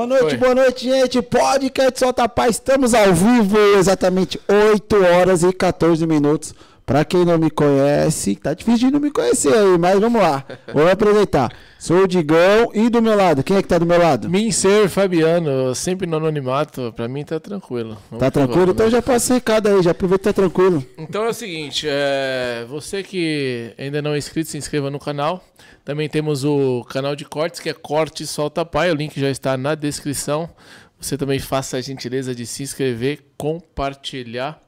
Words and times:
Boa 0.00 0.08
noite, 0.08 0.24
Oi. 0.24 0.36
boa 0.38 0.54
noite, 0.54 0.84
gente. 0.88 1.20
Podcast 1.20 1.98
Solta 1.98 2.26
Paz, 2.26 2.52
estamos 2.52 2.94
ao 2.94 3.12
vivo, 3.12 3.58
exatamente 3.76 4.40
8 4.48 4.96
horas 4.96 5.42
e 5.42 5.52
14 5.52 6.06
minutos. 6.06 6.54
Pra 6.90 7.04
quem 7.04 7.24
não 7.24 7.38
me 7.38 7.52
conhece, 7.52 8.34
tá 8.34 8.52
difícil 8.52 8.88
de 8.88 8.90
não 8.94 8.98
me 8.98 9.12
conhecer 9.12 9.54
aí, 9.54 9.78
mas 9.78 10.00
vamos 10.00 10.20
lá. 10.20 10.44
Vou 10.74 10.84
me 10.84 10.90
apresentar. 10.90 11.48
Sou 11.78 11.98
o 11.98 12.08
Digão 12.08 12.72
e 12.74 12.88
do 12.88 13.00
meu 13.00 13.14
lado, 13.14 13.44
quem 13.44 13.56
é 13.56 13.62
que 13.62 13.68
tá 13.68 13.78
do 13.78 13.86
meu 13.86 13.96
lado? 13.96 14.28
Mincer 14.28 14.88
Fabiano, 14.88 15.72
sempre 15.72 16.04
no 16.04 16.16
anonimato, 16.16 16.92
pra 16.96 17.06
mim 17.06 17.24
tá 17.24 17.38
tranquilo. 17.38 17.96
Vamos 18.10 18.18
Tá 18.24 18.28
tranquilo? 18.28 18.60
vamos, 18.62 18.74
Então 18.74 18.86
né? 18.86 18.90
já 18.90 19.00
passa 19.00 19.34
recado 19.34 19.68
aí, 19.68 19.80
já 19.84 19.92
aproveita 19.92 20.18
que 20.18 20.34
tá 20.34 20.42
tranquilo. 20.42 20.84
Então 20.98 21.22
é 21.26 21.28
o 21.28 21.32
seguinte, 21.32 21.86
é, 21.88 22.66
você 22.68 23.04
que 23.04 23.72
ainda 23.78 24.02
não 24.02 24.12
é 24.14 24.18
inscrito, 24.18 24.50
se 24.50 24.58
inscreva 24.58 24.90
no 24.90 24.98
canal. 24.98 25.44
Também 25.84 26.08
temos 26.08 26.44
o 26.44 26.84
canal 26.90 27.14
de 27.14 27.24
cortes, 27.24 27.60
que 27.60 27.68
é 27.68 27.72
Corte 27.72 28.26
Solta 28.26 28.64
Pai, 28.64 28.90
o 28.90 28.96
link 28.96 29.18
já 29.20 29.30
está 29.30 29.56
na 29.56 29.76
descrição. 29.76 30.50
Você 31.00 31.16
também 31.16 31.38
faça 31.38 31.76
a 31.76 31.80
gentileza 31.80 32.34
de 32.34 32.44
se 32.44 32.64
inscrever, 32.64 33.20
compartilhar. 33.38 34.60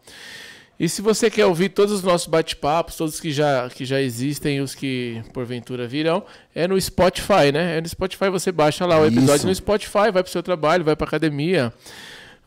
E 0.78 0.89
se 0.89 1.01
você 1.01 1.31
quer 1.31 1.47
ouvir 1.47 1.69
todos 1.69 1.92
os 1.95 2.03
nossos 2.03 2.27
bate-papos, 2.27 2.97
todos 2.97 3.20
que 3.20 3.31
já, 3.31 3.69
que 3.69 3.84
já 3.84 4.00
existem 4.00 4.60
os 4.60 4.75
que 4.75 5.22
porventura 5.33 5.87
virão, 5.87 6.25
é 6.55 6.66
no 6.66 6.81
Spotify, 6.81 7.53
né? 7.53 7.78
É 7.78 7.81
no 7.81 7.88
Spotify 7.88 8.28
você 8.31 8.50
baixa 8.50 8.84
lá 8.84 8.99
o 8.99 9.06
episódio 9.06 9.37
Isso. 9.37 9.47
no 9.47 9.55
Spotify, 9.55 10.11
vai 10.12 10.22
pro 10.22 10.32
seu 10.32 10.43
trabalho, 10.43 10.84
vai 10.84 10.97
pra 10.97 11.06
academia, 11.06 11.72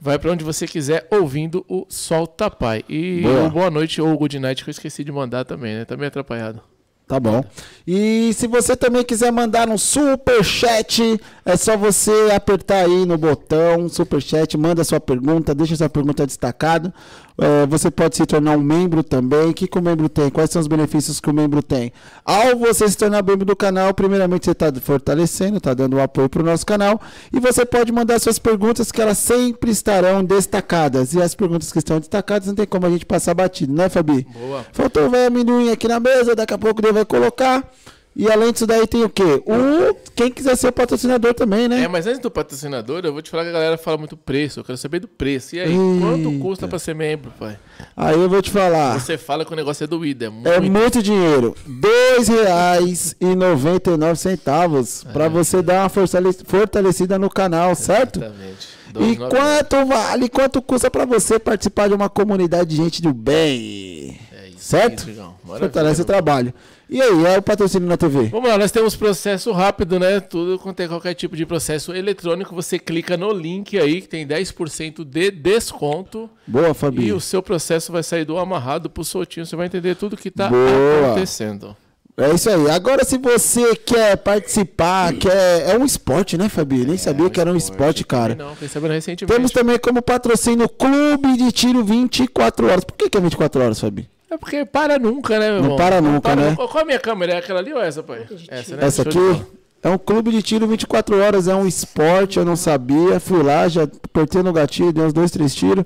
vai 0.02 0.20
pra 0.20 0.32
onde 0.32 0.44
você 0.44 0.68
quiser 0.68 1.08
ouvindo 1.12 1.66
o 1.70 1.86
Solta 1.88 2.50
Pai. 2.50 2.84
E 2.90 3.22
Boa. 3.22 3.44
o 3.46 3.50
boa 3.50 3.72
noite 3.72 4.02
ou 4.02 4.12
o 4.12 4.18
good 4.18 4.38
night 4.40 4.64
que 4.64 4.70
eu 4.70 4.72
esqueci 4.72 5.04
de 5.04 5.12
mandar 5.12 5.46
também, 5.46 5.76
né? 5.76 5.86
Tá 5.86 5.96
meio 5.96 6.08
atrapalhado. 6.08 6.62
Tá 7.08 7.20
bom. 7.20 7.44
E 7.86 8.34
se 8.34 8.48
você 8.48 8.76
também 8.76 9.04
quiser 9.04 9.32
mandar 9.32 9.70
um 9.70 9.78
super 9.78 10.44
chat, 10.44 11.22
é 11.46 11.56
só 11.56 11.78
você 11.78 12.32
apertar 12.34 12.86
aí 12.86 13.06
no 13.06 13.16
botão 13.16 13.88
super 13.88 14.20
chat, 14.20 14.58
manda 14.58 14.84
sua 14.84 15.00
pergunta, 15.00 15.54
deixa 15.54 15.76
sua 15.76 15.88
pergunta 15.88 16.26
destacada. 16.26 16.92
É, 17.38 17.66
você 17.66 17.92
pode 17.92 18.16
se 18.16 18.26
tornar 18.26 18.58
um 18.58 18.62
membro 18.62 19.04
também. 19.04 19.50
O 19.50 19.54
que, 19.54 19.68
que 19.68 19.78
o 19.78 19.82
membro 19.82 20.08
tem? 20.08 20.30
Quais 20.30 20.50
são 20.50 20.62
os 20.62 20.68
benefícios 20.68 21.20
que 21.20 21.30
o 21.30 21.34
membro 21.34 21.62
tem? 21.62 21.92
Ao 22.24 22.56
você 22.58 22.88
se 22.88 22.98
tornar 22.98 23.24
membro 23.24 23.46
do 23.46 23.56
canal, 23.56 23.94
primeiramente 23.94 24.46
você 24.46 24.52
está 24.52 24.72
fortalecendo, 24.82 25.58
está 25.58 25.74
dando 25.74 25.98
um 25.98 26.02
apoio 26.02 26.30
para 26.30 26.42
o 26.42 26.46
nosso 26.46 26.66
canal. 26.66 27.00
E 27.34 27.40
você 27.40 27.66
pode 27.66 27.92
mandar 27.92 28.20
suas 28.20 28.40
perguntas 28.40 28.92
que 28.92 29.02
elas 29.02 29.18
sempre 29.18 29.70
estarão 29.72 30.24
destacadas. 30.24 31.14
E 31.14 31.22
as 31.22 31.36
perguntas 31.36 31.72
que 31.72 31.80
estão 31.80 32.00
destacadas 32.00 32.48
não 32.48 32.56
tem 32.56 32.66
como 32.66 32.86
a 32.86 32.90
gente 32.90 33.06
passar 33.06 33.34
batido, 33.34 33.74
né, 33.74 33.90
Fabi? 33.90 34.26
Boa. 34.34 34.66
Faltou 34.72 35.10
o 35.10 35.28
amendoim 35.28 35.72
aqui 35.72 35.88
na 35.88 36.00
mesa, 36.00 36.36
daqui 36.36 36.54
a 36.54 36.58
pouco 36.58 36.82
ele 36.82 36.94
vai 36.94 37.06
colocar. 37.06 37.70
E 38.16 38.32
além 38.32 38.54
disso 38.54 38.66
daí 38.66 38.88
tem 38.88 39.04
o 39.04 39.10
quê? 39.10 39.44
O 39.46 39.94
quem 40.16 40.32
quiser 40.32 40.56
ser 40.56 40.72
patrocinador 40.72 41.34
também, 41.34 41.68
né? 41.68 41.84
É, 41.84 41.88
mas 41.90 42.08
antes 42.08 42.20
do 42.22 42.32
patrocinador, 42.32 43.02
eu 43.04 43.12
vou 43.12 43.22
te 43.22 43.30
falar 43.30 43.44
que 43.44 43.50
a 43.50 43.54
galera 43.54 43.78
fala 43.78 43.98
muito 43.98 44.16
preço. 44.16 44.62
Eu 44.62 44.64
quero 44.64 44.78
saber 44.78 45.00
do 45.00 45.08
preço. 45.08 45.56
E 45.56 45.60
aí, 45.60 45.70
Eita. 45.72 46.00
quanto 46.00 46.40
custa 46.40 46.66
pra 46.68 46.80
ser 46.80 46.96
membro, 46.96 47.34
pai? 47.38 47.58
Aí 47.98 48.16
eu 48.18 48.30
vou 48.30 48.42
te 48.42 48.50
falar. 48.50 48.98
Você 48.98 49.18
fala 49.18 49.44
que 49.44 49.52
o 49.52 49.56
negócio 49.56 49.84
é 49.84 49.88
doído, 49.88 50.24
é 50.24 50.30
muito. 50.30 50.48
É 50.48 50.60
muito 50.62 51.04
dinheiro. 51.04 51.54
R$ 51.68 51.74
2,99 52.20 55.06
para 55.12 55.28
você 55.28 55.62
dar 55.62 55.82
uma 55.84 55.90
fortale- 55.90 56.32
fortalecida 56.46 57.20
no 57.20 57.30
canal, 57.30 57.76
certo? 57.76 58.20
Exatamente. 58.20 58.68
E 58.90 58.94
2,99. 58.94 59.30
quanto 59.30 59.86
vale, 59.86 60.30
quanto 60.30 60.62
custa 60.62 60.90
para 60.90 61.04
você 61.06 61.38
participar 61.38 61.90
de 61.90 61.94
uma 61.94 62.08
comunidade 62.10 62.70
de 62.70 62.78
gente 62.78 63.02
do 63.02 63.14
bem? 63.14 64.18
É 64.32 64.48
isso, 64.48 64.60
certo? 64.60 65.10
isso. 65.10 65.36
Fortalece 65.46 66.02
o 66.02 66.06
trabalho. 66.06 66.54
E 66.90 67.02
aí, 67.02 67.26
é 67.26 67.38
o 67.38 67.42
patrocínio 67.42 67.88
na 67.88 67.98
TV? 67.98 68.26
Vamos 68.26 68.50
lá, 68.50 68.58
nós 68.58 68.72
temos 68.72 68.96
processo 68.96 69.52
rápido, 69.52 70.00
né? 70.00 70.20
Tudo 70.20 70.60
quanto 70.60 70.80
é 70.82 70.88
qualquer 70.88 71.14
tipo 71.16 71.36
de 71.36 71.46
processo 71.46 71.94
eletrônico, 71.94 72.54
você 72.54 72.78
clica 72.78 73.18
no 73.18 73.32
link 73.32 73.78
aí 73.78 74.02
que 74.02 74.08
tem 74.08 74.28
10% 74.28 75.04
de 75.04 75.32
desconto 75.32 76.30
Boa, 76.46 76.70
e 76.70 76.74
Fabi. 76.74 77.12
o 77.12 77.20
seu 77.20 77.42
processo 77.42 77.92
vai 77.92 78.04
sair 78.04 78.24
do 78.24 78.38
amarrado 78.38 78.90
pro 78.90 79.04
soltinho, 79.04 79.46
você 79.46 79.56
vai 79.56 79.66
entender 79.66 79.96
tudo 79.96 80.16
que 80.16 80.30
tá 80.30 80.50
Boa. 80.50 81.12
acontecendo. 81.12 81.76
É 82.18 82.34
isso 82.34 82.50
aí. 82.50 82.70
Agora, 82.70 83.04
se 83.04 83.18
você 83.18 83.76
quer 83.76 84.16
participar, 84.16 85.12
quer... 85.14 85.70
é 85.70 85.78
um 85.78 85.84
esporte, 85.84 86.38
né, 86.38 86.48
Fabi? 86.48 86.86
Nem 86.86 86.98
sabia 86.98 87.30
que 87.30 87.42
era 87.42 87.52
um 87.52 87.58
esporte, 87.58 88.06
cara. 88.06 88.36
Não, 88.36 88.54
fiquei 88.54 88.70
sabendo 88.70 88.94
recentemente. 88.94 89.36
Temos 89.36 89.52
também 89.52 89.78
como 89.78 90.02
patrocínio 90.02 90.70
Clube 90.70 91.36
de 91.36 91.52
Tiro 91.52 91.84
24 91.84 92.68
horas. 92.68 92.86
Por 92.86 92.96
que, 92.96 93.10
que 93.10 93.18
é 93.18 93.22
24 93.22 93.62
horas, 93.62 93.80
Fabi? 93.82 94.08
É 94.36 94.38
porque 94.38 94.66
para 94.66 95.00
nunca, 95.00 95.40
né, 95.40 95.48
meu 95.48 95.56
Não 95.56 95.64
irmão? 95.64 95.78
para 95.78 96.02
nunca, 96.02 96.36
né? 96.36 96.56
Qual 96.56 96.78
a 96.78 96.86
minha 96.86 97.00
câmera? 97.00 97.34
É 97.34 97.38
aquela 97.38 97.60
ali 97.60 97.74
ou 97.74 97.82
essa, 97.82 98.04
pai? 98.04 98.28
Essa, 98.50 98.76
né? 98.76 98.86
Essa 98.86 99.02
aqui 99.04 99.46
é 99.82 99.90
um 99.90 99.98
clube 99.98 100.30
de 100.30 100.42
tiro 100.42 100.68
24 100.68 101.18
horas, 101.22 101.48
é 101.48 101.56
um 101.56 101.66
esporte, 101.66 102.38
eu 102.38 102.44
não 102.44 102.58
sabia. 102.58 103.18
Fui 103.20 103.42
lá, 103.42 103.68
já 103.70 103.84
apertei 103.84 104.44
no 104.44 104.52
gatilho, 104.52 104.92
dei 104.92 105.06
uns 105.06 105.14
dois, 105.14 105.32
três 105.32 105.56
tiros. 105.56 105.86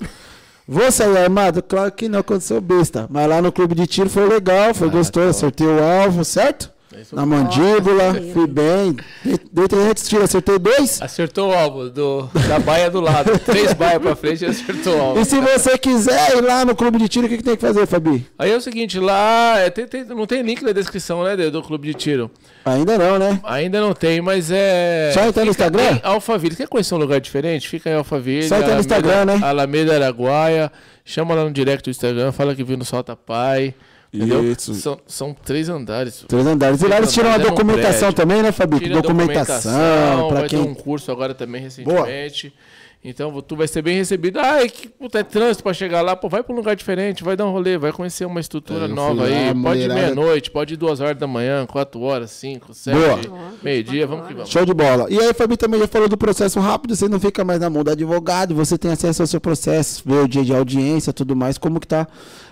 Vou 0.68 0.92
sair 0.92 1.16
armado? 1.18 1.62
Claro 1.62 1.92
que 1.92 2.10
não, 2.10 2.20
aconteceu 2.20 2.60
besta. 2.60 3.08
Mas 3.10 3.28
lá 3.30 3.40
no 3.40 3.52
clube 3.52 3.76
de 3.76 3.86
tiro 3.86 4.10
foi 4.10 4.28
legal, 4.28 4.74
foi 4.74 4.90
gostoso, 4.90 5.30
acertei 5.30 5.68
o 5.68 5.84
alvo, 5.84 6.26
certo? 6.26 6.72
É 7.00 7.02
isso 7.02 7.16
Na 7.16 7.26
mandíbula, 7.26 8.14
fui 8.34 8.46
bem. 8.46 8.98
Dei- 9.24 9.40
Dei 9.52 9.68
300 9.68 10.08
tiros, 10.08 10.26
acertei 10.26 10.60
dois. 10.60 11.02
Acertou 11.02 11.50
o 11.50 11.54
alvo 11.54 11.90
do, 11.90 12.30
da 12.48 12.60
baia 12.60 12.92
do 12.92 13.00
lado. 13.00 13.38
Três 13.46 13.74
baias 13.74 14.02
pra 14.02 14.16
frente 14.16 14.44
e 14.44 14.48
acertou 14.48 14.98
o 14.98 15.02
alvo. 15.02 15.22
E 15.22 15.26
se 15.26 15.40
você 15.40 15.78
quiser 15.78 16.36
ir 16.38 16.42
lá 16.42 16.66
no 16.66 16.76
clube 16.76 16.98
de 16.98 17.08
tiro, 17.08 17.26
o 17.26 17.30
que, 17.30 17.38
que 17.38 17.44
tem 17.44 17.56
que 17.56 17.62
fazer, 17.62 17.88
Fabi? 17.88 18.28
Aí 18.38 18.52
é 18.52 18.56
o 18.58 18.62
seguinte, 18.62 19.00
lá 19.00 19.58
é, 19.60 19.70
tem- 19.70 19.88
tem- 19.88 20.04
não 20.04 20.26
tem 20.26 20.42
link 20.42 20.62
na 20.64 20.72
descrição, 20.74 21.24
né, 21.24 21.36
do, 21.38 21.64
clube 21.64 21.88
de 21.88 21.94
tiro. 21.94 22.30
Ainda 22.66 22.98
não, 22.98 23.18
né? 23.18 23.40
Ainda 23.44 23.80
não 23.80 23.94
tem, 23.94 24.20
mas 24.22 24.52
é. 24.52 25.12
Só 25.14 25.24
entrar 25.26 25.46
no 25.46 25.52
Instagram? 25.52 26.00
Alphaville. 26.04 26.56
Quer 26.56 26.68
conhecer 26.68 26.94
um 26.94 26.98
lugar 26.98 27.22
diferente? 27.22 27.68
Fica 27.70 27.90
em 27.90 27.94
Alphaville. 27.94 28.48
Só 28.48 28.56
entrar 28.58 28.68
no 28.68 28.74
Alameda- 28.74 28.82
Instagram, 28.82 29.26
né? 29.26 29.40
Alameda 29.42 29.96
Araguaia. 29.96 30.72
Chama 31.06 31.34
lá 31.34 31.44
no 31.44 31.52
direct 31.52 31.84
do 31.86 31.90
Instagram, 31.90 32.32
fala 32.32 32.54
que 32.54 32.64
viu 32.64 32.78
no 32.78 32.86
Solta 32.86 33.16
Pai. 33.16 33.74
Entendeu? 34.12 34.52
Isso. 34.52 34.74
São, 34.74 35.00
são 35.06 35.34
três 35.46 35.70
andares. 35.70 36.26
Três 36.28 36.46
andares. 36.48 36.82
E 36.82 36.88
lá 36.88 36.98
eles 36.98 37.14
tiram 37.14 37.32
a 37.32 37.36
um 37.36 37.40
documentação 37.40 38.12
prédio. 38.12 38.14
também, 38.16 38.42
né, 38.42 38.52
Fabi? 38.52 38.80
Tira 38.80 39.02
Documentação, 39.02 40.28
pra 40.30 40.40
vai 40.40 40.50
ter 40.50 40.58
quem. 40.58 40.60
um 40.68 40.74
curso 40.74 41.12
agora 41.12 41.34
também 41.34 41.62
recentemente. 41.62 42.54
Então 43.02 43.32
tu 43.42 43.56
vai 43.56 43.66
ser 43.66 43.82
bem 43.82 43.96
recebido. 43.96 44.40
Ah, 44.42 44.58
que 44.68 44.90
puta, 44.90 45.20
é 45.20 45.24
trânsito 45.24 45.64
pra 45.64 45.72
chegar 45.74 46.02
lá. 46.02 46.18
Pô, 46.18 46.28
vai 46.28 46.44
pra 46.44 46.52
um 46.52 46.56
lugar 46.58 46.76
diferente, 46.76 47.24
vai 47.24 47.38
dar 47.38 47.46
um 47.46 47.52
rolê, 47.52 47.78
vai 47.78 47.94
conhecer 47.94 48.26
uma 48.26 48.42
estrutura 48.42 48.86
É, 48.86 48.88
nova 48.90 49.24
lá, 49.24 49.30
aí. 49.30 49.54
Pode 49.56 49.80
ir 49.80 49.88
meia-noite, 49.88 50.52
pode 50.52 50.74
ir 50.74 50.78
duas 50.78 51.00
horas 51.00 51.18
da 51.18 51.26
manhã, 51.26 51.66
quatro 51.66 52.02
horas, 52.02 52.30
cinco, 52.32 52.74
sete, 52.74 52.98
Boa. 53.30 53.54
meio-dia, 53.64 54.06
vamos 54.06 54.28
que 54.28 54.34
vamos. 54.34 54.50
Show 54.50 54.66
de 54.66 54.74
bola. 54.74 55.06
E 55.10 55.18
aí, 55.18 55.34
Fabi 55.34 55.56
também 55.56 55.80
já 55.80 55.88
falou 55.88 56.10
do 56.10 56.18
processo 56.18 56.60
rápido, 56.60 56.94
você 56.94 57.08
não 57.08 57.22
fica 57.22 57.46
mais 57.46 57.62
na 57.62 57.70
mão 57.70 57.86
do 57.86 57.92
advogado, 57.92 58.54
você 58.54 58.78
tem 58.78 58.92
acesso 58.92 59.22
ao 59.24 59.28
seu 59.28 59.40
processo, 59.40 60.04
vê 60.06 60.16
o 60.18 60.28
dia 60.28 60.44
de 60.44 60.54
audiência, 60.54 61.14
tudo 61.14 61.38
mais, 61.38 61.58
como 61.58 61.80
que 61.80 61.88
tá 61.88 62.06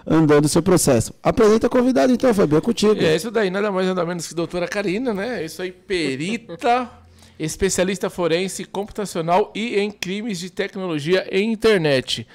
andando 0.08 0.46
o 0.46 0.48
seu 0.48 0.64
processo. 0.64 1.14
Apresenta 1.22 1.68
a 1.68 1.70
convidado 1.70 2.14
então, 2.14 2.34
Fabi, 2.34 2.56
é 2.56 2.62
contigo. 2.62 2.96
É 3.04 3.16
isso 3.16 3.30
daí, 3.30 3.50
nada 3.50 3.70
mais 3.72 3.88
nada 3.88 4.06
menos 4.06 4.28
que 4.28 4.34
doutora 4.34 4.68
Karina, 4.68 5.14
né? 5.14 5.44
Isso 5.44 5.62
aí, 5.62 5.72
perita, 5.72 6.90
especialista 7.38 8.10
forense, 8.10 8.64
computacional 8.64 9.52
e 9.54 9.78
em 9.78 9.92
crimes 9.92 10.40
de 10.40 10.50
tecnologia 10.50 11.28
e 11.30 11.42
internet. 11.42 12.26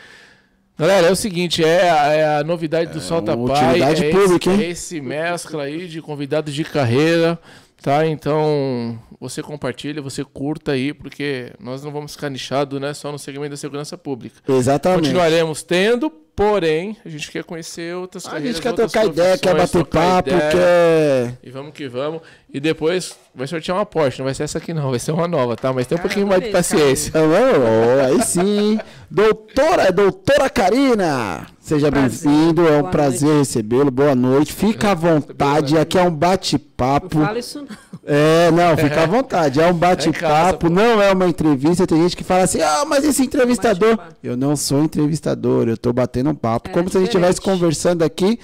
Galera, 0.79 1.09
é 1.09 1.11
o 1.11 1.17
seguinte, 1.17 1.65
é 1.65 1.91
a, 1.91 2.13
é 2.13 2.39
a 2.39 2.45
novidade 2.45 2.93
do 2.93 3.01
Solta 3.01 3.35
uma 3.35 3.55
Pai, 3.55 3.81
é 3.83 4.11
pública, 4.11 4.51
esse, 4.51 4.51
hein? 4.51 4.61
é 4.61 4.71
esse 4.71 5.01
mescla 5.01 5.65
aí 5.65 5.87
de 5.87 6.01
convidados 6.01 6.53
de 6.53 6.65
carreira, 6.65 7.39
tá? 7.81 8.07
Então, 8.07 8.99
você 9.21 9.43
compartilha, 9.43 10.01
você 10.03 10.25
curta 10.25 10.73
aí, 10.73 10.93
porque 10.93 11.53
nós 11.61 11.85
não 11.85 11.93
vamos 11.93 12.15
ficar 12.15 12.31
nichados, 12.31 12.81
né, 12.81 12.95
só 12.95 13.13
no 13.13 13.19
segmento 13.19 13.51
da 13.51 13.57
segurança 13.57 13.97
pública. 13.97 14.41
Exatamente. 14.49 15.03
Continuaremos 15.03 15.63
tendo, 15.63 16.11
porém, 16.35 16.97
a 17.05 17.09
gente 17.09 17.31
quer 17.31 17.45
conhecer 17.45 17.95
outras 17.95 18.27
A 18.27 18.31
carreiras, 18.33 18.57
gente 18.57 18.63
quer 18.63 18.75
trocar 18.75 19.07
ideia, 19.07 19.39
quer 19.39 19.55
bater 19.57 19.85
papo, 19.85 20.29
ideia. 20.29 20.51
quer. 20.51 21.39
E 21.43 21.51
vamos 21.51 21.73
que 21.73 21.89
vamos. 21.89 22.23
E 22.53 22.61
depois 22.61 23.17
vai 23.35 23.47
sortear 23.47 23.77
uma 23.79 23.87
Porsche. 23.87 24.19
Não 24.19 24.25
vai 24.25 24.35
ser 24.35 24.45
essa 24.45 24.59
aqui, 24.59 24.75
não. 24.75 24.91
Vai 24.91 24.99
ser 24.99 25.13
uma 25.13 25.27
nova, 25.27 25.57
tá? 25.57 25.73
Mas 25.73 25.87
tem 25.87 25.97
um 25.97 26.01
Ah, 26.01 26.03
pouquinho 26.03 26.27
mais 26.27 26.43
de 26.43 26.51
paciência. 26.51 27.13
Não? 27.15 28.07
Aí 28.07 28.23
sim. 28.23 28.79
doutora, 29.11 29.91
doutora 29.91 30.51
Karina. 30.51 31.47
Seja 31.61 31.91
bem-vindo, 31.91 32.67
é 32.67 32.83
um 32.83 32.91
prazer 32.91 33.39
recebê-lo. 33.39 33.91
Boa 33.91 34.15
noite. 34.15 34.53
Fica 34.53 34.91
à 34.91 34.95
vontade, 34.95 35.79
aqui 35.79 35.99
é 35.99 36.03
um 36.03 36.11
bate-papo. 36.11 37.19
Não 37.19 37.27
fala 37.27 37.39
isso 37.39 37.59
não. 37.61 37.93
É, 38.05 38.51
não, 38.51 38.77
fica 38.77 39.05
à 39.05 39.07
vontade. 39.07 39.61
É 39.61 39.67
um 39.67 39.75
bate-papo, 39.75 40.69
não 40.69 41.01
é 41.01 41.13
uma 41.13 41.29
entrevista. 41.29 41.87
Tem 41.87 42.03
gente 42.03 42.17
que 42.17 42.25
fala 42.25 42.43
assim: 42.43 42.61
ah, 42.61 42.85
mas 42.85 43.05
esse 43.05 43.23
entrevistador. 43.23 43.97
Eu 44.23 44.37
não 44.37 44.57
sou 44.57 44.83
entrevistador, 44.83 45.69
eu 45.69 45.77
tô 45.77 45.93
batendo 45.93 46.31
um 46.31 46.35
papo. 46.35 46.69
É 46.69 46.73
como 46.73 46.91
se 46.91 46.97
a 46.97 47.01
gente 47.01 47.11
estivesse 47.11 47.41
conversando 47.41 48.03
aqui 48.03 48.41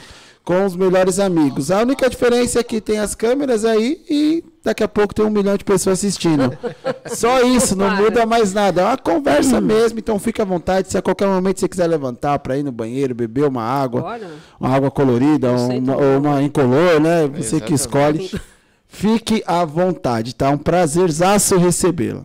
com 0.49 0.65
os 0.65 0.75
melhores 0.75 1.19
amigos. 1.19 1.71
A 1.71 1.83
única 1.83 2.09
diferença 2.09 2.61
é 2.61 2.62
que 2.62 2.81
tem 2.81 2.99
as 2.99 3.15
câmeras 3.15 3.67
aí 3.67 4.03
e 4.09 4.43
daqui 4.65 4.83
a 4.83 4.89
pouco 4.89 5.15
tem 5.15 5.23
um 5.23 5.29
milhão 5.29 5.59
de 5.59 5.62
pessoas 5.62 5.99
assistindo. 5.99 6.56
Só 7.05 7.43
isso, 7.43 7.77
não 7.77 7.95
muda 7.95 8.25
mais 8.25 8.55
nada. 8.55 8.81
É 8.81 8.85
uma 8.87 8.97
conversa 8.97 9.61
mesmo, 9.61 9.99
então 9.99 10.19
fica 10.19 10.45
à 10.45 10.47
vontade. 10.47 10.91
Se 10.91 10.97
a 10.97 11.03
qualquer 11.03 11.27
momento 11.27 11.61
você 11.61 11.69
quiser 11.69 11.87
levantar 11.87 12.39
para 12.39 12.56
ir 12.56 12.62
no 12.62 12.73
banheiro, 12.73 13.15
beber 13.15 13.45
uma 13.45 13.62
água, 13.62 14.19
uma 14.59 14.75
água 14.75 14.91
colorida, 14.91 15.53
uma, 15.53 15.95
ou 15.95 16.19
uma 16.19 16.43
incolor, 16.43 16.99
né? 16.99 17.27
Você 17.27 17.61
que 17.61 17.75
escolhe. 17.75 18.31
Fique 18.87 19.44
à 19.47 19.67
vontade, 19.67 20.35
tá? 20.35 20.49
Um 20.49 20.56
prazerzaço 20.56 21.59
recebê-la. 21.59 22.25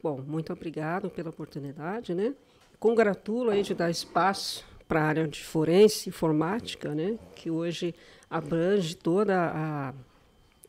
Bom, 0.00 0.22
muito 0.24 0.52
obrigado 0.52 1.10
pela 1.10 1.30
oportunidade, 1.30 2.14
né? 2.14 2.32
Congratulo 2.78 3.50
aí 3.50 3.64
de 3.64 3.74
dar 3.74 3.90
espaço 3.90 4.67
para 4.88 5.02
a 5.02 5.04
área 5.04 5.28
de 5.28 5.44
forense 5.44 6.08
informática, 6.08 6.94
né, 6.94 7.18
que 7.36 7.50
hoje 7.50 7.94
abrange 8.30 8.96
toda 8.96 9.36
a, 9.38 9.94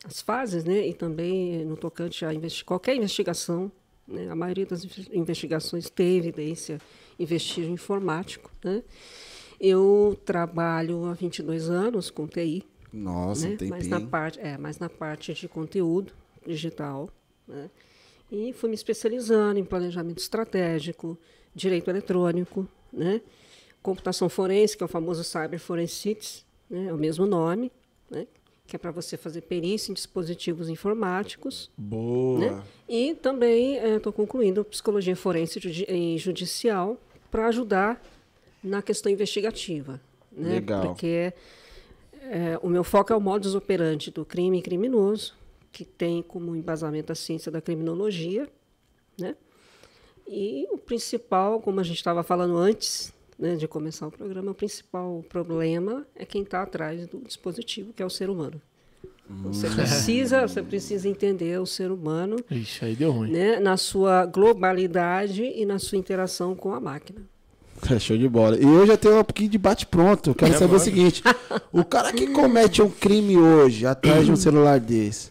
as 0.04 0.20
fases, 0.20 0.62
né, 0.62 0.86
e 0.86 0.92
também 0.92 1.64
no 1.64 1.76
tocante 1.76 2.24
a 2.24 2.32
investi 2.32 2.62
qualquer 2.62 2.94
investigação, 2.94 3.72
né, 4.06 4.28
a 4.30 4.34
maioria 4.36 4.66
das 4.66 4.86
investigações 5.10 5.88
tem 5.88 6.18
evidência 6.18 6.78
em 7.18 7.24
vestígio 7.24 7.72
informático, 7.72 8.50
né. 8.62 8.82
Eu 9.58 10.18
trabalho 10.24 11.04
há 11.04 11.12
22 11.12 11.68
anos 11.68 12.10
com 12.10 12.26
TI. 12.26 12.64
Nossa, 12.92 13.48
né, 13.48 13.58
mas 13.68 13.86
na 13.88 14.00
parte, 14.00 14.40
é, 14.40 14.56
mas 14.58 14.78
na 14.78 14.88
parte 14.88 15.32
de 15.32 15.48
conteúdo 15.48 16.12
digital, 16.46 17.08
né, 17.48 17.70
e 18.30 18.52
fui 18.52 18.68
me 18.68 18.74
especializando 18.74 19.58
em 19.58 19.64
planejamento 19.64 20.18
estratégico, 20.18 21.18
direito 21.54 21.90
eletrônico, 21.90 22.68
né, 22.92 23.20
computação 23.82 24.28
forense, 24.28 24.76
que 24.76 24.82
é 24.82 24.86
o 24.86 24.88
famoso 24.88 25.24
Cyber 25.24 25.58
Forensics, 25.58 26.44
né, 26.68 26.86
é 26.86 26.92
o 26.92 26.96
mesmo 26.96 27.26
nome, 27.26 27.72
né, 28.10 28.26
que 28.66 28.76
é 28.76 28.78
para 28.78 28.90
você 28.90 29.16
fazer 29.16 29.42
perícia 29.42 29.90
em 29.90 29.94
dispositivos 29.94 30.68
informáticos. 30.68 31.70
Boa! 31.76 32.38
Né, 32.38 32.62
e 32.88 33.14
também 33.14 33.76
estou 33.76 34.12
é, 34.12 34.14
concluindo 34.14 34.64
psicologia 34.64 35.16
forense 35.16 35.58
e 35.88 36.18
judicial 36.18 36.96
para 37.30 37.46
ajudar 37.48 38.02
na 38.62 38.82
questão 38.82 39.10
investigativa. 39.10 40.00
Né, 40.30 40.54
Legal. 40.54 40.82
Porque 40.82 41.32
é, 42.22 42.58
o 42.62 42.68
meu 42.68 42.84
foco 42.84 43.12
é 43.12 43.16
o 43.16 43.20
modus 43.20 43.54
operandi 43.54 44.10
do 44.10 44.24
crime 44.24 44.62
criminoso, 44.62 45.34
que 45.72 45.84
tem 45.84 46.22
como 46.22 46.54
embasamento 46.54 47.12
a 47.12 47.14
ciência 47.14 47.50
da 47.50 47.60
criminologia, 47.60 48.48
né? 49.18 49.36
E 50.26 50.66
o 50.70 50.78
principal, 50.78 51.60
como 51.60 51.80
a 51.80 51.82
gente 51.82 51.96
estava 51.96 52.22
falando 52.22 52.56
antes, 52.56 53.12
né, 53.40 53.56
de 53.56 53.66
começar 53.66 54.06
o 54.06 54.10
programa, 54.10 54.50
o 54.50 54.54
principal 54.54 55.24
problema 55.28 56.06
é 56.14 56.26
quem 56.26 56.42
está 56.42 56.62
atrás 56.62 57.06
do 57.08 57.18
dispositivo, 57.20 57.92
que 57.92 58.02
é 58.02 58.06
o 58.06 58.10
ser 58.10 58.28
humano. 58.28 58.60
Você 59.44 59.68
hum. 59.68 59.74
precisa, 59.74 60.46
você 60.46 60.60
precisa 60.60 61.08
entender 61.08 61.60
o 61.60 61.64
ser 61.64 61.92
humano 61.92 62.36
Ixi, 62.50 62.84
aí 62.84 62.96
deu 62.96 63.12
ruim. 63.12 63.30
Né, 63.30 63.60
na 63.60 63.76
sua 63.76 64.26
globalidade 64.26 65.42
e 65.42 65.64
na 65.64 65.78
sua 65.78 65.96
interação 65.96 66.54
com 66.54 66.74
a 66.74 66.80
máquina. 66.80 67.20
É, 67.88 67.98
show 67.98 68.18
de 68.18 68.28
bola. 68.28 68.58
E 68.58 68.64
eu 68.64 68.86
já 68.86 68.96
tenho 68.96 69.20
um 69.20 69.24
pouquinho 69.24 69.48
de 69.48 69.56
bate-pronto. 69.56 70.34
Quero 70.34 70.52
é 70.52 70.54
saber 70.54 70.72
mano. 70.72 70.76
o 70.76 70.84
seguinte: 70.84 71.22
o 71.72 71.82
cara 71.82 72.12
que 72.12 72.26
comete 72.26 72.82
um 72.82 72.90
crime 72.90 73.38
hoje 73.38 73.86
atrás 73.86 74.26
de 74.26 74.32
um 74.32 74.36
celular 74.36 74.78
desse, 74.78 75.30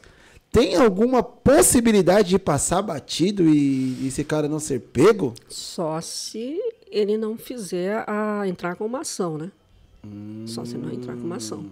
tem 0.51 0.75
alguma 0.75 1.21
possibilidade 1.21 2.29
de 2.29 2.39
passar 2.39 2.81
batido 2.81 3.47
e 3.47 4.07
esse 4.07 4.23
cara 4.23 4.47
não 4.47 4.59
ser 4.59 4.79
pego? 4.79 5.33
Só 5.47 6.01
se 6.01 6.57
ele 6.91 7.18
não 7.18 7.38
fizer 7.38 8.03
a 8.07 8.47
entrar 8.47 8.75
com 8.75 8.86
uma 8.86 9.01
ação, 9.01 9.38
né? 9.38 9.51
Hum. 10.06 10.44
Só 10.45 10.65
se 10.65 10.77
não 10.77 10.91
entrar 10.91 11.15
com 11.15 11.24
uma 11.24 11.38
ação. 11.38 11.65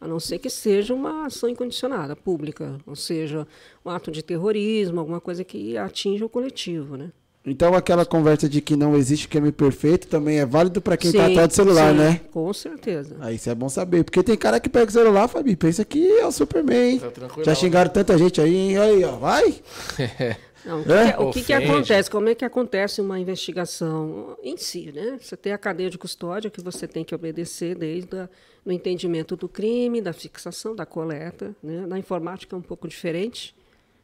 A 0.00 0.08
não 0.08 0.18
ser 0.18 0.38
que 0.38 0.48
seja 0.48 0.94
uma 0.94 1.26
ação 1.26 1.48
incondicionada, 1.48 2.16
pública, 2.16 2.78
ou 2.86 2.96
seja, 2.96 3.46
um 3.84 3.90
ato 3.90 4.10
de 4.10 4.22
terrorismo, 4.22 4.98
alguma 4.98 5.20
coisa 5.20 5.44
que 5.44 5.76
atinja 5.76 6.24
o 6.24 6.28
coletivo, 6.28 6.96
né? 6.96 7.10
Então 7.44 7.74
aquela 7.74 8.04
conversa 8.04 8.46
de 8.46 8.60
que 8.60 8.76
não 8.76 8.94
existe 8.94 9.26
crime 9.26 9.50
perfeito 9.50 10.06
também 10.06 10.38
é 10.38 10.46
válido 10.46 10.80
para 10.80 10.96
quem 10.96 11.10
está 11.10 11.26
atrás 11.26 11.48
do 11.48 11.54
celular, 11.54 11.92
sim, 11.92 11.98
né? 11.98 12.20
Com 12.30 12.52
certeza. 12.52 13.16
Aí 13.18 13.36
isso 13.36 13.48
é 13.48 13.54
bom 13.54 13.68
saber, 13.68 14.04
porque 14.04 14.22
tem 14.22 14.36
cara 14.36 14.60
que 14.60 14.68
pega 14.68 14.90
o 14.90 14.92
celular, 14.92 15.26
Fabi, 15.26 15.56
pensa 15.56 15.82
que 15.82 16.06
é 16.06 16.26
o 16.26 16.32
Superman. 16.32 16.98
Tá 16.98 17.42
Já 17.42 17.54
xingaram 17.54 17.90
tanta 17.90 18.16
gente 18.18 18.42
aí, 18.42 18.54
hein? 18.54 18.78
Aí, 18.78 19.04
ó, 19.04 19.16
vai. 19.16 19.54
Não, 20.64 20.80
o, 20.80 20.84
que, 20.84 20.92
é? 20.92 21.12
que, 21.12 21.22
o 21.22 21.30
que, 21.30 21.42
que, 21.42 21.52
acontece? 21.52 22.10
Como 22.10 22.28
é 22.28 22.34
que 22.34 22.44
acontece 22.44 23.00
uma 23.00 23.18
investigação 23.18 24.36
em 24.42 24.56
si? 24.56 24.92
Né? 24.92 25.18
Você 25.20 25.36
tem 25.36 25.52
a 25.52 25.58
cadeia 25.58 25.88
de 25.88 25.96
custódia 25.96 26.50
que 26.50 26.60
você 26.60 26.86
tem 26.86 27.02
que 27.02 27.14
obedecer 27.14 27.74
desde 27.74 28.28
o 28.64 28.70
entendimento 28.70 29.36
do 29.36 29.48
crime, 29.48 30.02
da 30.02 30.12
fixação, 30.12 30.76
da 30.76 30.84
coleta. 30.84 31.54
Né? 31.62 31.86
Na 31.86 31.98
informática 31.98 32.54
é 32.54 32.58
um 32.58 32.62
pouco 32.62 32.86
diferente, 32.86 33.54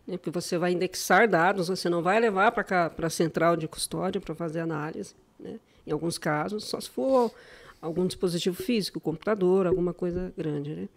né? 0.06 0.16
porque 0.16 0.30
você 0.30 0.56
vai 0.56 0.72
indexar 0.72 1.28
dados, 1.28 1.68
você 1.68 1.90
não 1.90 2.02
vai 2.02 2.18
levar 2.18 2.50
para 2.52 2.90
a 3.02 3.10
central 3.10 3.56
de 3.56 3.68
custódia 3.68 4.20
para 4.20 4.34
fazer 4.34 4.60
análise. 4.60 5.14
Né? 5.38 5.60
Em 5.86 5.92
alguns 5.92 6.16
casos, 6.16 6.64
só 6.64 6.80
se 6.80 6.88
for 6.88 7.30
algum 7.82 8.06
dispositivo 8.06 8.56
físico, 8.56 8.98
computador, 8.98 9.66
alguma 9.66 9.92
coisa 9.92 10.32
grande. 10.36 10.75
Né? 10.75 10.88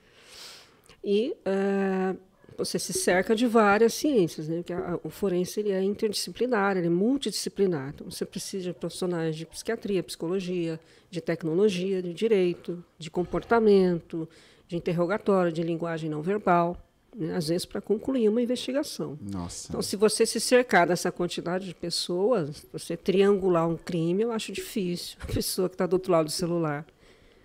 E... 1.03 1.35
Uh, 1.45 2.28
você 2.59 2.77
se 2.77 2.93
cerca 2.93 3.35
de 3.35 3.47
várias 3.47 3.93
ciências, 3.93 4.47
né? 4.47 4.57
Porque 4.57 4.73
a, 4.73 4.99
o 5.03 5.09
forense 5.09 5.59
ele 5.59 5.71
é 5.71 5.81
interdisciplinar, 5.81 6.77
ele 6.77 6.87
é 6.87 6.89
multidisciplinar. 6.89 7.89
Então 7.95 8.09
você 8.09 8.25
precisa 8.25 8.65
de 8.65 8.73
profissionais 8.73 9.35
de 9.35 9.45
psiquiatria, 9.45 10.03
psicologia, 10.03 10.79
de 11.09 11.21
tecnologia, 11.21 12.01
de 12.01 12.13
direito, 12.13 12.83
de 12.97 13.09
comportamento, 13.09 14.27
de 14.67 14.75
interrogatório, 14.75 15.51
de 15.51 15.63
linguagem 15.63 16.09
não 16.09 16.21
verbal, 16.21 16.77
né? 17.15 17.35
às 17.35 17.47
vezes 17.47 17.65
para 17.65 17.81
concluir 17.81 18.29
uma 18.29 18.41
investigação. 18.41 19.17
Nossa. 19.21 19.67
Então, 19.69 19.81
se 19.81 19.95
você 19.95 20.25
se 20.25 20.39
cercar 20.39 20.87
dessa 20.87 21.11
quantidade 21.11 21.65
de 21.65 21.73
pessoas, 21.73 22.65
você 22.71 22.95
triangular 22.95 23.67
um 23.67 23.75
crime, 23.77 24.23
eu 24.23 24.31
acho 24.31 24.51
difícil. 24.51 25.17
A 25.23 25.25
pessoa 25.25 25.69
que 25.69 25.75
está 25.75 25.87
do 25.87 25.93
outro 25.93 26.11
lado 26.11 26.25
do 26.25 26.31
celular 26.31 26.85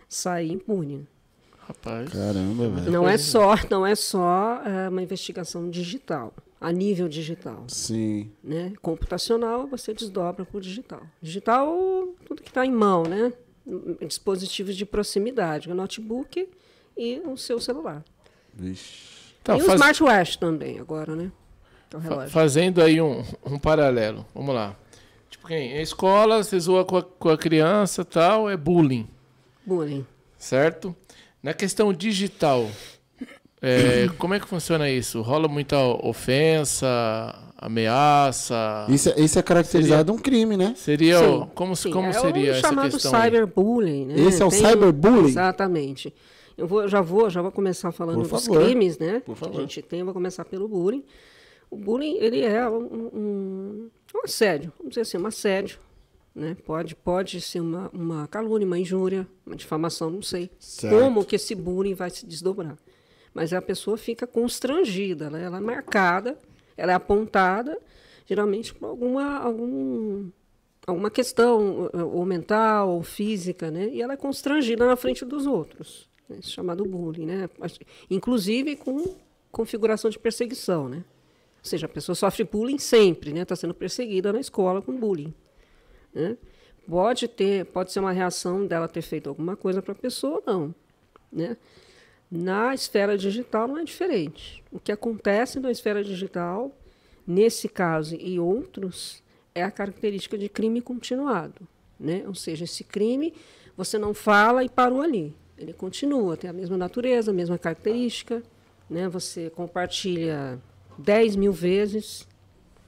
sair 0.09 0.53
impune. 0.53 1.07
Rapaz. 1.67 2.11
Caramba, 2.11 2.69
velho. 2.69 2.91
Não 2.91 3.09
é 3.09 3.17
só, 3.17 3.55
não 3.71 3.87
é 3.87 3.95
só 3.95 4.63
é, 4.65 4.89
uma 4.89 5.03
investigação 5.03 5.71
digital, 5.71 6.35
a 6.61 6.71
nível 6.71 7.09
digital. 7.09 7.65
Sim. 7.69 8.31
Né? 8.43 8.73
Computacional, 8.83 9.67
você 9.67 9.95
desdobra 9.95 10.45
para 10.45 10.59
o 10.59 10.61
digital. 10.61 11.03
Digital, 11.23 12.09
tudo 12.27 12.43
que 12.43 12.49
está 12.49 12.67
em 12.67 12.73
mão, 12.73 13.05
né? 13.05 13.33
Dispositivos 14.07 14.77
de 14.77 14.85
proximidade, 14.85 15.71
o 15.71 15.75
notebook 15.75 16.49
e 16.97 17.21
o 17.25 17.37
seu 17.37 17.59
celular. 17.59 18.05
Vixe. 18.53 19.15
Tá, 19.43 19.57
e 19.57 19.61
faz... 19.61 19.73
o 19.73 19.75
smartwatch 19.75 20.39
também, 20.39 20.79
agora, 20.79 21.17
né? 21.17 21.33
Fa 21.91 22.27
fazendo 22.27 22.83
aí 22.83 23.01
um, 23.01 23.23
um 23.45 23.59
paralelo, 23.59 24.27
vamos 24.35 24.55
lá. 24.55 24.77
Tipo, 25.31 25.47
quem? 25.47 25.73
Em 25.73 25.81
escola, 25.81 26.43
você 26.43 26.59
zoa 26.59 26.85
com 26.85 26.97
a, 26.97 27.03
com 27.03 27.29
a 27.29 27.39
criança 27.39 28.05
tal, 28.05 28.51
é 28.51 28.57
bullying. 28.57 29.09
Bullying. 29.65 30.05
Certo? 30.37 30.95
Na 31.45 31.53
questão 31.53 31.93
digital, 31.93 32.71
é, 33.61 34.09
como 34.17 34.33
é 34.33 34.41
que 34.41 34.49
funciona 34.49 34.89
isso? 34.89 35.21
Rola 35.21 35.47
muita 35.47 35.79
ofensa, 35.79 36.87
ameaça? 37.59 38.87
Isso, 38.89 39.11
é, 39.11 39.21
isso 39.21 39.39
é 39.39 39.43
caracterizado 39.43 40.11
seria, 40.11 40.19
um 40.19 40.23
crime, 40.23 40.57
né? 40.57 40.73
Seria 40.75 41.19
sim, 41.19 41.49
como, 41.55 41.77
sim, 41.77 41.91
como 41.91 42.09
é 42.09 42.15
seria 42.15 42.53
o 42.53 42.55
essa 42.55 42.69
chamado 42.69 42.91
questão 42.93 43.13
cyberbullying, 43.13 44.07
né? 44.07 44.21
Esse 44.21 44.41
é 44.41 44.47
o 44.47 44.49
Tem, 44.49 44.59
cyberbullying? 44.59 45.29
Exatamente. 45.29 46.15
Eu 46.57 46.67
vou, 46.67 46.89
já 46.89 47.03
vou, 47.03 47.29
já 47.29 47.43
vou 47.43 47.53
começar 47.53 47.93
falando 47.93 48.27
dos 48.27 48.49
crimes, 48.49 48.99
né? 48.99 49.21
Por 49.21 49.37
favor. 49.37 49.53
Que 49.53 49.59
a 49.59 49.61
gente 49.61 49.83
tem, 49.83 49.99
eu 49.99 50.07
vou 50.07 50.15
começar 50.15 50.47
pelo 50.47 50.67
bullying. 50.67 51.05
O 51.71 51.77
bullying, 51.77 52.17
ele 52.21 52.41
é 52.41 52.67
um, 52.67 52.79
um, 52.79 53.91
um 54.15 54.21
assédio, 54.25 54.73
vamos 54.79 54.93
dizer 54.93 55.03
assim, 55.03 55.19
um 55.19 55.27
assédio 55.27 55.79
né? 56.35 56.57
Pode, 56.65 56.97
pode 56.97 57.41
ser 57.41 57.61
uma, 57.61 57.89
uma 57.93 58.27
calúnia, 58.27 58.67
uma 58.67 58.79
injúria, 58.79 59.27
uma 59.47 59.55
difamação, 59.55 60.11
não 60.11 60.23
sei. 60.23 60.51
Certo. 60.59 60.99
Como 60.99 61.25
que 61.25 61.37
esse 61.37 61.55
bullying 61.55 61.95
vai 61.95 62.11
se 62.11 62.27
desdobrar. 62.27 62.77
Mas 63.33 63.53
a 63.53 63.63
pessoa 63.63 63.97
fica 63.97 64.27
constrangida, 64.27 65.31
né? 65.31 65.45
ela 65.45 65.59
é 65.59 65.61
marcada, 65.61 66.39
ela 66.77 66.93
é 66.93 66.95
apontada, 66.95 67.79
geralmente 68.27 68.75
por 68.75 68.87
alguma, 68.87 69.39
algum, 69.39 70.31
alguma 70.87 71.11
questão, 71.11 71.91
ou 72.13 72.25
mental, 72.25 72.91
ou 72.91 73.03
física, 73.03 73.71
né? 73.71 73.89
e 73.89 74.03
ela 74.03 74.15
é 74.15 74.17
constrangida 74.17 74.87
na 74.87 74.97
frente 74.97 75.25
dos 75.25 75.47
outros. 75.47 76.09
Né? 76.29 76.39
chamado 76.43 76.85
bullying. 76.85 77.27
Né? 77.27 77.49
Inclusive 78.11 78.77
com 78.77 79.17
configuração 79.51 80.11
de 80.11 80.19
perseguição. 80.19 80.89
Né? 80.89 80.99
Ou 80.99 81.05
seja, 81.65 81.87
a 81.87 81.89
pessoa 81.89 82.15
sofre 82.15 82.45
bullying 82.45 82.79
sempre, 82.79 83.31
está 83.31 83.39
né? 83.39 83.45
Tá 83.45 83.57
sendo 83.57 83.75
perseguida 83.75 84.33
na 84.33 84.41
escola 84.41 84.83
com 84.83 84.97
bullying. 84.97 85.35
Né? 86.15 86.37
Pode 86.89 87.27
ter, 87.27 87.65
pode 87.67 87.93
ser 87.93 88.01
uma 88.01 88.13
reação 88.13 88.67
dela 88.67 88.87
ter 88.87 89.03
feito 89.03 89.29
alguma 89.29 89.57
coisa 89.57 89.83
para 89.83 89.93
a 89.93 89.97
pessoa 89.97 90.37
ou 90.37 90.43
não, 90.47 90.75
né? 91.33 91.57
Na 92.31 92.75
esfera 92.75 93.17
digital 93.17 93.69
não 93.69 93.79
é 93.79 93.85
diferente. 93.85 94.63
O 94.71 94.79
que 94.79 94.93
acontece 94.93 95.61
na 95.61 95.71
esfera 95.71 96.03
digital, 96.03 96.71
nesse 97.27 97.69
caso 97.69 98.17
e 98.17 98.39
outros, 98.39 99.23
é 99.55 99.63
a 99.63 99.71
característica 99.71 100.37
de 100.37 100.49
crime 100.49 100.81
continuado, 100.81 101.67
né? 101.99 102.25
Ou 102.27 102.35
seja, 102.35 102.65
esse 102.65 102.85
crime 102.85 103.33
você 103.77 103.99
não 103.99 104.13
fala 104.13 104.65
e 104.65 104.69
parou 104.69 105.01
ali. 105.01 105.35
Ele 105.57 105.73
continua, 105.73 106.37
tem 106.37 106.51
a 106.51 106.53
mesma 106.53 106.77
natureza, 106.77 107.31
a 107.31 107.35
mesma 107.35 107.57
característica, 107.57 108.43
né? 108.91 109.09
Você 109.09 109.49
compartilha 109.51 110.61
10 110.99 111.37
mil 111.37 111.53
vezes, 111.53 112.27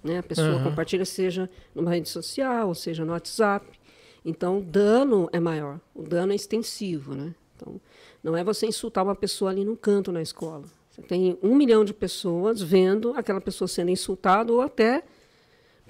né? 0.07 0.19
A 0.19 0.23
pessoa 0.23 0.57
uhum. 0.57 0.65
compartilha, 0.65 1.05
seja 1.05 1.51
numa 1.75 1.91
rede 1.91 2.09
social, 2.09 2.69
ou 2.69 2.75
seja 2.75 3.05
no 3.05 3.13
WhatsApp. 3.13 3.67
Então, 4.25 4.59
o 4.59 4.63
dano 4.63 5.29
é 5.33 5.39
maior, 5.39 5.81
o 5.95 6.03
dano 6.03 6.33
é 6.33 6.35
extensivo, 6.35 7.15
né? 7.15 7.35
Então, 7.55 7.81
não 8.23 8.37
é 8.37 8.43
você 8.43 8.67
insultar 8.67 9.05
uma 9.05 9.15
pessoa 9.15 9.51
ali 9.51 9.65
no 9.65 9.77
canto 9.77 10.11
na 10.11 10.23
escola. 10.23 10.65
Você 10.91 11.03
tem 11.03 11.39
um 11.43 11.55
milhão 11.55 11.85
de 11.85 11.93
pessoas 11.93 12.63
vendo 12.63 13.13
aquela 13.17 13.41
pessoa 13.41 13.69
sendo 13.69 13.91
insultada 13.91 14.53
ou 14.53 14.63
até 14.63 15.03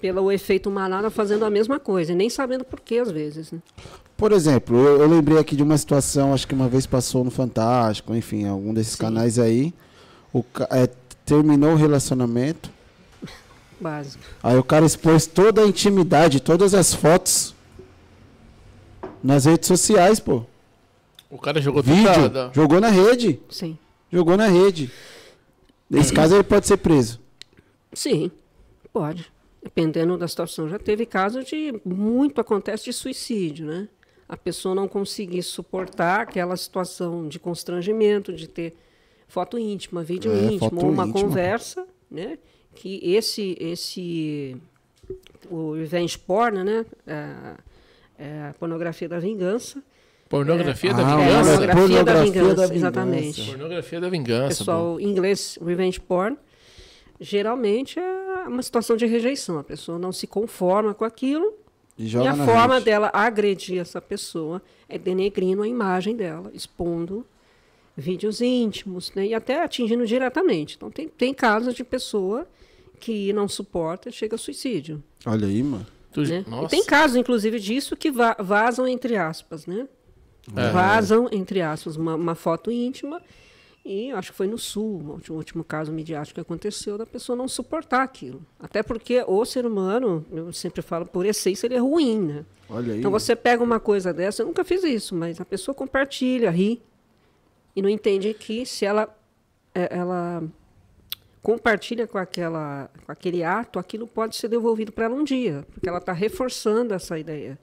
pelo 0.00 0.30
efeito 0.30 0.70
manada 0.70 1.08
fazendo 1.10 1.44
a 1.44 1.50
mesma 1.50 1.80
coisa, 1.80 2.12
e 2.12 2.14
nem 2.14 2.28
sabendo 2.28 2.64
por 2.64 2.80
que 2.80 2.98
às 2.98 3.10
vezes. 3.10 3.52
Né? 3.52 3.60
Por 4.16 4.32
exemplo, 4.32 4.76
eu, 4.76 5.00
eu, 5.00 5.08
lembrei 5.08 5.38
aqui 5.38 5.56
de 5.56 5.62
uma 5.62 5.78
situação, 5.78 6.34
acho 6.34 6.46
que 6.46 6.54
uma 6.54 6.68
vez 6.68 6.86
passou 6.86 7.24
no 7.24 7.30
Fantástico, 7.30 8.14
enfim, 8.14 8.46
algum 8.46 8.74
desses 8.74 8.94
Sim. 8.94 8.98
canais 8.98 9.38
aí. 9.38 9.72
O, 10.32 10.44
é, 10.70 10.88
terminou 11.24 11.72
o 11.72 11.76
relacionamento. 11.76 12.70
Básico. 13.80 14.22
Aí 14.42 14.56
o 14.56 14.64
cara 14.64 14.86
expôs 14.86 15.26
toda 15.26 15.62
a 15.62 15.66
intimidade, 15.66 16.40
todas 16.40 16.74
as 16.74 16.94
fotos 16.94 17.54
nas 19.22 19.44
redes 19.44 19.66
sociais, 19.66 20.20
pô. 20.20 20.44
O 21.30 21.38
cara 21.38 21.60
jogou 21.60 21.82
Vídeo, 21.82 22.14
tudo. 22.14 22.50
Jogou 22.54 22.80
na 22.80 22.88
rede. 22.88 23.40
Sim. 23.50 23.76
Jogou 24.10 24.36
na 24.36 24.46
rede. 24.46 24.90
Nesse 25.90 26.12
caso 26.12 26.34
ele 26.34 26.44
pode 26.44 26.66
ser 26.66 26.76
preso. 26.78 27.20
Sim, 27.92 28.30
pode. 28.92 29.30
Dependendo 29.62 30.16
da 30.16 30.28
situação. 30.28 30.68
Já 30.68 30.78
teve 30.78 31.04
caso 31.04 31.42
de 31.42 31.80
muito 31.84 32.40
acontece 32.40 32.84
de 32.84 32.92
suicídio, 32.92 33.66
né? 33.66 33.88
A 34.28 34.36
pessoa 34.36 34.74
não 34.74 34.88
conseguir 34.88 35.42
suportar 35.42 36.20
aquela 36.20 36.56
situação 36.56 37.28
de 37.28 37.38
constrangimento, 37.38 38.32
de 38.32 38.48
ter 38.48 38.76
foto 39.28 39.58
íntima, 39.58 40.02
vídeo 40.02 40.32
é, 40.32 40.52
íntimo, 40.52 40.84
ou 40.84 40.90
uma 40.90 41.06
íntima. 41.06 41.22
conversa, 41.22 41.86
né? 42.10 42.38
Que 42.76 43.00
esse, 43.02 43.56
esse, 43.58 44.56
o 45.50 45.72
revenge 45.72 46.18
porn, 46.18 46.62
né? 46.62 46.86
É, 47.06 47.54
é 48.18 48.48
a 48.50 48.54
pornografia 48.58 49.08
da 49.08 49.18
vingança. 49.18 49.82
Pornografia 50.28 50.90
é, 50.90 50.94
da 50.94 51.02
ah, 51.02 51.16
vingança? 51.16 51.50
pornografia, 51.50 51.74
pornografia 51.74 52.04
da, 52.04 52.22
vingança, 52.22 52.54
da, 52.54 52.62
vingança, 52.62 52.74
exatamente. 52.74 53.50
Pornografia 53.50 54.00
da 54.00 54.08
vingança. 54.08 54.48
Pessoal, 54.48 55.00
em 55.00 55.08
inglês, 55.08 55.58
revenge 55.64 56.00
porn, 56.00 56.36
geralmente 57.20 57.98
é 57.98 58.48
uma 58.48 58.62
situação 58.62 58.96
de 58.96 59.06
rejeição. 59.06 59.58
A 59.58 59.64
pessoa 59.64 59.98
não 59.98 60.12
se 60.12 60.26
conforma 60.26 60.92
com 60.94 61.04
aquilo 61.04 61.54
e, 61.98 62.12
e 62.12 62.26
a 62.26 62.34
forma 62.34 62.74
rede. 62.74 62.86
dela 62.86 63.10
agredir 63.12 63.80
essa 63.80 64.00
pessoa 64.00 64.60
é 64.88 64.98
denegrindo 64.98 65.62
a 65.62 65.68
imagem 65.68 66.16
dela, 66.16 66.50
expondo 66.52 67.24
vídeos 67.96 68.40
íntimos, 68.40 69.12
né? 69.14 69.26
E 69.26 69.34
até 69.34 69.62
atingindo 69.62 70.06
diretamente. 70.06 70.76
Então 70.76 70.90
tem, 70.90 71.08
tem 71.08 71.32
casos 71.32 71.74
de 71.74 71.82
pessoa 71.82 72.46
que 72.96 73.32
não 73.32 73.46
suporta 73.46 74.08
e 74.08 74.12
chega 74.12 74.34
a 74.34 74.38
suicídio. 74.38 75.02
Olha 75.24 75.46
aí, 75.46 75.62
mano. 75.62 75.86
Né? 76.16 76.44
E 76.64 76.68
tem 76.68 76.84
casos, 76.84 77.16
inclusive, 77.16 77.60
disso 77.60 77.96
que 77.96 78.10
va 78.10 78.34
vazam 78.38 78.88
entre 78.88 79.16
aspas, 79.16 79.66
né? 79.66 79.86
É. 80.54 80.70
Vazam, 80.70 81.28
entre 81.32 81.60
aspas, 81.60 81.96
uma, 81.96 82.14
uma, 82.14 82.34
foto 82.34 82.70
íntima. 82.70 83.20
E 83.84 84.10
acho 84.12 84.32
que 84.32 84.36
foi 84.36 84.46
no 84.46 84.58
Sul, 84.58 85.00
o 85.00 85.12
último, 85.12 85.34
o 85.34 85.38
último 85.38 85.64
caso 85.64 85.92
midiático 85.92 86.34
que 86.34 86.40
aconteceu, 86.40 86.98
da 86.98 87.06
pessoa 87.06 87.36
não 87.36 87.46
suportar 87.46 88.02
aquilo. 88.02 88.42
Até 88.58 88.82
porque 88.82 89.24
o 89.26 89.44
ser 89.44 89.64
humano, 89.64 90.24
eu 90.32 90.52
sempre 90.52 90.82
falo, 90.82 91.06
por 91.06 91.24
essência, 91.24 91.66
ele 91.66 91.76
é 91.76 91.78
ruim, 91.78 92.20
né? 92.20 92.44
Olha 92.68 92.94
aí. 92.94 92.98
Então 92.98 93.10
você 93.10 93.36
pega 93.36 93.62
uma 93.62 93.78
coisa 93.78 94.12
dessa, 94.12 94.42
eu 94.42 94.46
nunca 94.46 94.64
fiz 94.64 94.82
isso, 94.82 95.14
mas 95.14 95.40
a 95.40 95.44
pessoa 95.44 95.74
compartilha, 95.74 96.50
ri, 96.50 96.82
e 97.76 97.82
não 97.82 97.88
entende 97.88 98.34
que 98.34 98.66
se 98.66 98.84
ela, 98.84 99.14
é, 99.72 99.88
ela 99.96 100.42
compartilha 101.46 102.08
com, 102.08 102.18
aquela, 102.18 102.90
com 103.04 103.12
aquele 103.12 103.44
ato, 103.44 103.78
aquilo 103.78 104.04
pode 104.04 104.34
ser 104.34 104.48
devolvido 104.48 104.90
para 104.90 105.04
ela 105.04 105.14
um 105.14 105.22
dia, 105.22 105.64
porque 105.72 105.88
ela 105.88 105.98
está 105.98 106.12
reforçando 106.12 106.92
essa 106.92 107.16
ideia 107.16 107.56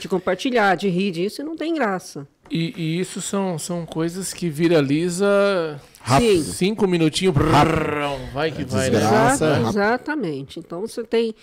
de 0.00 0.08
compartilhar, 0.08 0.74
de 0.74 0.88
rir 0.88 1.10
disso, 1.10 1.42
e 1.42 1.44
não 1.44 1.54
tem 1.54 1.74
graça. 1.74 2.26
E, 2.50 2.72
e 2.74 2.98
isso 2.98 3.20
são, 3.20 3.58
são 3.58 3.84
coisas 3.84 4.32
que 4.32 4.48
viraliza 4.48 5.78
rápido. 6.00 6.44
cinco 6.44 6.88
minutinhos, 6.88 7.34
brrr, 7.34 8.16
vai 8.32 8.50
que 8.50 8.62
é 8.62 8.64
vai. 8.64 8.88
Né? 8.88 8.96
Exata, 9.00 9.60
exatamente. 9.68 10.58
Então 10.58 10.80
você 10.80 11.04
tem 11.04 11.34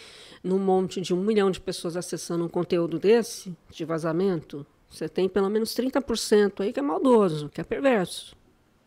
num 0.44 0.58
monte 0.58 1.00
de 1.00 1.14
um 1.14 1.22
milhão 1.22 1.52
de 1.52 1.60
pessoas 1.60 1.96
acessando 1.96 2.44
um 2.44 2.50
conteúdo 2.50 2.98
desse, 2.98 3.56
de 3.70 3.86
vazamento, 3.86 4.66
você 4.90 5.08
tem 5.08 5.30
pelo 5.30 5.48
menos 5.48 5.76
30% 5.76 6.62
aí 6.62 6.74
que 6.74 6.80
é 6.80 6.84
maldoso, 6.84 7.50
que 7.50 7.62
é 7.62 7.64
perverso. 7.64 8.36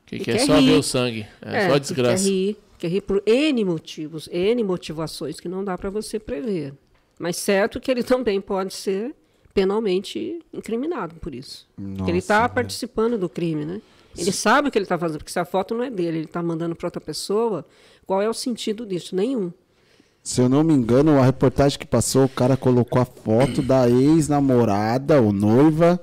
Que, 0.05 0.19
que 0.19 0.31
é 0.33 0.39
só 0.39 0.59
rir. 0.59 0.71
ver 0.71 0.79
o 0.79 0.83
sangue. 0.83 1.27
É, 1.41 1.67
é 1.67 1.69
só 1.69 1.79
desgraça. 1.79 2.25
Quer 2.25 2.31
rir, 2.31 2.57
quer 2.79 2.89
rir 2.89 3.03
por 3.03 3.23
N 3.27 3.65
motivos, 3.65 4.29
N 4.33 4.63
motivações 4.65 5.41
que 5.41 5.49
não 5.49 5.65
dá 5.65 5.77
para 5.77 5.91
você 5.91 6.19
prever. 6.19 6.75
Mas 7.19 7.37
certo 7.37 7.81
que 7.81 7.91
ele 7.91 8.03
também 8.03 8.41
pode 8.41 8.75
ser 8.75 9.15
penalmente 9.55 10.39
incriminado 10.53 11.15
por 11.15 11.35
isso. 11.35 11.67
Nossa, 11.79 11.97
porque 11.97 12.11
ele 12.11 12.19
está 12.19 12.43
né? 12.43 12.49
participando 12.49 13.17
do 13.17 13.29
crime, 13.29 13.65
né? 13.65 13.81
Ele 14.17 14.33
sabe 14.33 14.69
o 14.69 14.71
que 14.71 14.79
ele 14.79 14.85
está 14.85 14.99
fazendo, 14.99 15.19
porque 15.19 15.33
se 15.33 15.39
a 15.39 15.45
foto 15.45 15.75
não 15.75 15.85
é 15.85 15.91
dele, 15.91 16.19
ele 16.19 16.25
está 16.25 16.43
mandando 16.43 16.75
para 16.75 16.87
outra 16.87 17.01
pessoa, 17.01 17.65
qual 18.07 18.23
é 18.23 18.29
o 18.29 18.35
sentido 18.35 18.87
disso? 18.87 19.15
Nenhum. 19.15 19.53
Se 20.23 20.41
eu 20.41 20.49
não 20.49 20.65
me 20.65 20.75
engano, 20.75 21.19
a 21.19 21.25
reportagem 21.25 21.79
que 21.79 21.87
passou, 21.87 22.25
o 22.25 22.29
cara 22.29 22.57
colocou 22.57 23.01
a 23.01 23.05
foto 23.05 23.63
da 23.63 23.89
ex-namorada 23.89 25.21
ou 25.21 25.33
noiva 25.33 26.01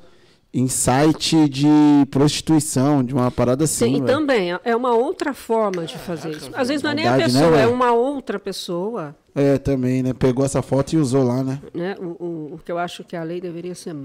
em 0.54 0.68
site 0.68 1.50
de 1.50 1.68
prostituição, 2.12 3.04
de 3.04 3.14
uma 3.14 3.32
parada 3.32 3.64
assim. 3.64 3.96
Sim, 3.96 4.04
e 4.04 4.06
também 4.06 4.52
é 4.64 4.76
uma 4.76 4.94
outra 4.94 5.34
forma 5.34 5.86
de 5.86 5.98
fazer 5.98 6.30
isso. 6.30 6.52
Às 6.54 6.68
vezes 6.68 6.84
não 6.84 6.92
é 6.92 6.96
nem 6.96 7.08
a 7.08 7.18
né, 7.18 7.24
pessoa, 7.24 7.52
né, 7.52 7.64
é 7.64 7.68
uma 7.68 7.92
outra 7.92 8.38
pessoa. 8.38 9.16
É, 9.34 9.58
também, 9.58 10.04
né? 10.04 10.14
Pegou 10.14 10.46
essa 10.46 10.62
foto 10.62 10.94
e 10.94 10.98
usou 10.98 11.24
lá, 11.24 11.44
né? 11.44 11.60
né? 11.74 11.96
O, 12.00 12.24
o, 12.24 12.54
o 12.54 12.60
que 12.64 12.72
eu 12.72 12.78
acho 12.78 13.04
que 13.04 13.16
a 13.16 13.24
lei 13.24 13.42
deveria 13.42 13.74
ser 13.74 13.96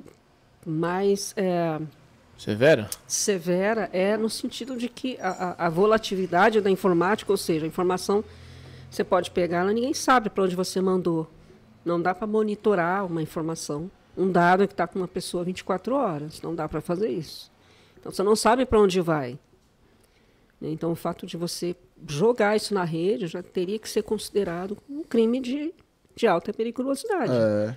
mais. 0.65 1.35
É, 1.37 1.79
severa? 2.39 2.89
Severa 3.07 3.91
é 3.93 4.17
no 4.17 4.31
sentido 4.31 4.75
de 4.75 4.89
que 4.89 5.19
a, 5.21 5.29
a, 5.59 5.67
a 5.67 5.69
volatilidade 5.69 6.63
da 6.63 6.71
informática, 6.71 7.31
ou 7.31 7.37
seja, 7.37 7.67
a 7.67 7.69
informação 7.69 8.25
você 8.91 9.05
pode 9.05 9.31
pegar 9.31 9.59
ela, 9.59 9.73
ninguém 9.73 9.93
sabe 9.93 10.31
para 10.31 10.45
onde 10.45 10.57
você 10.57 10.81
mandou. 10.81 11.31
Não 11.85 12.01
dá 12.01 12.15
para 12.15 12.27
monitorar 12.27 13.05
uma 13.05 13.21
informação, 13.21 13.91
um 14.19 14.31
dado 14.31 14.67
que 14.67 14.75
está 14.75 14.87
com 14.87 14.99
uma 14.99 15.09
pessoa 15.09 15.45
24 15.45 15.95
horas. 15.95 16.43
Não 16.43 16.55
dá 16.55 16.69
para 16.69 16.81
fazer 16.81 17.09
isso. 17.09 17.51
Então 17.99 18.11
você 18.11 18.23
não 18.23 18.35
sabe 18.35 18.67
para 18.67 18.81
onde 18.81 19.01
vai. 19.01 19.39
Então 20.61 20.91
o 20.91 20.97
fato 20.97 21.25
de 21.25 21.37
você 21.37 21.77
jogar 22.07 22.57
isso 22.57 22.75
na 22.75 22.83
rede 22.85 23.29
já 23.29 23.43
teria 23.43 23.79
que 23.79 23.89
ser 23.89 24.03
considerado 24.03 24.77
um 24.91 25.05
crime 25.05 25.41
de, 25.41 25.73
de 26.17 26.27
alta 26.27 26.53
periculosidade. 26.53 27.33
É. 27.33 27.77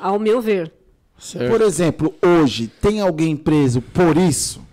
Ao 0.00 0.18
meu 0.18 0.40
ver. 0.40 0.72
Certo. 1.18 1.50
Por 1.50 1.60
exemplo, 1.60 2.14
hoje 2.22 2.66
tem 2.66 3.00
alguém 3.00 3.36
preso 3.36 3.80
por 3.80 4.16
isso? 4.16 4.64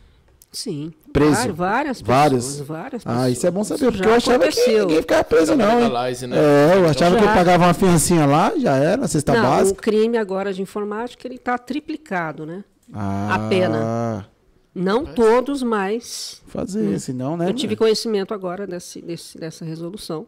Sim. 0.52 0.94
Preso? 1.12 1.54
Várias, 1.54 2.02
várias 2.02 2.46
pessoas. 2.48 2.68
Várias 2.68 3.04
pessoas. 3.04 3.24
Ah, 3.24 3.30
isso 3.30 3.48
é 3.48 3.52
bom 3.52 3.64
saber, 3.64 3.84
isso 3.84 3.92
porque 3.92 4.08
eu 4.08 4.14
achava 4.14 4.44
aconteceu. 4.44 4.66
que 4.66 4.80
ninguém 4.80 5.02
ficava 5.02 5.24
preso, 5.24 5.56
não. 5.56 5.82
Hein? 5.82 5.90
Né? 6.28 6.38
É, 6.38 6.78
eu 6.78 6.90
achava 6.90 7.12
já. 7.12 7.18
que 7.20 7.26
ele 7.26 7.34
pagava 7.34 7.66
uma 7.66 7.74
fiancinha 7.74 8.26
lá, 8.26 8.54
já 8.58 8.76
era, 8.76 9.08
cesta 9.08 9.34
não, 9.34 9.42
básica. 9.42 9.80
O 9.80 9.82
crime 9.82 10.18
agora 10.18 10.54
de 10.54 10.62
informática, 10.62 11.28
ele 11.28 11.36
está 11.36 11.58
triplicado, 11.58 12.46
né? 12.46 12.64
Ah. 12.94 13.36
A 13.36 13.50
pena. 13.50 14.28
Não 14.74 15.04
mas... 15.04 15.16
todos, 15.16 15.64
mas. 15.64 16.42
Fazer, 16.48 16.96
hum. 16.96 17.00
senão, 17.00 17.38
né? 17.38 17.50
Eu 17.50 17.54
tive 17.54 17.76
conhecimento 17.76 18.34
agora 18.34 18.66
desse, 18.66 19.02
desse, 19.02 19.38
dessa 19.38 19.66
resolução. 19.66 20.28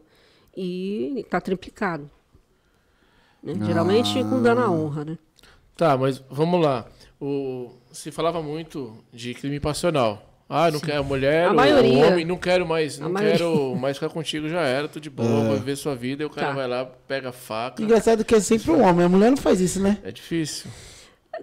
E 0.56 1.14
está 1.20 1.40
triplicado. 1.40 2.10
Né? 3.42 3.54
Ah. 3.60 3.64
Geralmente 3.64 4.22
com 4.24 4.42
dano 4.42 4.60
à 4.60 4.70
honra, 4.70 5.04
né? 5.04 5.18
Tá, 5.76 5.96
mas 5.96 6.22
vamos 6.30 6.62
lá. 6.62 6.86
O, 7.20 7.72
se 7.90 8.12
falava 8.12 8.42
muito 8.42 8.96
de 9.12 9.34
crime 9.34 9.58
passional. 9.58 10.33
Ah, 10.48 10.70
não 10.70 10.78
quero 10.78 11.02
mulher, 11.04 11.46
a 11.46 11.52
o, 11.52 11.56
maioria. 11.56 12.06
homem, 12.06 12.24
não 12.24 12.36
quero 12.36 12.66
mais, 12.66 12.98
não 12.98 13.14
quero 13.14 13.74
mais 13.76 13.96
ficar 13.96 14.10
contigo, 14.10 14.48
já 14.48 14.60
era, 14.60 14.86
tudo 14.86 15.02
de 15.02 15.10
boa, 15.10 15.28
é. 15.28 15.48
vou 15.48 15.56
viver 15.56 15.76
sua 15.76 15.94
vida, 15.94 16.22
e 16.22 16.26
o 16.26 16.30
cara 16.30 16.48
tá. 16.48 16.52
vai 16.52 16.68
lá, 16.68 16.84
pega 16.84 17.30
a 17.30 17.32
faca. 17.32 17.82
Engraçado 17.82 18.24
que 18.24 18.34
é 18.34 18.40
sempre 18.40 18.70
o 18.70 18.76
um 18.76 18.82
homem, 18.82 19.06
a 19.06 19.08
mulher 19.08 19.30
não 19.30 19.38
faz 19.38 19.60
isso, 19.60 19.80
né? 19.80 19.98
É 20.04 20.12
difícil. 20.12 20.70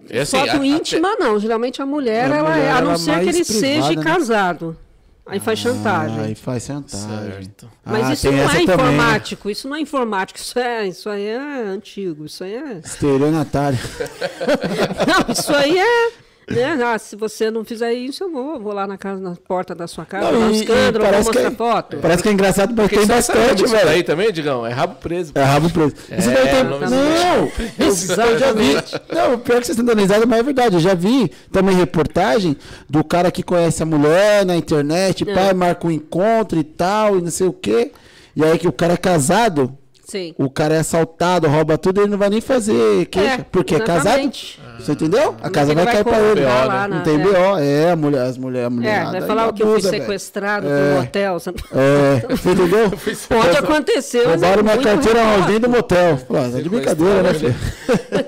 É 0.09 0.21
assim, 0.21 0.37
Foto 0.37 0.61
a, 0.61 0.65
íntima, 0.65 1.09
a, 1.09 1.15
não. 1.15 1.39
Geralmente 1.39 1.81
a 1.81 1.85
mulher, 1.85 2.31
a 2.31 2.37
ela 2.37 2.49
mulher, 2.49 2.65
é, 2.65 2.71
a 2.71 2.81
não 2.81 2.97
ser 2.97 3.19
que 3.19 3.29
ele 3.29 3.43
seja 3.43 3.93
né? 3.93 4.03
casado. 4.03 4.77
Aí 5.25 5.39
faz 5.39 5.59
chantagem. 5.59 6.19
Aí 6.19 6.35
faz 6.35 6.63
chantagem. 6.63 7.43
Certo. 7.43 7.69
Mas 7.85 8.05
Ah, 8.05 8.13
isso 8.13 8.31
não 8.31 8.39
é 8.39 8.47
também, 8.47 8.65
né? 8.65 8.73
informático, 8.73 9.49
isso 9.49 9.69
não 9.69 9.75
é 9.75 9.79
informático, 9.79 10.39
isso 10.39 10.59
é, 10.59 10.87
isso 10.87 11.09
aí 11.09 11.25
é 11.25 11.37
antigo, 11.37 12.25
isso 12.25 12.43
aí 12.43 12.55
é. 12.55 12.81
Estelionatário. 12.83 13.79
Não, 15.07 15.33
isso 15.33 15.53
aí 15.53 15.77
é. 15.77 16.11
Né? 16.49 16.73
Ah, 16.83 16.97
se 16.97 17.15
você 17.15 17.49
não 17.49 17.63
fizer 17.63 17.93
isso, 17.93 18.23
eu 18.25 18.31
vou, 18.31 18.59
vou 18.59 18.73
lá 18.73 18.85
na 18.85 18.97
casa, 18.97 19.21
na 19.21 19.35
porta 19.35 19.73
da 19.73 19.87
sua 19.87 20.05
casa, 20.05 20.31
Não, 20.31 20.47
um 20.47 20.51
escândalo, 20.51 21.05
vou 21.05 21.13
mostrar 21.23 21.41
é- 21.43 21.51
foto. 21.51 21.97
Parece 21.97 22.23
que 22.23 22.29
é 22.29 22.31
engraçado, 22.33 22.73
mas 22.75 22.83
Porque 22.89 22.97
tem 22.97 23.07
bastante, 23.07 23.65
velho. 23.65 23.85
daí 23.85 24.03
também, 24.03 24.31
Digão? 24.33 24.65
É 24.65 24.71
rabo 24.73 24.95
preso. 24.95 25.31
É 25.35 25.43
rabo 25.43 25.69
preso. 25.69 25.93
Isso 26.17 26.29
É, 26.29 26.33
daí 26.33 26.47
tem... 26.49 26.63
nome 26.63 26.85
Não, 26.87 27.37
eu, 27.79 28.31
eu 28.31 28.39
já 28.39 28.51
vi. 28.51 28.73
Não, 29.15 29.39
pior 29.39 29.59
que 29.59 29.67
vocês 29.67 29.69
estão 29.69 29.85
dando 29.85 29.99
risada, 29.99 30.25
mas 30.25 30.39
é 30.39 30.43
verdade. 30.43 30.75
Eu 30.75 30.81
já 30.81 30.93
vi 30.93 31.31
também 31.51 31.75
reportagem 31.75 32.57
do 32.89 33.03
cara 33.03 33.31
que 33.31 33.43
conhece 33.43 33.81
a 33.81 33.85
mulher 33.85 34.45
na 34.45 34.55
internet, 34.57 35.29
É. 35.29 35.33
pai, 35.33 35.53
marca 35.53 35.87
um 35.87 35.91
encontro 35.91 36.59
e 36.59 36.63
tal, 36.63 37.17
e 37.17 37.21
não 37.21 37.31
sei 37.31 37.47
o 37.47 37.53
quê. 37.53 37.91
E 38.35 38.43
aí 38.43 38.57
que 38.57 38.67
o 38.67 38.71
cara 38.73 38.93
é 38.93 38.97
casado, 38.97 39.77
Sim. 40.11 40.35
o 40.37 40.49
cara 40.49 40.75
é 40.75 40.79
assaltado, 40.79 41.47
rouba 41.47 41.77
tudo, 41.77 42.01
ele 42.01 42.09
não 42.11 42.17
vai 42.17 42.29
nem 42.29 42.41
fazer 42.41 43.05
queixa. 43.05 43.35
É, 43.35 43.45
porque 43.49 43.75
é 43.75 43.79
casado. 43.79 44.07
exatamente. 44.07 44.59
Você 44.79 44.91
entendeu? 44.93 45.35
A 45.39 45.43
Mas 45.43 45.51
casa 45.51 45.73
vai 45.75 45.85
vai 45.85 45.93
cair 45.93 46.03
pra 46.03 46.19
ele. 46.19 46.41
lá, 46.43 46.87
Não 46.87 46.97
né? 46.97 47.03
tem 47.03 47.15
É. 47.15 47.17
BO. 47.23 47.57
É, 47.59 47.91
a 47.91 47.95
mulher, 47.95 48.21
as 48.23 48.37
mulheres, 48.37 48.67
a 48.67 48.69
mulher. 48.69 49.01
É, 49.07 49.11
vai 49.11 49.21
falar 49.21 49.47
o 49.47 49.53
que 49.53 49.63
eu 49.63 49.71
fui 49.79 49.81
sequestrado 49.81 50.65
por 50.67 50.73
um 50.73 50.95
motel. 50.99 51.33
você- 51.39 51.49
É, 51.49 52.25
você 52.35 52.49
entendeu? 52.51 52.91
Pode 53.29 53.57
acontecer, 53.57 54.17
é 54.23 54.27
Roubaram 54.27 54.63
minha 54.63 54.75
muito 54.75 54.87
carteira 54.87 55.19
dentro 55.47 55.59
do 55.61 55.69
motel. 55.69 56.17
Pô, 56.27 56.33
tá 56.33 56.47
de 56.49 56.67
brincadeira, 56.69 57.23
né, 57.23 57.33
filho? 57.35 57.55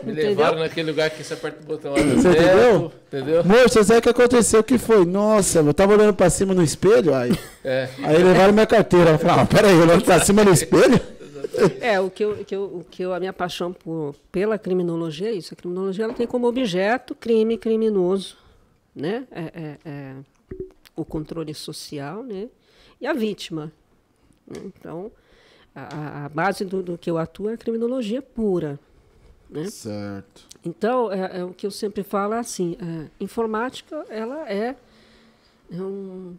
Me 0.04 0.14
levaram 0.14 0.60
naquele 0.60 0.92
lugar 0.92 1.10
que 1.10 1.24
você 1.24 1.34
aperta 1.34 1.58
o 1.64 1.66
botão 1.66 1.94
lá 1.94 2.00
no 2.00 2.22
Você 2.22 2.30
entendeu? 2.30 2.92
Entendeu? 3.12 3.44
Moço, 3.44 3.70
você 3.70 3.84
sabe 3.84 4.00
o 4.00 4.02
que 4.04 4.10
aconteceu? 4.10 4.60
O 4.60 4.64
que 4.64 4.78
foi? 4.78 5.06
Nossa, 5.06 5.60
eu 5.60 5.74
tava 5.74 5.94
olhando 5.94 6.14
pra 6.14 6.30
cima 6.30 6.54
no 6.54 6.64
espelho, 6.64 7.14
aí. 7.16 7.38
É. 7.64 7.88
Aí 8.04 8.24
levaram 8.24 8.54
minha 8.54 8.66
carteira. 8.66 9.12
Eu 9.12 9.20
falei, 9.20 9.42
ah, 9.42 9.46
peraí, 9.46 9.76
olhando 9.76 10.04
pra 10.04 10.20
cima 10.20 10.44
no 10.44 10.52
espelho? 10.54 11.00
É, 11.82 12.00
o 12.00 12.10
que, 12.10 12.24
eu, 12.24 12.44
que, 12.46 12.56
eu, 12.56 12.64
o 12.66 12.84
que 12.84 13.04
eu, 13.04 13.14
a 13.14 13.20
minha 13.20 13.34
paixão 13.34 13.72
por, 13.74 14.16
pela 14.32 14.58
criminologia 14.58 15.30
é 15.30 15.34
isso. 15.34 15.54
A 15.54 15.58
criminologia 15.58 16.06
ela 16.06 16.14
tem 16.14 16.26
como 16.28 16.48
objeto 16.48 17.14
crime 17.16 17.58
criminoso, 17.58 18.38
né? 18.96 19.28
É, 19.32 19.42
é- 19.42 19.78
é 19.86 20.16
o 20.96 21.04
controle 21.04 21.54
social, 21.54 22.24
né? 22.24 22.50
E 23.02 23.08
a 23.08 23.14
vítima. 23.14 23.72
né? 24.48 24.62
Então, 24.66 25.12
a- 25.76 26.26
a, 26.26 26.30
base 26.30 26.64
do, 26.66 26.84
do 26.84 26.98
que 26.98 27.10
eu 27.10 27.18
atuo 27.18 27.50
é 27.50 27.54
a 27.54 27.58
criminologia 27.58 28.22
pura. 28.22 28.80
Né? 29.50 29.66
Certo. 29.70 30.48
Então, 30.66 31.12
é, 31.12 31.40
é 31.40 31.44
o 31.44 31.54
que 31.54 31.66
eu 31.66 31.72
sempre 31.72 32.04
falo 32.04 32.34
é 32.34 32.40
assim, 32.40 32.76
é, 32.80 33.08
informática, 33.20 34.06
ela 34.10 34.50
é, 34.52 34.76
um, 35.72 36.36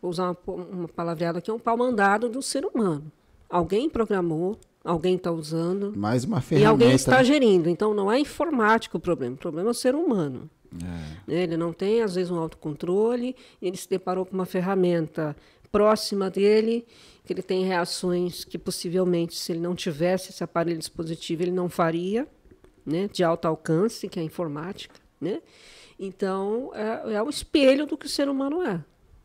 vou 0.00 0.10
usar 0.10 0.24
uma, 0.46 0.54
uma 0.54 0.88
palavreada 0.88 1.38
aqui, 1.38 1.50
é 1.50 1.54
um 1.54 1.58
pau 1.58 1.76
mandado 1.76 2.28
do 2.28 2.42
ser 2.42 2.64
humano. 2.64 3.10
Alguém 3.52 3.86
programou, 3.90 4.58
alguém 4.82 5.16
está 5.16 5.30
usando, 5.30 5.92
Mais 5.94 6.24
uma 6.24 6.38
e 6.38 6.40
ferramenta. 6.40 6.70
alguém 6.70 6.94
está 6.94 7.22
gerindo. 7.22 7.68
Então, 7.68 7.92
não 7.92 8.10
é 8.10 8.18
informático 8.18 8.96
o 8.96 9.00
problema, 9.00 9.34
o 9.34 9.38
problema 9.38 9.68
é 9.68 9.72
o 9.72 9.74
ser 9.74 9.94
humano. 9.94 10.48
É. 10.74 11.30
Né? 11.30 11.42
Ele 11.42 11.58
não 11.58 11.70
tem, 11.70 12.00
às 12.00 12.14
vezes, 12.14 12.30
um 12.30 12.38
autocontrole, 12.38 13.36
e 13.60 13.66
ele 13.66 13.76
se 13.76 13.86
deparou 13.90 14.24
com 14.24 14.32
uma 14.32 14.46
ferramenta 14.46 15.36
próxima 15.70 16.30
dele, 16.30 16.86
que 17.26 17.34
ele 17.34 17.42
tem 17.42 17.62
reações 17.66 18.42
que 18.42 18.56
possivelmente, 18.56 19.36
se 19.36 19.52
ele 19.52 19.60
não 19.60 19.74
tivesse 19.74 20.30
esse 20.30 20.42
aparelho 20.42 20.78
dispositivo, 20.78 21.42
ele 21.42 21.52
não 21.52 21.68
faria, 21.68 22.26
né? 22.86 23.06
de 23.12 23.22
alto 23.22 23.46
alcance, 23.46 24.08
que 24.08 24.18
é 24.18 24.22
a 24.22 24.24
informática. 24.24 24.94
Né? 25.20 25.42
Então, 26.00 26.70
é, 26.74 27.16
é 27.16 27.22
o 27.22 27.28
espelho 27.28 27.84
do 27.84 27.98
que 27.98 28.06
o 28.06 28.08
ser 28.08 28.30
humano 28.30 28.62
é. 28.62 28.82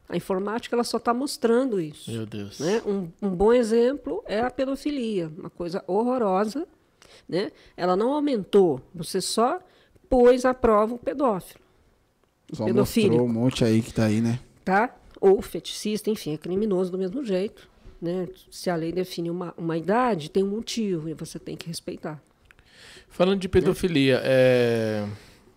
A 0.10 0.16
informática 0.16 0.76
ela 0.76 0.84
só 0.84 0.98
está 0.98 1.14
mostrando 1.14 1.80
isso. 1.82 2.10
Meu 2.12 2.26
Deus. 2.26 2.60
Né? 2.60 2.82
Um, 2.86 3.10
um 3.22 3.30
bom 3.30 3.52
exemplo 3.52 4.24
é 4.26 4.40
a 4.40 4.50
pedofilia, 4.50 5.30
uma 5.38 5.50
coisa 5.50 5.84
horrorosa. 5.86 6.68
Né? 7.28 7.52
Ela 7.76 7.96
não 7.96 8.14
aumentou, 8.14 8.82
você 8.96 9.20
só 9.20 9.60
pôs 10.10 10.46
à 10.46 10.54
prova 10.54 10.96
o 10.96 10.98
pedófilo, 10.98 11.60
Só 12.54 12.64
pedofílico. 12.64 13.16
mostrou 13.16 13.30
um 13.30 13.42
monte 13.42 13.66
aí 13.66 13.82
que 13.82 13.94
tá 13.94 14.06
aí, 14.06 14.22
né? 14.22 14.40
tá? 14.64 14.96
ou 15.20 15.42
feticista, 15.42 16.10
enfim, 16.10 16.34
é 16.34 16.38
criminoso 16.38 16.92
do 16.92 16.98
mesmo 16.98 17.24
jeito. 17.24 17.70
Né? 18.02 18.28
Se 18.52 18.70
a 18.70 18.76
lei 18.76 18.92
define 18.92 19.30
uma, 19.30 19.54
uma 19.58 19.78
idade, 19.78 20.30
tem 20.30 20.44
um 20.44 20.50
motivo 20.50 21.10
e 21.10 21.14
você 21.14 21.40
tem 21.40 21.56
que 21.56 21.68
respeitar. 21.68 22.22
Falando 23.10 23.40
de 23.40 23.50
pedofilia, 23.50 24.22
é... 24.24 25.08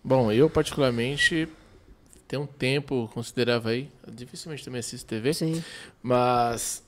bom, 0.03 0.31
eu 0.31 0.49
particularmente 0.49 1.47
tenho 2.31 2.43
um 2.43 2.47
tempo 2.47 3.09
considerável 3.13 3.69
aí, 3.71 3.89
dificilmente 4.07 4.63
também 4.63 4.79
assisto 4.79 5.05
TV, 5.05 5.33
Sim. 5.33 5.61
mas 6.01 6.81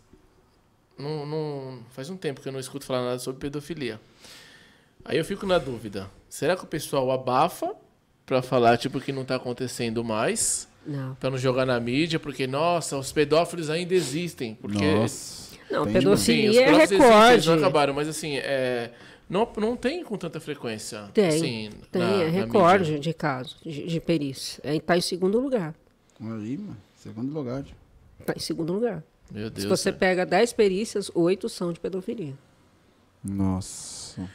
não, 0.98 1.26
não- 1.26 1.80
faz 1.92 2.10
um 2.10 2.16
tempo 2.16 2.40
que 2.40 2.48
eu 2.48 2.54
não 2.54 2.62
escuto 2.62 2.86
falar 2.86 3.04
nada 3.04 3.20
sobre 3.20 3.42
pedofilia. 3.42 4.00
Aí 5.04 5.18
eu 5.18 5.26
fico 5.26 5.46
na 5.46 5.58
dúvida, 5.58 6.10
será 6.30 6.56
que 6.56 6.64
o 6.64 6.68
pessoal 6.68 7.12
abafa 7.12 7.76
pra 8.26 8.42
falar 8.42 8.78
tipo 8.78 9.02
que 9.02 9.12
não 9.12 9.26
tá 9.26 9.36
acontecendo 9.36 10.02
mais, 10.02 10.66
Não. 10.88 11.14
pra 11.16 11.30
não 11.30 11.38
jogar 11.38 11.66
na 11.66 11.78
mídia, 11.78 12.18
porque 12.22 12.48
nossa, 12.48 12.98
os 12.98 13.12
pedófilos 13.12 13.70
ainda 13.70 13.94
existem, 13.94 14.56
porque 14.56 14.96
Nossa. 14.96 15.44
Não, 15.70 15.84
Tem 15.86 15.94
pedofilia 15.94 16.54
Sim, 16.54 16.60
é 16.60 16.64
próprios 16.68 16.92
existem, 16.92 17.08
eles 17.08 17.20
recorde. 17.26 17.48
não 17.50 17.56
acabaram, 17.58 17.94
mas 17.94 18.08
assim, 18.08 18.38
é, 18.38 18.92
não, 19.30 19.48
não 19.58 19.76
tem 19.76 20.04
com 20.04 20.18
tanta 20.18 20.40
frequência. 20.40 21.10
Tem, 21.14 21.28
assim, 21.28 21.70
tem, 21.92 22.02
na- 22.02 22.24
é 22.24 22.30
recorde 22.30 23.00
de 23.00 23.14
casos 23.14 23.58
de, 23.64 23.88
de 23.88 24.00
perícia. 24.00 24.62
Está 24.76 24.98
em 24.98 25.02
segundo 25.02 25.40
lugar. 25.40 25.74
Aí, 26.20 26.58
mano. 26.58 26.78
Segundo 26.98 27.34
lugar. 27.34 27.66
Está 28.20 28.34
em 28.36 28.40
segundo 28.40 28.74
lugar. 28.74 29.04
Meu 29.32 29.50
Deus. 29.50 29.64
Se 29.64 29.68
você 29.68 29.92
né? 29.92 29.98
pega 29.98 30.26
10 30.26 30.54
perícias, 30.54 31.12
8 31.14 31.50
são 31.50 31.74
de 31.74 31.80
pedofilia. 31.80 32.34
Nossa. 33.24 34.30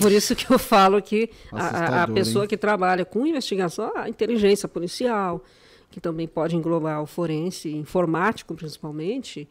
Por 0.00 0.12
isso 0.12 0.36
que 0.36 0.50
eu 0.52 0.58
falo 0.58 1.00
que 1.00 1.30
a- 1.50 2.02
a, 2.02 2.08
pessoa 2.08 2.44
hein? 2.44 2.48
que 2.48 2.56
trabalha 2.56 3.04
com 3.04 3.26
investigação, 3.26 3.92
a 3.96 4.08
inteligência 4.08 4.68
policial, 4.68 5.42
que 5.90 6.00
também 6.00 6.28
pode 6.28 6.54
englobar 6.54 7.02
o 7.02 7.06
forense, 7.06 7.70
informático 7.74 8.54
principalmente, 8.54 9.48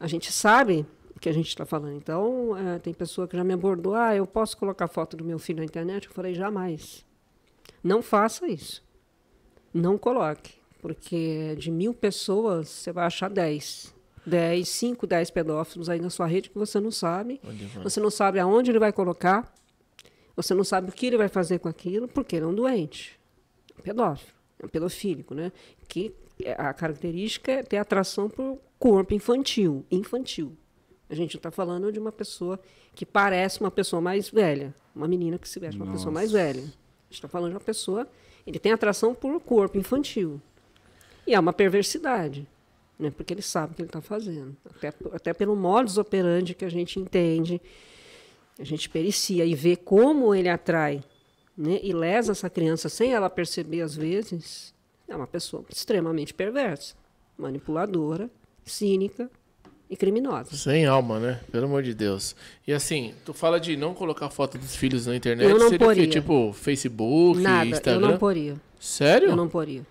a 0.00 0.06
gente 0.06 0.32
sabe 0.32 0.86
que 1.22 1.28
a 1.28 1.32
gente 1.32 1.46
está 1.48 1.64
falando. 1.64 1.96
Então, 1.96 2.56
eh, 2.58 2.78
tem 2.80 2.92
pessoa 2.92 3.28
que 3.28 3.36
já 3.36 3.44
me 3.44 3.52
abordou, 3.54 3.94
ah, 3.94 4.14
eu 4.14 4.26
posso 4.26 4.56
colocar 4.56 4.88
foto 4.88 5.16
do 5.16 5.24
meu 5.24 5.38
filho 5.38 5.60
na 5.60 5.64
internet? 5.64 6.06
Eu 6.08 6.12
falei, 6.12 6.34
jamais. 6.34 7.04
Não 7.82 8.02
faça 8.02 8.46
isso. 8.48 8.82
Não 9.72 9.96
coloque, 9.96 10.54
porque 10.80 11.54
de 11.58 11.70
mil 11.70 11.94
pessoas, 11.94 12.68
você 12.68 12.92
vai 12.92 13.06
achar 13.06 13.30
10. 13.30 13.94
10, 14.26 14.68
5, 14.68 15.06
10 15.06 15.30
pedófilos 15.30 15.88
aí 15.88 16.00
na 16.00 16.10
sua 16.10 16.26
rede 16.26 16.50
que 16.50 16.58
você 16.58 16.78
não 16.80 16.90
sabe. 16.90 17.40
Você 17.82 18.00
não 18.00 18.10
sabe 18.10 18.38
aonde 18.38 18.70
ele 18.70 18.78
vai 18.78 18.92
colocar. 18.92 19.52
Você 20.36 20.54
não 20.54 20.64
sabe 20.64 20.90
o 20.90 20.92
que 20.92 21.06
ele 21.06 21.16
vai 21.16 21.28
fazer 21.28 21.58
com 21.58 21.68
aquilo, 21.68 22.06
porque 22.08 22.36
ele 22.36 22.44
é 22.44 22.48
um 22.48 22.54
doente. 22.54 23.18
É 23.76 23.80
um 23.80 23.82
pedófilo. 23.82 24.32
É 24.60 24.66
um 24.66 24.68
pedofílico, 24.68 25.34
né? 25.34 25.50
Que 25.88 26.14
é- 26.42 26.52
a 26.52 26.72
característica 26.72 27.50
é 27.52 27.62
ter 27.62 27.76
atração 27.78 28.28
por 28.28 28.58
corpo 28.78 29.12
infantil. 29.14 29.84
Infantil. 29.90 30.56
A 31.12 31.14
gente 31.14 31.36
está 31.36 31.50
falando 31.50 31.92
de 31.92 31.98
uma 31.98 32.10
pessoa 32.10 32.58
que 32.94 33.04
parece 33.04 33.60
uma 33.60 33.70
pessoa 33.70 34.00
mais 34.00 34.30
velha. 34.30 34.74
Uma 34.96 35.06
menina 35.06 35.38
que 35.38 35.46
se 35.46 35.60
veste 35.60 35.78
uma 35.78 35.92
pessoa 35.92 36.10
mais 36.10 36.32
velha. 36.32 36.62
A 36.62 36.64
gente 36.64 37.12
está 37.12 37.28
falando 37.28 37.50
de 37.50 37.56
uma 37.56 37.60
pessoa... 37.60 38.08
Ele 38.46 38.58
tem 38.58 38.72
atração 38.72 39.14
por 39.14 39.38
corpo 39.38 39.76
infantil. 39.76 40.40
E 41.26 41.34
é 41.34 41.38
uma 41.38 41.52
perversidade, 41.52 42.48
né? 42.98 43.12
porque 43.14 43.34
ele 43.34 43.42
sabe 43.42 43.72
o 43.72 43.76
que 43.76 43.82
ele 43.82 43.90
está 43.90 44.00
fazendo. 44.00 44.56
Até, 44.64 44.92
até 45.12 45.34
pelo 45.34 45.54
modus 45.54 45.98
operandi 45.98 46.54
que 46.54 46.64
a 46.64 46.70
gente 46.70 46.98
entende, 46.98 47.60
a 48.58 48.64
gente 48.64 48.88
pericia 48.88 49.44
e 49.44 49.54
vê 49.54 49.76
como 49.76 50.34
ele 50.34 50.48
atrai 50.48 51.04
né? 51.54 51.78
e 51.82 51.92
lesa 51.92 52.32
essa 52.32 52.48
criança 52.48 52.88
sem 52.88 53.12
ela 53.12 53.28
perceber 53.28 53.82
às 53.82 53.94
vezes, 53.94 54.74
é 55.06 55.14
uma 55.14 55.26
pessoa 55.26 55.62
extremamente 55.68 56.32
perversa, 56.32 56.94
manipuladora, 57.36 58.30
cínica 58.64 59.30
e 59.92 59.96
criminosa. 59.96 60.56
Sem 60.56 60.86
alma, 60.86 61.20
né? 61.20 61.38
Pelo 61.52 61.66
amor 61.66 61.82
de 61.82 61.92
Deus. 61.94 62.34
E 62.66 62.72
assim, 62.72 63.12
tu 63.26 63.34
fala 63.34 63.60
de 63.60 63.76
não 63.76 63.92
colocar 63.92 64.30
foto 64.30 64.56
dos 64.56 64.74
filhos 64.74 65.06
na 65.06 65.14
internet. 65.14 65.48
Eu 65.50 65.58
não 65.58 65.68
seria 65.68 65.86
poria. 65.86 66.06
Tipo, 66.06 66.50
Facebook, 66.54 67.38
Nada, 67.40 67.66
Instagram? 67.66 67.94
eu 68.06 68.10
não 68.12 68.16
poria. 68.18 68.56
Sério? 68.80 69.28
Eu 69.28 69.36
não 69.36 69.48
poria. 69.48 69.82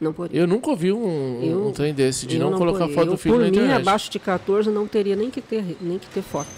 Não 0.00 0.12
poria. 0.12 0.40
Eu 0.40 0.46
nunca 0.46 0.70
ouvi 0.70 0.92
um, 0.92 1.42
Eu- 1.42 1.66
um 1.68 1.72
trem 1.72 1.92
desse, 1.92 2.26
de 2.26 2.36
Eu 2.36 2.50
não, 2.50 2.58
colocar 2.58 2.80
poria. 2.80 2.94
foto 2.94 3.06
eu, 3.08 3.12
do 3.12 3.18
filho 3.18 3.34
por 3.34 3.40
na 3.42 3.50
mim, 3.50 3.56
internet. 3.56 3.80
abaixo 3.82 4.10
de 4.10 4.18
14 4.18 4.70
não 4.70 4.86
teria 4.86 5.14
nem 5.14 5.30
que 5.30 5.40
ter, 5.42 5.76
nem 5.80 5.98
que 5.98 6.06
ter 6.06 6.22
foto. 6.22 6.48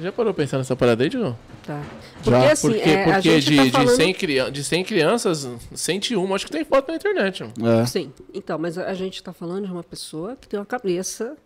Já 0.00 0.10
parou 0.12 0.32
pensar 0.34 0.58
nessa 0.58 0.74
parada 0.74 1.02
aí, 1.04 1.08
Digão? 1.08 1.36
Tá. 1.66 1.82
Porque 2.22 2.30
Já, 2.30 2.52
assim, 2.52 2.68
Porque, 2.68 2.82
é, 2.90 3.00
a 3.02 3.14
porque 3.14 3.40
gente 3.40 3.44
de, 3.50 3.56
tá 3.56 3.64
de, 3.64 3.70
falando... 3.70 3.96
100 3.96 4.14
crian- 4.14 4.52
de 4.52 4.64
100 4.64 4.84
crianças, 4.84 5.48
101 5.74 6.34
acho 6.34 6.44
que 6.46 6.52
tem 6.52 6.64
foto 6.64 6.88
na 6.88 6.96
internet. 6.96 7.42
mano. 7.58 7.80
É. 7.80 7.86
Sim, 7.86 8.12
então, 8.34 8.58
mas 8.58 8.76
a 8.76 8.84
a 8.90 8.94
gente 8.94 9.14
está 9.14 9.32
falando 9.32 9.66
de 9.66 9.72
uma 9.72 9.82
pessoa 9.82 10.36
que 10.36 10.46
tem 10.46 10.58
uma 10.60 10.66
cabeça, 10.66 11.36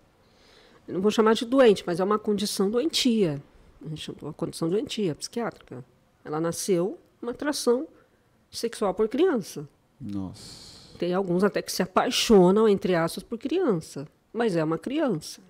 não 0.88 1.00
vou 1.00 1.10
chamar 1.10 1.34
de 1.34 1.44
doente, 1.44 1.84
mas 1.86 2.00
é 2.00 2.04
uma 2.04 2.18
condição 2.18 2.68
doentia. 2.70 3.40
A 3.84 3.88
gente 3.88 4.00
chama 4.02 4.18
de 4.18 4.24
uma 4.24 4.32
condição 4.32 4.68
doentia, 4.68 5.14
psiquiátrica. 5.14 5.84
Ela 6.24 6.40
nasceu 6.40 6.98
uma 7.22 7.30
atração 7.30 7.86
sexual 8.50 8.92
por 8.92 9.06
criança. 9.08 9.68
Nossa. 10.00 10.68
Tem 10.98 11.14
alguns 11.14 11.44
até 11.44 11.62
que 11.62 11.70
se 11.70 11.80
apaixonam, 11.82 12.68
entre 12.68 12.94
aspas, 12.96 13.22
por 13.22 13.38
criança. 13.38 14.06
Mas 14.32 14.56
é 14.56 14.64
uma 14.64 14.78
criança. 14.78 15.40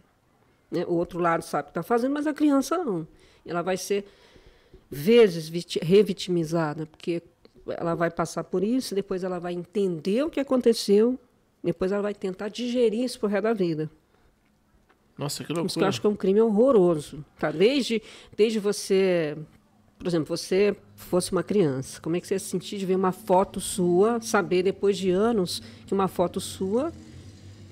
Né? 0.70 0.85
O 0.87 0.92
outro 0.94 1.18
lado 1.18 1.42
sabe 1.42 1.62
o 1.62 1.64
que 1.66 1.70
está 1.70 1.83
fazendo, 1.83 2.12
mas 2.12 2.26
a 2.26 2.35
criança 2.35 2.76
não. 2.76 3.07
Ela 3.46 3.62
vai 3.62 3.78
ser 3.78 4.07
vezes 4.90 5.51
revitimizada, 5.83 6.87
porque 6.87 7.22
ela 7.66 7.94
vai 7.94 8.11
passar 8.11 8.44
por 8.44 8.62
isso, 8.62 8.94
depois 8.94 9.22
ela 9.22 9.38
vai 9.38 9.53
entender 9.53 10.22
o 10.22 10.31
que 10.31 10.40
aconteceu, 10.40 11.18
depois 11.62 11.92
ela 11.92 12.03
vai 12.03 12.14
tentar 12.14 12.48
digerir 12.48 13.05
isso 13.05 13.20
por 13.20 13.29
resto 13.29 13.44
da 13.44 13.53
vida. 13.53 13.90
Nossa, 15.16 15.42
que 15.42 15.53
loucura. 15.53 15.66
Isso 15.66 15.79
que 15.79 15.85
eu 15.85 15.88
acho 15.88 16.01
que 16.01 16.07
é 16.07 16.11
um 16.11 16.16
crime 16.16 16.40
horroroso. 16.40 17.24
Tá? 17.38 17.51
Desde, 17.51 18.01
desde 18.37 18.61
você, 18.61 19.37
por 19.98 20.07
exemplo, 20.07 20.37
você 20.37 20.77
fosse 20.94 21.33
uma 21.33 21.42
criança, 21.42 22.01
como 22.01 22.14
é 22.16 22.20
que 22.20 22.27
você 22.27 22.35
ia 22.35 22.38
se 22.38 22.46
sentir 22.46 22.79
de 22.79 22.87
ver 22.87 22.94
uma 22.94 23.11
foto 23.11 23.61
sua, 23.61 24.20
saber 24.20 24.62
depois 24.62 24.96
de 24.96 25.11
anos 25.11 25.61
que 25.87 25.92
uma 25.92 26.07
foto 26.07 26.40
sua 26.40 26.92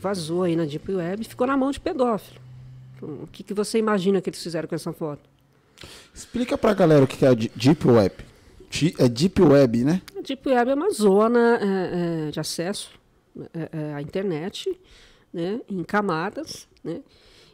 vazou 0.01 0.43
aí 0.43 0.57
na 0.57 0.65
Deep 0.65 0.93
Web 0.93 1.23
e 1.23 1.29
ficou 1.29 1.47
na 1.47 1.57
mão 1.57 1.71
de 1.71 1.79
pedófilo? 1.79 2.41
O 3.01 3.27
que, 3.29 3.45
que 3.45 3.55
você 3.55 3.79
imagina 3.79 4.21
que 4.21 4.29
eles 4.29 4.43
fizeram 4.43 4.69
com 4.69 4.75
essa 4.75 4.93
foto? 4.93 5.36
Explica 6.15 6.57
pra 6.57 6.73
galera 6.75 7.05
o 7.05 7.07
que 7.07 7.25
é 7.25 7.29
a 7.29 7.35
Deep 7.35 7.87
Web. 7.87 8.15
É 8.99 9.09
Deep 9.09 9.41
Web, 9.41 9.85
né? 9.85 10.03
Deep 10.23 10.49
Web 10.49 10.71
é 10.71 10.75
uma 10.75 10.91
zona 10.91 11.57
é, 11.57 12.27
é, 12.27 12.31
de 12.31 12.41
acesso 12.41 12.91
é, 13.55 13.69
é, 13.73 13.95
à 13.95 14.03
internet, 14.03 14.79
né, 15.33 15.61
em 15.69 15.83
camadas, 15.85 16.69
né, 16.83 17.01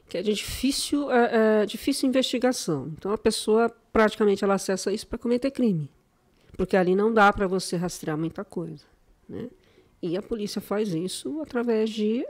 que 0.08 0.16
é 0.16 0.22
de 0.22 0.32
difícil, 0.32 1.10
é, 1.12 1.66
difícil 1.66 2.08
investigação. 2.08 2.92
Então 2.96 3.12
a 3.12 3.18
pessoa 3.18 3.70
praticamente 3.92 4.42
ela 4.42 4.54
acessa 4.54 4.92
isso 4.92 5.06
para 5.06 5.18
cometer 5.18 5.50
crime, 5.50 5.90
porque 6.56 6.76
ali 6.76 6.96
não 6.96 7.12
dá 7.12 7.32
para 7.32 7.46
você 7.46 7.76
rastrear 7.76 8.16
muita 8.16 8.44
coisa, 8.44 8.84
né? 9.28 9.48
E 10.00 10.16
a 10.16 10.22
polícia 10.22 10.60
faz 10.60 10.92
isso 10.92 11.40
através 11.40 11.88
de 11.88 12.26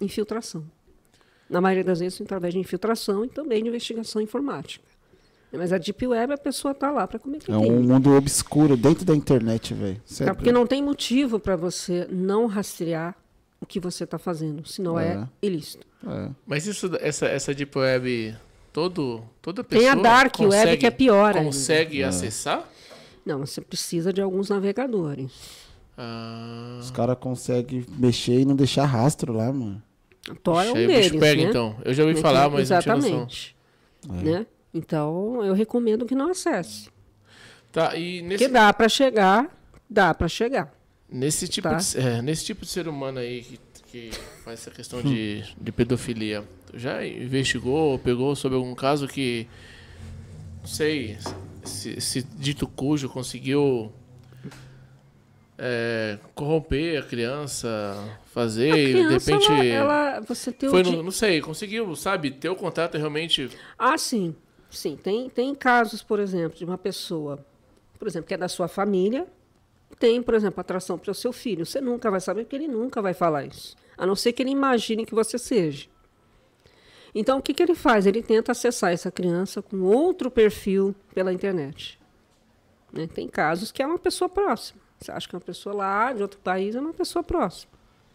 infiltração. 0.00 0.64
Na 1.50 1.60
maioria 1.60 1.82
das 1.82 1.98
vezes, 1.98 2.20
através 2.20 2.54
de 2.54 2.60
infiltração 2.60 3.24
e 3.24 3.28
também 3.28 3.60
de 3.60 3.68
investigação 3.68 4.22
informática. 4.22 4.84
Mas 5.52 5.72
a 5.72 5.78
Deep 5.78 6.06
Web, 6.06 6.32
a 6.34 6.38
pessoa 6.38 6.74
tá 6.74 6.90
lá 6.90 7.06
para 7.06 7.18
cometer 7.18 7.50
É 7.50 7.56
um 7.56 7.82
mundo 7.82 8.14
obscuro 8.14 8.76
dentro 8.76 9.04
da 9.04 9.14
internet, 9.14 9.72
velho. 9.72 10.00
É 10.20 10.34
porque 10.34 10.52
não 10.52 10.66
tem 10.66 10.82
motivo 10.82 11.38
para 11.38 11.56
você 11.56 12.06
não 12.10 12.46
rastrear 12.46 13.14
o 13.60 13.66
que 13.66 13.80
você 13.80 14.04
está 14.04 14.18
fazendo, 14.18 14.66
senão 14.66 14.98
é, 14.98 15.14
é 15.14 15.28
ilícito. 15.46 15.86
É. 16.06 16.30
Mas 16.46 16.66
isso, 16.66 16.90
essa, 17.00 17.26
essa 17.26 17.54
Deep 17.54 17.76
Web, 17.78 18.36
todo, 18.72 19.22
toda 19.40 19.64
pessoa 19.64 19.92
Tem 19.92 20.00
a 20.00 20.02
Dark 20.02 20.36
consegue, 20.36 20.70
Web 20.70 20.76
que 20.78 20.86
é 20.86 20.90
pior 20.90 21.34
Consegue 21.34 21.96
ainda. 21.96 22.08
acessar? 22.08 22.68
Não, 23.24 23.38
você 23.38 23.60
precisa 23.60 24.12
de 24.12 24.20
alguns 24.20 24.50
navegadores. 24.50 25.32
Ah. 25.96 26.78
Os 26.80 26.90
caras 26.90 27.16
conseguem 27.18 27.84
mexer 27.98 28.40
e 28.40 28.44
não 28.44 28.54
deixar 28.54 28.84
rastro 28.84 29.32
lá, 29.32 29.52
mano. 29.52 29.82
Tor 30.42 30.64
é 30.64 30.70
um 30.70 30.74
deles, 30.74 31.12
pega, 31.12 31.42
né? 31.42 31.48
então. 31.48 31.76
Eu 31.84 31.94
já 31.94 32.04
ouvi 32.04 32.20
falar, 32.20 32.50
mas 32.50 32.62
Exatamente. 32.62 33.10
não 33.10 33.26
tinha 33.26 34.22
noção. 34.22 34.32
Né? 34.32 34.46
Então, 34.76 35.42
eu 35.42 35.54
recomendo 35.54 36.04
que 36.04 36.14
não 36.14 36.30
acesse. 36.30 36.88
Tá, 37.72 37.96
e 37.96 38.20
nesse... 38.22 38.44
Que 38.44 38.50
dá 38.50 38.72
para 38.72 38.88
chegar, 38.88 39.48
dá 39.88 40.12
para 40.12 40.28
chegar. 40.28 40.72
Nesse 41.08 41.48
tipo, 41.48 41.68
tá? 41.68 41.76
de, 41.76 41.98
é, 41.98 42.20
nesse 42.20 42.44
tipo 42.44 42.64
de 42.64 42.70
ser 42.70 42.88
humano 42.88 43.18
aí 43.18 43.42
que, 43.42 43.58
que 43.86 44.10
faz 44.44 44.60
essa 44.60 44.70
questão 44.70 45.00
de, 45.00 45.44
de 45.58 45.72
pedofilia, 45.72 46.44
já 46.74 47.06
investigou, 47.06 47.98
pegou 47.98 48.34
sobre 48.36 48.56
algum 48.56 48.74
caso 48.74 49.06
que, 49.06 49.46
não 50.60 50.68
sei, 50.68 51.16
se, 51.64 52.00
se 52.00 52.22
dito 52.22 52.66
cujo 52.66 53.08
conseguiu 53.08 53.92
é, 55.58 56.18
corromper 56.34 56.98
a 56.98 57.02
criança, 57.02 58.18
fazer 58.32 58.70
a 58.70 58.74
criança, 58.74 59.26
de 59.26 59.32
repente. 59.32 59.52
Ela, 59.52 60.16
ela 60.16 60.20
você 60.20 60.52
tem 60.52 60.68
foi, 60.68 60.82
no, 60.82 61.02
não 61.02 61.10
sei, 61.10 61.40
conseguiu, 61.40 61.94
sabe, 61.96 62.30
ter 62.30 62.48
o 62.48 62.56
contato 62.56 62.98
realmente. 62.98 63.48
Ah, 63.78 63.96
sim. 63.96 64.34
Sim, 64.76 64.94
tem, 64.94 65.30
tem 65.30 65.54
casos, 65.54 66.02
por 66.02 66.20
exemplo, 66.20 66.58
de 66.58 66.64
uma 66.64 66.76
pessoa, 66.76 67.44
por 67.98 68.06
exemplo, 68.06 68.28
que 68.28 68.34
é 68.34 68.36
da 68.36 68.46
sua 68.46 68.68
família, 68.68 69.26
tem, 69.98 70.22
por 70.22 70.34
exemplo, 70.34 70.60
atração 70.60 70.98
para 70.98 71.10
o 71.10 71.14
seu 71.14 71.32
filho. 71.32 71.64
Você 71.64 71.80
nunca 71.80 72.10
vai 72.10 72.20
saber, 72.20 72.42
porque 72.44 72.56
ele 72.56 72.68
nunca 72.68 73.00
vai 73.00 73.14
falar 73.14 73.46
isso. 73.46 73.74
A 73.96 74.04
não 74.04 74.14
ser 74.14 74.32
que 74.32 74.42
ele 74.42 74.50
imagine 74.50 75.06
que 75.06 75.14
você 75.14 75.38
seja. 75.38 75.86
Então, 77.14 77.38
o 77.38 77.42
que, 77.42 77.54
que 77.54 77.62
ele 77.62 77.74
faz? 77.74 78.04
Ele 78.04 78.22
tenta 78.22 78.52
acessar 78.52 78.92
essa 78.92 79.10
criança 79.10 79.62
com 79.62 79.80
outro 79.80 80.30
perfil 80.30 80.94
pela 81.14 81.32
internet. 81.32 81.98
Né? 82.92 83.06
Tem 83.06 83.26
casos 83.26 83.72
que 83.72 83.82
é 83.82 83.86
uma 83.86 83.98
pessoa 83.98 84.28
próxima. 84.28 84.78
Você 85.00 85.10
acha 85.10 85.26
que 85.26 85.34
é 85.34 85.38
uma 85.38 85.44
pessoa 85.44 85.74
lá 85.74 86.12
de 86.12 86.20
outro 86.20 86.38
país 86.40 86.74
é 86.74 86.80
uma 86.80 86.92
pessoa 86.92 87.22
próxima. 87.22 87.72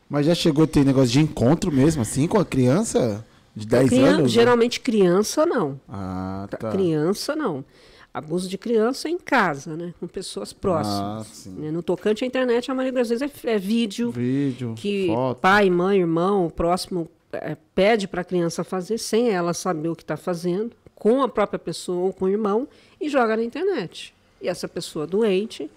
Mas 0.08 0.28
já 0.28 0.36
chegou 0.36 0.65
a 0.65 0.67
ter 0.67 0.86
negócio 0.86 1.10
de 1.10 1.21
encontro 1.21 1.71
mesmo, 1.71 2.04
assim, 2.04 2.28
com 2.28 2.39
a 2.39 2.45
criança? 2.45 3.26
De 3.56 3.68
10 3.68 3.90
criança, 3.90 4.08
anos? 4.10 4.22
Né? 4.24 4.28
Geralmente 4.30 4.80
né? 4.80 4.84
criança 4.84 5.46
não. 5.46 5.80
Ah, 5.88 6.48
tá. 6.50 6.72
Criança 6.72 7.36
não. 7.36 7.66
Abuso 8.14 8.50
de 8.50 8.58
criança 8.58 9.08
é 9.08 9.12
em 9.12 9.18
casa, 9.18 9.76
né? 9.78 9.94
Com 10.00 10.08
pessoas 10.08 10.52
próximas. 10.52 11.48
Ah, 11.48 11.50
né? 11.52 11.72
No 11.72 11.82
tocante 11.82 12.24
à 12.24 12.28
internet, 12.28 12.70
a 12.70 12.74
maioria 12.76 13.00
das 13.00 13.10
vezes 13.10 13.22
é, 13.22 13.50
é 13.50 13.58
vídeo. 13.58 14.12
Vídeo. 14.12 14.74
Que 14.76 15.08
foto. 15.08 15.40
pai, 15.40 15.70
mãe, 15.70 16.00
irmão, 16.00 16.48
o 16.48 16.52
próximo 16.52 17.10
é, 17.32 17.56
pede 17.74 18.08
para 18.08 18.22
a 18.22 18.24
criança 18.26 18.64
fazer 18.64 18.98
sem 18.98 19.30
ela 19.30 19.54
saber 19.54 19.90
o 19.90 19.96
que 19.96 20.04
está 20.04 20.18
fazendo, 20.18 20.76
com 20.94 21.24
a 21.24 21.30
própria 21.30 21.58
pessoa 21.58 22.06
ou 22.06 22.14
com 22.14 22.26
o 22.26 22.30
irmão, 22.30 22.68
e 23.00 23.08
joga 23.08 23.38
na 23.38 23.44
internet. 23.44 24.14
E 24.42 24.50
essa 24.50 24.68
pessoa 24.68 25.08
doente, 25.08 25.72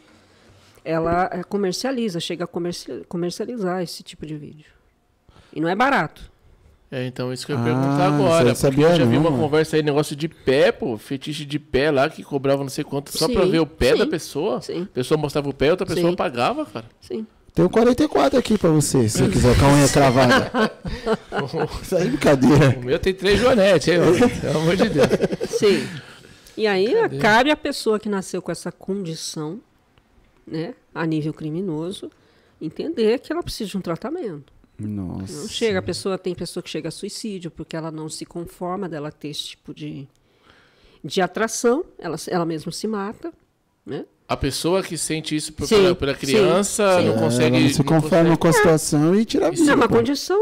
ela 0.85 1.31
é, 1.33 1.45
comercializa, 1.45 2.19
chega 2.19 2.45
a 2.45 2.49
comercializar 3.09 3.81
esse 3.83 4.03
tipo 4.03 4.27
de 4.27 4.37
vídeo. 4.37 4.67
E 5.53 5.61
não 5.61 5.69
é 5.69 5.77
barato. 5.77 6.34
É, 6.91 7.07
então 7.07 7.33
isso 7.33 7.45
que 7.45 7.53
eu 7.53 7.57
ia 7.57 7.63
ah, 7.63 7.65
perguntar 7.65 8.07
agora. 8.07 8.55
Sabia 8.55 8.89
eu 8.89 8.97
já 8.97 9.05
vi 9.05 9.17
uma 9.17 9.31
conversa 9.31 9.77
aí, 9.77 9.83
negócio 9.83 10.15
de 10.15 10.29
pé, 10.29 10.71
pô, 10.71 10.97
fetiche 10.97 11.45
de 11.45 11.59
pé 11.59 11.91
lá, 11.91 12.09
que 12.09 12.23
cobrava 12.23 12.63
não 12.63 12.71
sei 12.71 12.85
quanto, 12.85 13.17
só 13.17 13.27
sim, 13.27 13.35
pra 13.35 13.45
ver 13.45 13.59
o 13.59 13.67
pé 13.67 13.93
sim, 13.93 13.99
da 13.99 14.07
pessoa. 14.07 14.61
Sim. 14.61 14.83
A 14.83 14.95
pessoa 14.95 15.19
mostrava 15.19 15.49
o 15.49 15.55
pé, 15.55 15.71
outra 15.71 15.87
pessoa 15.87 16.11
sim. 16.11 16.17
pagava, 16.17 16.65
cara. 16.65 16.87
Sim. 17.01 17.27
Tem 17.55 17.65
um 17.65 17.69
44 17.69 18.37
aqui 18.39 18.59
pra 18.59 18.71
você, 18.71 19.09
se 19.09 19.19
você 19.19 19.31
quiser 19.31 19.57
com 19.57 19.67
a 19.67 19.73
unha 19.75 19.89
cravada. 19.89 20.51
Isso 21.83 21.97
aí 21.97 22.03
é 22.03 22.07
brincadeira. 22.07 22.79
O 22.79 22.85
meu 22.85 22.99
tem 22.99 23.15
três 23.15 23.39
joanetes, 23.39 23.89
hein, 23.89 23.99
pelo 24.41 24.59
amor 24.59 24.77
de 24.77 24.89
Deus. 24.89 25.09
Sim. 25.49 25.89
E 26.57 26.67
aí 26.67 26.93
Cadê? 26.93 27.19
cabe 27.19 27.51
à 27.51 27.57
pessoa 27.57 27.99
que 27.99 28.09
nasceu 28.09 28.43
com 28.43 28.51
essa 28.51 28.73
condição, 28.73 29.61
né, 30.47 30.75
a 30.93 31.07
nível 31.07 31.33
criminoso, 31.33 32.11
entender 32.61 33.21
que 33.21 33.33
ela 33.33 33.43
precisa 33.43 33.71
de 33.71 33.79
um 33.79 33.81
tratamento. 33.81 34.53
Nossa. 34.79 35.33
Não 35.33 35.49
chega, 35.49 35.79
a 35.79 35.83
pessoa 35.83 36.19
tem 36.19 36.35
pessoa 36.35 36.63
que 36.63 36.71
chega 36.71 36.89
a 36.89 36.93
suicídio 36.93 37.51
porque 37.51 37.77
ela 37.77 37.91
não 37.91 38.09
se 38.09 38.25
conforma 38.25 38.89
dela 38.89 39.13
ter 39.13 39.29
esse 39.29 39.49
tipo 39.49 39.73
de, 39.73 40.09
de 41.03 41.21
atração, 41.21 41.85
ela, 41.99 42.17
ela 42.29 42.45
mesma 42.45 42.73
se 42.73 42.87
mata, 42.87 43.33
né? 43.87 44.05
A 44.27 44.37
pessoa 44.37 44.83
que 44.83 44.97
sente 44.97 45.37
isso 45.37 45.53
por, 45.53 45.67
sim, 45.69 45.77
pela, 45.77 45.95
pela, 45.95 46.15
criança 46.15 46.99
sim, 46.99 47.07
não 47.07 47.19
consegue. 47.19 47.57
Ela 47.57 47.65
não 47.65 47.75
se 47.75 47.85
conforma 47.85 48.09
consegue... 48.09 48.39
com 48.39 48.49
a 48.49 48.53
situação 48.53 49.15
é. 49.15 49.19
e 49.19 49.25
tira 49.25 49.49
a 49.49 49.51
vida. 49.51 49.71
É 49.71 49.75
uma 49.75 49.89
condição 49.89 50.41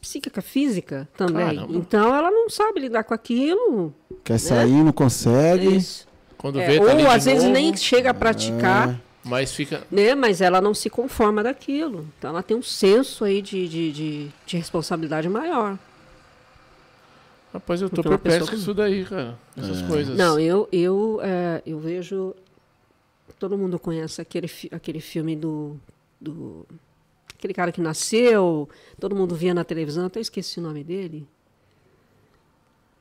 psíquica, 0.00 0.40
física 0.40 1.08
também. 1.16 1.56
Caramba. 1.56 1.76
Então 1.76 2.14
ela 2.14 2.30
não 2.30 2.48
sabe 2.48 2.80
lidar 2.80 3.02
com 3.02 3.12
aquilo. 3.12 3.92
Quer 4.22 4.34
né? 4.34 4.38
sair, 4.38 4.84
não 4.84 4.92
consegue. 4.92 5.76
Isso. 5.76 6.06
Quando 6.38 6.60
é, 6.60 6.66
vê, 6.66 6.78
tá 6.78 6.84
ou 6.84 7.10
às 7.10 7.24
vezes 7.24 7.42
novo. 7.42 7.54
nem 7.54 7.76
chega 7.76 8.10
a 8.10 8.14
praticar. 8.14 8.90
É. 8.90 9.11
Mas 9.24 9.54
fica. 9.54 9.86
Né? 9.90 10.14
Mas 10.14 10.40
ela 10.40 10.60
não 10.60 10.74
se 10.74 10.90
conforma 10.90 11.42
daquilo. 11.42 12.08
Então 12.18 12.30
ela 12.30 12.42
tem 12.42 12.56
um 12.56 12.62
senso 12.62 13.24
aí 13.24 13.40
de, 13.40 13.68
de, 13.68 13.92
de, 13.92 14.28
de 14.44 14.56
responsabilidade 14.56 15.28
maior. 15.28 15.78
Rapaz, 17.52 17.82
eu 17.82 17.90
tô 17.90 18.02
perplexo 18.02 18.50
com 18.50 18.56
isso 18.56 18.72
daí, 18.72 19.04
cara. 19.04 19.38
Essas 19.56 19.82
é. 19.82 19.86
coisas. 19.86 20.16
Não, 20.16 20.40
eu, 20.40 20.68
eu, 20.72 21.20
é, 21.22 21.62
eu 21.66 21.78
vejo. 21.78 22.34
Todo 23.38 23.58
mundo 23.58 23.78
conhece 23.78 24.20
aquele, 24.20 24.50
aquele 24.70 25.00
filme 25.00 25.36
do, 25.36 25.76
do. 26.20 26.66
Aquele 27.34 27.52
cara 27.52 27.70
que 27.70 27.80
nasceu, 27.80 28.68
todo 28.98 29.14
mundo 29.14 29.34
via 29.34 29.52
na 29.52 29.64
televisão, 29.64 30.06
até 30.06 30.20
esqueci 30.20 30.60
o 30.60 30.62
nome 30.62 30.82
dele. 30.82 31.26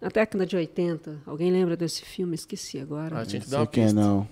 Na 0.02 0.10
década 0.10 0.46
de 0.46 0.56
80. 0.56 1.22
Alguém 1.26 1.52
lembra 1.52 1.78
desse 1.78 2.02
filme? 2.04 2.36
Esqueci 2.36 2.80
agora. 2.80 3.22
Ah, 3.22 3.26
tinha 3.26 3.42
que 3.42 3.50
dar 3.50 3.60
uma 3.60 3.68
pista. 3.68 3.94
não. 3.94 4.28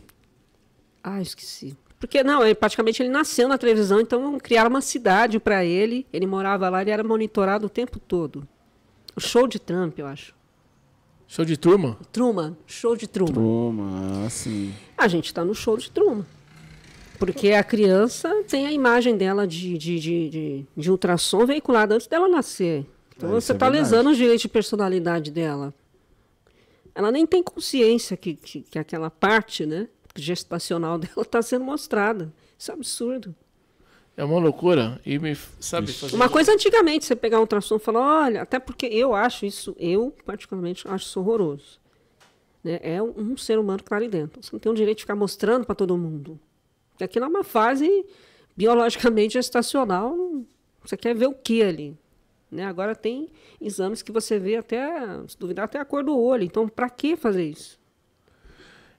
Ah, 1.03 1.21
esqueci. 1.21 1.77
Porque, 1.99 2.23
não, 2.23 2.43
ele, 2.43 2.55
praticamente 2.55 3.01
ele 3.01 3.09
nasceu 3.09 3.47
na 3.47 3.57
televisão, 3.57 3.99
então 3.99 4.37
criaram 4.39 4.69
uma 4.69 4.81
cidade 4.81 5.39
para 5.39 5.65
ele. 5.65 6.07
Ele 6.13 6.25
morava 6.25 6.69
lá, 6.69 6.81
ele 6.81 6.91
era 6.91 7.03
monitorado 7.03 7.65
o 7.65 7.69
tempo 7.69 7.99
todo. 7.99 8.47
O 9.15 9.19
show 9.19 9.47
de 9.47 9.59
Trump, 9.59 9.99
eu 9.99 10.07
acho. 10.07 10.33
Show 11.27 11.45
de 11.45 11.57
Truman? 11.57 11.95
Truman, 12.11 12.57
show 12.65 12.95
de 12.95 13.07
Truman. 13.07 13.33
Truman, 13.33 14.25
ah, 14.25 14.29
sim. 14.29 14.73
A 14.97 15.07
gente 15.07 15.25
está 15.25 15.45
no 15.45 15.53
show 15.53 15.77
de 15.77 15.91
Truman. 15.91 16.25
Porque 17.19 17.51
a 17.51 17.63
criança 17.63 18.43
tem 18.47 18.65
a 18.65 18.71
imagem 18.71 19.17
dela 19.17 19.45
de, 19.45 19.77
de, 19.77 19.99
de, 19.99 20.29
de, 20.29 20.65
de 20.75 20.89
ultrassom 20.89 21.45
veiculada 21.45 21.95
antes 21.95 22.07
dela 22.07 22.29
nascer. 22.29 22.85
Então 23.15 23.29
é, 23.29 23.33
você 23.33 23.51
está 23.51 23.67
é 23.67 23.69
lesando 23.69 24.09
os 24.09 24.17
direitos 24.17 24.41
de 24.41 24.47
personalidade 24.47 25.29
dela. 25.29 25.73
Ela 26.95 27.11
nem 27.11 27.27
tem 27.27 27.43
consciência 27.43 28.15
que, 28.15 28.35
que, 28.35 28.61
que 28.61 28.79
aquela 28.79 29.11
parte, 29.11 29.65
né? 29.65 29.87
Gestacional 30.21 30.97
dela 30.99 31.21
está 31.21 31.41
sendo 31.41 31.65
mostrada. 31.65 32.31
Isso 32.57 32.71
é 32.71 32.73
absurdo. 32.73 33.35
É 34.15 34.23
uma 34.23 34.39
loucura. 34.39 34.99
E 35.05 35.17
me 35.17 35.33
sabe 35.59 35.93
fazer... 35.93 36.15
Uma 36.15 36.27
coisa 36.27 36.51
antigamente, 36.51 37.05
você 37.05 37.15
pegar 37.15 37.37
um 37.37 37.41
ultrassom 37.41 37.77
e 37.77 37.79
falar, 37.79 38.25
olha, 38.25 38.41
até 38.41 38.59
porque 38.59 38.85
eu 38.85 39.15
acho 39.15 39.45
isso, 39.45 39.75
eu 39.79 40.13
particularmente 40.25 40.85
acho 40.87 41.05
isso 41.05 41.19
horroroso. 41.21 41.79
Né? 42.61 42.79
É 42.83 43.01
um, 43.01 43.13
um 43.17 43.37
ser 43.37 43.57
humano 43.57 43.77
que 43.77 43.83
está 43.83 43.95
ali 43.95 44.09
dentro. 44.09 44.43
Você 44.43 44.49
não 44.51 44.59
tem 44.59 44.71
o 44.71 44.75
direito 44.75 44.97
de 44.97 45.03
ficar 45.03 45.15
mostrando 45.15 45.65
para 45.65 45.73
todo 45.73 45.97
mundo. 45.97 46.37
Porque 46.91 47.05
aquilo 47.05 47.25
é 47.25 47.27
uma 47.29 47.45
fase 47.45 48.05
biologicamente 48.57 49.35
gestacional. 49.35 50.13
Você 50.83 50.97
quer 50.97 51.15
ver 51.15 51.27
o 51.27 51.33
que 51.33 51.63
ali? 51.63 51.97
Né? 52.51 52.65
Agora 52.65 52.93
tem 52.93 53.29
exames 53.61 54.01
que 54.01 54.11
você 54.11 54.37
vê 54.37 54.57
até, 54.57 54.85
se 55.29 55.37
duvidar, 55.37 55.63
até 55.63 55.79
a 55.79 55.85
cor 55.85 56.03
do 56.03 56.17
olho. 56.19 56.43
Então, 56.43 56.67
para 56.67 56.89
que 56.89 57.15
fazer 57.15 57.45
isso? 57.45 57.78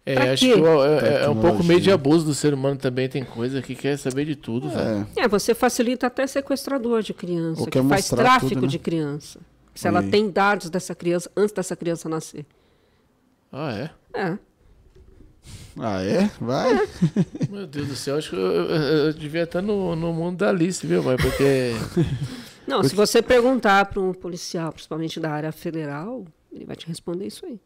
É, 0.04 0.14
pra 0.14 0.32
acho 0.32 0.46
quê? 0.46 0.54
que 0.54 0.60
é, 0.60 1.24
é, 1.24 1.28
um 1.28 1.40
pouco 1.40 1.62
meio 1.62 1.80
de 1.80 1.90
abuso 1.90 2.24
do 2.24 2.34
ser 2.34 2.54
humano 2.54 2.76
também. 2.76 3.08
Tem 3.08 3.22
coisa 3.24 3.60
que 3.60 3.74
quer 3.74 3.96
saber 3.98 4.24
de 4.24 4.34
tudo. 4.34 4.68
É, 5.16 5.24
é 5.24 5.28
você 5.28 5.54
facilita 5.54 6.06
até 6.06 6.26
sequestrador 6.26 7.02
de 7.02 7.12
criança, 7.12 7.68
que 7.70 7.82
faz 7.82 8.08
tráfico 8.08 8.54
tudo, 8.54 8.62
né? 8.62 8.68
de 8.68 8.78
criança. 8.78 9.40
Se 9.74 9.86
ela 9.86 10.02
tem 10.02 10.30
dados 10.30 10.68
dessa 10.68 10.94
criança 10.94 11.30
antes 11.36 11.54
dessa 11.54 11.76
criança 11.76 12.08
nascer. 12.08 12.44
Ah, 13.52 13.72
é? 13.72 13.90
É. 14.14 14.38
Ah, 15.78 16.02
é? 16.02 16.30
Vai. 16.40 16.76
É. 16.76 16.88
Meu 17.50 17.66
Deus 17.66 17.88
do 17.88 17.96
céu, 17.96 18.18
acho 18.18 18.30
que 18.30 18.36
eu, 18.36 18.40
eu, 18.40 18.76
eu 19.06 19.12
devia 19.12 19.44
estar 19.44 19.62
no, 19.62 19.94
no 19.96 20.12
mundo 20.12 20.38
da 20.38 20.50
Alice, 20.50 20.86
viu, 20.86 21.02
pai? 21.02 21.16
Porque. 21.16 21.72
Não, 22.66 22.76
Porque... 22.78 22.90
se 22.90 22.94
você 22.94 23.20
perguntar 23.20 23.86
para 23.86 24.00
um 24.00 24.12
policial, 24.12 24.72
principalmente 24.72 25.18
da 25.18 25.30
área 25.30 25.50
federal, 25.50 26.24
ele 26.52 26.64
vai 26.64 26.76
te 26.76 26.86
responder 26.86 27.26
isso 27.26 27.44
aí. 27.44 27.58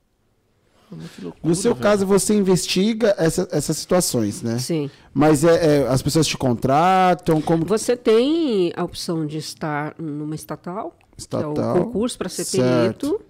Loucura, 1.23 1.35
no 1.43 1.55
seu 1.55 1.73
velho. 1.73 1.83
caso, 1.83 2.07
você 2.07 2.35
investiga 2.35 3.15
essa, 3.19 3.49
essas 3.51 3.77
situações, 3.77 4.43
né? 4.43 4.59
Sim. 4.59 4.91
Mas 5.13 5.45
é, 5.45 5.83
é, 5.83 5.89
as 5.89 6.03
pessoas 6.03 6.27
te 6.27 6.37
contratam? 6.37 7.41
Como... 7.41 7.65
Você 7.67 7.97
tem 7.97 8.73
a 8.77 8.85
opção 8.85 9.27
de 9.27 9.39
estar 9.39 9.95
numa 9.99 10.35
estatal, 10.35 10.97
estatal 11.17 11.55
que 11.55 11.61
é 11.61 11.65
o 11.65 11.85
concurso 11.85 12.19
para 12.19 12.29
ser 12.29 12.45
certo. 12.45 13.11
perito, 13.11 13.25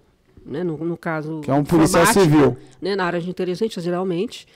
né? 0.45 0.63
no, 0.63 0.77
no 0.77 0.97
caso. 0.97 1.41
Que 1.41 1.51
é 1.51 1.53
um 1.53 1.63
policial 1.63 2.05
civil. 2.07 2.57
Né? 2.81 2.95
Na 2.95 3.05
área 3.05 3.21
de 3.21 3.29
inteligência, 3.29 3.81
geralmente, 3.81 4.47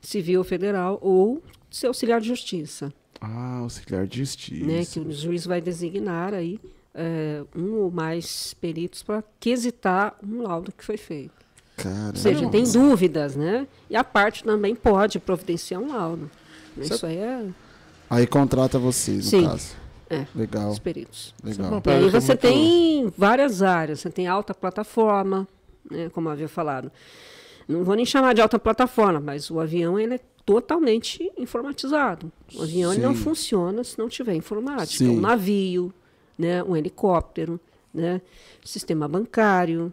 civil 0.00 0.42
federal 0.44 0.98
ou 1.00 1.42
ser 1.70 1.86
auxiliar 1.86 2.20
de 2.20 2.28
justiça. 2.28 2.92
Ah, 3.20 3.58
auxiliar 3.58 4.06
de 4.06 4.18
justiça. 4.18 4.66
Né? 4.66 4.84
Que 4.84 5.00
o 5.00 5.12
juiz 5.12 5.46
vai 5.46 5.60
designar 5.60 6.34
aí 6.34 6.58
é, 6.94 7.42
um 7.56 7.74
ou 7.74 7.90
mais 7.90 8.54
peritos 8.54 9.02
para 9.02 9.22
quesitar 9.40 10.18
um 10.22 10.42
laudo 10.42 10.72
que 10.72 10.84
foi 10.84 10.96
feito. 10.96 11.41
Caramba. 11.76 12.10
Ou 12.10 12.16
seja, 12.16 12.48
tem 12.48 12.64
dúvidas, 12.64 13.36
né? 13.36 13.66
E 13.88 13.96
a 13.96 14.04
parte 14.04 14.44
também 14.44 14.74
pode 14.74 15.18
providenciar 15.18 15.80
um 15.80 15.92
laudo. 15.92 16.30
Isso 16.76 17.04
aí 17.06 17.16
é. 17.16 17.46
Aí 18.08 18.26
contrata 18.26 18.78
vocês, 18.78 19.24
no 19.24 19.30
Sim. 19.30 19.44
caso. 19.46 19.82
É, 20.10 20.26
Legal. 20.34 20.70
os 20.70 20.78
peritos. 20.78 21.34
Legal. 21.42 21.82
E 21.86 21.90
aí 21.90 22.10
você 22.10 22.36
tem 22.36 23.10
várias 23.16 23.62
áreas. 23.62 24.00
Você 24.00 24.10
tem 24.10 24.26
alta 24.26 24.52
plataforma, 24.52 25.48
né, 25.90 26.10
como 26.10 26.28
eu 26.28 26.32
havia 26.32 26.48
falado. 26.48 26.92
Não 27.66 27.82
vou 27.82 27.94
nem 27.94 28.04
chamar 28.04 28.34
de 28.34 28.42
alta 28.42 28.58
plataforma, 28.58 29.20
mas 29.20 29.50
o 29.50 29.58
avião 29.58 29.98
ele 29.98 30.14
é 30.14 30.20
totalmente 30.44 31.32
informatizado. 31.38 32.30
O 32.54 32.62
avião 32.62 32.92
não 32.94 33.14
funciona 33.14 33.82
se 33.84 33.98
não 33.98 34.08
tiver 34.08 34.34
informática. 34.34 34.98
Sim. 34.98 35.16
Um 35.16 35.20
navio, 35.20 35.92
né, 36.36 36.62
um 36.62 36.76
helicóptero, 36.76 37.58
né, 37.94 38.20
sistema 38.64 39.08
bancário, 39.08 39.92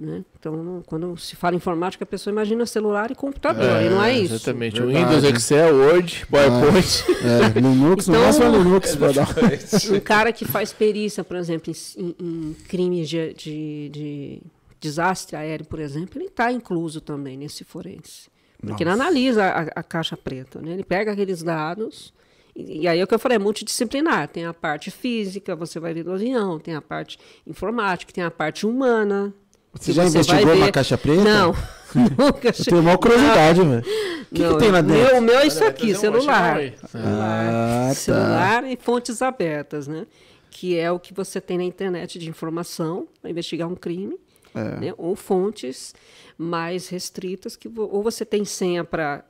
né? 0.00 0.24
Então, 0.38 0.82
quando 0.86 1.16
se 1.18 1.36
fala 1.36 1.54
informática, 1.54 2.04
a 2.04 2.06
pessoa 2.06 2.32
imagina 2.32 2.64
celular 2.64 3.10
e 3.10 3.14
computador, 3.14 3.76
é, 3.76 3.86
e 3.86 3.90
não 3.90 4.02
é 4.02 4.18
isso. 4.18 4.34
Exatamente. 4.34 4.80
Verdade. 4.80 5.04
Windows, 5.04 5.24
Excel, 5.24 5.76
Word, 5.76 6.26
PowerPoint. 6.26 7.04
É, 7.20 7.58
é, 7.58 7.60
Linux, 7.60 8.08
então, 8.08 8.18
no 8.18 8.26
máximo 8.26 8.44
é 8.46 8.58
Linux. 8.58 9.90
um 9.90 10.00
cara 10.00 10.32
que 10.32 10.46
faz 10.46 10.72
perícia, 10.72 11.22
por 11.22 11.36
exemplo, 11.36 11.70
em, 11.98 12.14
em 12.18 12.56
crimes 12.66 13.10
de, 13.10 13.34
de, 13.34 13.88
de, 13.90 14.42
desastre 14.80 15.36
aéreo, 15.36 15.66
por 15.66 15.78
exemplo, 15.78 16.18
ele 16.18 16.28
está 16.28 16.50
incluso 16.50 17.00
também 17.00 17.36
nesse 17.36 17.62
forense. 17.62 18.30
Porque 18.58 18.72
Nossa. 18.72 18.82
ele 18.82 18.90
analisa 18.90 19.44
a, 19.44 19.60
a, 19.80 19.82
caixa 19.82 20.16
preta, 20.16 20.60
né? 20.60 20.72
ele 20.72 20.84
pega 20.84 21.12
aqueles 21.12 21.42
dados... 21.42 22.12
E, 22.56 22.80
e 22.80 22.88
aí 22.88 22.98
é 22.98 23.04
o 23.04 23.06
que 23.06 23.14
eu 23.14 23.18
falei, 23.18 23.36
é 23.36 23.38
multidisciplinar. 23.38 24.26
Tem 24.26 24.44
a 24.44 24.52
parte 24.52 24.90
física, 24.90 25.54
você 25.54 25.78
vai 25.78 25.94
ver 25.94 26.02
do 26.02 26.12
avião, 26.12 26.58
tem 26.58 26.74
a 26.74 26.82
parte 26.82 27.16
informática, 27.46 28.12
tem 28.12 28.24
a 28.24 28.30
parte 28.30 28.66
humana, 28.66 29.32
você 29.72 29.92
já 29.92 30.02
você 30.02 30.08
investigou 30.08 30.54
uma 30.54 30.72
caixa 30.72 30.98
preta? 30.98 31.22
Não. 31.22 31.54
Nunca 31.94 32.48
eu 32.48 32.64
tenho 32.64 32.80
uma 32.80 32.96
curiosidade, 32.96 33.60
velho. 33.60 33.80
O 33.80 34.34
que, 34.34 34.48
que, 34.48 34.58
tem 34.58 34.70
lá 34.70 34.80
dentro? 34.80 35.16
O 35.16 35.20
meu 35.20 35.38
é 35.38 35.46
isso 35.46 35.64
aqui, 35.64 35.94
celular. 35.94 36.56
Celular, 36.88 36.88
ah, 36.94 37.88
tá. 37.88 37.94
celular 37.94 38.64
e 38.64 38.76
fontes 38.76 39.20
abertas, 39.22 39.88
né? 39.88 40.06
Que 40.50 40.78
é 40.78 40.90
o 40.90 41.00
que 41.00 41.12
você 41.12 41.40
tem 41.40 41.58
na 41.58 41.64
internet 41.64 42.18
de 42.18 42.28
informação 42.28 43.08
para 43.20 43.30
investigar 43.30 43.68
um 43.68 43.74
crime. 43.74 44.16
É. 44.54 44.80
Né? 44.80 44.94
Ou 44.96 45.16
fontes 45.16 45.94
mais 46.36 46.88
restritas, 46.88 47.56
que 47.56 47.68
ou 47.76 48.02
você 48.02 48.24
tem 48.24 48.44
senha 48.44 48.84
para 48.84 49.24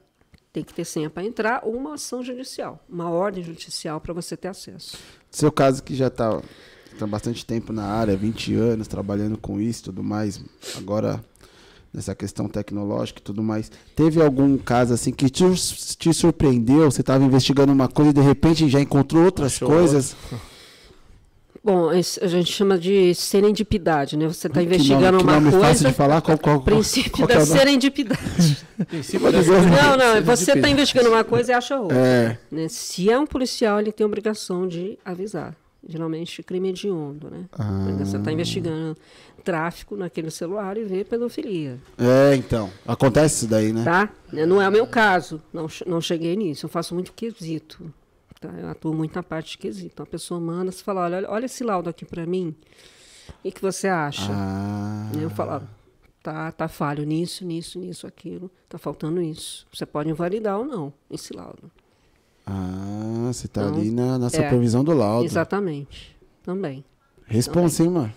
tem 0.52 0.64
que 0.64 0.74
ter 0.74 0.84
senha 0.84 1.08
para 1.08 1.22
entrar, 1.22 1.60
ou 1.64 1.76
uma 1.76 1.94
ação 1.94 2.24
judicial, 2.24 2.84
uma 2.88 3.08
ordem 3.08 3.42
judicial 3.42 4.00
para 4.00 4.12
você 4.12 4.36
ter 4.36 4.48
acesso. 4.48 4.98
Seu 5.30 5.52
caso 5.52 5.80
que 5.80 5.94
já 5.94 6.08
está 6.08 6.42
está 7.00 7.06
bastante 7.06 7.46
tempo 7.46 7.72
na 7.72 7.84
área, 7.84 8.14
20 8.14 8.54
anos 8.54 8.86
trabalhando 8.86 9.38
com 9.38 9.58
isso 9.58 9.80
e 9.80 9.84
tudo 9.84 10.02
mais. 10.02 10.40
Agora, 10.76 11.24
nessa 11.92 12.14
questão 12.14 12.46
tecnológica 12.46 13.20
e 13.20 13.22
tudo 13.22 13.42
mais. 13.42 13.72
Teve 13.96 14.22
algum 14.22 14.58
caso 14.58 14.92
assim 14.92 15.10
que 15.10 15.30
te, 15.30 15.44
te 15.96 16.12
surpreendeu? 16.12 16.90
Você 16.90 17.00
estava 17.00 17.24
investigando 17.24 17.72
uma 17.72 17.88
coisa 17.88 18.10
e 18.10 18.14
de 18.14 18.20
repente 18.20 18.68
já 18.68 18.80
encontrou 18.80 19.24
outras 19.24 19.54
Achou. 19.54 19.68
coisas? 19.68 20.14
Bom, 21.62 21.90
a 21.90 22.26
gente 22.26 22.50
chama 22.50 22.78
de 22.78 23.14
serendipidade, 23.14 24.16
né? 24.16 24.26
Você 24.26 24.46
está 24.46 24.62
investigando 24.62 25.18
nome, 25.18 25.30
uma 25.30 25.42
coisa. 25.42 25.60
Fácil 25.60 25.88
de 25.88 25.92
falar 25.92 26.22
qual, 26.22 26.38
qual, 26.38 26.62
princípio 26.62 27.10
qual, 27.10 27.28
qual 27.28 27.38
da 27.38 27.42
é 27.42 27.46
serendipidade. 27.46 28.66
não, 28.78 29.96
não, 29.96 30.22
você 30.24 30.52
está 30.52 30.70
investigando 30.70 31.10
uma 31.10 31.22
coisa 31.22 31.52
e 31.52 31.54
acha 31.54 31.78
outra. 31.78 31.98
É. 31.98 32.38
Né? 32.50 32.66
Se 32.68 33.10
é 33.10 33.18
um 33.18 33.26
policial, 33.26 33.78
ele 33.78 33.92
tem 33.92 34.06
obrigação 34.06 34.66
de 34.66 34.98
avisar 35.04 35.54
geralmente 35.86 36.42
crime 36.42 36.70
hediondo, 36.70 37.30
né? 37.30 37.46
Ah. 37.52 37.86
Você 37.98 38.16
está 38.16 38.32
investigando 38.32 38.96
tráfico 39.44 39.96
naquele 39.96 40.30
celular 40.30 40.76
e 40.76 40.84
vê 40.84 41.04
pedofilia. 41.04 41.78
É, 41.98 42.34
então. 42.36 42.70
Acontece 42.86 43.36
isso 43.36 43.48
daí, 43.48 43.72
né? 43.72 43.84
Tá? 43.84 44.10
Não 44.32 44.60
é 44.60 44.68
o 44.68 44.72
meu 44.72 44.86
caso. 44.86 45.42
Não, 45.52 45.66
não 45.86 46.00
cheguei 46.00 46.36
nisso. 46.36 46.66
Eu 46.66 46.70
faço 46.70 46.94
muito 46.94 47.12
quesito. 47.12 47.92
Tá? 48.40 48.48
Eu 48.58 48.68
atuo 48.68 48.94
muito 48.94 49.14
na 49.14 49.22
parte 49.22 49.52
de 49.52 49.58
quesito. 49.58 49.92
Então, 49.94 50.04
a 50.04 50.06
pessoa 50.06 50.40
manda, 50.40 50.70
você 50.72 50.82
fala, 50.82 51.02
olha, 51.02 51.30
olha 51.30 51.46
esse 51.46 51.64
laudo 51.64 51.90
aqui 51.90 52.04
para 52.04 52.24
mim. 52.26 52.54
O 53.44 53.50
que 53.50 53.62
você 53.62 53.88
acha? 53.88 54.30
Ah. 54.30 55.10
Eu 55.20 55.30
falo, 55.30 55.66
tá, 56.22 56.50
tá 56.52 56.68
falho 56.68 57.04
nisso, 57.04 57.44
nisso, 57.44 57.78
nisso, 57.78 58.06
aquilo. 58.06 58.50
Tá 58.68 58.78
faltando 58.78 59.20
isso. 59.20 59.66
Você 59.72 59.86
pode 59.86 60.10
invalidar 60.10 60.58
ou 60.58 60.64
não 60.64 60.92
esse 61.10 61.34
laudo. 61.34 61.70
Ah, 62.46 63.30
você 63.32 63.46
está 63.46 63.62
então, 63.62 63.74
ali 63.74 63.90
na, 63.90 64.18
na 64.18 64.30
supervisão 64.30 64.82
é, 64.82 64.84
do 64.84 64.92
laudo. 64.92 65.24
Exatamente. 65.24 66.16
Também. 66.42 66.84
Responsa, 67.26 67.82
hein, 67.82 67.90
mano? 67.90 68.12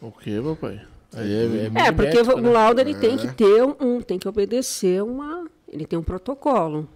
O 0.00 0.10
que, 0.12 0.40
papai? 0.40 0.80
Aí 1.14 1.32
é, 1.32 1.70
é, 1.74 1.88
é 1.88 1.92
porque 1.92 2.18
o 2.18 2.40
né? 2.40 2.50
laudo 2.50 2.80
ele 2.80 2.94
tem 2.94 3.16
que 3.16 3.26
é. 3.26 3.32
ter 3.32 3.62
um, 3.62 4.00
tem 4.00 4.18
que 4.18 4.26
obedecer 4.26 5.02
uma, 5.02 5.46
ele 5.68 5.84
tem 5.84 5.98
um 5.98 6.02
protocolo. 6.02 6.88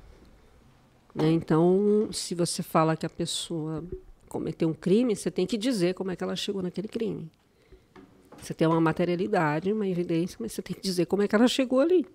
Né? 1.15 1.31
Então, 1.33 2.09
se 2.13 2.35
você 2.35 2.63
fala 2.63 2.97
que 2.97 3.05
a 3.05 3.11
pessoa 3.11 3.85
cometeu 4.29 4.69
um 4.69 4.75
crime, 4.75 5.15
você 5.15 5.31
tem 5.31 5.47
que 5.47 5.57
dizer 5.57 5.95
como 5.95 6.11
é 6.11 6.17
que 6.17 6.23
ela 6.23 6.37
chegou 6.37 6.63
naquele 6.63 6.89
crime. 6.89 7.31
Você 8.41 8.55
tem 8.55 8.67
uma 8.67 8.81
materialidade, 8.81 9.73
uma 9.73 9.89
evidência, 9.89 10.37
mas 10.41 10.53
você 10.53 10.63
tem 10.63 10.77
que 10.77 10.83
dizer 10.83 11.07
como 11.07 11.23
é 11.23 11.29
que 11.29 11.35
ela 11.35 11.49
chegou 11.49 11.81
ali. 11.81 12.07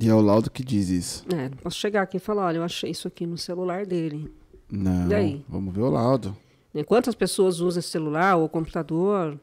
E 0.00 0.08
é 0.08 0.14
o 0.14 0.20
laudo 0.20 0.50
que 0.50 0.62
diz 0.62 0.88
isso. 0.90 1.24
É, 1.32 1.48
não 1.48 1.56
posso 1.56 1.78
chegar 1.78 2.02
aqui 2.02 2.18
e 2.18 2.20
falar, 2.20 2.46
olha, 2.46 2.58
eu 2.58 2.62
achei 2.62 2.90
isso 2.90 3.08
aqui 3.08 3.26
no 3.26 3.38
celular 3.38 3.86
dele. 3.86 4.30
Não, 4.70 5.08
Daí? 5.08 5.44
vamos 5.48 5.74
ver 5.74 5.80
o 5.80 5.90
laudo. 5.90 6.36
Né, 6.74 6.84
quantas 6.84 7.14
pessoas 7.14 7.60
usam 7.60 7.80
esse 7.80 7.88
celular 7.88 8.36
ou 8.36 8.48
computador? 8.48 9.38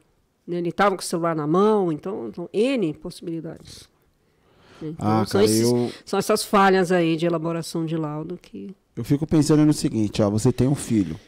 Né, 0.46 0.58
ele 0.58 0.70
estava 0.70 0.96
com 0.96 1.02
o 1.02 1.06
celular 1.06 1.36
na 1.36 1.48
mão, 1.48 1.92
então, 1.92 2.28
então 2.28 2.48
N 2.54 2.94
possibilidades. 2.94 3.90
Né, 4.80 4.90
então, 4.90 5.08
ah, 5.08 5.26
são, 5.26 5.42
cara, 5.42 5.46
esses, 5.46 5.62
eu... 5.62 5.92
são 6.06 6.20
essas 6.20 6.44
falhas 6.44 6.92
aí 6.92 7.16
de 7.16 7.26
elaboração 7.26 7.86
de 7.86 7.98
laudo 7.98 8.38
que... 8.40 8.76
Eu 8.96 9.04
fico 9.04 9.26
pensando 9.26 9.66
no 9.66 9.74
seguinte, 9.74 10.22
ó, 10.22 10.30
você 10.30 10.52
tem 10.52 10.68
um 10.68 10.76
filho. 10.76 11.20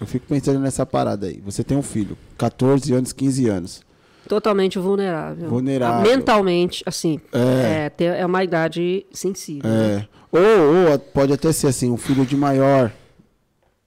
Eu 0.00 0.06
fico 0.06 0.26
pensando 0.26 0.58
nessa 0.58 0.84
parada 0.84 1.28
aí. 1.28 1.40
Você 1.42 1.62
tem 1.62 1.76
um 1.76 1.82
filho, 1.82 2.18
14 2.36 2.92
anos, 2.92 3.12
15 3.12 3.48
anos. 3.48 3.82
Totalmente 4.28 4.78
vulnerável. 4.78 5.48
Vulnerável. 5.48 6.10
Mentalmente, 6.10 6.82
assim, 6.86 7.20
é, 7.32 7.90
é, 7.98 8.20
é 8.20 8.26
uma 8.26 8.44
idade 8.44 9.04
sensível. 9.12 9.68
É. 9.70 10.06
Ou, 10.30 10.92
ou 10.92 10.98
pode 10.98 11.32
até 11.32 11.52
ser 11.52 11.66
assim, 11.66 11.90
um 11.90 11.96
filho 11.96 12.24
de 12.24 12.36
maior, 12.36 12.92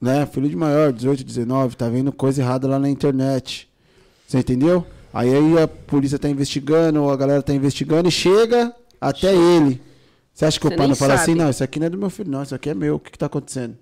né? 0.01 0.25
Filho 0.25 0.49
de 0.49 0.55
maior, 0.55 0.91
18, 0.91 1.23
19, 1.23 1.77
tá 1.77 1.87
vendo 1.87 2.11
coisa 2.11 2.41
errada 2.41 2.67
lá 2.67 2.77
na 2.77 2.89
internet. 2.89 3.69
Você 4.27 4.39
entendeu? 4.39 4.85
Aí, 5.13 5.33
aí 5.33 5.61
a 5.61 5.67
polícia 5.67 6.19
tá 6.19 6.27
investigando, 6.27 7.03
ou 7.03 7.11
a 7.11 7.15
galera 7.15 7.41
tá 7.41 7.53
investigando 7.53 8.09
e 8.09 8.11
chega 8.11 8.73
até 8.99 9.33
ele. 9.33 9.79
Você 10.33 10.45
acha 10.45 10.59
que 10.59 10.67
Você 10.67 10.73
o 10.73 10.77
pai 10.77 10.87
não 10.87 10.95
fala 10.95 11.13
assim, 11.13 11.35
não, 11.35 11.49
isso 11.49 11.63
aqui 11.63 11.79
não 11.79 11.87
é 11.87 11.89
do 11.89 11.97
meu 11.97 12.09
filho, 12.09 12.31
não, 12.31 12.41
isso 12.41 12.55
aqui 12.55 12.69
é 12.69 12.73
meu, 12.73 12.95
o 12.95 12.99
que, 12.99 13.11
que 13.11 13.17
tá 13.17 13.27
acontecendo? 13.27 13.77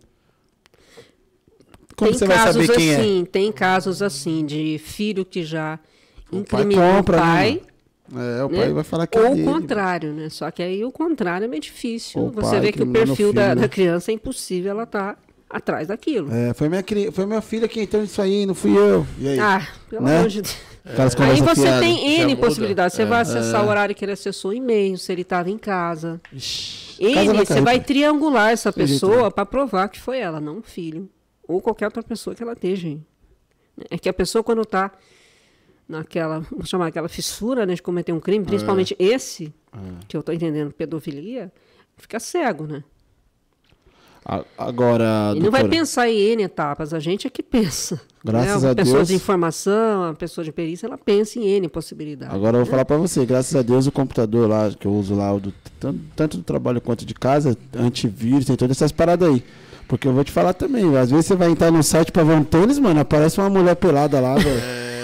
Como 1.95 2.11
tem 2.11 2.19
você 2.19 2.25
vai 2.25 2.37
saber 2.37 2.67
quem 2.67 2.89
é? 2.89 2.95
assim, 2.95 3.25
tem 3.31 3.51
casos 3.51 4.01
assim 4.01 4.45
de 4.45 4.77
filho 4.79 5.23
que 5.23 5.43
já 5.43 5.79
incriminou 6.31 6.99
o 6.99 7.03
pai. 7.03 7.61
né? 8.09 8.39
É, 8.39 8.43
o 8.43 8.49
pai 8.49 8.67
né? 8.67 8.73
vai 8.73 8.83
falar 8.83 9.07
que 9.07 9.17
é 9.17 9.21
Ou 9.21 9.31
o 9.31 9.35
dele. 9.35 9.45
contrário, 9.47 10.13
né? 10.13 10.29
Só 10.29 10.49
que 10.51 10.61
aí 10.61 10.83
o 10.83 10.91
contrário 10.91 11.45
é 11.45 11.47
meio 11.47 11.61
difícil. 11.61 12.21
O 12.21 12.31
Você 12.31 12.51
pai 12.51 12.59
vê 12.59 12.71
que 12.71 12.81
o 12.83 12.85
o 12.85 12.91
perfil 12.91 13.31
da, 13.33 13.43
filho, 13.43 13.55
né? 13.55 13.61
da 13.61 13.69
criança 13.69 14.11
é 14.11 14.13
impossível 14.13 14.71
ela 14.71 14.85
tá 14.85 15.17
atrás 15.49 15.87
daquilo. 15.87 16.33
É, 16.33 16.53
foi 16.53 16.67
minha, 16.69 16.83
cri... 16.83 17.09
foi 17.11 17.25
minha 17.25 17.41
filha 17.41 17.67
que 17.67 17.79
entrou 17.81 18.01
nisso 18.01 18.21
aí, 18.21 18.45
não 18.45 18.53
fui 18.55 18.75
eu. 18.77 19.05
E 19.19 19.27
aí? 19.29 19.39
Ah, 19.39 19.65
pelo 19.89 20.03
Né? 20.03 20.17
amor 20.17 20.29
de 20.29 20.41
Deus. 20.41 20.57
Aquelas 20.83 21.15
Aí 21.19 21.39
você 21.41 21.61
fiadas. 21.61 21.79
tem 21.79 22.21
N 22.21 22.35
possibilidades. 22.37 22.95
Você 22.95 23.03
É. 23.03 23.05
vai 23.05 23.21
acessar 23.21 23.63
o 23.63 23.69
horário 23.69 23.93
que 23.93 24.03
ele 24.03 24.13
acessou 24.13 24.49
o 24.51 24.53
e-mail, 24.53 24.97
se 24.97 25.11
ele 25.11 25.21
estava 25.21 25.49
em 25.49 25.57
casa. 25.57 26.19
Ixi, 26.33 27.03
N, 27.03 27.13
casa 27.13 27.33
vai 27.33 27.45
você 27.45 27.53
vai 27.61 27.77
pai. 27.77 27.85
triangular 27.85 28.49
essa 28.51 28.73
pessoa 28.73 29.25
né? 29.25 29.29
para 29.29 29.45
provar 29.45 29.87
que 29.89 29.99
foi 29.99 30.17
ela, 30.17 30.41
não 30.41 30.57
o 30.57 30.61
filho. 30.63 31.07
Ou 31.47 31.61
qualquer 31.61 31.85
outra 31.85 32.01
pessoa 32.01 32.35
que 32.35 32.41
ela 32.41 32.53
esteja. 32.53 32.97
É 33.91 33.97
que 33.97 34.09
a 34.09 34.13
pessoa, 34.13 34.43
quando 34.43 34.63
está 34.63 34.91
naquela, 35.91 36.39
vou 36.51 36.65
chamar 36.65 36.87
aquela 36.87 37.07
fissura 37.09 37.65
né, 37.65 37.75
de 37.75 37.81
cometer 37.81 38.11
um 38.11 38.19
crime, 38.19 38.45
principalmente 38.45 38.95
esse, 38.97 39.53
que 40.07 40.17
eu 40.17 40.21
estou 40.21 40.33
entendendo, 40.33 40.71
pedofilia, 40.71 41.51
fica 41.97 42.19
cego, 42.19 42.65
né? 42.65 42.83
Agora, 44.55 45.33
E 45.35 45.39
não 45.39 45.49
vai 45.49 45.67
pensar 45.67 46.07
em 46.07 46.15
N 46.15 46.43
etapas, 46.43 46.93
a 46.93 46.99
gente 46.99 47.25
é 47.25 47.29
que 47.29 47.41
pensa. 47.41 47.99
Graças 48.23 48.61
né? 48.61 48.69
a 48.69 48.71
a 48.71 48.75
pessoa 48.75 48.97
Deus. 48.97 49.07
de 49.07 49.15
informação, 49.15 50.03
a 50.03 50.13
pessoa 50.13 50.45
de 50.45 50.51
perícia, 50.51 50.85
ela 50.85 50.97
pensa 50.97 51.39
em 51.39 51.47
N 51.47 51.67
possibilidades. 51.67 52.33
Agora 52.33 52.57
eu 52.57 52.63
vou 52.63 52.69
falar 52.69 52.85
pra 52.85 52.97
você, 52.97 53.25
graças 53.25 53.55
a 53.55 53.63
Deus 53.63 53.87
o 53.87 53.91
computador 53.91 54.47
lá, 54.47 54.69
que 54.69 54.85
eu 54.85 54.93
uso 54.93 55.15
lá, 55.15 55.33
o 55.33 55.39
do, 55.39 55.51
tanto, 55.79 55.99
tanto 56.15 56.37
do 56.37 56.43
trabalho 56.43 56.79
quanto 56.79 57.03
de 57.03 57.15
casa, 57.15 57.57
antivírus, 57.75 58.45
tem 58.45 58.55
todas 58.55 58.77
essas 58.77 58.91
paradas 58.91 59.27
aí. 59.27 59.43
Porque 59.87 60.07
eu 60.07 60.13
vou 60.13 60.23
te 60.23 60.31
falar 60.31 60.53
também, 60.53 60.95
às 60.95 61.09
vezes 61.09 61.25
você 61.25 61.35
vai 61.35 61.49
entrar 61.49 61.71
no 61.71 61.81
site 61.81 62.11
pra 62.11 62.23
ver 62.23 62.33
um 62.33 62.43
tênis, 62.43 62.77
mano, 62.77 62.99
aparece 62.99 63.39
uma 63.39 63.49
mulher 63.49 63.75
pelada 63.75 64.19
lá, 64.19 64.35
velho. 64.35 64.61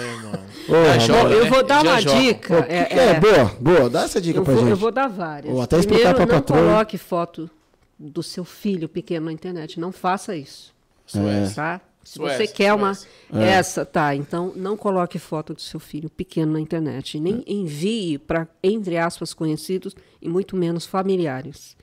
É, 0.68 1.00
Já 1.00 1.22
Bom, 1.22 1.28
eu 1.30 1.44
né? 1.44 1.50
vou 1.50 1.62
dar 1.64 1.84
Já 1.84 1.90
uma 1.92 2.00
joga. 2.00 2.20
dica. 2.20 2.62
Pô, 2.62 2.68
é- 2.68 2.84
que 2.84 2.94
é? 2.94 3.04
é- 3.10 3.20
Boa, 3.20 3.44
boa, 3.60 3.90
dá 3.90 4.02
essa 4.04 4.20
dica 4.20 4.38
eu 4.38 4.44
pra 4.44 4.52
vou, 4.54 4.62
gente. 4.62 4.70
eu 4.72 4.76
vou 4.76 4.90
dar 4.90 5.08
várias. 5.08 5.54
Ou 5.54 5.62
até 5.62 5.78
explicar 5.78 6.14
Primeiro, 6.14 6.26
pra 6.26 6.36
não 6.36 6.42
patroa, 6.42 6.60
coloque 6.72 6.98
foto 6.98 7.50
do 7.98 8.22
seu 8.22 8.44
filho 8.44 8.88
pequeno 8.88 9.26
na 9.26 9.32
internet. 9.32 9.80
Não 9.80 9.90
faça 9.92 10.36
isso. 10.36 10.74
Suécia. 11.06 11.54
Tá? 11.54 11.80
Se 12.04 12.14
Suécia, 12.14 12.46
você 12.46 12.52
quer 12.52 12.72
uma. 12.74 12.94
Suécia. 12.94 13.08
Essa, 13.32 13.84
tá. 13.84 14.14
Então, 14.14 14.52
não 14.56 14.76
coloque 14.76 15.18
foto 15.18 15.52
do 15.54 15.60
seu 15.60 15.80
filho 15.80 16.08
pequeno 16.08 16.52
na 16.52 16.60
internet. 16.60 17.18
Nem 17.18 17.42
envie 17.46 18.18
para, 18.18 18.46
entre 18.62 18.96
aspas, 18.96 19.34
conhecidos 19.34 19.94
e 20.20 20.28
muito 20.28 20.56
menos 20.56 20.86
familiares. 20.86 21.76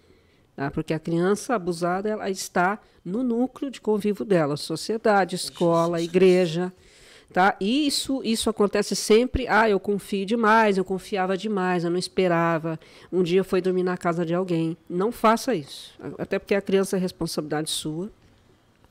Tá? 0.56 0.72
Porque 0.72 0.94
a 0.94 1.00
criança 1.00 1.54
abusada 1.56 2.08
ela 2.10 2.30
está 2.30 2.80
no 3.04 3.22
núcleo 3.24 3.70
de 3.70 3.82
convívio 3.82 4.24
dela, 4.26 4.56
sociedade, 4.58 5.36
escola, 5.36 6.02
igreja. 6.02 6.72
Tá? 7.34 7.56
E 7.60 7.86
isso, 7.86 8.22
isso 8.24 8.50
acontece 8.50 8.96
sempre. 8.96 9.48
Ah, 9.48 9.70
eu 9.70 9.80
confio 9.80 10.26
demais, 10.26 10.78
eu 10.78 10.86
confiava 10.86 11.36
demais, 11.38 11.84
eu 11.84 11.90
não 11.90 11.98
esperava. 11.98 12.80
Um 13.12 13.22
dia 13.22 13.44
foi 13.44 13.62
dormir 13.62 13.84
na 13.84 13.98
casa 13.98 14.26
de 14.26 14.34
alguém. 14.34 14.78
Não 14.90 15.12
faça 15.12 15.54
isso. 15.54 15.94
Até 16.18 16.40
porque 16.40 16.56
a 16.56 16.62
criança 16.62 16.96
é 16.96 17.00
responsabilidade 17.00 17.70
sua. 17.70 18.10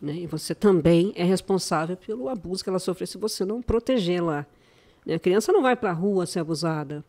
Né? 0.01 0.16
E 0.16 0.27
você 0.27 0.55
também 0.55 1.12
é 1.16 1.25
responsável 1.25 1.97
pelo 1.97 2.29
abuso 2.29 2.62
que 2.62 2.68
ela 2.68 2.79
sofreu 2.79 3.07
se 3.07 3.16
você 3.16 3.44
não 3.44 3.62
protegê-la. 3.62 4.44
Né? 5.07 5.14
A 5.14 5.18
criança 5.18 5.51
não 5.51 5.62
vai 5.62 5.75
para 5.75 5.90
a 5.90 5.94
rua 5.94 6.27
ser 6.27 6.40
abusada. 6.40 7.03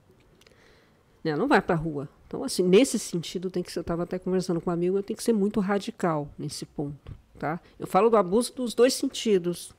Né? 1.22 1.36
Não 1.36 1.48
vai 1.48 1.62
para 1.62 1.76
a 1.76 1.78
rua. 1.78 2.08
Então, 2.28 2.44
assim, 2.44 2.64
nesse 2.64 2.98
sentido, 2.98 3.50
tem 3.50 3.62
que 3.62 3.72
ser, 3.72 3.80
eu 3.80 3.82
estava 3.82 4.04
até 4.04 4.18
conversando 4.18 4.62
com 4.62 4.70
um 4.70 4.74
amigo, 4.74 4.98
eu 4.98 5.04
tenho 5.04 5.18
que 5.18 5.24
ser 5.24 5.34
muito 5.34 5.60
radical 5.60 6.30
nesse 6.38 6.66
ponto. 6.66 7.12
Tá? 7.38 7.60
Eu 7.78 7.86
falo 7.86 8.10
do 8.10 8.16
abuso 8.16 8.54
dos 8.54 8.74
dois 8.74 8.94
sentidos. 8.94 9.74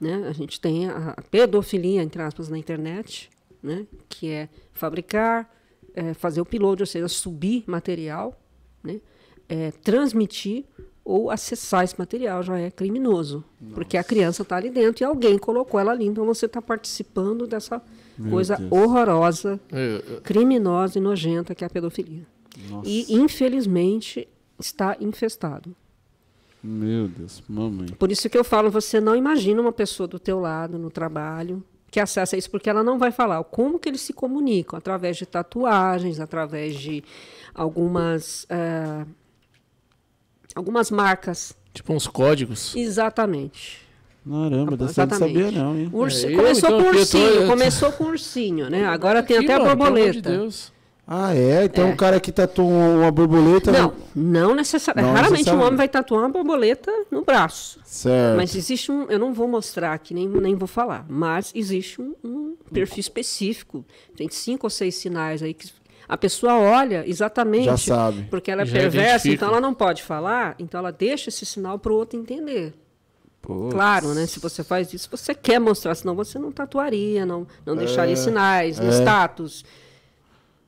Né? 0.00 0.26
A 0.28 0.32
gente 0.32 0.60
tem 0.60 0.88
a, 0.88 1.16
pedofilia, 1.30 2.02
entre 2.02 2.20
aspas, 2.22 2.48
na 2.48 2.58
internet, 2.58 3.30
né? 3.62 3.86
que 4.08 4.28
é 4.30 4.48
fabricar, 4.72 5.50
é, 5.94 6.12
fazer 6.14 6.40
o 6.40 6.42
upload, 6.42 6.82
ou 6.82 6.86
seja, 6.86 7.08
subir 7.08 7.64
material, 7.66 8.38
né? 8.84 9.00
é, 9.48 9.70
transmitir 9.70 10.64
ou 11.04 11.30
acessar 11.30 11.84
esse 11.84 11.96
material 11.98 12.42
já 12.42 12.58
é 12.58 12.70
criminoso. 12.70 13.44
Porque 13.74 13.96
a 13.96 14.02
criança 14.04 14.42
está 14.42 14.56
ali 14.56 14.68
dentro 14.70 15.02
e 15.02 15.04
alguém 15.04 15.38
colocou 15.38 15.78
ela 15.80 15.92
ali, 15.92 16.04
então 16.04 16.26
você 16.26 16.46
está 16.46 16.60
participando 16.60 17.46
dessa 17.46 17.80
coisa 18.28 18.56
Deus. 18.56 18.72
horrorosa, 18.72 19.60
Eu- 19.70 19.78
eu- 20.16 20.20
criminosa 20.22 20.98
e 20.98 21.00
nojenta 21.00 21.54
que 21.54 21.62
é 21.62 21.66
a 21.66 21.70
pedofilia. 21.70 22.26
E, 22.84 23.14
infelizmente, 23.14 24.26
está 24.58 24.96
infestado. 25.00 25.74
Meu 26.68 27.06
Deus, 27.06 27.42
mamãe. 27.48 27.88
Por 27.98 28.10
isso 28.10 28.28
que 28.28 28.36
eu 28.36 28.42
falo, 28.44 28.70
você 28.70 29.00
não 29.00 29.14
imagina 29.14 29.60
uma 29.60 29.72
pessoa 29.72 30.06
do 30.08 30.18
teu 30.18 30.40
lado 30.40 30.78
no 30.78 30.90
trabalho 30.90 31.62
que 31.90 32.00
acessa 32.00 32.36
isso, 32.36 32.50
porque 32.50 32.68
ela 32.68 32.82
não 32.82 32.98
vai 32.98 33.12
falar 33.12 33.42
como 33.44 33.78
que 33.78 33.88
eles 33.88 34.00
se 34.00 34.12
comunicam, 34.12 34.76
através 34.76 35.16
de 35.16 35.24
tatuagens, 35.24 36.18
através 36.18 36.74
de 36.78 37.02
algumas, 37.54 38.44
eh, 38.50 39.06
algumas 40.54 40.90
marcas. 40.90 41.56
Tipo 41.72 41.92
uns 41.92 42.06
códigos. 42.06 42.74
Exatamente. 42.74 43.86
Caramba, 44.28 44.76
dessa 44.76 45.02
eu 45.02 45.06
não 45.06 45.18
sabia 45.18 45.50
não, 45.52 45.78
hein? 45.78 45.88
Ursi- 45.92 46.26
É, 46.26 46.32
eu, 46.32 46.36
começou 46.38 46.68
então, 46.68 46.82
com 46.82 46.98
ursinho, 46.98 47.40
tô- 47.42 47.46
começou 47.46 47.92
com 47.92 48.04
ursinho, 48.04 48.68
né? 48.70 48.84
Agora 48.84 49.22
tem 49.22 49.36
Aqui, 49.36 49.44
até 49.46 49.54
a 49.54 49.58
mano, 49.60 49.70
pelo 49.70 49.86
amor 49.86 49.98
de 50.10 50.20
borboleta. 50.20 50.30
Deus. 50.30 50.72
Ah, 51.08 51.32
é? 51.36 51.64
Então 51.66 51.88
É. 51.88 51.92
o 51.92 51.96
cara 51.96 52.18
que 52.18 52.32
tatuou 52.32 52.68
uma 52.68 53.10
borboleta... 53.12 53.70
Não, 53.70 53.94
não 54.14 54.54
necessariamente. 54.56 55.14
Não 55.14 55.22
Raramente 55.22 55.50
um 55.50 55.60
homem 55.62 55.76
vai 55.76 55.88
tatuar 55.88 56.22
uma 56.22 56.28
borboleta 56.30 56.90
no 57.12 57.24
braço. 57.24 57.78
Certo. 57.84 58.36
Mas 58.36 58.56
existe 58.56 58.90
um, 58.90 59.04
eu 59.08 59.18
não 59.18 59.32
vou 59.32 59.46
mostrar 59.46 59.92
aqui, 59.92 60.12
nem, 60.12 60.26
nem 60.28 60.56
vou 60.56 60.66
falar, 60.66 61.06
mas 61.08 61.52
existe 61.54 62.00
um, 62.02 62.14
um 62.24 62.56
perfil 62.72 62.98
específico. 63.00 63.84
Tem 64.16 64.28
cinco 64.28 64.66
ou 64.66 64.70
seis 64.70 64.96
sinais 64.96 65.44
aí 65.44 65.54
que 65.54 65.70
a 66.08 66.16
pessoa 66.16 66.54
olha 66.58 67.04
exatamente. 67.08 67.66
Já 67.66 67.76
sabe. 67.76 68.26
Porque 68.28 68.50
ela 68.50 68.62
é 68.62 68.66
Já 68.66 68.72
perversa, 68.76 69.08
identifica. 69.28 69.34
então 69.44 69.48
ela 69.48 69.60
não 69.60 69.74
pode 69.74 70.02
falar, 70.02 70.56
então 70.58 70.78
ela 70.80 70.90
deixa 70.90 71.28
esse 71.28 71.46
sinal 71.46 71.78
para 71.78 71.92
o 71.92 71.94
outro 71.96 72.18
entender. 72.18 72.74
Claro, 73.70 74.12
né? 74.12 74.26
Se 74.26 74.40
você 74.40 74.64
faz 74.64 74.92
isso, 74.92 75.08
você 75.08 75.32
quer 75.32 75.60
mostrar, 75.60 75.94
senão 75.94 76.16
você 76.16 76.36
não 76.36 76.50
tatuaria, 76.50 77.24
não, 77.24 77.46
não 77.64 77.76
deixaria 77.76 78.14
É, 78.14 78.16
sinais, 78.16 78.80
no 78.80 78.88
é. 78.88 78.98
status. 78.98 79.64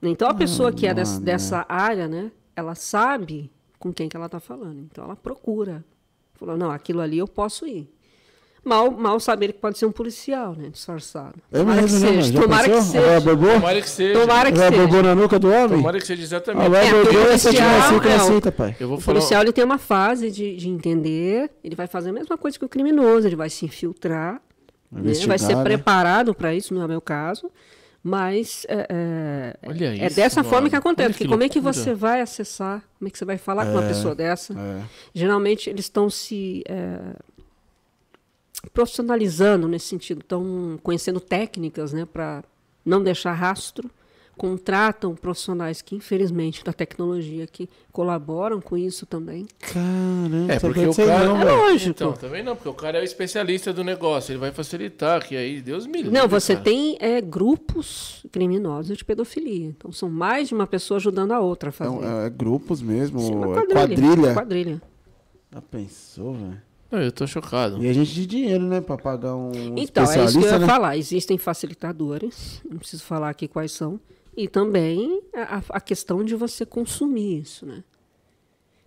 Então 0.02 0.28
a 0.28 0.34
pessoa 0.34 0.72
que 0.72 0.86
é 0.86 0.94
des- 0.94 1.12
mano. 1.14 1.24
dessa 1.24 1.66
área, 1.68 2.06
né? 2.08 2.30
Ela 2.54 2.74
sabe 2.74 3.50
com 3.78 3.92
quem 3.92 4.08
que 4.08 4.16
ela 4.16 4.26
está 4.26 4.40
falando. 4.40 4.80
Então 4.80 5.04
ela 5.04 5.16
procura. 5.16 5.84
Falou, 6.34 6.56
não, 6.56 6.70
aquilo 6.70 7.00
ali 7.00 7.18
eu 7.18 7.26
posso 7.26 7.66
ir. 7.66 7.88
Mal, 8.64 8.90
mal 8.90 9.18
saber 9.18 9.52
que 9.52 9.60
pode 9.60 9.78
ser 9.78 9.86
um 9.86 9.92
policial, 9.92 10.54
né? 10.54 10.68
Disfarçado. 10.68 11.36
É 11.50 11.58
Tomara 11.58 11.82
que 11.84 11.92
né, 11.92 11.98
seja. 11.98 12.40
Tomara 12.40 12.68
que 12.68 12.82
seja. 12.82 13.20
Tomara 13.20 13.80
que 13.80 13.88
seja. 13.88 14.20
Tomara 14.20 14.52
que 14.52 14.58
seja. 14.58 15.02
na 15.02 15.14
nuca 15.14 15.38
do 15.38 15.48
homem? 15.50 15.78
Tomara 15.78 15.98
que 15.98 16.06
seja 16.06 16.22
exatamente. 16.22 16.66
Agora 16.66 16.84
É, 16.84 16.90
bobou 16.90 17.02
porque 17.04 17.16
o 17.16 17.30
essa 17.30 17.48
assim 17.50 17.58
é, 17.58 18.14
aceita, 18.14 18.52
pai. 18.52 18.76
Eu 18.78 18.88
vou 18.88 18.98
O 18.98 19.00
falar. 19.00 19.14
policial 19.16 19.42
ele 19.42 19.52
tem 19.52 19.64
uma 19.64 19.78
fase 19.78 20.30
de, 20.30 20.56
de 20.56 20.68
entender, 20.68 21.50
ele 21.64 21.74
vai 21.76 21.86
fazer 21.86 22.10
a 22.10 22.12
mesma 22.12 22.36
coisa 22.36 22.58
que 22.58 22.64
o 22.64 22.68
criminoso, 22.68 23.26
ele 23.26 23.36
vai 23.36 23.48
se 23.48 23.64
infiltrar, 23.64 24.34
né, 24.34 24.40
vai 24.90 25.00
Investigar, 25.02 25.38
ser 25.38 25.56
né? 25.56 25.62
preparado 25.62 26.34
para 26.34 26.52
isso, 26.54 26.74
não 26.74 26.82
é 26.82 26.84
o 26.84 26.88
meu 26.88 27.00
caso, 27.00 27.50
mas 28.02 28.64
é, 28.68 28.86
é, 28.88 29.68
Olha 29.68 29.86
é 29.86 30.06
isso, 30.06 30.16
dessa 30.16 30.40
mano. 30.40 30.50
forma 30.50 30.70
que 30.70 30.76
acontece. 30.76 31.18
Que 31.18 31.28
como 31.28 31.42
é 31.42 31.48
que 31.48 31.60
você 31.60 31.94
vai 31.94 32.20
acessar, 32.20 32.82
como 32.98 33.08
é 33.08 33.10
que 33.10 33.18
você 33.18 33.24
vai 33.24 33.38
falar 33.38 33.66
com 33.66 33.72
uma 33.72 33.82
pessoa 33.82 34.14
dessa? 34.14 34.54
É. 34.54 34.82
Geralmente 35.12 35.68
eles 35.68 35.86
estão 35.86 36.08
se 36.08 36.62
é, 36.68 36.98
profissionalizando 38.72 39.68
nesse 39.68 39.86
sentido, 39.86 40.20
estão 40.20 40.78
conhecendo 40.82 41.20
técnicas 41.20 41.92
né, 41.92 42.06
para 42.10 42.44
não 42.84 43.02
deixar 43.02 43.32
rastro, 43.32 43.90
contratam 44.38 45.14
profissionais 45.14 45.82
que, 45.82 45.94
infelizmente, 45.96 46.64
da 46.64 46.72
tecnologia, 46.72 47.46
que 47.46 47.68
colaboram 47.92 48.60
com 48.60 48.76
isso 48.76 49.04
também. 49.04 49.46
Caramba, 49.58 50.52
É, 50.54 50.58
porque 50.60 50.86
o 50.86 50.94
cara- 50.94 51.24
não, 51.26 51.40
É 51.42 51.44
lógico. 51.44 51.90
Então, 51.90 52.12
também 52.12 52.42
não, 52.42 52.54
porque 52.56 52.68
o 52.68 52.74
cara 52.74 52.98
é 52.98 53.00
o 53.00 53.04
especialista 53.04 53.72
do 53.72 53.82
negócio, 53.84 54.32
ele 54.32 54.38
vai 54.38 54.52
facilitar, 54.52 55.26
que 55.26 55.36
aí 55.36 55.60
Deus 55.60 55.86
me 55.86 55.98
livre. 55.98 56.12
Não, 56.12 56.28
você 56.28 56.54
cara. 56.54 56.64
tem 56.64 56.96
é, 57.00 57.20
grupos 57.20 58.24
criminosos 58.32 58.96
de 58.96 59.04
pedofilia. 59.04 59.66
Então, 59.66 59.90
são 59.92 60.08
mais 60.08 60.48
de 60.48 60.54
uma 60.54 60.66
pessoa 60.66 60.96
ajudando 60.98 61.32
a 61.32 61.40
outra 61.40 61.70
a 61.70 61.72
fazer. 61.72 61.98
É, 62.04 62.26
é 62.26 62.30
grupos 62.30 62.80
mesmo, 62.80 63.18
Sim, 63.20 63.34
uma 63.34 63.58
é 63.58 63.66
quadrilha. 63.66 64.34
Quadrilha. 64.34 64.82
Já 65.52 65.60
pensou, 65.62 66.32
velho? 66.34 66.62
Não, 66.90 67.00
eu 67.00 67.12
tô 67.12 67.26
chocado. 67.26 67.82
E 67.84 67.88
a 67.88 67.92
gente 67.92 68.14
de 68.14 68.24
dinheiro, 68.26 68.64
né? 68.64 68.80
Pra 68.80 68.96
pagar 68.96 69.36
um 69.36 69.50
Então, 69.76 70.10
é 70.10 70.24
isso 70.24 70.38
que 70.38 70.46
eu 70.46 70.50
ia 70.52 70.58
né? 70.58 70.66
falar. 70.66 70.96
Existem 70.96 71.36
facilitadores, 71.36 72.62
não 72.68 72.78
preciso 72.78 73.04
falar 73.04 73.28
aqui 73.28 73.46
quais 73.46 73.72
são. 73.72 74.00
E 74.38 74.46
também 74.46 75.20
a, 75.34 75.60
a 75.70 75.80
questão 75.80 76.22
de 76.22 76.36
você 76.36 76.64
consumir 76.64 77.40
isso, 77.40 77.66
né? 77.66 77.82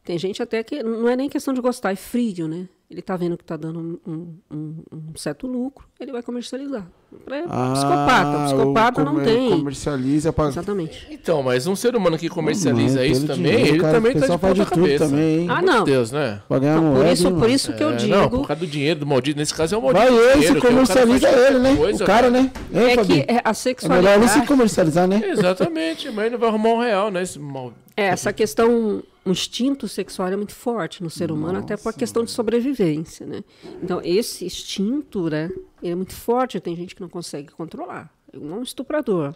Tem 0.01 0.17
gente 0.17 0.41
até 0.41 0.63
que 0.63 0.81
não 0.81 1.09
é 1.09 1.15
nem 1.17 1.27
questão 1.27 1.53
de 1.53 1.59
gostar, 1.59 1.91
é 1.91 1.95
frio, 1.97 2.47
né? 2.47 2.69
Ele 2.91 2.99
está 2.99 3.15
vendo 3.15 3.37
que 3.37 3.43
está 3.43 3.55
dando 3.55 4.01
um, 4.05 4.37
um, 4.51 4.75
um, 4.91 5.15
certo 5.15 5.47
lucro, 5.47 5.87
ele 5.97 6.11
vai 6.11 6.21
comercializar. 6.21 6.85
Para 7.23 7.45
ah, 7.47 7.71
psicopata. 7.71 8.45
Psicopata 8.45 9.03
não 9.05 9.23
tem. 9.23 9.49
Comercializa 9.49 10.33
para. 10.33 10.49
Exatamente. 10.49 11.07
Então, 11.09 11.41
mas 11.41 11.67
um 11.67 11.75
ser 11.75 11.95
humano 11.95 12.17
que 12.17 12.27
comercializa 12.27 12.99
não, 12.99 13.05
isso 13.05 13.27
também, 13.27 13.43
dinheiro, 13.43 13.67
ele 13.67 13.79
cara, 13.79 13.93
também 13.93 14.17
está 14.17 14.35
de 14.35 14.53
de 14.53 14.65
tudo 14.65 14.97
também. 14.97 15.49
Ah, 15.49 15.61
não. 15.61 15.85
Deus, 15.85 16.11
né? 16.11 16.41
Pra 16.49 16.59
por 16.59 17.05
isso, 17.05 17.31
por 17.31 17.49
isso 17.49 17.73
que 17.73 17.83
eu 17.83 17.95
digo. 17.95 18.13
Não, 18.13 18.29
por 18.29 18.45
causa 18.45 18.59
do 18.59 18.67
dinheiro 18.67 18.99
do 18.99 19.05
maldito. 19.05 19.39
Nesse 19.39 19.53
caso 19.53 19.73
é 19.73 19.77
o 19.77 19.81
maldito. 19.81 20.05
Vai 20.05 20.33
ele, 20.33 20.47
se 20.47 20.55
comercializa 20.55 21.29
ele, 21.29 21.59
né? 21.59 21.75
Coisa, 21.77 22.03
o 22.03 22.07
cara, 22.07 22.29
né? 22.29 22.51
É, 22.73 22.83
é 22.91 22.97
que 22.97 23.25
é 23.25 23.41
a 23.41 23.53
sexualidade. 23.53 24.07
É 24.07 24.17
melhor 24.17 24.33
ele 24.33 24.41
se 24.41 24.47
comercializar, 24.47 25.07
né? 25.07 25.21
Exatamente, 25.29 26.11
mas 26.11 26.25
ele 26.25 26.35
vai 26.35 26.49
arrumar 26.49 26.69
um 26.71 26.79
real, 26.79 27.09
né? 27.09 27.23
Esse 27.23 27.39
mal... 27.39 27.73
É, 27.95 28.07
essa 28.07 28.33
questão 28.33 29.01
o 29.23 29.29
instinto 29.29 29.87
sexual 29.87 30.29
é 30.29 30.35
muito 30.35 30.55
forte 30.55 31.03
no 31.03 31.09
ser 31.09 31.31
humano, 31.31 31.53
Nossa. 31.53 31.73
até 31.73 31.77
por 31.77 31.93
questão 31.93 32.23
de 32.23 32.31
sobrevivência, 32.31 33.25
né? 33.25 33.43
Então, 33.81 34.01
esse 34.03 34.45
instinto, 34.45 35.29
né, 35.29 35.49
é 35.83 35.93
muito 35.93 36.13
forte, 36.13 36.59
tem 36.59 36.75
gente 36.75 36.95
que 36.95 37.01
não 37.01 37.09
consegue 37.09 37.51
controlar. 37.51 38.11
É 38.33 38.37
um 38.37 38.63
estuprador. 38.63 39.35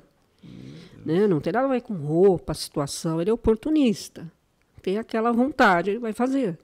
Né? 1.06 1.28
Não 1.28 1.40
tem 1.40 1.54
nada 1.54 1.68
a 1.68 1.72
ver 1.72 1.82
com 1.82 1.94
roupa, 1.94 2.54
situação, 2.54 3.22
ele 3.22 3.30
é 3.30 3.34
oportunista. 3.34 4.32
Tem 4.82 4.98
aquela 4.98 5.32
vontade, 5.32 5.92
ele 5.92 6.00
vai 6.00 6.14
fazer. 6.14 6.58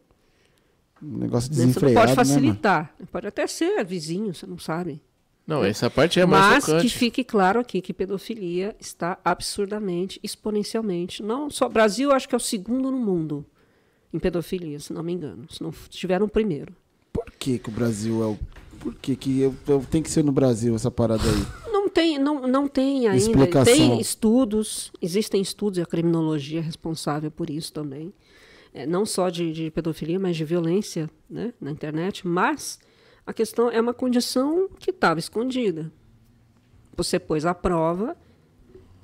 Um 1.01 1.17
negócio 1.17 1.49
desenfreado, 1.49 1.80
Você 1.80 1.86
não 1.86 2.01
pode 2.01 2.11
né, 2.11 2.15
facilitar. 2.15 2.95
Né, 2.99 3.07
pode 3.11 3.28
até 3.28 3.45
ser 3.45 3.84
vizinho, 3.86 4.34
você 4.34 4.47
não 4.47 4.57
sabe. 4.57 5.01
Não, 5.45 5.63
essa 5.63 5.89
parte 5.89 6.19
é 6.19 6.25
mais 6.25 6.67
Mas 6.67 6.81
que 6.81 6.89
fique 6.89 7.23
claro 7.23 7.59
aqui 7.59 7.81
que 7.81 7.93
pedofilia 7.93 8.75
está 8.79 9.17
absurdamente, 9.25 10.19
exponencialmente. 10.23 11.23
Não 11.23 11.49
só 11.49 11.67
Brasil, 11.67 12.11
acho 12.11 12.29
que 12.29 12.35
é 12.35 12.37
o 12.37 12.39
segundo 12.39 12.91
no 12.91 12.97
mundo 12.97 13.45
em 14.13 14.19
pedofilia, 14.19 14.79
se 14.79 14.93
não 14.93 15.03
me 15.03 15.13
engano. 15.13 15.45
Se 15.49 15.61
não 15.61 15.71
estiver 15.89 16.21
o 16.21 16.27
primeiro. 16.27 16.73
Por 17.11 17.25
que, 17.31 17.57
que 17.59 17.69
o 17.69 17.71
Brasil 17.71 18.23
é 18.23 18.27
o. 18.27 18.39
Por 18.79 18.95
que, 18.95 19.15
que 19.15 19.41
eu, 19.41 19.55
eu, 19.67 19.85
tem 19.89 20.01
que 20.01 20.09
ser 20.09 20.23
no 20.23 20.31
Brasil 20.31 20.75
essa 20.75 20.89
parada 20.89 21.23
aí? 21.23 21.45
Não 21.71 21.89
tem, 21.89 22.17
não, 22.17 22.47
não 22.47 22.67
tem 22.69 23.07
ainda. 23.07 23.17
Explicação. 23.17 23.73
Tem 23.73 23.99
estudos, 23.99 24.93
existem 25.01 25.41
estudos 25.41 25.77
e 25.77 25.81
a 25.81 25.85
criminologia 25.85 26.59
é 26.59 26.61
responsável 26.61 27.29
por 27.29 27.49
isso 27.49 27.73
também. 27.73 28.13
É, 28.73 28.85
não 28.85 29.05
só 29.05 29.29
de, 29.29 29.51
de 29.51 29.71
pedofilia, 29.71 30.17
mas 30.17 30.37
de 30.37 30.45
violência 30.45 31.09
né, 31.29 31.53
na 31.59 31.69
internet. 31.69 32.25
Mas 32.25 32.79
a 33.32 33.34
questão 33.34 33.71
é 33.71 33.79
uma 33.79 33.93
condição 33.93 34.69
que 34.77 34.91
estava 34.91 35.19
escondida. 35.19 35.91
Você 36.95 37.17
pôs 37.17 37.45
a 37.45 37.53
prova 37.53 38.15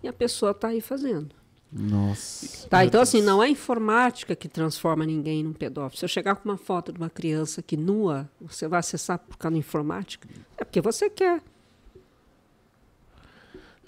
e 0.04 0.08
a 0.08 0.14
pessoa 0.14 0.52
está 0.52 0.68
aí 0.68 0.82
fazendo. 0.82 1.36
Nossa. 1.72 2.68
Tá, 2.70 2.86
então, 2.86 3.02
assim, 3.02 3.22
não 3.22 3.42
é 3.42 3.50
informática 3.50 4.36
que 4.36 4.48
transforma 4.48 5.06
ninguém 5.06 5.44
num 5.44 5.54
pedófilo. 5.54 5.98
Se 5.98 6.06
eu 6.06 6.10
chegar 6.10 6.36
com 6.36 6.48
uma 6.48 6.58
foto 6.58 6.92
de 6.92 7.00
uma 7.00 7.10
criança 7.10 7.62
que 7.62 7.76
nua, 7.76 8.30
você 8.40 8.68
vai 8.68 8.80
acessar 8.80 9.18
por 9.20 9.38
causa 9.38 9.54
da 9.54 9.60
informática? 9.60 10.28
É 10.58 10.64
porque 10.64 10.82
você 10.82 11.10
quer. 11.10 11.42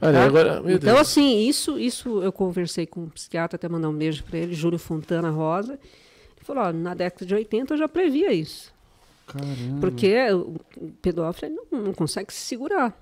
Olha, 0.02 0.14
tá? 0.14 0.24
agora, 0.24 0.62
então, 0.66 0.94
Deus. 0.94 1.00
assim, 1.00 1.48
isso, 1.48 1.78
isso 1.78 2.22
eu 2.24 2.32
conversei 2.32 2.86
com 2.86 3.02
um 3.02 3.10
psiquiatra, 3.10 3.58
até 3.58 3.68
mandar 3.68 3.90
um 3.90 3.98
beijo 3.98 4.24
para 4.24 4.38
ele, 4.40 4.54
Júlio 4.54 4.80
Fontana 4.80 5.30
Rosa. 5.30 5.74
Ele 5.74 6.46
falou: 6.46 6.64
ó, 6.64 6.72
na 6.72 6.94
década 6.94 7.26
de 7.26 7.36
80 7.36 7.74
eu 7.74 7.78
já 7.78 7.88
previa 7.88 8.32
isso. 8.32 8.74
Caramba. 9.30 9.80
Porque 9.80 10.32
o 10.32 10.60
pedófilo 11.02 11.56
não, 11.72 11.82
não 11.84 11.94
consegue 11.94 12.34
se 12.34 12.42
segurar. 12.42 12.98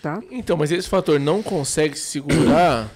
Tá? 0.00 0.20
Então, 0.30 0.56
mas 0.56 0.70
esse 0.72 0.88
fator 0.88 1.20
não 1.20 1.42
consegue 1.42 1.98
se 1.98 2.06
segurar. 2.06 2.90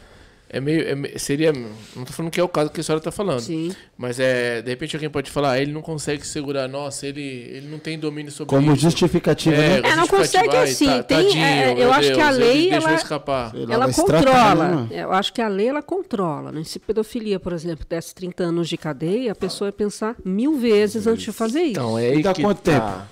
É 0.51 0.61
meio. 0.61 0.83
É, 0.83 1.19
seria. 1.19 1.53
Não 1.53 2.05
tô 2.05 2.13
falando 2.13 2.33
que 2.33 2.41
é 2.41 2.43
o 2.43 2.49
caso 2.49 2.71
que 2.71 2.81
a 2.81 2.83
senhora 2.83 3.03
tá 3.03 3.11
falando. 3.11 3.41
Sim. 3.41 3.71
Mas 3.97 4.19
é. 4.19 4.63
De 4.63 4.71
repente 4.71 4.97
alguém 4.97 5.11
pode 5.11 5.31
falar, 5.31 5.53
ah, 5.53 5.61
ele 5.61 5.73
não 5.73 5.83
consegue 5.83 6.27
segurar, 6.27 6.67
nossa, 6.67 7.07
ele, 7.07 7.21
ele 7.21 7.69
não 7.69 7.79
tem 7.79 7.99
domínio 7.99 8.33
sobre 8.33 8.55
Como 8.55 8.73
isso. 8.73 8.83
justificativa, 8.83 9.57
é, 9.57 9.81
né? 9.83 9.91
É, 9.91 9.97
não 9.97 10.07
consegue 10.07 10.57
assim. 10.57 10.87
Tá, 10.87 11.03
tem, 11.03 11.25
tadinho, 11.25 11.45
é, 11.45 11.73
eu 11.73 11.93
acho 11.93 12.09
Deus, 12.09 12.17
que 12.17 12.23
a 12.23 12.31
lei. 12.31 12.71
Ela, 12.71 12.95
escapar. 12.95 13.53
ela 13.55 13.93
controla. 13.93 14.89
Eu 14.91 15.13
acho 15.13 15.33
que 15.33 15.43
a 15.43 15.49
lei 15.49 15.69
ela 15.69 15.83
controla. 15.83 16.51
Né? 16.51 16.65
Se 16.65 16.79
pedofilia, 16.79 17.39
por 17.39 17.53
exemplo, 17.53 17.85
desse 17.87 18.15
30 18.15 18.45
anos 18.45 18.69
de 18.69 18.79
cadeia, 18.79 19.33
a 19.33 19.35
pessoa 19.35 19.69
ia 19.69 19.73
pensar 19.73 20.17
mil 20.25 20.59
vezes 20.59 21.07
antes 21.07 21.25
de 21.25 21.33
fazer 21.33 21.61
isso. 21.61 21.73
Então, 21.73 21.99
é 21.99 22.09
aí 22.09 22.23
dá 22.23 22.35
quanto 22.35 22.63
tá. 22.63 23.07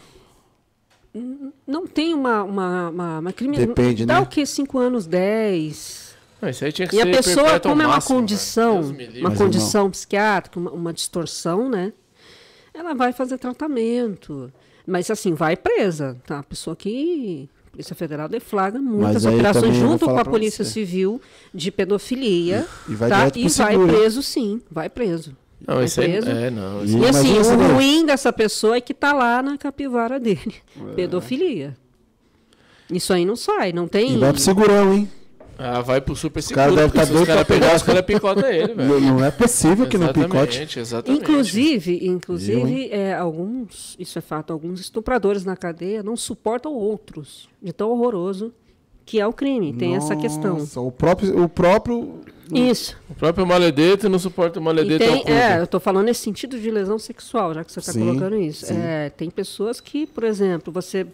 tempo? 1.12 1.56
Não 1.66 1.86
tem 1.86 2.14
uma, 2.14 2.42
uma, 2.42 2.90
uma, 2.90 3.18
uma 3.18 3.32
crime. 3.32 3.56
Depende, 3.56 4.06
dá 4.06 4.14
né? 4.14 4.20
o 4.20 4.26
quê? 4.26 4.44
5 4.44 4.78
anos, 4.78 5.06
10 5.06 6.05
não, 6.40 6.48
isso 6.50 6.64
aí 6.64 6.72
tinha 6.72 6.86
que 6.86 6.96
e 6.96 7.02
ser 7.02 7.08
a 7.08 7.10
pessoa, 7.10 7.60
como 7.60 7.82
é 7.82 7.86
uma 7.86 7.94
máximo, 7.94 8.16
condição, 8.16 8.80
uma 9.20 9.34
condição 9.34 9.90
psiquiátrica, 9.90 10.58
uma, 10.58 10.70
uma, 10.70 10.92
distorção, 10.92 11.68
né? 11.68 11.92
Ela 12.74 12.94
vai 12.94 13.12
fazer 13.12 13.38
tratamento. 13.38 14.52
Mas 14.86 15.10
assim, 15.10 15.32
vai 15.32 15.56
presa, 15.56 16.16
tá? 16.26 16.40
A 16.40 16.42
pessoa 16.42 16.76
que. 16.76 17.48
A 17.66 17.70
Polícia 17.76 17.96
Federal 17.96 18.28
deflagra 18.28 18.80
muitas 18.80 19.26
operações 19.26 19.76
junto 19.76 20.06
com 20.06 20.18
a 20.18 20.24
Polícia 20.24 20.64
você. 20.64 20.70
Civil 20.70 21.20
de 21.52 21.70
pedofilia. 21.70 22.66
E, 22.88 22.92
e 22.92 22.94
vai, 22.94 23.10
tá? 23.10 23.28
e 23.34 23.48
vai 23.48 23.78
preso, 23.86 24.22
sim. 24.22 24.62
Vai 24.70 24.88
preso. 24.88 25.36
Não, 25.66 25.82
isso 25.82 26.00
preso. 26.00 26.28
é, 26.28 26.50
não, 26.50 26.84
isso 26.84 26.98
e 26.98 27.06
assim, 27.06 27.38
o 27.38 27.74
ruim 27.74 28.06
dessa 28.06 28.32
pessoa 28.32 28.76
é 28.76 28.80
que 28.80 28.94
tá 28.94 29.12
lá 29.12 29.42
na 29.42 29.58
capivara 29.58 30.20
dele. 30.20 30.54
É. 30.90 30.94
Pedofilia. 30.94 31.76
Isso 32.90 33.12
aí 33.12 33.24
não 33.24 33.36
sai, 33.36 33.72
não 33.72 33.88
tem. 33.88 34.14
E 34.14 34.18
vai 34.18 34.32
pro 34.32 34.40
segurão, 34.40 34.94
hein? 34.94 35.10
Ah, 35.58 35.80
vai 35.80 36.00
pro 36.00 36.14
super 36.14 36.42
seguro. 36.42 36.68
Os 36.68 36.74
caras 36.76 36.92
devem 36.92 37.02
estar 37.02 37.12
doidos 37.12 37.46
pegar, 37.46 37.76
os 37.76 37.82
caras 37.82 38.02
picota 38.02 38.52
ele, 38.52 38.74
velho. 38.74 39.00
Não, 39.00 39.24
é 39.24 39.30
possível 39.30 39.86
que 39.86 39.96
não 39.96 40.12
picote. 40.12 40.78
Exatamente. 40.78 41.22
Inclusive, 41.22 42.06
inclusive 42.06 42.90
é, 42.90 43.14
alguns, 43.14 43.96
isso 43.98 44.18
é 44.18 44.22
fato, 44.22 44.52
alguns 44.52 44.80
estupradores 44.80 45.44
na 45.44 45.56
cadeia 45.56 46.02
não 46.02 46.16
suportam 46.16 46.72
outros, 46.74 47.48
de 47.62 47.72
tão 47.72 47.90
horroroso 47.90 48.52
que 49.06 49.20
é 49.20 49.26
o 49.26 49.32
crime. 49.32 49.72
Tem 49.72 49.94
Nossa, 49.94 50.12
essa 50.12 50.20
questão. 50.20 50.58
O 50.84 50.90
próprio, 50.90 51.42
o 51.44 51.48
próprio. 51.48 52.20
Isso. 52.52 52.96
O 53.08 53.14
próprio 53.14 53.46
maledeto 53.46 54.08
não 54.08 54.18
suporta 54.18 54.60
o 54.60 54.62
maledeto. 54.62 55.04
tem, 55.04 55.24
é, 55.32 55.58
eu 55.58 55.64
estou 55.64 55.80
falando 55.80 56.06
nesse 56.06 56.20
sentido 56.20 56.58
de 56.60 56.70
lesão 56.70 56.98
sexual, 56.98 57.54
já 57.54 57.64
que 57.64 57.72
você 57.72 57.78
está 57.78 57.92
colocando 57.92 58.36
isso. 58.36 58.72
É, 58.72 59.10
tem 59.10 59.30
pessoas 59.30 59.80
que, 59.80 60.06
por 60.06 60.24
exemplo, 60.24 60.72
você 60.72 61.06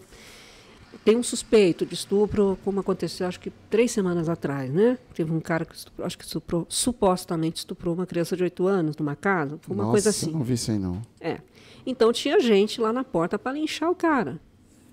tem 1.03 1.17
um 1.17 1.23
suspeito 1.23 1.85
de 1.85 1.93
estupro, 1.93 2.57
como 2.63 2.79
aconteceu 2.79 3.27
acho 3.27 3.39
que 3.39 3.51
três 3.69 3.91
semanas 3.91 4.29
atrás, 4.29 4.71
né? 4.71 4.97
Teve 5.13 5.31
um 5.31 5.39
cara 5.39 5.65
que 5.65 5.75
estuprou, 5.75 6.05
acho 6.05 6.17
que 6.17 6.23
estuprou, 6.23 6.65
supostamente 6.69 7.57
estuprou 7.57 7.93
uma 7.93 8.05
criança 8.05 8.37
de 8.37 8.43
oito 8.43 8.67
anos 8.67 8.95
numa 8.95 9.15
casa, 9.15 9.57
foi 9.61 9.75
uma 9.75 9.83
Nossa, 9.83 9.93
coisa 9.93 10.09
assim. 10.09 10.31
não 10.31 10.43
vi 10.43 10.53
isso 10.53 10.71
aí 10.71 10.79
não. 10.79 11.01
É. 11.19 11.39
Então 11.85 12.13
tinha 12.13 12.39
gente 12.39 12.79
lá 12.79 12.93
na 12.93 13.03
porta 13.03 13.37
para 13.37 13.51
linchar 13.51 13.89
o 13.91 13.95
cara. 13.95 14.39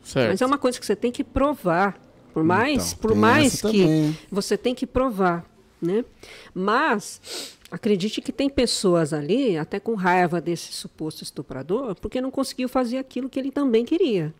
Certo. 0.03 0.31
Mas 0.31 0.43
é 0.43 0.47
uma 0.47 0.59
coisa 0.59 0.81
que 0.81 0.87
você 0.87 0.97
tem 0.97 1.13
que 1.13 1.23
provar. 1.23 2.01
Por 2.33 2.45
mais, 2.45 2.93
então, 2.93 3.01
por 3.01 3.17
mais 3.17 3.61
que 3.61 3.83
também. 3.83 4.19
você 4.31 4.57
tem 4.57 4.75
que 4.75 4.87
provar, 4.87 5.45
né? 5.83 6.05
Mas 6.55 7.57
acredite 7.71 8.21
que 8.21 8.33
tem 8.33 8.49
pessoas 8.49 9.13
ali, 9.13 9.57
até 9.57 9.81
com 9.81 9.95
raiva 9.95 10.41
desse 10.41 10.73
suposto 10.73 11.23
estuprador, 11.25 11.95
porque 11.97 12.21
não 12.21 12.31
conseguiu 12.31 12.69
fazer 12.69 12.99
aquilo 12.99 13.29
que 13.29 13.39
ele 13.39 13.51
também 13.51 13.85
queria. 13.85 14.33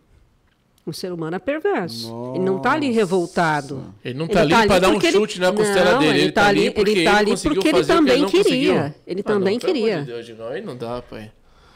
O 0.85 0.91
ser 0.91 1.11
humano 1.11 1.35
é 1.35 1.39
perverso. 1.39 2.09
Nossa. 2.09 2.37
Ele 2.37 2.45
não 2.45 2.57
está 2.57 2.71
ali 2.71 2.91
revoltado. 2.91 3.93
Ele 4.03 4.17
não 4.17 4.25
está 4.25 4.41
ali, 4.41 4.49
tá 4.49 4.59
ali 4.59 4.67
para 4.67 4.79
dar 4.79 4.89
um 4.89 4.99
chute 4.99 5.37
ele... 5.37 5.45
na 5.45 5.53
costela 5.53 5.91
não, 5.91 5.99
dele. 5.99 6.19
Ele 6.19 6.29
está 6.29 6.47
ali 6.47 6.71
porque 6.71 6.91
ele, 6.91 7.03
tá 7.03 7.17
ali 7.17 7.37
porque 7.37 7.67
ele 7.67 7.85
também 7.85 8.25
que 8.25 8.37
ele 8.37 8.43
queria. 8.43 8.95
Ele 9.05 9.21
ah, 9.21 9.23
também 9.23 9.53
não, 9.53 9.59
queria. 9.59 9.99
De 9.99 10.05
Deus, 10.05 10.29
não, 10.37 10.47
aí 10.47 10.61
não 10.61 10.75
dá, 10.75 11.01
pai. 11.03 11.31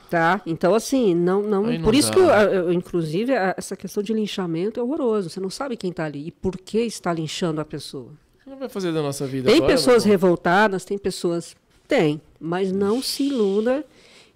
Tá? 0.09 0.41
Então, 0.45 0.73
assim, 0.73 1.13
não. 1.13 1.41
não, 1.43 1.63
não 1.63 1.81
por 1.81 1.93
isso 1.93 2.09
dá. 2.09 2.13
que, 2.15 2.19
eu, 2.19 2.29
eu, 2.29 2.73
inclusive, 2.73 3.33
essa 3.33 3.75
questão 3.75 4.01
de 4.01 4.13
linchamento 4.13 4.79
é 4.79 4.83
horroroso. 4.83 5.29
Você 5.29 5.39
não 5.39 5.49
sabe 5.51 5.77
quem 5.77 5.91
está 5.91 6.05
ali 6.05 6.27
e 6.27 6.31
por 6.31 6.57
que 6.57 6.79
está 6.79 7.13
linchando 7.13 7.61
a 7.61 7.65
pessoa. 7.65 8.11
O 8.45 8.51
que 8.51 8.55
vai 8.55 8.69
fazer 8.69 8.91
da 8.91 9.01
nossa 9.01 9.27
vida 9.27 9.49
Tem 9.49 9.57
agora, 9.57 9.73
pessoas 9.73 10.03
revoltadas, 10.03 10.83
tem 10.83 10.97
pessoas. 10.97 11.55
Tem, 11.87 12.19
mas 12.39 12.71
não 12.71 13.01
se 13.03 13.27
iluda 13.27 13.85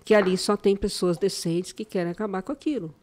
que 0.06 0.14
ali 0.14 0.38
só 0.38 0.56
tem 0.56 0.76
pessoas 0.76 1.18
decentes 1.18 1.72
que 1.72 1.84
querem 1.84 2.12
acabar 2.12 2.44
com 2.44 2.52
aquilo. 2.52 2.94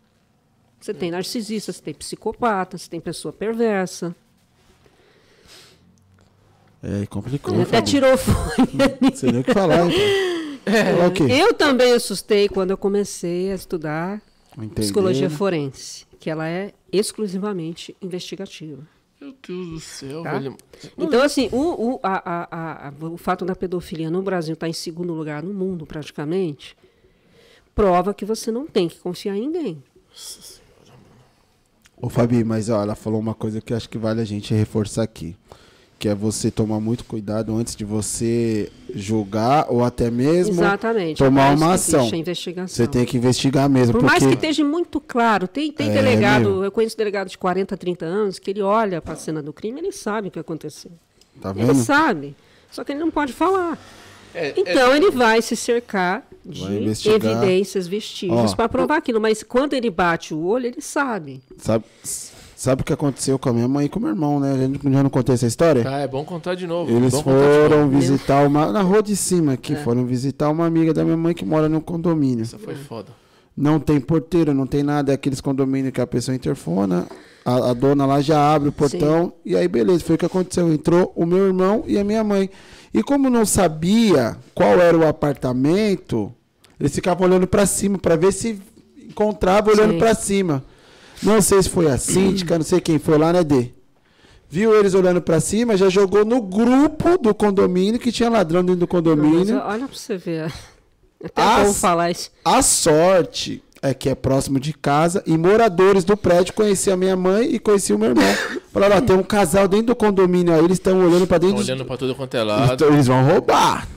Você 0.86 0.94
tem 0.94 1.10
narcisista, 1.10 1.72
você 1.72 1.82
tem 1.82 1.92
psicopata, 1.92 2.78
você 2.78 2.88
tem 2.88 3.00
pessoa 3.00 3.32
perversa. 3.32 4.14
É, 6.80 7.04
complicou. 7.06 7.54
Ele 7.54 7.64
até 7.64 7.82
tirou 7.82 8.14
o 8.14 8.16
fone. 8.16 8.68
Não 9.00 9.12
sei 9.12 9.32
nem 9.32 9.40
o 9.40 9.44
que 9.44 9.52
falar. 9.52 9.84
Então. 9.84 10.36
É. 10.64 11.06
Okay. 11.08 11.42
Eu 11.42 11.52
também 11.54 11.92
assustei 11.92 12.48
quando 12.48 12.70
eu 12.70 12.78
comecei 12.78 13.50
a 13.50 13.56
estudar 13.56 14.22
Entender, 14.56 14.74
psicologia 14.74 15.28
forense, 15.28 16.06
que 16.20 16.30
ela 16.30 16.48
é 16.48 16.72
exclusivamente 16.92 17.96
investigativa. 18.00 18.86
Meu 19.20 19.34
Deus 19.44 19.68
do 19.68 19.80
céu, 19.80 20.22
tá? 20.22 20.38
velho. 20.38 20.56
Então, 20.96 21.20
assim, 21.20 21.48
o, 21.50 21.94
o, 21.94 22.00
a, 22.00 22.22
a, 22.24 22.88
a, 22.88 22.92
o 23.06 23.16
fato 23.16 23.44
da 23.44 23.56
pedofilia 23.56 24.08
no 24.08 24.22
Brasil 24.22 24.54
estar 24.54 24.66
tá 24.66 24.70
em 24.70 24.72
segundo 24.72 25.12
lugar 25.14 25.42
no 25.42 25.52
mundo, 25.52 25.84
praticamente, 25.84 26.76
prova 27.74 28.14
que 28.14 28.24
você 28.24 28.52
não 28.52 28.68
tem 28.68 28.88
que 28.88 29.00
confiar 29.00 29.36
em 29.36 29.40
ninguém. 29.40 29.82
Ô 32.06 32.08
Fabi, 32.08 32.44
mas 32.44 32.68
ó, 32.68 32.82
ela 32.82 32.94
falou 32.94 33.18
uma 33.18 33.34
coisa 33.34 33.60
que 33.60 33.74
acho 33.74 33.88
que 33.88 33.98
vale 33.98 34.20
a 34.20 34.24
gente 34.24 34.54
reforçar 34.54 35.02
aqui. 35.02 35.34
que 35.98 36.08
é 36.08 36.14
você 36.14 36.52
tomar 36.52 36.78
muito 36.78 37.04
cuidado 37.04 37.56
antes 37.56 37.74
de 37.74 37.84
você 37.84 38.70
julgar 38.94 39.66
ou 39.68 39.82
até 39.82 40.08
mesmo 40.08 40.54
Exatamente. 40.54 41.18
tomar 41.18 41.52
uma 41.56 41.72
ação. 41.72 42.08
Você 42.64 42.86
tem 42.86 43.04
que 43.04 43.16
investigar 43.16 43.68
mesmo. 43.68 43.94
Por 43.94 44.02
porque... 44.02 44.20
mais 44.20 44.24
que 44.24 44.34
esteja 44.34 44.62
muito 44.62 45.00
claro, 45.00 45.48
tem, 45.48 45.72
tem 45.72 45.90
é, 45.90 45.94
delegado, 45.94 46.42
meu. 46.42 46.64
eu 46.64 46.70
conheço 46.70 46.96
delegado 46.96 47.28
de 47.28 47.36
40, 47.36 47.76
30 47.76 48.04
anos, 48.04 48.38
que 48.38 48.52
ele 48.52 48.62
olha 48.62 49.02
para 49.02 49.14
a 49.14 49.16
cena 49.16 49.42
do 49.42 49.52
crime, 49.52 49.80
ele 49.80 49.90
sabe 49.90 50.28
o 50.28 50.30
que 50.30 50.38
aconteceu. 50.38 50.92
Tá 51.40 51.50
vendo? 51.50 51.72
Ele 51.72 51.78
sabe, 51.82 52.36
só 52.70 52.84
que 52.84 52.92
ele 52.92 53.00
não 53.00 53.10
pode 53.10 53.32
falar. 53.32 53.76
É, 54.36 54.48
é 54.48 54.54
então 54.56 54.92
é... 54.92 54.96
ele 54.96 55.10
vai 55.10 55.40
se 55.40 55.56
cercar 55.56 56.26
de 56.44 57.08
evidências, 57.10 57.88
vestígios 57.88 58.54
para 58.54 58.68
provar 58.68 58.98
aquilo. 58.98 59.20
Mas 59.20 59.42
quando 59.42 59.72
ele 59.72 59.90
bate 59.90 60.34
o 60.34 60.44
olho, 60.44 60.66
ele 60.66 60.80
sabe. 60.80 61.42
Sabe, 61.58 61.84
Sabe 62.56 62.80
o 62.80 62.84
que 62.86 62.92
aconteceu 62.92 63.38
com 63.38 63.50
a 63.50 63.52
minha 63.52 63.68
mãe 63.68 63.84
e 63.84 63.88
com 63.88 63.98
o 63.98 64.02
meu 64.02 64.10
irmão, 64.10 64.40
né? 64.40 64.54
Eu 64.82 64.90
já 64.90 65.02
não 65.02 65.10
contei 65.10 65.34
essa 65.34 65.46
história? 65.46 65.84
Ah, 65.86 66.00
é 66.00 66.08
bom 66.08 66.24
contar 66.24 66.54
de 66.54 66.66
novo. 66.66 66.90
Eles 66.90 67.20
foram 67.20 67.86
visitar 67.90 68.46
uma. 68.46 68.72
Na 68.72 68.80
rua 68.80 69.02
de 69.02 69.14
cima 69.14 69.52
aqui, 69.52 69.74
é. 69.74 69.76
foram 69.76 70.06
visitar 70.06 70.48
uma 70.48 70.64
amiga 70.64 70.94
da 70.94 71.04
minha 71.04 71.18
mãe 71.18 71.34
que 71.34 71.44
mora 71.44 71.68
num 71.68 71.82
condomínio. 71.82 72.44
Isso 72.44 72.58
foi 72.58 72.74
foda. 72.74 73.12
Não 73.54 73.78
tem 73.78 74.00
porteiro, 74.00 74.54
não 74.54 74.66
tem 74.66 74.82
nada, 74.82 75.12
é 75.12 75.14
aqueles 75.14 75.40
condomínios 75.40 75.92
que 75.92 76.00
a 76.00 76.06
pessoa 76.06 76.34
interfona, 76.34 77.06
a, 77.44 77.70
a 77.70 77.74
dona 77.74 78.06
lá 78.06 78.22
já 78.22 78.54
abre 78.54 78.70
o 78.70 78.72
portão, 78.72 79.26
Sim. 79.26 79.32
e 79.52 79.56
aí 79.56 79.68
beleza, 79.68 80.02
foi 80.02 80.14
o 80.14 80.18
que 80.18 80.26
aconteceu. 80.26 80.72
Entrou 80.72 81.12
o 81.14 81.26
meu 81.26 81.46
irmão 81.46 81.84
e 81.86 81.98
a 81.98 82.04
minha 82.04 82.24
mãe. 82.24 82.48
E 82.96 83.02
como 83.02 83.28
não 83.28 83.44
sabia 83.44 84.38
qual 84.54 84.80
era 84.80 84.96
o 84.96 85.06
apartamento, 85.06 86.32
eles 86.80 86.94
ficavam 86.94 87.26
olhando 87.26 87.46
para 87.46 87.66
cima 87.66 87.98
para 87.98 88.16
ver 88.16 88.32
se 88.32 88.58
encontrava 88.98 89.70
olhando 89.70 89.98
para 89.98 90.14
cima. 90.14 90.64
Não 91.22 91.42
sei 91.42 91.62
se 91.62 91.68
foi 91.68 91.90
a 91.90 91.98
síndica, 91.98 92.56
não 92.56 92.64
sei 92.64 92.80
quem 92.80 92.98
foi 92.98 93.18
lá, 93.18 93.34
né, 93.34 93.44
D? 93.44 93.74
Viu 94.48 94.74
eles 94.74 94.94
olhando 94.94 95.20
para 95.20 95.40
cima, 95.40 95.76
já 95.76 95.90
jogou 95.90 96.24
no 96.24 96.40
grupo 96.40 97.18
do 97.18 97.34
condomínio, 97.34 98.00
que 98.00 98.10
tinha 98.10 98.30
ladrão 98.30 98.64
dentro 98.64 98.80
do 98.80 98.86
condomínio. 98.86 99.56
Não, 99.56 99.68
olha 99.68 99.86
pra 99.86 99.94
você 99.94 100.16
ver. 100.16 100.50
Até 101.22 101.42
a, 101.42 101.66
falar 101.74 102.12
isso. 102.12 102.30
A 102.42 102.62
sorte 102.62 103.62
é 103.86 103.94
que 103.94 104.08
é 104.08 104.14
próximo 104.14 104.60
de 104.60 104.72
casa 104.72 105.22
e 105.26 105.36
moradores 105.36 106.04
do 106.04 106.16
prédio 106.16 106.54
conheciam 106.54 106.94
a 106.94 106.96
minha 106.96 107.16
mãe 107.16 107.54
e 107.54 107.58
conheciam 107.58 107.96
o 107.96 108.00
meu 108.00 108.10
irmão. 108.10 108.24
Falaram, 108.72 108.96
ó, 108.96 109.00
tem 109.00 109.16
um 109.16 109.22
casal 109.22 109.66
dentro 109.66 109.86
do 109.86 109.96
condomínio 109.96 110.52
aí, 110.52 110.64
eles 110.64 110.78
estão 110.78 110.98
olhando 111.04 111.26
para 111.26 111.38
dentro. 111.38 111.60
Estão 111.60 111.74
olhando 111.74 111.86
para 111.86 111.96
tudo 111.96 112.14
quanto 112.14 112.36
é 112.36 112.42
lado. 112.42 112.74
Então, 112.74 112.92
eles 112.92 113.06
vão 113.06 113.24
roubar. 113.24 113.88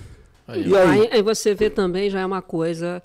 Aí, 0.47 0.67
e 0.67 0.75
aí? 0.75 1.01
aí? 1.01 1.09
aí 1.13 1.21
você 1.21 1.53
vê 1.53 1.69
também, 1.69 2.09
já 2.09 2.21
é 2.21 2.25
uma 2.25 2.41
coisa 2.41 3.01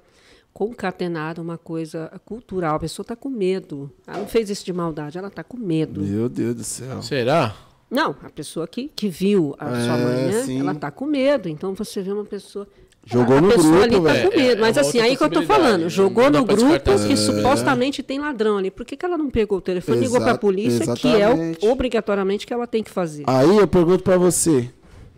concatenada 0.54 1.42
uma 1.42 1.58
coisa 1.58 2.10
cultural. 2.24 2.76
A 2.76 2.78
pessoa 2.78 3.02
está 3.02 3.16
com 3.16 3.28
medo. 3.28 3.90
Ela 4.06 4.18
não 4.18 4.28
fez 4.28 4.48
isso 4.48 4.64
de 4.64 4.72
maldade, 4.72 5.18
ela 5.18 5.26
está 5.26 5.42
com 5.42 5.56
medo. 5.56 6.00
Meu 6.00 6.28
Deus 6.28 6.54
do 6.54 6.64
céu. 6.64 7.02
Será? 7.02 7.56
Não, 7.90 8.14
a 8.22 8.30
pessoa 8.30 8.66
que, 8.66 8.88
que 8.88 9.08
viu 9.08 9.54
a 9.58 9.70
é, 9.70 9.84
sua 9.84 9.96
mãe, 9.96 10.26
né? 10.26 10.60
ela 10.60 10.72
está 10.72 10.90
com 10.90 11.06
medo. 11.06 11.48
Então 11.48 11.74
você 11.74 12.00
vê 12.00 12.12
uma 12.12 12.24
pessoa. 12.24 12.66
Jogou 13.06 13.36
a 13.36 13.40
no 13.40 13.48
pessoa 13.48 13.70
grupo, 13.70 13.84
ali 13.84 13.94
está 13.96 14.30
com 14.30 14.36
medo. 14.36 14.52
É, 14.52 14.60
Mas 14.60 14.76
é 14.76 14.80
assim, 14.80 15.00
aí 15.00 15.16
que 15.16 15.22
eu 15.22 15.26
estou 15.26 15.42
falando. 15.42 15.88
Jogou 15.88 16.30
no 16.30 16.44
grupo 16.44 16.80
que 17.06 17.12
é. 17.12 17.16
supostamente 17.16 18.02
tem 18.02 18.18
ladrão 18.18 18.56
ali. 18.56 18.70
Por 18.70 18.84
que, 18.86 18.96
que 18.96 19.04
ela 19.04 19.18
não 19.18 19.30
pegou 19.30 19.58
o 19.58 19.60
telefone 19.60 19.98
e 19.98 20.00
ligou 20.00 20.20
para 20.20 20.32
a 20.32 20.38
polícia, 20.38 20.84
exatamente. 20.84 21.00
que 21.00 21.20
é 21.20 21.66
o, 21.68 21.70
obrigatoriamente 21.70 22.46
que 22.46 22.52
ela 22.52 22.66
tem 22.66 22.82
que 22.82 22.90
fazer? 22.90 23.24
Aí 23.26 23.56
eu 23.56 23.66
pergunto 23.66 24.02
para 24.02 24.16
você. 24.16 24.70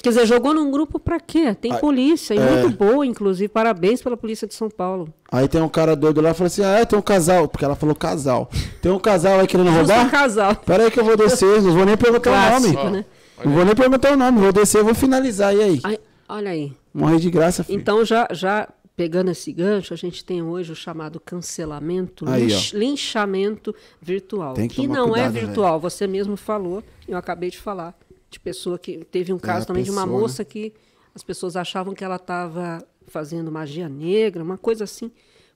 Quer 0.02 0.10
dizer, 0.10 0.26
jogou 0.26 0.52
num 0.52 0.70
grupo 0.70 0.98
para 0.98 1.18
quê? 1.18 1.54
Tem 1.54 1.72
ah, 1.72 1.76
polícia, 1.76 2.34
e 2.34 2.38
é... 2.38 2.50
muito 2.50 2.76
boa, 2.76 3.04
inclusive. 3.04 3.48
Parabéns 3.48 4.02
pela 4.02 4.16
polícia 4.16 4.46
de 4.46 4.54
São 4.54 4.68
Paulo. 4.68 5.08
Aí 5.32 5.48
tem 5.48 5.60
um 5.60 5.68
cara 5.68 5.96
doido 5.96 6.20
lá 6.20 6.30
e 6.30 6.34
falou 6.34 6.46
assim: 6.46 6.62
Ah, 6.62 6.80
é, 6.80 6.84
tem 6.84 6.98
um 6.98 7.02
casal. 7.02 7.48
Porque 7.48 7.64
ela 7.64 7.74
falou 7.74 7.94
casal. 7.94 8.50
Tem 8.80 8.92
um 8.92 8.98
casal 8.98 9.40
aí 9.40 9.46
querendo 9.46 9.70
roubar? 9.70 10.06
Um 10.06 10.10
casal. 10.10 10.54
Pera 10.56 10.84
aí 10.84 10.90
que 10.90 11.00
eu 11.00 11.04
vou 11.04 11.16
descer, 11.16 11.62
não 11.62 11.72
vou 11.72 11.84
nem 11.84 11.96
perguntar 11.96 12.30
Clássico, 12.30 12.80
o 12.80 12.84
nome. 12.84 12.96
Né? 12.98 13.04
Não 13.44 13.52
vou 13.52 13.64
nem 13.64 13.74
perguntar 13.74 14.12
o 14.12 14.16
nome, 14.16 14.40
vou 14.40 14.52
descer, 14.52 14.84
vou 14.84 14.94
finalizar. 14.94 15.54
E 15.54 15.62
aí? 15.62 15.80
aí 15.82 15.98
olha 16.28 16.50
aí. 16.50 16.72
Morrer 16.92 17.18
de 17.18 17.30
graça, 17.30 17.64
filho. 17.64 17.78
Então, 17.78 18.04
já, 18.04 18.28
já 18.32 18.68
pegando 18.96 19.30
esse 19.30 19.52
gancho, 19.52 19.92
a 19.92 19.96
gente 19.96 20.24
tem 20.24 20.42
hoje 20.42 20.72
o 20.72 20.76
chamado 20.76 21.20
cancelamento, 21.20 22.28
aí, 22.28 22.46
linch, 22.46 22.76
linchamento 22.76 23.74
virtual. 24.00 24.54
Que, 24.54 24.68
que, 24.68 24.88
não 24.88 25.08
é 25.08 25.20
cuidado, 25.20 25.36
é 25.36 25.40
virtual, 25.40 25.80
véio. 25.80 25.90
você 25.90 26.06
mesmo 26.06 26.36
falou, 26.36 26.82
eu 27.06 27.16
acabei 27.16 27.50
de 27.50 27.58
falar 27.58 27.96
de 28.30 28.40
pessoa 28.40 28.78
que 28.78 29.04
teve 29.04 29.32
um 29.32 29.38
caso 29.38 29.64
é, 29.64 29.66
também 29.66 29.84
pessoa, 29.84 30.02
de 30.02 30.10
uma 30.10 30.18
moça 30.18 30.42
né? 30.42 30.48
que 30.50 30.72
as 31.14 31.22
pessoas 31.22 31.56
achavam 31.56 31.94
que 31.94 32.02
ela 32.02 32.16
estava 32.16 32.82
fazendo 33.06 33.52
magia 33.52 33.88
negra, 33.88 34.42
uma 34.42 34.58
coisa 34.58 34.84
assim, 34.84 35.10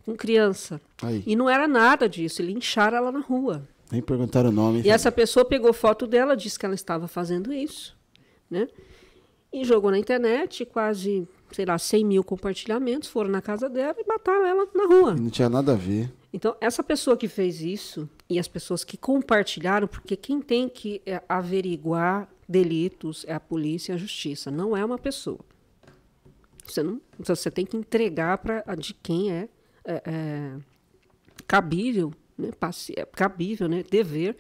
com 0.05 0.15
criança. 0.15 0.81
Aí. 1.03 1.23
E 1.27 1.35
não 1.35 1.49
era 1.49 1.67
nada 1.67 2.09
disso, 2.09 2.43
lincharam 2.43 2.99
ela 2.99 3.11
na 3.11 3.21
rua. 3.21 3.67
Nem 3.91 4.01
perguntaram 4.01 4.51
o 4.51 4.53
nome. 4.53 4.83
E 4.85 4.91
essa 4.91 5.11
pessoa 5.11 5.45
pegou 5.45 5.73
foto 5.73 6.07
dela, 6.07 6.37
disse 6.37 6.59
que 6.59 6.65
ela 6.65 6.75
estava 6.75 7.09
fazendo 7.09 7.53
isso, 7.53 7.97
né? 8.49 8.69
E 9.53 9.65
jogou 9.65 9.91
na 9.91 9.99
internet, 9.99 10.65
quase, 10.65 11.27
sei 11.51 11.65
lá, 11.65 11.77
100 11.77 12.05
mil 12.05 12.25
compartilhamentos, 12.25 13.09
foram 13.09 13.31
na 13.31 13.43
casa 13.43 13.69
dela 13.69 13.97
e 13.99 14.07
mataram 14.07 14.47
ela 14.47 14.69
na 14.75 14.87
rua. 14.87 15.15
E 15.17 15.21
não 15.21 15.31
tinha 15.31 15.49
nada 15.49 15.73
a 15.73 15.77
ver. 15.77 16.13
Então, 16.33 16.57
essa 16.61 16.85
pessoa 16.85 17.17
que 17.17 17.27
fez 17.27 17.61
isso 17.61 18.09
e 18.29 18.39
as 18.39 18.47
pessoas 18.47 18.85
que 18.85 18.97
compartilharam, 18.97 19.89
porque 19.89 20.15
quem 20.15 20.41
tem 20.41 20.69
que 20.69 21.03
é, 21.05 21.21
averiguar 21.29 22.29
delitos 22.49 23.25
é 23.27 23.35
a 23.35 23.41
polícia 23.41 23.93
e 23.93 23.95
a 23.95 23.99
justiça, 23.99 24.51
não 24.51 24.77
é 24.77 24.85
uma 24.85 24.99
pessoa. 24.99 25.41
Você, 26.65 26.85
não, 26.85 27.01
você 27.19 27.51
tem 27.51 27.67
que 27.67 27.77
entregar 27.77 28.39
para 28.39 28.63
de 28.77 28.95
quem 28.95 29.33
é, 29.33 29.49
é, 29.85 30.03
é 30.07 30.57
cabível, 31.49 32.13
né, 32.39 32.51
passe, 32.53 32.95
é 32.97 33.05
cabível, 33.05 33.69
né, 33.69 33.83
dever 33.83 34.37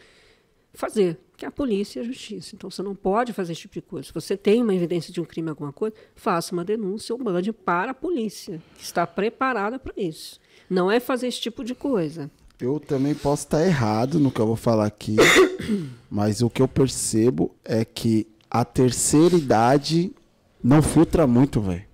fazer, 0.72 1.18
que 1.40 1.46
é 1.46 1.48
a 1.48 1.50
polícia 1.50 1.98
e 1.98 2.02
a 2.02 2.04
justiça. 2.04 2.54
Então 2.54 2.70
você 2.70 2.82
não 2.82 2.94
pode 2.94 3.32
fazer 3.32 3.52
esse 3.52 3.62
tipo 3.62 3.74
de 3.74 3.80
coisa. 3.80 4.06
Se 4.08 4.12
você 4.12 4.36
tem 4.36 4.62
uma 4.62 4.74
evidência 4.74 5.10
de 5.10 5.22
um 5.22 5.24
crime, 5.24 5.48
alguma 5.48 5.72
coisa, 5.72 5.96
faça 6.14 6.52
uma 6.52 6.62
denúncia 6.62 7.14
ou 7.14 7.24
mande 7.24 7.50
para 7.50 7.92
a 7.92 7.94
polícia, 7.94 8.60
que 8.76 8.84
está 8.84 9.06
preparada 9.06 9.78
para 9.78 9.94
isso. 9.96 10.38
Não 10.68 10.90
é 10.90 11.00
fazer 11.00 11.28
esse 11.28 11.40
tipo 11.40 11.64
de 11.64 11.74
coisa. 11.74 12.30
Eu 12.60 12.78
também 12.78 13.14
posso 13.14 13.44
estar 13.44 13.64
errado 13.64 14.20
no 14.20 14.30
que 14.30 14.38
eu 14.38 14.46
vou 14.46 14.54
falar 14.54 14.84
aqui, 14.84 15.16
mas 16.10 16.42
o 16.42 16.50
que 16.50 16.60
eu 16.60 16.68
percebo 16.68 17.54
é 17.64 17.86
que 17.86 18.26
a 18.50 18.62
terceira 18.62 19.34
idade 19.34 20.12
não 20.62 20.82
filtra 20.82 21.26
muito, 21.26 21.58
velho. 21.58 21.84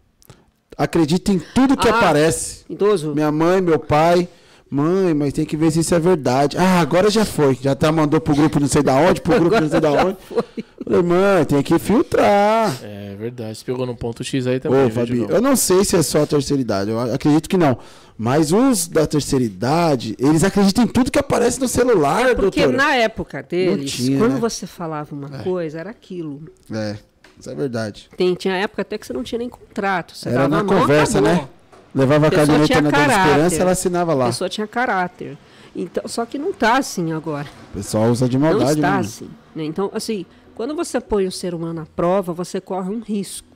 Acredita 0.77 1.33
em 1.33 1.39
tudo 1.39 1.77
que 1.77 1.89
ah, 1.89 1.97
aparece. 1.97 2.65
Idoso. 2.69 3.15
Minha 3.15 3.31
mãe, 3.31 3.61
meu 3.61 3.79
pai. 3.79 4.29
Mãe, 4.69 5.15
mas 5.15 5.33
tem 5.33 5.45
que 5.45 5.57
ver 5.57 5.71
se 5.71 5.81
isso 5.81 5.95
é 5.95 5.99
verdade. 6.01 6.59
Ah, 6.59 6.81
agora 6.81 7.09
já 7.09 7.25
foi. 7.25 7.57
Já 7.61 7.75
tá, 7.77 7.93
mandou 7.93 8.21
pro 8.21 8.35
grupo 8.35 8.59
não 8.59 8.67
sei 8.67 8.83
da 8.83 8.95
onde, 8.95 9.21
pro 9.21 9.39
grupo 9.39 9.61
não 9.61 9.69
sei 9.69 9.81
da 9.81 9.93
onde. 9.93 10.17
Falei, 10.85 11.03
mãe, 11.03 11.45
tem 11.45 11.63
que 11.63 11.79
filtrar. 11.79 12.77
É 12.83 13.15
verdade. 13.17 13.59
Você 13.59 13.65
pegou 13.65 13.87
no 13.87 13.95
ponto 13.95 14.25
X 14.25 14.47
aí 14.47 14.59
também. 14.59 14.87
Ô, 14.87 14.91
Fabi, 14.91 15.25
eu 15.29 15.41
não 15.41 15.55
sei 15.55 15.85
se 15.85 15.97
é 15.97 16.03
só 16.03 16.23
a 16.23 16.27
terceira 16.27 16.61
idade. 16.61 16.91
Eu 16.91 17.01
acredito 17.01 17.49
que 17.49 17.57
não. 17.57 17.79
Mas 18.19 18.53
os 18.53 18.89
da 18.89 19.07
terceira 19.07 19.45
idade, 19.45 20.17
eles 20.19 20.43
acreditam 20.43 20.85
em 20.85 20.89
tudo 20.89 21.11
que 21.11 21.19
aparece 21.19 21.61
no 21.61 21.69
celular, 21.69 22.31
é 22.31 22.35
porque 22.35 22.63
doutora. 22.63 22.85
na 22.85 22.95
época 22.95 23.43
deles, 23.43 23.93
tinha, 23.93 24.19
quando 24.19 24.35
né? 24.35 24.41
você 24.41 24.67
falava 24.67 25.15
uma 25.15 25.41
é. 25.41 25.43
coisa, 25.43 25.79
era 25.79 25.91
aquilo. 25.91 26.43
É, 26.73 26.97
isso 27.39 27.51
é 27.51 27.55
verdade. 27.55 28.09
Tem, 28.17 28.35
tinha 28.35 28.55
época 28.55 28.83
até 28.83 28.97
que 28.97 29.07
você 29.07 29.13
não 29.13 29.23
tinha 29.23 29.39
nem 29.39 29.49
contrato. 29.49 30.17
Você 30.17 30.31
era 30.31 30.49
na 30.49 30.65
conversa, 30.65 31.21
né? 31.21 31.47
Levava 31.97 32.27
a, 32.27 32.29
a 32.29 32.31
caderneta 32.31 32.83
na 32.83 32.91
Dona 32.91 33.17
Esperança 33.17 33.57
ela 33.63 33.71
assinava 33.71 34.15
lá. 34.15 34.25
A 34.25 34.29
pessoa 34.29 34.51
tinha 34.51 34.67
caráter. 34.67 35.39
Então, 35.75 36.07
só 36.07 36.27
que 36.27 36.39
não 36.39 36.51
está 36.51 36.77
assim 36.77 37.13
agora. 37.13 37.49
O 37.71 37.77
pessoal 37.77 38.11
usa 38.11 38.29
de 38.29 38.39
maldade. 38.39 38.65
Não 38.65 38.71
está 38.73 38.97
mesmo. 38.97 39.01
assim. 39.01 39.31
Né? 39.55 39.65
Então, 39.65 39.91
assim, 39.95 40.27
quando 40.55 40.75
você 40.75 41.01
põe 41.01 41.27
o 41.27 41.33
ser 41.33 41.55
humano 41.55 41.81
à 41.81 41.87
prova, 41.87 42.33
você 42.33 42.61
corre 42.61 42.91
um 42.91 43.01
risco. 43.01 43.49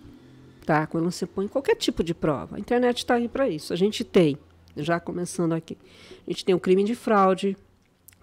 Tá? 0.64 0.86
Quando 0.86 1.10
você 1.10 1.26
põe 1.26 1.46
qualquer 1.48 1.76
tipo 1.76 2.02
de 2.02 2.14
prova. 2.14 2.56
A 2.56 2.58
internet 2.58 2.98
está 2.98 3.14
aí 3.14 3.28
para 3.28 3.48
isso. 3.48 3.72
A 3.72 3.76
gente 3.76 4.04
tem 4.04 4.38
já 4.76 4.98
começando 4.98 5.52
aqui. 5.52 5.76
A 6.26 6.30
gente 6.30 6.44
tem 6.44 6.54
o 6.54 6.60
crime 6.60 6.84
de 6.84 6.94
fraude, 6.94 7.56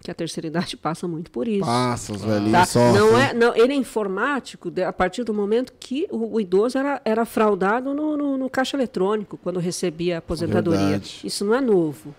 que 0.02 0.10
a 0.10 0.14
terceira 0.14 0.46
idade 0.46 0.76
passa 0.78 1.06
muito 1.08 1.30
por 1.30 1.46
isso. 1.48 1.64
Passa, 1.64 2.12
os 2.12 2.22
velhinhos 2.22 2.72
tá? 2.72 2.92
Não 2.92 3.18
é, 3.18 3.34
não, 3.34 3.54
ele 3.54 3.72
é 3.72 3.76
informático 3.76 4.72
a 4.86 4.92
partir 4.92 5.24
do 5.24 5.34
momento 5.34 5.72
que 5.78 6.06
o, 6.10 6.34
o 6.34 6.40
idoso 6.40 6.78
era, 6.78 7.00
era 7.04 7.24
fraudado 7.24 7.92
no, 7.94 8.16
no, 8.16 8.38
no, 8.38 8.50
caixa 8.50 8.76
eletrônico, 8.76 9.38
quando 9.42 9.58
recebia 9.58 10.16
a 10.16 10.18
aposentadoria. 10.18 10.80
Verdade. 10.80 11.20
Isso 11.24 11.44
não 11.44 11.54
é 11.54 11.60
novo. 11.60 12.14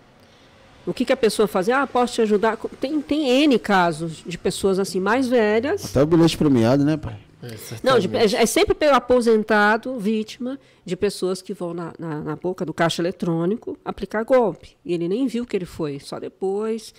O 0.86 0.94
que, 0.94 1.06
que 1.06 1.14
a 1.14 1.18
pessoa 1.18 1.48
fazia? 1.48 1.82
Ah, 1.82 1.88
posso 1.88 2.16
te 2.16 2.22
ajudar? 2.22 2.58
Tem, 2.80 3.00
tem 3.02 3.44
N 3.44 3.60
casos 3.60 4.24
de 4.26 4.38
pessoas 4.38 4.80
assim 4.80 5.00
mais 5.00 5.28
velhas. 5.28 5.86
Até 5.86 6.02
o 6.02 6.06
bilhete 6.06 6.38
premiado, 6.38 6.84
né, 6.84 6.98
pai? 6.98 7.18
É, 7.42 7.56
não, 7.82 7.98
de, 7.98 8.14
é, 8.16 8.24
é 8.24 8.46
sempre 8.46 8.76
pelo 8.76 8.96
aposentado, 8.96 9.98
vítima 9.98 10.60
de 10.86 10.98
pessoas 10.98 11.42
que 11.42 11.54
vão 11.54 11.74
na, 11.74 11.94
na, 11.98 12.22
na, 12.22 12.36
boca 12.36 12.66
do 12.66 12.74
caixa 12.74 13.02
eletrônico 13.02 13.78
aplicar 13.86 14.24
golpe. 14.24 14.76
E 14.84 14.94
ele 14.94 15.08
nem 15.08 15.26
viu 15.26 15.46
que 15.46 15.56
ele 15.56 15.66
foi, 15.66 16.00
só 16.00 16.20
depois. 16.20 16.94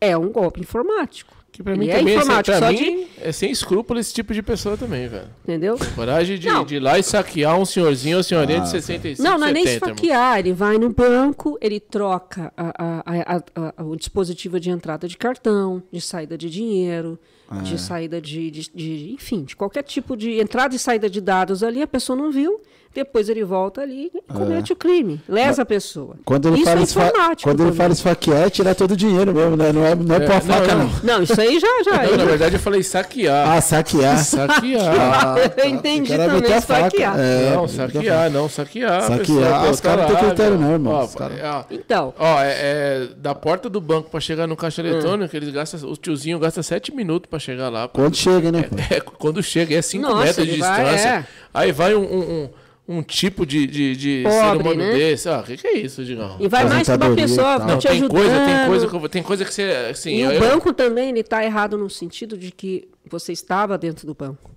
É 0.00 0.16
um 0.16 0.30
golpe 0.30 0.60
informático. 0.60 1.34
Que 1.50 1.62
pra 1.62 1.74
mim 1.74 1.86
também 1.86 2.14
é, 2.14 2.16
informático, 2.18 2.58
pra 2.58 2.70
mim, 2.70 2.76
de... 2.76 3.08
é 3.18 3.32
sem 3.32 3.50
escrúpulo 3.50 3.98
esse 3.98 4.12
tipo 4.12 4.34
de 4.34 4.42
pessoa 4.42 4.76
também, 4.76 5.08
velho. 5.08 5.30
Entendeu? 5.42 5.78
Coragem 5.94 6.38
de, 6.38 6.64
de 6.66 6.74
ir 6.74 6.80
lá 6.80 6.98
e 6.98 7.02
saquear 7.02 7.58
um 7.58 7.64
senhorzinho 7.64 8.18
ou 8.18 8.22
senhorinha 8.22 8.58
ah, 8.58 8.64
de 8.64 8.68
65, 8.68 9.22
Não, 9.22 9.38
não 9.38 9.46
é 9.46 9.52
nem 9.52 9.64
esfaquear. 9.64 10.38
Ele 10.38 10.52
vai 10.52 10.76
no 10.76 10.90
banco, 10.90 11.56
ele 11.58 11.80
troca 11.80 12.52
a, 12.54 13.02
a, 13.06 13.72
a, 13.78 13.84
o 13.84 13.96
dispositivo 13.96 14.60
de 14.60 14.68
entrada 14.68 15.08
de 15.08 15.16
cartão, 15.16 15.82
de 15.90 15.98
saída 15.98 16.36
de 16.36 16.50
dinheiro, 16.50 17.18
é. 17.50 17.62
de 17.62 17.78
saída 17.78 18.20
de, 18.20 18.50
de, 18.50 18.70
de, 18.74 19.12
Enfim, 19.12 19.44
de 19.44 19.56
qualquer 19.56 19.82
tipo 19.82 20.16
de 20.16 20.40
entrada 20.40 20.74
e 20.74 20.78
saída 20.78 21.08
de 21.08 21.20
dados 21.20 21.62
ali, 21.62 21.82
a 21.82 21.86
pessoa 21.86 22.16
não 22.16 22.30
viu. 22.30 22.60
Depois 22.96 23.28
ele 23.28 23.44
volta 23.44 23.82
ali 23.82 24.10
e 24.14 24.32
comete 24.32 24.72
é. 24.72 24.74
o 24.74 24.76
crime, 24.76 25.20
lesa 25.28 25.60
a 25.60 25.66
pessoa. 25.66 26.16
Quando 26.24 26.48
ele 26.48 26.56
isso 26.56 26.64
fala 26.64 26.80
é 26.80 26.82
informático. 26.82 27.42
Quando 27.50 27.62
ele 27.62 27.72
fala 27.76 27.92
esfaquear, 27.92 28.46
é 28.46 28.48
tirar 28.48 28.74
todo 28.74 28.92
o 28.92 28.96
dinheiro 28.96 29.34
mesmo, 29.34 29.54
né? 29.54 29.70
Não 29.70 29.84
é, 29.84 29.94
não 29.94 30.14
é, 30.14 30.16
é 30.16 30.20
pôr 30.26 30.34
a 30.34 30.40
faca, 30.40 30.74
não, 30.74 30.90
não. 31.02 31.22
Isso 31.22 31.38
aí 31.38 31.60
já, 31.60 31.68
já. 31.84 32.04
Não, 32.08 32.16
na 32.16 32.24
verdade 32.24 32.54
eu 32.54 32.58
falei 32.58 32.82
saquear. 32.82 33.50
Ah, 33.50 33.60
saquear. 33.60 34.16
saquear. 34.24 35.36
Eu 35.58 35.68
entendi 35.68 36.16
também 36.16 36.56
esfaquear. 36.56 37.18
É, 37.18 37.54
não, 37.54 37.68
saquear, 37.68 38.30
não, 38.30 38.48
saquear. 38.48 39.02
Saquear. 39.02 39.64
Ah, 39.64 39.70
os 39.70 39.80
caras 39.80 40.08
não 40.08 40.16
têm 40.16 40.28
critério 40.28 40.58
não, 40.58 40.72
irmão. 40.72 40.94
Ó, 40.94 41.06
cara... 41.08 41.66
Então. 41.70 42.14
Ó, 42.18 42.40
é, 42.40 42.52
é, 42.52 43.08
da 43.16 43.34
porta 43.34 43.68
do 43.68 43.80
banco 43.80 44.08
pra 44.08 44.20
chegar 44.20 44.46
no 44.46 44.56
caixa 44.56 44.80
eletrônico, 44.80 45.34
hum. 45.34 45.36
eles 45.36 45.50
gastam, 45.50 45.90
o 45.90 45.96
tiozinho 45.96 46.38
gasta 46.38 46.62
sete 46.62 46.94
minutos 46.94 47.28
pra 47.28 47.35
chegar 47.38 47.68
lá. 47.68 47.88
Quando 47.88 48.16
chega, 48.16 48.50
né? 48.52 48.68
É, 48.90 49.00
quando 49.00 49.42
chega, 49.42 49.74
é 49.74 49.82
cinco 49.82 50.14
metros 50.16 50.46
de 50.46 50.56
distância. 50.56 51.26
Aí 51.52 51.72
vai 51.72 51.94
um 51.94 52.48
um 52.88 53.02
tipo 53.02 53.44
de, 53.44 53.66
de, 53.66 53.96
de 53.96 54.22
Pobre, 54.22 54.38
ser 54.38 54.56
humano 54.60 54.76
né? 54.76 54.92
desse. 54.92 55.28
Ah, 55.28 55.40
o 55.40 55.42
que, 55.42 55.56
que, 55.56 55.66
é 55.66 55.78
isso, 55.78 56.04
Digão? 56.04 56.36
E 56.38 56.48
vai 56.48 56.68
mais 56.68 56.86
que 56.86 56.94
uma 56.94 57.16
pessoa 57.16 57.58
não, 57.58 57.78
te 57.78 57.88
tem 57.88 57.96
ajudando. 57.96 58.10
Coisa, 58.10 58.46
tem, 58.46 58.66
coisa 58.66 58.88
que, 58.88 59.08
tem 59.08 59.22
coisa 59.22 59.44
que 59.44 59.54
você... 59.54 59.62
Assim, 59.90 60.10
e 60.16 60.20
eu, 60.20 60.36
o 60.36 60.40
banco 60.40 60.68
eu... 60.68 60.74
também 60.74 61.12
está 61.18 61.44
errado 61.44 61.76
no 61.76 61.90
sentido 61.90 62.38
de 62.38 62.52
que 62.52 62.88
você 63.08 63.32
estava 63.32 63.76
dentro 63.76 64.06
do 64.06 64.14
banco. 64.14 64.50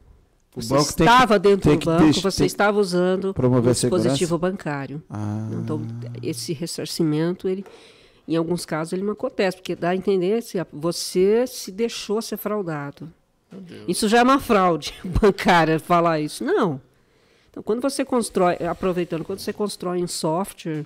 O 0.55 0.61
você 0.61 0.73
banco 0.73 0.89
estava 0.89 1.39
que, 1.39 1.49
dentro 1.49 1.75
do 1.75 1.85
banco, 1.85 2.21
você 2.21 2.45
estava 2.45 2.79
usando 2.79 3.33
o 3.35 3.61
dispositivo 3.61 4.37
bancário. 4.37 5.01
Ah. 5.09 5.47
Então, 5.53 5.81
esse 6.21 6.53
ressarcimento, 6.53 7.47
ele, 7.47 7.65
em 8.29 8.35
alguns 8.35 8.63
casos, 8.63 8.93
ele 8.93 9.01
não 9.01 9.13
acontece, 9.13 9.57
porque 9.57 9.75
dá 9.75 9.89
a 9.89 9.95
entender 9.95 10.43
se 10.43 10.57
você 10.71 11.47
se 11.47 11.71
deixou 11.71 12.21
ser 12.21 12.37
fraudado. 12.37 13.11
Isso 13.87 14.07
já 14.07 14.19
é 14.19 14.23
uma 14.23 14.39
fraude 14.39 14.93
bancária 15.03 15.79
falar 15.79 16.19
isso. 16.19 16.43
Não. 16.43 16.79
Então, 17.49 17.63
quando 17.63 17.81
você 17.81 18.05
constrói, 18.05 18.57
aproveitando, 18.57 19.25
quando 19.25 19.39
você 19.39 19.51
constrói 19.51 20.03
um 20.03 20.07
software, 20.07 20.85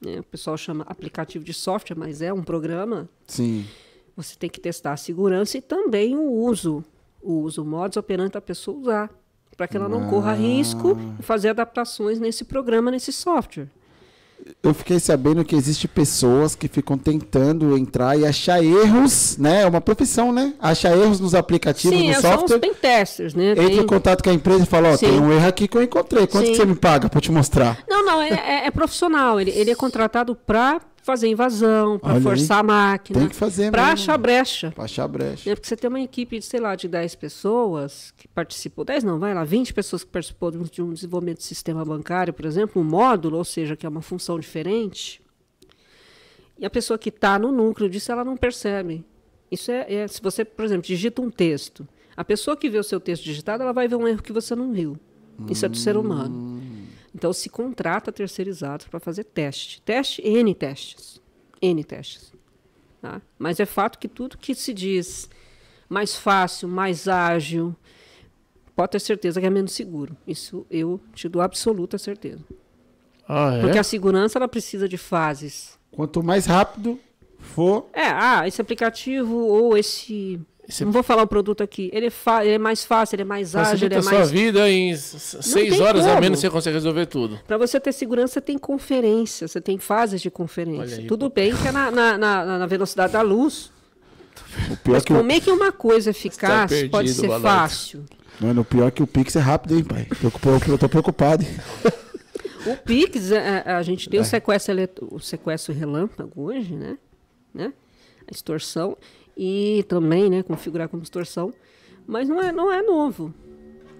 né, 0.00 0.20
o 0.20 0.22
pessoal 0.22 0.56
chama 0.56 0.84
aplicativo 0.88 1.44
de 1.44 1.52
software, 1.52 1.96
mas 1.96 2.22
é 2.22 2.32
um 2.32 2.42
programa. 2.42 3.06
Sim. 3.26 3.66
Você 4.16 4.34
tem 4.36 4.48
que 4.48 4.58
testar 4.58 4.92
a 4.92 4.96
segurança 4.96 5.58
e 5.58 5.60
também 5.60 6.16
o 6.16 6.22
uso, 6.22 6.82
o 7.20 7.34
uso, 7.40 7.62
o 7.62 7.66
modus 7.66 7.98
operandi 7.98 8.32
da 8.32 8.40
pessoa 8.40 8.78
usar, 8.78 9.10
para 9.58 9.68
que 9.68 9.76
ela 9.76 9.90
não 9.90 10.06
ah. 10.06 10.08
corra 10.08 10.32
risco 10.32 10.96
e 11.20 11.22
fazer 11.22 11.50
adaptações 11.50 12.18
nesse 12.18 12.44
programa, 12.44 12.90
nesse 12.90 13.12
software 13.12 13.68
eu 14.62 14.74
fiquei 14.74 14.98
sabendo 14.98 15.44
que 15.44 15.54
existe 15.54 15.86
pessoas 15.86 16.54
que 16.54 16.68
ficam 16.68 16.98
tentando 16.98 17.76
entrar 17.76 18.18
e 18.18 18.26
achar 18.26 18.62
erros, 18.62 19.36
né? 19.38 19.62
É 19.62 19.66
uma 19.66 19.80
profissão, 19.80 20.32
né? 20.32 20.54
Achar 20.60 20.96
erros 20.96 21.20
nos 21.20 21.34
aplicativos, 21.34 21.98
Sim, 21.98 22.08
no 22.08 22.14
software. 22.14 22.58
Sim, 22.58 22.60
são 22.60 22.70
os 22.70 22.78
testers, 22.78 23.34
né? 23.34 23.52
Entra 23.52 23.66
tem... 23.66 23.78
em 23.78 23.86
contato 23.86 24.22
com 24.22 24.30
a 24.30 24.32
empresa 24.34 24.64
e 24.64 24.66
fala, 24.66 24.90
ó, 24.90 24.94
oh, 24.94 24.98
tem 24.98 25.20
um 25.20 25.32
erro 25.32 25.46
aqui 25.46 25.68
que 25.68 25.76
eu 25.76 25.82
encontrei. 25.82 26.26
Quanto 26.26 26.46
que 26.46 26.56
você 26.56 26.64
me 26.64 26.74
paga 26.74 27.08
para 27.08 27.20
te 27.20 27.30
mostrar? 27.30 27.78
Não, 27.88 28.04
não, 28.04 28.20
é, 28.20 28.28
é, 28.28 28.66
é 28.66 28.70
profissional. 28.70 29.40
Ele, 29.40 29.50
ele 29.50 29.70
é 29.70 29.74
contratado 29.74 30.34
para 30.34 30.80
fazer 31.08 31.28
invasão, 31.28 31.98
para 31.98 32.20
forçar 32.20 32.58
aí. 32.58 32.60
a 32.60 32.62
máquina. 32.62 33.20
Tem 33.20 33.28
que 33.30 33.34
fazer 33.34 33.70
Para 33.70 33.92
achar 33.92 34.18
brecha. 34.18 34.70
Para 34.72 34.84
achar 34.84 35.08
brecha. 35.08 35.50
É 35.50 35.54
porque 35.54 35.66
você 35.66 35.74
tem 35.74 35.88
uma 35.88 36.02
equipe 36.02 36.38
de, 36.38 36.44
sei 36.44 36.60
lá, 36.60 36.76
de 36.76 36.86
10 36.86 37.14
pessoas 37.14 38.12
que 38.14 38.28
participou, 38.28 38.84
10 38.84 39.04
não, 39.04 39.18
vai 39.18 39.32
lá, 39.32 39.42
20 39.42 39.72
pessoas 39.72 40.04
que 40.04 40.10
participou 40.10 40.50
de 40.50 40.82
um 40.82 40.92
desenvolvimento 40.92 41.38
de 41.38 41.44
sistema 41.44 41.82
bancário, 41.82 42.34
por 42.34 42.44
exemplo, 42.44 42.82
um 42.82 42.84
módulo, 42.84 43.38
ou 43.38 43.44
seja, 43.44 43.74
que 43.74 43.86
é 43.86 43.88
uma 43.88 44.02
função 44.02 44.38
diferente. 44.38 45.22
E 46.58 46.66
a 46.66 46.70
pessoa 46.70 46.98
que 46.98 47.08
está 47.08 47.38
no 47.38 47.50
núcleo 47.50 47.88
disso, 47.88 48.12
ela 48.12 48.22
não 48.22 48.36
percebe. 48.36 49.02
Isso 49.50 49.70
é, 49.70 49.90
é, 49.90 50.08
se 50.08 50.20
você, 50.20 50.44
por 50.44 50.62
exemplo, 50.62 50.86
digita 50.86 51.22
um 51.22 51.30
texto, 51.30 51.88
a 52.14 52.22
pessoa 52.22 52.54
que 52.54 52.68
vê 52.68 52.78
o 52.78 52.84
seu 52.84 53.00
texto 53.00 53.24
digitado, 53.24 53.62
ela 53.62 53.72
vai 53.72 53.88
ver 53.88 53.96
um 53.96 54.06
erro 54.06 54.22
que 54.22 54.32
você 54.32 54.54
não 54.54 54.72
viu. 54.74 54.98
Isso 55.48 55.64
é 55.64 55.68
do 55.70 55.76
ser 55.76 55.96
humano. 55.96 56.60
Então 57.14 57.32
se 57.32 57.48
contrata 57.48 58.12
terceirizados 58.12 58.86
para 58.86 59.00
fazer 59.00 59.24
teste. 59.24 59.80
Teste, 59.82 60.22
N 60.22 60.54
testes. 60.54 61.20
N 61.60 61.82
testes. 61.84 62.32
Tá? 63.00 63.20
Mas 63.38 63.60
é 63.60 63.66
fato 63.66 63.98
que 63.98 64.08
tudo 64.08 64.38
que 64.38 64.54
se 64.54 64.74
diz 64.74 65.28
mais 65.88 66.16
fácil, 66.16 66.68
mais 66.68 67.08
ágil, 67.08 67.74
pode 68.76 68.92
ter 68.92 69.00
certeza 69.00 69.40
que 69.40 69.46
é 69.46 69.50
menos 69.50 69.72
seguro. 69.72 70.16
Isso 70.26 70.66
eu 70.70 71.00
te 71.14 71.28
dou 71.28 71.42
absoluta 71.42 71.98
certeza. 71.98 72.44
Ah, 73.28 73.54
é? 73.54 73.60
Porque 73.60 73.78
a 73.78 73.84
segurança 73.84 74.38
ela 74.38 74.48
precisa 74.48 74.88
de 74.88 74.96
fases. 74.96 75.78
Quanto 75.90 76.22
mais 76.22 76.46
rápido 76.46 76.98
for. 77.38 77.88
É, 77.92 78.06
ah, 78.06 78.46
esse 78.46 78.60
aplicativo 78.60 79.36
ou 79.36 79.76
esse 79.76 80.40
você... 80.68 80.84
Não 80.84 80.92
vou 80.92 81.02
falar 81.02 81.22
o 81.22 81.26
produto 81.26 81.62
aqui. 81.62 81.88
Ele 81.94 82.08
é, 82.08 82.12
ele 82.42 82.54
é 82.54 82.58
mais 82.58 82.84
fácil, 82.84 83.16
ele 83.16 83.22
é 83.22 83.24
mais 83.24 83.56
ágil, 83.56 83.86
ele 83.86 83.94
é 83.94 84.02
mais... 84.02 84.16
sua 84.16 84.24
vida 84.26 84.70
em 84.70 84.94
seis 84.94 85.80
horas 85.80 86.02
como. 86.02 86.14
a 86.14 86.20
menos 86.20 86.40
você 86.40 86.50
consegue 86.50 86.74
resolver 86.74 87.06
tudo. 87.06 87.40
Para 87.46 87.56
você 87.56 87.80
ter 87.80 87.90
segurança, 87.90 88.34
você 88.34 88.40
tem 88.42 88.58
conferência, 88.58 89.48
você 89.48 89.62
tem 89.62 89.78
fases 89.78 90.20
de 90.20 90.30
conferência. 90.30 90.98
Aí, 90.98 91.06
tudo 91.06 91.30
pô. 91.30 91.36
bem 91.36 91.56
que 91.56 91.68
é 91.68 91.72
na, 91.72 91.90
na, 91.90 92.18
na, 92.18 92.58
na, 92.58 92.66
velocidade 92.66 93.14
da 93.14 93.22
luz. 93.22 93.72
Mas 94.84 95.04
que 95.04 95.14
como 95.14 95.32
é 95.32 95.40
que 95.40 95.50
uma 95.50 95.72
coisa 95.72 96.10
eficaz 96.10 96.70
perdido, 96.70 96.90
pode 96.90 97.14
ser 97.14 97.30
fácil? 97.40 98.04
Mano, 98.38 98.60
o 98.60 98.64
pior 98.64 98.88
é 98.88 98.90
que 98.90 99.02
o 99.02 99.06
Pix 99.06 99.36
é 99.36 99.40
rápido, 99.40 99.74
hein, 99.74 99.84
pai? 99.84 100.06
Eu 100.68 100.78
tô 100.78 100.88
preocupado. 100.88 101.44
o 102.66 102.76
Pix, 102.76 103.32
a, 103.32 103.36
é, 103.36 103.62
é, 103.64 103.72
a 103.72 103.82
gente 103.82 104.08
tem 104.10 104.20
é. 104.20 104.22
o, 104.22 104.24
sequestro, 104.24 104.74
o 105.10 105.18
sequestro 105.18 105.72
relâmpago 105.72 106.42
hoje, 106.42 106.74
né? 106.74 106.98
né? 107.54 107.72
A 108.30 108.34
extorsão 108.34 108.96
e 109.38 109.84
também 109.86 110.28
né, 110.28 110.42
configurar 110.42 110.88
como 110.88 111.00
distorção. 111.00 111.54
Mas 112.04 112.28
não 112.28 112.42
é, 112.42 112.50
não 112.50 112.72
é 112.72 112.82
novo. 112.82 113.32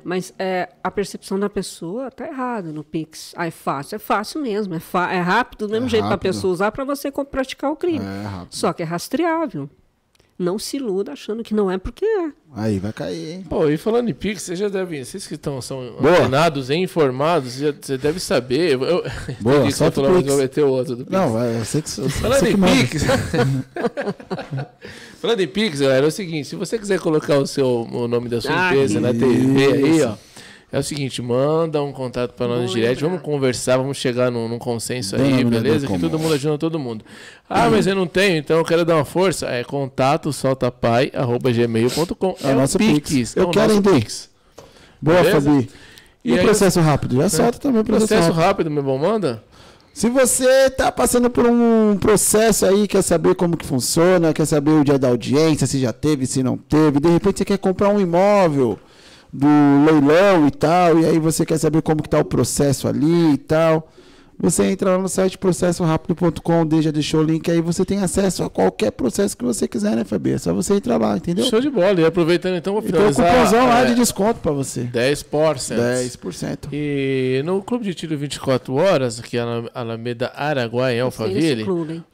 Mas 0.03 0.32
é, 0.39 0.70
a 0.82 0.91
percepção 0.91 1.39
da 1.39 1.49
pessoa 1.49 2.09
está 2.09 2.26
errada 2.26 2.72
no 2.72 2.82
Pix. 2.82 3.34
Ah, 3.36 3.47
é 3.47 3.51
fácil. 3.51 3.97
É 3.97 3.99
fácil 3.99 4.41
mesmo. 4.41 4.74
É, 4.74 4.78
é 5.16 5.20
rápido 5.20 5.66
do 5.66 5.72
mesmo 5.72 5.86
é 5.86 5.91
jeito 5.91 6.07
para 6.07 6.14
a 6.14 6.18
pessoa 6.18 6.53
usar 6.53 6.72
para 6.72 6.84
você 6.84 7.12
praticar 7.12 7.70
o 7.70 7.76
crime. 7.76 8.05
É 8.05 8.47
Só 8.51 8.72
que 8.72 8.82
é 8.82 8.86
rastreável. 8.86 9.68
Não 10.39 10.57
se 10.57 10.76
iluda 10.76 11.12
achando 11.12 11.43
que 11.43 11.53
não 11.53 11.68
é 11.68 11.76
porque 11.78 12.05
é. 12.05 12.30
Aí 12.55 12.78
vai 12.78 12.93
cair, 12.93 13.32
hein? 13.32 13.47
Pô, 13.49 13.68
e 13.68 13.76
falando 13.76 14.09
em 14.09 14.14
Pix, 14.14 14.43
vocês 14.43 14.59
já 14.59 14.68
devem. 14.68 15.05
Vocês 15.05 15.26
que 15.26 15.34
estão, 15.34 15.61
são 15.61 15.99
antenados 15.99 16.70
e 16.70 16.76
informados, 16.76 17.55
já, 17.55 17.72
você 17.72 17.99
deve 17.99 18.20
saber. 18.20 18.74
Eu, 18.74 19.05
Boa, 19.41 19.64
que 19.64 19.72
só 19.72 19.91
falou, 19.91 20.22
vou 20.22 20.39
meter 20.39 20.64
o 20.64 20.68
outro 20.68 20.95
do 20.95 21.05
Pix. 21.05 21.11
Não, 21.11 21.36
eu 21.43 21.64
sei 21.64 21.82
que 21.82 21.91
sou. 21.91 22.09
Falando 22.09 22.47
em 22.47 22.57
Pix. 22.57 23.03
falando 25.21 25.41
em 25.41 25.49
Pix, 25.49 25.81
galera, 25.81 26.07
é 26.07 26.09
o 26.09 26.11
seguinte: 26.11 26.49
se 26.49 26.57
você 26.57 26.79
quiser 26.79 26.99
colocar 27.01 27.39
o, 27.39 27.47
seu, 27.47 27.87
o 27.91 28.09
nome 28.09 28.29
da 28.29 28.41
sua 28.41 28.53
ah, 28.53 28.73
empresa 28.73 29.01
na 29.01 29.12
TV 29.12 29.73
aí, 29.73 30.03
ó. 30.03 30.14
É 30.71 30.79
o 30.79 30.83
seguinte, 30.83 31.23
manda 31.23 31.83
um 31.83 31.93
contato 31.93 32.35
para 32.35 32.47
nós 32.47 32.71
direto, 32.71 33.01
vamos 33.01 33.23
conversar, 33.23 33.79
vamos 33.79 33.97
chegar 33.97 34.31
num, 34.31 34.47
num 34.47 34.59
consenso 34.59 35.16
aí, 35.16 35.43
beleza? 35.43 35.87
Que 35.87 35.99
todo 35.99 36.19
mundo 36.19 36.35
ajuda 36.35 36.59
todo 36.59 36.79
mundo. 36.79 37.03
Ah, 37.49 37.71
mas 37.71 37.87
eu 37.87 37.95
não 37.95 38.07
tenho, 38.07 38.37
então 38.37 38.59
eu 38.59 38.64
quero 38.66 38.85
dar 38.85 38.97
uma 38.97 39.05
força. 39.07 39.47
É 39.47 39.64
contato 39.64 40.31
soltapai@gmail.com. 40.31 42.37
É, 42.45 42.51
é 42.51 42.53
o 42.53 42.57
nosso 42.57 42.77
Pix. 42.77 43.11
Pix. 43.11 43.35
Eu 43.35 43.49
é 43.49 43.51
quero 43.51 43.77
nosso 43.77 43.95
Pix. 43.95 44.29
Boa, 45.01 45.23
beleza? 45.23 45.41
Fabi. 45.41 45.71
E, 46.23 46.33
e 46.33 46.35
o 46.35 46.43
processo 46.43 46.81
rápido? 46.81 47.16
Já 47.16 47.25
é. 47.25 47.31
solta 47.31 47.59
também 47.59 47.81
o 47.81 47.85
processo, 47.85 48.09
processo 48.09 48.33
rápido. 48.33 48.47
rápido, 48.47 48.71
meu 48.71 48.83
bom, 48.83 48.99
manda. 48.99 49.43
Se 49.99 50.09
você 50.09 50.66
está 50.66 50.92
passando 50.92 51.28
por 51.28 51.44
um 51.44 51.96
processo 51.96 52.64
aí, 52.64 52.86
quer 52.86 53.03
saber 53.03 53.34
como 53.34 53.57
que 53.57 53.66
funciona, 53.66 54.32
quer 54.32 54.46
saber 54.46 54.70
o 54.70 54.84
dia 54.84 54.96
da 54.96 55.09
audiência, 55.09 55.66
se 55.66 55.80
já 55.80 55.92
teve, 55.92 56.24
se 56.24 56.40
não 56.40 56.57
teve, 56.57 57.01
de 57.01 57.09
repente 57.09 57.38
você 57.38 57.44
quer 57.44 57.59
comprar 57.59 57.88
um 57.88 57.99
imóvel, 57.99 58.78
do 59.32 59.49
leilão 59.84 60.46
e 60.46 60.53
tal, 60.53 61.01
e 61.01 61.05
aí 61.05 61.18
você 61.18 61.44
quer 61.44 61.59
saber 61.59 61.82
como 61.82 62.01
que 62.01 62.09
tá 62.09 62.20
o 62.20 62.24
processo 62.24 62.86
ali 62.86 63.32
e 63.32 63.38
tal. 63.38 63.90
Você 64.41 64.64
entra 64.66 64.93
lá 64.93 64.99
no 64.99 65.09
site 65.09 65.36
processorápido.com, 65.36 66.80
já 66.80 66.93
deixou 66.93 67.20
o 67.20 67.22
link 67.24 67.51
aí, 67.51 67.61
você 67.61 67.84
tem 67.84 67.99
acesso 67.99 68.45
a 68.45 68.51
qualquer 68.51 68.93
processo 68.93 69.36
que 69.36 69.45
você 69.45 69.66
quiser, 69.66 69.97
né, 69.97 70.05
Fabi? 70.05 70.32
É 70.32 70.39
só 70.39 70.55
você 70.55 70.74
entrar 70.74 70.97
lá, 70.97 71.16
entendeu? 71.16 71.45
Show 71.45 71.61
de 71.61 71.68
bola. 71.68 72.01
E 72.01 72.05
aproveitando 72.05 72.55
então, 72.55 72.72
vou 72.72 72.82
finalizar. 72.82 73.26
Então, 73.26 73.36
cupomzão 73.36 73.66
lá 73.66 73.84
de 73.84 73.93
é, 73.93 73.95
desconto 73.97 74.39
para 74.39 74.53
você. 74.53 74.84
10%. 74.84 75.24
10%. 75.76 76.68
E 76.72 77.43
no 77.45 77.61
Clube 77.62 77.84
de 77.84 77.95
Tiro 77.95 78.16
24 78.16 78.72
Horas, 78.74 79.18
aqui 79.18 79.36
na 79.36 79.64
Alameda 79.74 80.32
Araguai, 80.36 80.99
em 80.99 81.01
Alphaville, 81.01 81.64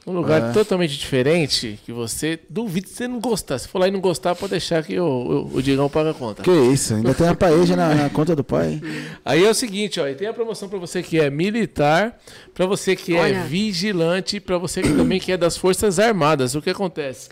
um 0.07 0.11
lugar 0.11 0.49
é. 0.49 0.51
totalmente 0.51 0.97
diferente, 0.97 1.79
que 1.85 1.91
você 1.91 2.39
duvida 2.49 2.87
se 2.87 2.95
você 2.95 3.07
não 3.07 3.19
gostar. 3.19 3.59
Se 3.59 3.67
for 3.67 3.77
lá 3.77 3.87
e 3.87 3.91
não 3.91 4.01
gostar, 4.01 4.33
pode 4.33 4.51
deixar 4.51 4.83
que 4.83 4.99
o, 4.99 5.05
o, 5.05 5.57
o 5.57 5.61
Digão 5.61 5.87
paga 5.87 6.09
a 6.09 6.13
conta. 6.13 6.41
Que 6.41 6.51
isso, 6.51 6.95
ainda 6.95 7.13
tem 7.13 7.27
a 7.27 7.35
paeja 7.35 7.75
na, 7.75 7.93
na 7.93 8.09
conta 8.09 8.35
do 8.35 8.43
pai. 8.43 8.81
Aí 9.23 9.45
é 9.45 9.49
o 9.49 9.53
seguinte, 9.53 9.99
ó, 9.99 10.07
e 10.07 10.15
tem 10.15 10.27
a 10.27 10.33
promoção 10.33 10.67
para 10.67 10.79
você 10.79 11.03
que 11.03 11.19
é 11.19 11.29
militar 11.29 12.14
para 12.53 12.65
você 12.65 12.95
que 12.95 13.15
é 13.15 13.21
Olha. 13.21 13.35
é 13.37 13.43
vigilante, 13.43 14.39
para 14.39 14.57
você 14.57 14.81
que 14.81 14.93
também 14.93 15.19
que 15.19 15.31
é 15.31 15.37
das 15.37 15.57
Forças 15.57 15.99
Armadas. 15.99 16.55
O 16.55 16.61
que 16.61 16.69
acontece? 16.69 17.29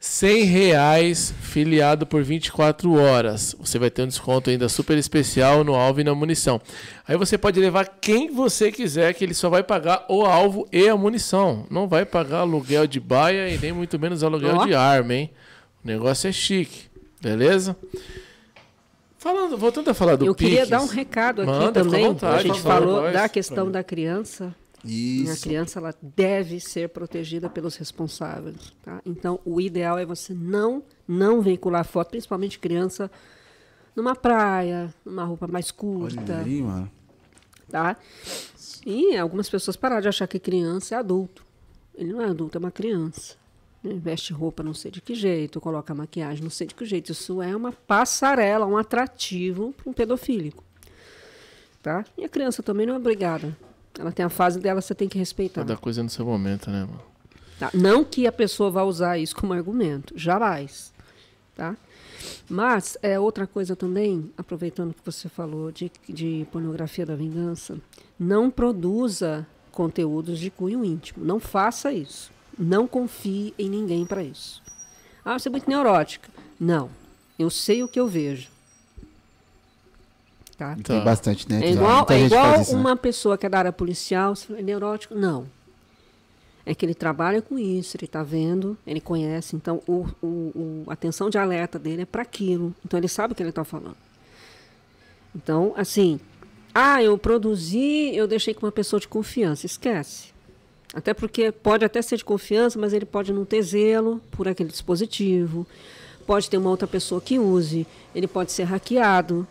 100 0.00 0.44
reais 0.44 1.34
filiado 1.40 2.06
por 2.06 2.22
24 2.22 2.94
horas. 2.94 3.56
Você 3.58 3.78
vai 3.78 3.90
ter 3.90 4.02
um 4.02 4.06
desconto 4.06 4.48
ainda 4.48 4.68
super 4.68 4.96
especial 4.96 5.64
no 5.64 5.74
alvo 5.74 6.00
e 6.00 6.04
na 6.04 6.14
munição. 6.14 6.60
Aí 7.06 7.16
você 7.16 7.36
pode 7.36 7.58
levar 7.58 7.84
quem 8.00 8.30
você 8.30 8.70
quiser, 8.70 9.12
que 9.14 9.24
ele 9.24 9.34
só 9.34 9.50
vai 9.50 9.62
pagar 9.64 10.06
o 10.08 10.24
alvo 10.24 10.68
e 10.72 10.88
a 10.88 10.96
munição. 10.96 11.66
Não 11.68 11.88
vai 11.88 12.04
pagar 12.04 12.40
aluguel 12.40 12.86
de 12.86 13.00
baia 13.00 13.48
e 13.48 13.58
nem 13.58 13.72
muito 13.72 13.98
menos 13.98 14.22
aluguel 14.22 14.58
oh. 14.60 14.66
de 14.66 14.74
arma, 14.74 15.14
hein? 15.14 15.30
O 15.84 15.86
negócio 15.88 16.28
é 16.28 16.32
chique, 16.32 16.82
beleza? 17.20 17.76
Falando, 19.28 19.58
voltando 19.58 19.90
a 19.90 19.94
falar 19.94 20.16
do 20.16 20.24
Eu 20.24 20.34
queria 20.34 20.64
dar 20.64 20.80
um 20.80 20.86
recado 20.86 21.42
aqui 21.42 21.50
Manda, 21.50 21.84
também. 21.84 22.06
Vontade, 22.06 22.36
a 22.36 22.42
gente 22.42 22.62
falou 22.62 23.12
da 23.12 23.28
questão 23.28 23.70
da 23.70 23.84
criança. 23.84 24.54
Isso. 24.82 25.30
A 25.30 25.36
criança 25.36 25.78
ela 25.78 25.94
deve 26.00 26.58
ser 26.60 26.88
protegida 26.88 27.50
pelos 27.50 27.76
responsáveis. 27.76 28.72
Tá? 28.82 29.02
Então, 29.04 29.38
o 29.44 29.60
ideal 29.60 29.98
é 29.98 30.06
você 30.06 30.32
não, 30.32 30.82
não 31.06 31.42
veicular 31.42 31.84
foto, 31.84 32.08
principalmente 32.12 32.58
criança, 32.58 33.10
numa 33.94 34.16
praia, 34.16 34.94
numa 35.04 35.24
roupa 35.24 35.46
mais 35.46 35.70
curta. 35.70 36.32
Olha 36.32 36.38
aí, 36.38 36.62
mano. 36.62 36.90
Tá? 37.70 37.98
E 38.86 39.14
algumas 39.14 39.50
pessoas 39.50 39.76
pararam 39.76 40.00
de 40.00 40.08
achar 40.08 40.26
que 40.26 40.38
criança 40.38 40.94
é 40.94 40.98
adulto. 40.98 41.44
Ele 41.94 42.14
não 42.14 42.22
é 42.22 42.30
adulto, 42.30 42.56
é 42.56 42.60
uma 42.60 42.70
criança. 42.70 43.36
Veste 43.82 44.32
roupa 44.32 44.62
não 44.62 44.74
sei 44.74 44.90
de 44.90 45.00
que 45.00 45.14
jeito, 45.14 45.60
coloca 45.60 45.94
maquiagem 45.94 46.42
não 46.42 46.50
sei 46.50 46.66
de 46.66 46.74
que 46.74 46.84
jeito. 46.84 47.12
Isso 47.12 47.40
é 47.40 47.54
uma 47.54 47.72
passarela, 47.72 48.66
um 48.66 48.76
atrativo 48.76 49.72
para 49.72 49.90
um 49.90 49.92
pedofílico. 49.92 50.64
Tá? 51.82 52.04
E 52.16 52.24
a 52.24 52.28
criança 52.28 52.62
também 52.62 52.86
não 52.86 52.94
é 52.94 52.96
obrigada 52.96 53.56
ela 53.98 54.12
tem 54.12 54.24
a 54.24 54.28
fase 54.28 54.60
dela, 54.60 54.80
você 54.80 54.94
tem 54.94 55.08
que 55.08 55.18
respeitar. 55.18 55.62
Cada 55.62 55.76
coisa 55.76 56.02
no 56.02 56.08
seu 56.08 56.24
momento, 56.24 56.70
né, 56.70 56.80
mano? 56.80 57.02
Tá? 57.58 57.70
Não 57.74 58.04
que 58.04 58.26
a 58.26 58.32
pessoa 58.32 58.70
vá 58.70 58.84
usar 58.84 59.18
isso 59.18 59.34
como 59.34 59.52
argumento, 59.52 60.14
jamais. 60.16 60.92
Tá? 61.56 61.76
Mas 62.48 62.96
é 63.02 63.18
outra 63.18 63.46
coisa 63.46 63.74
também, 63.74 64.30
aproveitando 64.36 64.94
que 64.94 65.04
você 65.04 65.28
falou 65.28 65.72
de, 65.72 65.90
de 66.08 66.46
pornografia 66.52 67.04
da 67.04 67.16
vingança, 67.16 67.78
não 68.18 68.50
produza 68.50 69.46
conteúdos 69.72 70.38
de 70.38 70.50
cunho 70.50 70.84
íntimo. 70.84 71.24
Não 71.24 71.40
faça 71.40 71.92
isso. 71.92 72.30
Não 72.58 72.88
confie 72.88 73.54
em 73.58 73.68
ninguém 73.68 74.04
para 74.04 74.22
isso. 74.22 74.62
Ah, 75.24 75.38
você 75.38 75.48
é 75.48 75.52
muito 75.52 75.68
neurótica. 75.68 76.28
Não. 76.58 76.90
Eu 77.38 77.50
sei 77.50 77.82
o 77.82 77.88
que 77.88 78.00
eu 78.00 78.08
vejo. 78.08 78.48
Tá? 80.56 80.76
Tem 80.82 81.04
bastante, 81.04 81.48
né? 81.48 81.64
É 81.64 81.70
igual, 81.70 82.04
é 82.10 82.20
igual 82.22 82.60
isso, 82.60 82.72
né? 82.72 82.80
uma 82.80 82.90
né? 82.90 82.96
pessoa 82.96 83.38
que 83.38 83.46
é 83.46 83.48
da 83.48 83.58
área 83.58 83.72
policial, 83.72 84.34
é 84.56 84.62
neurótico. 84.62 85.14
Não. 85.14 85.46
É 86.66 86.74
que 86.74 86.84
ele 86.84 86.94
trabalha 86.94 87.40
com 87.40 87.56
isso, 87.56 87.96
ele 87.96 88.06
está 88.06 88.24
vendo, 88.24 88.76
ele 88.84 89.00
conhece. 89.00 89.54
Então, 89.54 89.80
o, 89.86 90.04
o, 90.20 90.26
o, 90.26 90.84
a 90.88 90.94
atenção 90.94 91.30
de 91.30 91.38
alerta 91.38 91.78
dele 91.78 92.02
é 92.02 92.04
para 92.04 92.22
aquilo. 92.22 92.74
Então, 92.84 92.98
ele 92.98 93.06
sabe 93.06 93.32
o 93.32 93.36
que 93.36 93.42
ele 93.42 93.50
está 93.50 93.64
falando. 93.64 93.96
Então, 95.34 95.72
assim, 95.76 96.18
ah, 96.74 97.00
eu 97.02 97.16
produzi, 97.16 98.14
eu 98.14 98.26
deixei 98.26 98.52
com 98.52 98.66
uma 98.66 98.72
pessoa 98.72 98.98
de 98.98 99.06
confiança. 99.06 99.64
Esquece. 99.64 100.34
Até 100.94 101.12
porque 101.12 101.52
pode 101.52 101.84
até 101.84 102.00
ser 102.00 102.16
de 102.16 102.24
confiança, 102.24 102.78
mas 102.78 102.92
ele 102.92 103.04
pode 103.04 103.32
não 103.32 103.44
ter 103.44 103.62
zelo 103.62 104.20
por 104.30 104.48
aquele 104.48 104.70
dispositivo. 104.70 105.66
Pode 106.26 106.48
ter 106.48 106.56
uma 106.56 106.70
outra 106.70 106.86
pessoa 106.86 107.20
que 107.20 107.38
use. 107.38 107.86
Ele 108.14 108.26
pode 108.26 108.52
ser 108.52 108.64
hackeado 108.64 109.46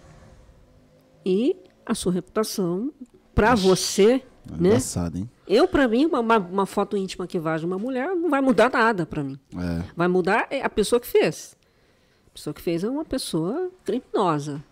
e 1.25 1.55
a 1.85 1.93
sua 1.93 2.11
reputação 2.11 2.91
para 3.35 3.53
você, 3.53 4.23
é 4.49 4.51
né? 4.51 4.69
Engraçado, 4.69 5.17
hein? 5.17 5.29
Eu, 5.47 5.67
para 5.67 5.88
mim, 5.88 6.05
uma, 6.05 6.38
uma, 6.38 6.65
foto 6.65 6.97
íntima 6.97 7.25
que 7.25 7.39
vaza 7.39 7.65
uma 7.65 7.77
mulher 7.77 8.13
não 8.15 8.29
vai 8.29 8.41
mudar 8.41 8.69
nada 8.69 9.05
para 9.05 9.23
mim. 9.23 9.39
É. 9.55 9.83
Vai 9.95 10.07
mudar 10.07 10.47
é 10.49 10.61
a 10.61 10.69
pessoa 10.69 10.99
que 10.99 11.07
fez. 11.07 11.55
A 12.27 12.29
pessoa 12.31 12.53
que 12.53 12.61
fez 12.61 12.83
é 12.83 12.89
uma 12.89 13.05
pessoa 13.05 13.71
criminosa 13.85 14.63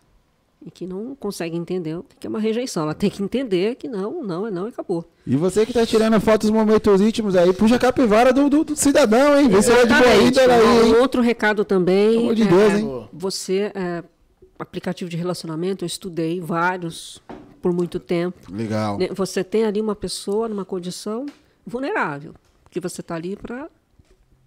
e 0.66 0.72
que 0.72 0.88
não 0.88 1.16
consegue 1.16 1.56
entender 1.56 1.96
o 1.96 2.04
que 2.20 2.26
é 2.26 2.30
uma 2.30 2.40
rejeição. 2.40 2.84
Ela 2.84 2.96
tem 2.96 3.10
que 3.10 3.22
entender 3.22 3.76
que 3.76 3.88
não, 3.88 4.24
não 4.24 4.48
é 4.48 4.52
não 4.52 4.66
e 4.66 4.70
acabou. 4.70 5.06
E 5.26 5.36
você 5.36 5.64
que 5.64 5.72
está 5.72 5.86
tirando 5.86 6.20
fotos 6.20 6.50
dos 6.50 6.58
momentos 6.58 7.00
íntimos 7.00 7.36
aí, 7.36 7.54
puxa 7.54 7.76
a 7.76 7.80
capivara 7.80 8.34
do, 8.34 8.50
do, 8.50 8.64
do 8.64 8.76
cidadão, 8.76 9.40
hein? 9.40 9.48
Vê 9.48 9.62
se 9.62 9.72
ela 9.72 9.82
é 9.82 9.86
de 9.86 9.94
boa 9.94 10.56
aí. 10.56 10.92
Um 10.92 11.02
outro 11.02 11.22
recado 11.22 11.64
também. 11.64 12.14
Pelo 12.14 12.22
amor 12.24 12.36
de 12.36 12.46
Deus, 12.46 12.74
é, 12.74 12.80
hein? 12.80 13.10
Você 13.14 13.72
é, 13.76 14.04
aplicativo 14.58 15.10
de 15.10 15.18
relacionamento, 15.18 15.84
eu 15.84 15.88
estudei 15.88 16.40
vários 16.40 17.22
por 17.62 17.72
muito 17.72 18.00
tempo. 18.00 18.52
Legal. 18.52 18.98
Né, 18.98 19.10
você 19.12 19.44
tem 19.44 19.66
ali 19.66 19.80
uma 19.80 19.96
pessoa 19.96 20.48
numa 20.50 20.66
condição 20.66 21.28
vulnerável, 21.66 22.34
que 22.72 22.80
você 22.80 23.02
está 23.02 23.16
ali 23.16 23.36
para, 23.36 23.70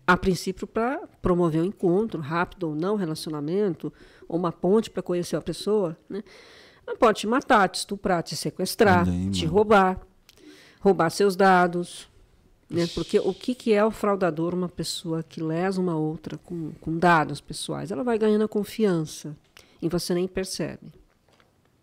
a 0.06 0.16
princípio, 0.16 0.66
para 0.66 1.00
promover 1.22 1.62
um 1.62 1.64
encontro 1.64 2.20
rápido 2.20 2.68
ou 2.68 2.74
não, 2.74 2.96
relacionamento, 2.96 3.92
ou 4.28 4.38
uma 4.38 4.52
ponte 4.52 4.90
para 4.90 5.02
conhecer 5.02 5.36
a 5.36 5.40
pessoa. 5.40 5.96
Né? 6.08 6.22
Ela 6.86 6.96
pode 6.96 7.20
te 7.20 7.26
matar, 7.26 7.68
te 7.68 7.76
estuprar, 7.76 8.22
te 8.22 8.36
sequestrar, 8.36 9.06
te 9.30 9.46
roubar, 9.46 10.00
roubar 10.80 11.10
seus 11.10 11.34
dados. 11.34 12.08
Né? 12.68 12.86
Porque 12.94 13.18
o 13.18 13.32
que, 13.32 13.54
que 13.54 13.72
é 13.72 13.84
o 13.84 13.90
fraudador? 13.90 14.54
Uma 14.54 14.68
pessoa 14.68 15.22
que 15.22 15.42
lesa 15.42 15.80
uma 15.80 15.96
outra 15.96 16.36
com, 16.38 16.72
com 16.80 16.96
dados 16.96 17.40
pessoais. 17.40 17.90
Ela 17.90 18.04
vai 18.04 18.18
ganhando 18.18 18.44
a 18.44 18.48
confiança 18.48 19.34
e 19.80 19.88
você 19.88 20.14
nem 20.14 20.28
percebe. 20.28 20.97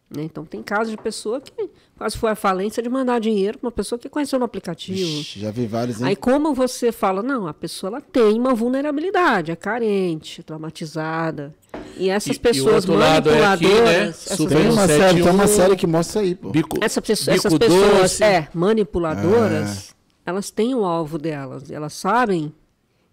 Né? 0.09 0.23
Então, 0.23 0.45
tem 0.45 0.61
casos 0.61 0.91
de 0.91 0.97
pessoa 0.97 1.41
que 1.41 1.69
quase 1.97 2.17
foi 2.17 2.31
à 2.31 2.35
falência 2.35 2.81
de 2.81 2.87
mandar 2.87 3.19
dinheiro 3.19 3.57
para 3.57 3.67
uma 3.67 3.71
pessoa 3.71 3.97
que 3.97 4.07
conheceu 4.07 4.37
no 4.37 4.45
aplicativo. 4.45 4.99
Ixi, 4.99 5.39
já 5.39 5.49
vi 5.49 5.65
vários. 5.65 5.99
Hein? 5.99 6.07
Aí, 6.07 6.15
como 6.15 6.53
você 6.53 6.91
fala, 6.91 7.23
não, 7.23 7.47
a 7.47 7.53
pessoa 7.53 7.89
ela 7.89 8.01
tem 8.01 8.39
uma 8.39 8.53
vulnerabilidade, 8.53 9.51
é 9.51 9.55
carente, 9.55 10.43
traumatizada. 10.43 11.53
E 11.97 12.09
essas 12.09 12.35
e, 12.35 12.39
pessoas 12.39 12.85
e 12.85 12.91
manipuladoras. 12.91 13.41
É 13.41 13.53
aqui, 13.53 13.81
né? 13.81 14.07
essas 14.07 14.37
tem, 14.37 14.69
uma 14.69 14.87
série, 14.87 15.23
tem 15.23 15.31
uma 15.31 15.47
série 15.47 15.75
que 15.75 15.87
mostra 15.87 16.21
aí, 16.21 16.35
pô. 16.35 16.49
Bico, 16.49 16.77
Essa 16.81 17.01
pessoa, 17.01 17.35
essas 17.35 17.57
pessoas 17.57 18.21
é, 18.21 18.47
manipuladoras, 18.53 19.89
é. 19.89 20.29
elas 20.29 20.51
têm 20.51 20.75
o 20.75 20.85
alvo 20.85 21.17
delas. 21.17 21.71
Elas 21.71 21.93
sabem, 21.93 22.53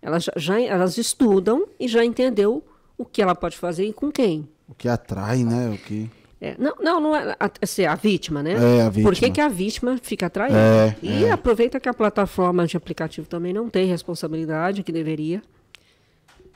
elas 0.02 0.24
já, 0.24 0.32
já 0.36 0.60
elas 0.60 0.98
estudam 0.98 1.66
e 1.80 1.88
já 1.88 2.04
entendeu 2.04 2.62
o 2.98 3.04
que 3.04 3.22
ela 3.22 3.34
pode 3.34 3.56
fazer 3.56 3.86
e 3.86 3.92
com 3.92 4.12
quem. 4.12 4.46
O 4.68 4.74
que 4.74 4.88
atrai, 4.88 5.42
né? 5.42 5.70
O 5.70 5.78
que... 5.78 6.10
É, 6.44 6.56
não, 6.58 6.74
não, 6.80 7.00
não 7.00 7.14
é 7.14 7.36
a, 7.38 7.48
assim, 7.62 7.84
a 7.84 7.94
vítima, 7.94 8.42
né? 8.42 8.54
É, 8.54 8.82
a 8.82 8.88
vítima. 8.88 9.08
Por 9.08 9.16
que, 9.16 9.30
que 9.30 9.40
a 9.40 9.46
vítima 9.46 9.96
fica 10.02 10.26
atraída? 10.26 10.58
É, 10.58 10.96
e 11.00 11.24
é. 11.26 11.30
aproveita 11.30 11.78
que 11.78 11.88
a 11.88 11.94
plataforma 11.94 12.66
de 12.66 12.76
aplicativo 12.76 13.28
também 13.28 13.52
não 13.52 13.70
tem 13.70 13.86
responsabilidade, 13.86 14.82
que 14.82 14.90
deveria. 14.90 15.40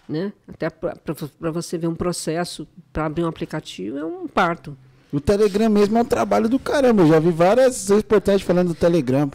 Né? 0.09 0.33
Até 0.49 0.69
para 0.71 1.53
você 1.53 1.79
ver 1.79 1.87
um 1.87 1.95
processo 1.95 2.67
para 2.93 3.07
abrir 3.07 3.23
um 3.23 3.29
aplicativo 3.29 3.97
é 3.97 4.05
um 4.05 4.27
parto. 4.27 4.77
O 5.13 5.21
Telegram 5.21 5.71
mesmo 5.71 5.97
é 5.97 6.01
um 6.01 6.05
trabalho 6.05 6.49
do 6.49 6.59
caramba. 6.59 7.05
Eu 7.05 7.09
já 7.09 7.21
vi 7.21 7.31
várias 7.31 7.89
reportagens 7.89 8.43
falando 8.43 8.69
do 8.69 8.75
Telegram 8.75 9.31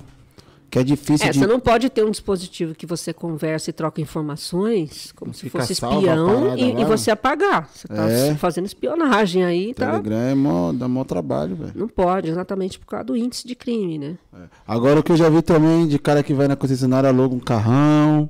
que 0.72 0.80
é 0.80 0.84
difícil 0.84 1.28
é, 1.28 1.32
de... 1.32 1.40
Você 1.40 1.46
não 1.46 1.60
pode 1.60 1.90
ter 1.90 2.06
um 2.06 2.10
dispositivo 2.10 2.74
que 2.74 2.86
você 2.86 3.12
conversa 3.12 3.70
e 3.70 3.74
troca 3.74 4.00
informações 4.00 5.12
como 5.12 5.34
se 5.34 5.50
fosse 5.50 5.74
espião 5.74 6.58
e, 6.58 6.82
e, 6.82 6.86
você 6.86 7.12
apagar. 7.12 7.70
Você 7.74 7.88
está 7.92 8.10
é. 8.10 8.36
fazendo 8.36 8.68
espionagem 8.68 9.44
aí. 9.44 9.74
Tá? 9.74 9.88
Telegram 9.88 10.18
é 10.18 10.34
mó, 10.34 10.72
dá 10.72 10.88
mó 10.88 11.04
trabalho, 11.04 11.58
velho. 11.58 11.74
Não 11.76 11.90
pode, 11.90 12.30
exatamente 12.30 12.80
por 12.80 12.86
causa 12.86 13.04
do 13.04 13.18
índice 13.18 13.46
de 13.46 13.54
crime, 13.54 13.98
né? 13.98 14.18
É. 14.34 14.38
Agora 14.66 15.02
o 15.02 15.04
que 15.04 15.12
eu 15.12 15.18
já 15.18 15.30
vi 15.30 15.42
também 15.42 15.86
de 15.86 16.00
cara 16.00 16.24
que 16.24 16.34
vai 16.34 16.48
na 16.48 16.56
concessionária 16.56 17.10
aluga 17.10 17.36
um 17.36 17.40
carrão. 17.40 18.30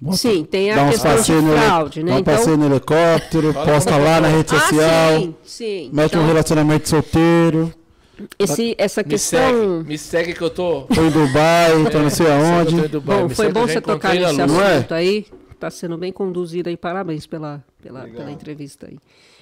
Bota, 0.00 0.18
Sim, 0.18 0.44
tem 0.44 0.70
a 0.70 0.88
questão 0.88 1.16
de 1.16 1.32
fraude, 1.32 2.02
né? 2.04 2.12
Dá 2.12 2.16
um 2.16 2.20
então... 2.20 2.34
passeio 2.36 2.56
no 2.56 2.66
helicóptero, 2.66 3.52
posta 3.52 3.96
lá 3.96 4.20
na 4.20 4.28
rede 4.28 4.54
ah, 4.54 4.60
social, 4.60 5.20
sim, 5.20 5.34
sim. 5.42 5.90
mete 5.92 6.12
então... 6.12 6.22
um 6.22 6.26
relacionamento 6.26 6.88
solteiro. 6.88 7.72
Esse, 8.38 8.74
essa 8.78 9.02
me 9.02 9.10
questão. 9.10 9.40
Segue, 9.40 9.88
me 9.88 9.98
segue 9.98 10.34
que 10.34 10.42
eu 10.42 10.50
tô. 10.50 10.82
Tô 10.82 11.02
em 11.02 11.10
Dubai, 11.10 11.70
tô 11.92 11.98
não 11.98 12.10
sei 12.10 12.26
aonde. 12.26 12.88
Dubai, 12.88 13.22
bom, 13.22 13.28
foi 13.28 13.52
bom 13.52 13.66
você 13.66 13.80
tocar 13.80 14.14
nesse 14.14 14.40
assunto 14.40 14.94
é? 14.94 14.96
aí. 14.96 15.26
Tá 15.58 15.70
sendo 15.70 15.96
bem 15.96 16.12
conduzido 16.12 16.68
aí. 16.68 16.76
Parabéns 16.76 17.26
pela, 17.26 17.64
pela, 17.82 18.06
pela 18.08 18.30
entrevista 18.30 18.86
aí. 18.86 18.98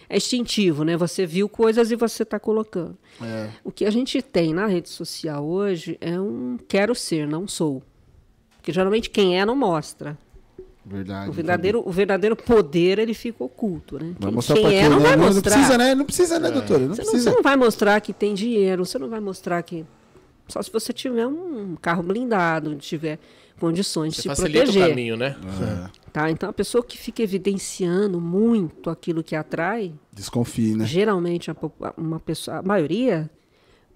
É 0.08 0.16
instintivo, 0.16 0.84
né? 0.84 0.96
Você 0.96 1.24
viu 1.24 1.48
coisas 1.48 1.90
e 1.90 1.96
você 1.96 2.22
está 2.22 2.38
colocando. 2.38 2.96
É. 3.22 3.48
O 3.62 3.70
que 3.70 3.84
a 3.84 3.90
gente 3.90 4.20
tem 4.20 4.52
na 4.52 4.66
rede 4.66 4.88
social 4.88 5.44
hoje 5.44 5.96
é 6.00 6.20
um 6.20 6.58
quero 6.68 6.94
ser, 6.94 7.26
não 7.26 7.48
sou. 7.48 7.82
Porque 8.56 8.72
geralmente 8.72 9.10
quem 9.10 9.40
é 9.40 9.44
não 9.44 9.56
mostra. 9.56 10.18
Verdade. 10.86 11.30
O 11.30 11.32
verdadeiro, 11.32 11.82
o 11.86 11.90
verdadeiro 11.90 12.36
poder 12.36 12.98
ele 12.98 13.14
fica 13.14 13.42
oculto, 13.42 13.98
né? 13.98 14.14
Vai 14.18 14.30
mostrar 14.30 14.54
quem, 14.56 14.64
quem 14.64 14.78
é, 14.78 14.88
não 14.88 15.00
vai 15.00 15.16
mostrar. 15.16 15.34
Não 15.34 15.42
precisa, 15.42 15.78
né? 15.78 15.94
Não 15.94 16.04
precisa, 16.04 16.38
né, 16.38 16.48
é. 16.48 16.50
doutora? 16.50 16.80
Não 16.80 16.94
você, 16.94 17.02
precisa. 17.02 17.16
Não, 17.16 17.22
você 17.24 17.36
não 17.36 17.42
vai 17.42 17.56
mostrar 17.56 18.00
que 18.00 18.12
tem 18.12 18.34
dinheiro, 18.34 18.84
você 18.84 18.98
não 18.98 19.08
vai 19.08 19.20
mostrar 19.20 19.62
que. 19.62 19.86
Só 20.46 20.60
se 20.62 20.70
você 20.70 20.92
tiver 20.92 21.26
um 21.26 21.74
carro 21.80 22.02
blindado, 22.02 22.74
tiver 22.76 23.18
condições 23.58 24.14
você 24.14 24.28
de 24.28 24.34
se 24.36 24.42
proteger. 24.42 24.84
o 24.84 24.88
caminho, 24.88 25.16
né? 25.16 25.36
É. 25.62 26.04
Tá? 26.12 26.30
Então 26.30 26.50
a 26.50 26.52
pessoa 26.52 26.84
que 26.84 26.98
fica 26.98 27.22
evidenciando 27.22 28.20
muito 28.20 28.90
aquilo 28.90 29.24
que 29.24 29.34
atrai. 29.34 29.94
Desconfie, 30.12 30.76
né? 30.76 30.84
Geralmente 30.84 31.50
uma 31.96 32.20
pessoa, 32.20 32.58
a 32.58 32.62
maioria 32.62 33.30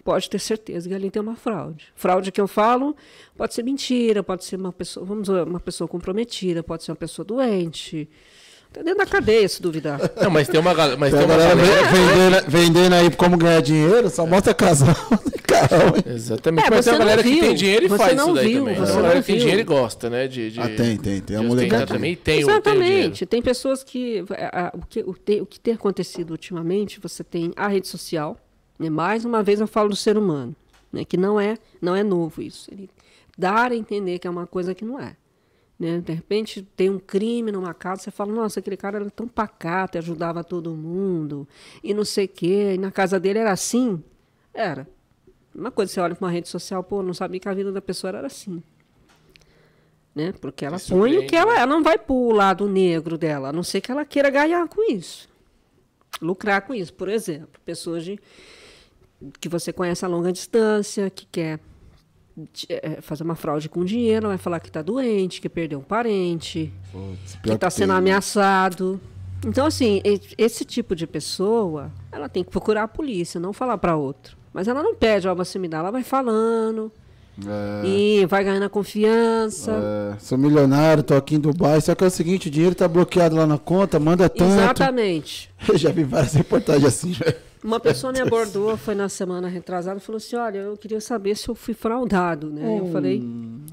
pode 0.09 0.31
ter 0.31 0.39
certeza 0.39 0.89
que 0.89 0.95
ali 0.95 1.11
tem 1.11 1.21
uma 1.21 1.37
fraude. 1.37 1.85
Fraude 1.95 2.33
que 2.33 2.41
eu 2.41 2.49
falo 2.49 2.97
pode 3.37 3.53
ser 3.53 3.63
mentira, 3.63 4.23
pode 4.23 4.43
ser 4.43 4.57
uma 4.57 4.73
pessoa, 4.73 5.05
vamos 5.05 5.29
dizer, 5.29 5.43
uma 5.43 5.61
pessoa 5.61 5.87
comprometida, 5.87 6.63
pode 6.63 6.83
ser 6.83 6.93
uma 6.93 6.97
pessoa 6.97 7.27
doente. 7.27 8.09
Tá 8.73 8.81
dentro 8.83 8.99
da 8.99 9.07
cadeia, 9.07 9.47
se 9.49 9.61
duvidar. 9.61 9.99
Não, 10.23 10.31
mas 10.31 10.49
tem 10.49 10.59
uma, 10.61 10.73
mas 10.97 11.13
tem 11.13 11.25
uma 11.25 11.37
galera 11.37 11.55
galera. 11.57 11.89
vendendo, 11.91 12.51
vendendo 12.51 12.93
aí 12.95 13.11
como 13.15 13.37
ganhar 13.37 13.61
dinheiro, 13.61 14.09
só 14.09 14.27
mostra 14.27 14.55
casal. 14.55 14.95
Caramba. 15.47 15.99
Exatamente. 16.07 16.67
É, 16.67 16.71
mas 16.71 16.85
tem 16.85 16.93
uma 16.95 16.99
galera 17.01 17.23
não 17.23 17.31
que 17.31 17.37
tem 17.41 17.49
viu. 17.49 17.55
dinheiro 17.55 17.85
e 17.85 17.89
Você 17.89 17.97
faz 17.99 18.19
isso 18.21 18.35
daí 18.35 18.49
viu, 18.49 18.59
também. 18.65 18.75
você 18.77 18.81
Tem 18.85 18.91
uma 18.91 18.95
não 18.97 19.03
galera 19.03 19.21
que 19.21 19.27
tem 19.27 19.35
viu. 19.37 19.41
dinheiro 19.45 19.61
e 19.61 19.65
gosta, 19.65 20.11
né? 20.11 20.27
De, 20.29 20.51
de... 20.51 20.61
Ah, 20.61 20.69
tem, 20.69 20.97
tem. 20.97 21.21
Tem 21.21 21.37
a 21.37 21.43
molecada. 21.43 21.87
também. 21.87 22.15
Tem. 22.17 22.41
Exatamente. 22.41 23.27
Tem 23.27 23.43
pessoas 23.43 23.83
que. 23.85 24.25
a- 24.31 24.67
a- 24.67 24.73
o, 24.75 24.87
que 24.87 25.01
o, 25.01 25.15
te- 25.15 25.41
o 25.43 25.47
que 25.47 25.59
tem 25.61 25.75
acontecido 25.75 26.31
ultimamente, 26.31 26.99
você 27.01 27.23
tem 27.25 27.53
a 27.57 27.69
rede 27.69 27.89
social. 27.89 28.37
Né? 28.79 28.91
Mais 28.91 29.25
uma 29.25 29.43
vez 29.43 29.61
eu 29.61 29.67
falo 29.67 29.89
do 29.89 29.97
ser 29.97 30.17
humano. 30.17 30.55
Né? 30.93 31.05
Que 31.05 31.17
não 31.17 31.41
é, 31.41 31.59
não 31.81 31.95
é 31.95 32.03
novo 32.03 32.41
isso. 32.41 32.71
Ele 32.73 32.89
dar 33.37 33.71
a 33.71 33.77
entender 33.77 34.19
que 34.19 34.27
é 34.27 34.31
uma 34.31 34.47
coisa 34.47 34.75
que 34.75 34.85
não 34.85 34.99
é. 34.99 35.17
Né? 35.79 36.01
De 36.01 36.13
repente 36.13 36.63
tem 36.77 36.91
um 36.91 36.99
crime 36.99 37.53
numa 37.53 37.73
casa, 37.73 38.03
você 38.03 38.11
fala, 38.11 38.33
nossa, 38.33 38.59
aquele 38.59 38.77
cara 38.77 38.99
era 38.99 39.11
tão 39.11 39.29
pacato, 39.29 39.97
e 39.97 39.99
ajudava 39.99 40.43
todo 40.43 40.75
mundo, 40.75 41.47
e 41.85 41.95
não 41.95 42.05
sei 42.05 42.25
o 42.25 42.29
quê. 42.29 42.73
E 42.75 42.79
na 42.79 42.91
casa 42.91 43.21
dele 43.21 43.39
era 43.39 43.53
assim? 43.53 44.03
Era. 44.53 44.89
Uma 45.55 45.71
coisa, 45.71 45.93
você 45.93 46.01
olha 46.01 46.15
para 46.17 46.27
uma 46.27 46.33
rede 46.33 46.49
social, 46.49 46.83
pô, 46.83 47.03
não 47.03 47.15
sabia 47.15 47.39
que 47.39 47.49
a 47.49 47.55
vida 47.55 47.71
da 47.71 47.81
pessoa 47.81 48.09
era 48.09 48.27
assim. 48.27 48.61
Né? 50.15 50.33
Porque 50.41 50.65
ela 50.65 50.77
Isso 50.77 50.93
põe 50.93 51.17
o 51.17 51.27
que 51.27 51.37
ela, 51.37 51.55
né? 51.55 51.61
ela 51.61 51.73
não 51.73 51.83
vai 51.83 51.97
pro 51.97 52.33
lado 52.33 52.69
negro 52.69 53.17
dela, 53.17 53.51
a 53.51 53.53
não 53.53 53.63
ser 53.63 53.81
que 53.81 53.93
ela 53.93 54.05
queira 54.05 54.31
ganhar 54.31 54.67
com 54.67 54.91
isso. 54.91 55.29
Lucrar 56.21 56.63
com 56.63 56.75
isso. 56.75 56.93
Por 56.93 57.09
exemplo, 57.09 57.61
pessoas 57.65 58.05
de, 58.05 58.19
que 59.41 59.49
você 59.49 59.73
conhece 59.73 60.05
a 60.05 60.09
longa 60.09 60.33
distância, 60.33 61.11
que 61.11 61.27
quer 61.31 61.59
eh, 62.69 62.99
fazer 63.01 63.25
uma 63.25 63.35
fraude 63.35 63.69
com 63.69 63.85
dinheiro, 63.85 64.29
vai 64.29 64.39
falar 64.39 64.61
que 64.61 64.69
está 64.69 64.81
doente, 64.83 65.41
que 65.41 65.49
perdeu 65.49 65.79
um 65.81 65.83
parente, 65.83 66.73
que 67.33 67.39
pior 67.43 67.55
está 67.55 67.67
que 67.69 67.75
sendo 67.75 67.89
tem. 67.91 67.97
ameaçado. 67.99 69.01
Então, 69.47 69.67
assim, 69.67 70.01
esse 70.37 70.65
tipo 70.65 70.97
de 70.97 71.07
pessoa, 71.07 71.93
ela 72.11 72.29
tem 72.29 72.43
que 72.43 72.51
procurar 72.51 72.85
a 72.85 72.89
polícia, 72.89 73.39
não 73.41 73.53
falar 73.53 73.79
para 73.79 73.97
outro. 73.97 74.37
Mas 74.53 74.67
ela 74.67 74.83
não 74.83 74.95
pede, 74.95 75.29
ó, 75.29 75.35
você 75.35 75.59
me 75.59 75.69
dá, 75.69 75.79
ela 75.79 75.91
vai 75.93 76.03
falando 76.03 76.91
É, 77.47 77.87
e 77.87 78.27
vai 78.27 78.43
ganhando 78.43 78.69
confiança. 78.69 79.71
é, 80.15 80.19
sou 80.19 80.37
milionário, 80.37 81.05
tô 81.05 81.15
aqui 81.15 81.37
em 81.37 81.41
Dubai, 81.41 81.81
só 81.81 81.95
que 81.95 82.03
é 82.03 82.07
o 82.09 82.11
seguinte, 82.11 82.49
o 82.49 82.51
dinheiro 82.51 82.75
tá 82.75 82.89
bloqueado 82.89 83.37
lá 83.37 83.47
na 83.47 83.59
conta, 83.59 84.01
manda 84.01 84.29
tanto. 84.29 84.51
Exatamente. 84.55 85.51
Eu 85.69 85.79
já 85.79 85.93
vi 85.93 86.03
várias 86.03 86.35
reportagens 86.35 86.85
assim, 86.87 87.13
velho. 87.13 87.37
Uma 87.63 87.81
pessoa 87.81 88.13
me 88.13 88.21
abordou, 88.21 88.77
foi 88.77 88.95
na 88.95 89.09
semana 89.09 89.49
retrasada, 89.49 89.99
e 89.99 90.03
falou 90.03 90.17
assim: 90.19 90.37
Olha, 90.37 90.59
eu 90.59 90.77
queria 90.77 91.01
saber 91.01 91.37
se 91.37 91.49
eu 91.49 91.55
fui 91.55 91.75
fraudado. 91.75 92.51
Né? 92.51 92.79
Eu 92.79 92.91
falei: 92.93 93.23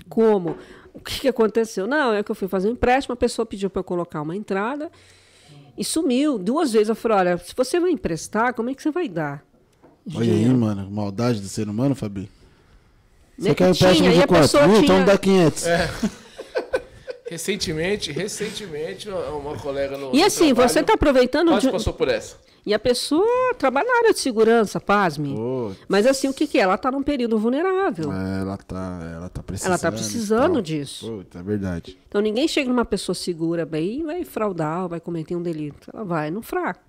Como? 0.09 0.57
O 0.93 0.99
que, 0.99 1.21
que 1.21 1.27
aconteceu? 1.27 1.85
Não, 1.87 2.13
é 2.13 2.23
que 2.23 2.31
eu 2.31 2.35
fui 2.35 2.47
fazer 2.47 2.67
um 2.69 2.71
empréstimo, 2.71 3.13
a 3.13 3.17
pessoa 3.17 3.45
pediu 3.45 3.69
para 3.69 3.81
eu 3.81 3.83
colocar 3.83 4.21
uma 4.21 4.35
entrada 4.35 4.89
e 5.77 5.83
sumiu. 5.83 6.37
Duas 6.39 6.71
vezes 6.71 6.89
eu 6.89 6.95
falei: 6.95 7.17
Olha, 7.17 7.37
se 7.37 7.53
você 7.55 7.79
vai 7.79 7.91
emprestar, 7.91 8.53
como 8.53 8.69
é 8.69 8.73
que 8.73 8.81
você 8.81 8.91
vai 8.91 9.07
dar? 9.07 9.43
Olha 10.15 10.33
aí, 10.33 10.45
mano, 10.49 10.89
maldade 10.91 11.39
do 11.41 11.47
ser 11.47 11.67
humano, 11.67 11.95
Fabi. 11.95 12.29
Você 13.37 13.53
quer 13.53 13.67
um 13.67 13.71
que 13.71 13.77
tinha, 13.79 13.89
empréstimo 13.91 14.13
de 14.13 14.21
a 14.23 14.27
quanto? 14.27 14.41
pessoa 14.41 14.67
Mil? 14.67 14.77
Então 14.83 14.95
tinha- 14.95 15.05
dá 15.05 15.17
500. 15.17 15.63
Recentemente, 17.29 18.11
recentemente, 18.11 19.09
uma 19.09 19.57
colega 19.57 19.97
no. 19.97 20.13
E 20.15 20.21
assim, 20.23 20.47
trabalho 20.53 20.69
você 20.69 20.79
está 20.81 20.93
aproveitando. 20.93 21.47
Quase 21.49 21.65
de- 21.67 21.71
passou 21.71 21.93
por 21.93 22.07
essa. 22.07 22.37
E 22.65 22.73
a 22.73 22.79
pessoa 22.79 23.53
trabalha 23.59 23.87
na 23.87 23.97
área 23.97 24.13
de 24.13 24.19
segurança, 24.19 24.79
pasme. 24.79 25.35
Pô, 25.35 25.71
Mas 25.87 26.07
assim, 26.07 26.27
o 26.27 26.33
que, 26.33 26.47
que 26.47 26.57
é? 26.57 26.61
Ela 26.61 26.73
está 26.75 26.91
num 26.91 27.03
período 27.03 27.37
vulnerável. 27.37 28.11
é, 28.11 28.41
ela 28.41 28.57
tá, 28.57 28.99
ela 29.15 29.29
tá 29.29 29.43
precisando. 29.43 29.67
Ela 29.69 29.75
está 29.75 29.91
precisando 29.91 30.61
disso. 30.63 31.05
Puta, 31.07 31.39
é 31.39 31.43
verdade. 31.43 31.97
Então 32.09 32.21
ninguém 32.21 32.47
chega 32.47 32.67
numa 32.69 32.85
pessoa 32.85 33.13
segura 33.15 33.65
bem 33.67 33.99
e 33.99 34.03
vai 34.03 34.23
fraudar 34.23 34.83
ou 34.83 34.89
vai 34.89 34.99
cometer 34.99 35.35
um 35.35 35.43
delito. 35.43 35.91
Ela 35.93 36.03
vai 36.03 36.31
no 36.31 36.41
fraco, 36.41 36.81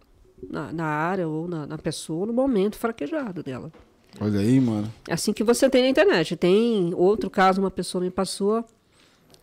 na, 0.50 0.72
na 0.72 0.84
área 0.86 1.28
ou 1.28 1.46
na, 1.46 1.66
na 1.66 1.76
pessoa, 1.76 2.24
no 2.26 2.32
momento 2.32 2.76
fraquejado 2.78 3.42
dela. 3.42 3.70
Olha 4.18 4.40
aí, 4.40 4.58
mano. 4.58 4.90
É 5.06 5.12
assim 5.12 5.30
que 5.34 5.44
você 5.44 5.68
tem 5.68 5.82
na 5.82 5.88
internet. 5.88 6.36
Tem 6.36 6.90
outro 6.94 7.28
caso, 7.28 7.60
uma 7.60 7.70
pessoa 7.70 8.02
me 8.02 8.10
passou, 8.10 8.64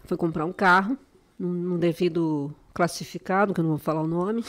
foi 0.05 0.17
comprar 0.17 0.45
um 0.45 0.53
carro, 0.53 0.97
num, 1.37 1.77
devido 1.77 2.53
classificado, 2.73 3.53
que 3.53 3.59
eu 3.59 3.63
não 3.63 3.71
vou 3.71 3.79
falar 3.79 4.01
o 4.01 4.07
nome, 4.07 4.43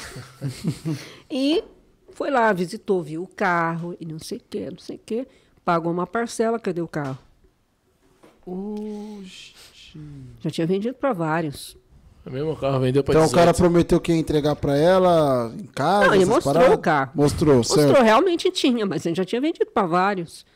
e 1.30 1.62
foi 2.10 2.30
lá, 2.30 2.52
visitou, 2.52 3.02
viu 3.02 3.22
o 3.22 3.28
carro 3.28 3.96
e 4.00 4.06
não 4.06 4.18
sei 4.18 4.38
o 4.38 4.42
que, 4.48 4.70
não 4.70 4.78
sei 4.78 4.96
o 4.96 5.00
que, 5.04 5.26
pagou 5.64 5.92
uma 5.92 6.06
parcela, 6.06 6.58
cadê 6.58 6.80
o 6.80 6.88
carro? 6.88 7.18
Já 10.40 10.50
tinha 10.50 10.66
vendido 10.66 10.94
para 10.94 11.12
vários. 11.12 11.76
O 12.26 12.30
mesmo 12.30 12.56
carro 12.56 12.80
vendeu 12.80 13.04
pra 13.04 13.12
Então 13.12 13.22
o 13.22 13.26
18. 13.26 13.38
cara 13.38 13.54
prometeu 13.54 14.00
que 14.00 14.10
ia 14.12 14.18
entregar 14.18 14.56
pra 14.56 14.76
ela 14.76 15.52
em 15.58 15.66
casa. 15.66 16.06
Não, 16.06 16.14
ele 16.14 16.24
mostrou 16.24 16.54
paradas? 16.54 16.74
o 16.74 16.80
carro. 16.80 17.10
Mostrou, 17.14 17.62
certo. 17.62 17.82
Mostrou, 17.82 18.02
realmente 18.02 18.50
tinha, 18.50 18.86
mas 18.86 19.04
ele 19.04 19.14
já 19.14 19.24
tinha 19.24 19.40
vendido 19.40 19.70
para 19.70 19.86
vários. 19.86 20.46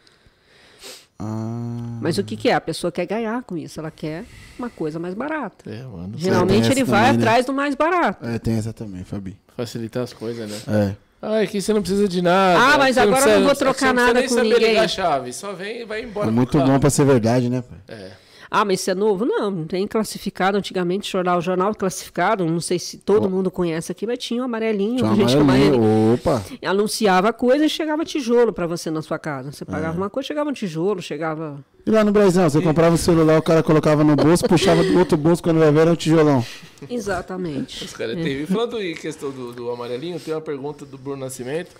Ah, 1.20 1.98
Mas 2.00 2.16
o 2.16 2.22
que, 2.22 2.36
que 2.36 2.48
é? 2.48 2.54
A 2.54 2.60
pessoa 2.60 2.92
quer 2.92 3.04
ganhar 3.06 3.42
com 3.42 3.56
isso, 3.56 3.80
ela 3.80 3.90
quer 3.90 4.24
uma 4.58 4.70
coisa 4.70 4.98
mais 5.00 5.14
barata. 5.14 5.68
É, 5.68 5.82
mano. 5.82 6.12
Geralmente 6.16 6.70
ele 6.70 6.84
vai 6.84 7.06
também, 7.06 7.18
né? 7.18 7.24
atrás 7.24 7.46
do 7.46 7.52
mais 7.52 7.74
barato. 7.74 8.24
é, 8.24 8.38
tem 8.38 8.54
essa 8.54 8.72
também, 8.72 9.02
Fabi. 9.04 9.36
Facilitar 9.56 10.04
as 10.04 10.12
coisas, 10.12 10.48
né? 10.48 10.58
É. 10.92 10.96
Ah, 11.20 11.40
aqui 11.40 11.60
você 11.60 11.72
não 11.72 11.80
precisa 11.82 12.06
de 12.08 12.22
nada. 12.22 12.60
Ah, 12.74 12.78
mas 12.78 12.94
Você 12.94 13.00
agora 13.00 13.16
eu 13.16 13.22
precisa- 13.22 13.38
não 13.40 13.46
vou 13.46 13.54
você 13.54 13.58
trocar 13.64 13.86
não 13.86 13.94
precisa 13.94 14.06
nada 14.06 14.20
nem 14.20 14.28
com 14.28 14.34
saber 14.36 14.48
ninguém. 14.50 14.68
ligar 14.68 14.84
a 14.84 14.88
chave. 14.88 15.32
Só 15.32 15.52
vem 15.52 15.80
e 15.80 15.84
vai 15.84 16.02
embora. 16.04 16.26
É 16.26 16.30
com 16.30 16.36
muito 16.36 16.58
bom 16.60 16.78
pra 16.78 16.90
ser 16.90 17.04
verdade, 17.04 17.50
né, 17.50 17.62
pai? 17.62 17.78
É. 17.88 18.10
Ah, 18.50 18.64
mas 18.64 18.80
isso 18.80 18.90
é 18.90 18.94
novo? 18.94 19.24
Não, 19.26 19.50
não 19.50 19.64
tem 19.66 19.86
classificado. 19.86 20.56
Antigamente, 20.56 21.10
jornal, 21.10 21.40
jornal 21.40 21.74
classificado, 21.74 22.44
não 22.46 22.60
sei 22.60 22.78
se 22.78 22.98
todo 22.98 23.28
mundo 23.28 23.50
conhece 23.50 23.92
aqui, 23.92 24.06
mas 24.06 24.18
tinha 24.18 24.40
um 24.42 24.44
amarelinho, 24.44 24.96
Tinha 24.98 25.14
gente 25.14 25.36
amarelinho. 25.36 26.14
Opa. 26.14 26.42
Anunciava 26.64 27.32
coisa 27.32 27.66
e 27.66 27.68
chegava 27.68 28.04
tijolo 28.04 28.52
para 28.52 28.66
você 28.66 28.90
na 28.90 29.02
sua 29.02 29.18
casa. 29.18 29.52
Você 29.52 29.64
pagava 29.64 29.94
É. 29.94 29.98
uma 29.98 30.10
coisa, 30.10 30.26
chegava 30.26 30.48
um 30.48 30.52
tijolo, 30.52 31.02
chegava. 31.02 31.62
E 31.86 31.90
lá 31.90 32.04
no 32.04 32.12
Brasil, 32.12 32.42
você 32.42 32.60
comprava 32.60 32.94
o 32.94 32.98
celular, 32.98 33.38
o 33.38 33.42
cara 33.42 33.62
colocava 33.62 34.04
no 34.04 34.14
bolso, 34.14 34.44
puxava 34.46 34.82
do 34.84 34.98
outro 34.98 35.16
bolso, 35.16 35.42
quando 35.42 35.58
vai 35.58 35.70
ver 35.72 35.80
era 35.80 35.90
um 35.92 35.96
tijolão. 35.96 36.44
Exatamente. 36.88 37.84
Os 37.84 37.92
caras 37.92 38.14
teve. 38.16 38.46
Falando 38.46 38.80
em 38.80 38.94
questão 38.94 39.30
do, 39.30 39.52
do 39.52 39.70
amarelinho, 39.70 40.18
tem 40.20 40.34
uma 40.34 40.40
pergunta 40.40 40.84
do 40.84 40.96
Bruno 40.98 41.24
Nascimento. 41.24 41.70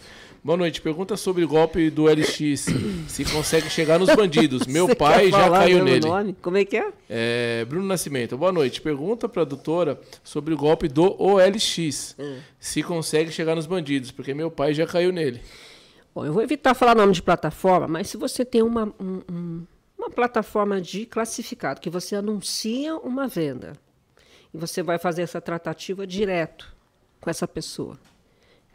Boa 0.49 0.57
noite. 0.57 0.81
Pergunta 0.81 1.15
sobre 1.15 1.45
o 1.45 1.49
golpe 1.49 1.91
do 1.91 2.05
LX. 2.07 2.69
se 3.07 3.23
consegue 3.31 3.69
chegar 3.69 3.99
nos 3.99 4.09
bandidos. 4.17 4.65
Meu 4.67 4.87
Você 4.87 4.95
pai 4.95 5.31
já 5.31 5.51
caiu 5.51 5.85
nele. 5.85 6.09
Nome? 6.09 6.35
Como 6.41 6.57
é 6.57 6.65
que 6.65 6.75
é? 6.79 6.91
É, 7.07 7.67
Bruno 7.67 7.85
Nascimento, 7.85 8.35
boa 8.39 8.51
noite. 8.51 8.81
Pergunta 8.81 9.29
para 9.29 9.43
a 9.43 9.45
doutora 9.45 10.01
sobre 10.25 10.55
o 10.55 10.57
golpe 10.57 10.89
do 10.89 11.15
OLX. 11.23 12.17
Hum. 12.19 12.39
Se 12.59 12.83
consegue 12.83 13.31
chegar 13.31 13.55
nos 13.57 13.67
bandidos, 13.67 14.11
porque 14.11 14.33
meu 14.33 14.51
pai 14.51 14.73
já 14.73 14.87
caiu 14.87 15.13
nele. 15.13 15.43
Bom, 16.15 16.25
eu 16.25 16.33
vou 16.33 16.43
evitar 16.43 16.73
falar 16.73 16.95
nome 16.95 17.13
de 17.13 17.21
plataforma, 17.21 17.87
mas 17.87 18.09
se 18.09 18.17
você 18.17 18.43
tem 18.43 18.63
uma, 18.63 18.87
um- 18.99 19.21
um- 19.31 19.67
uma 19.99 20.09
plataforma 20.09 20.81
de 20.81 21.05
classificado, 21.05 21.79
que 21.79 21.91
você 21.91 22.17
anuncia 22.17 22.97
uma 22.97 23.29
venda, 23.29 23.75
e 24.55 24.57
você 24.57 24.83
vai 24.83 24.99
fazer 24.99 25.21
essa 25.21 25.43
tratativa 25.43 26.07
direto 26.07 26.75
com 27.21 27.29
essa 27.29 27.47
pessoa, 27.47 27.99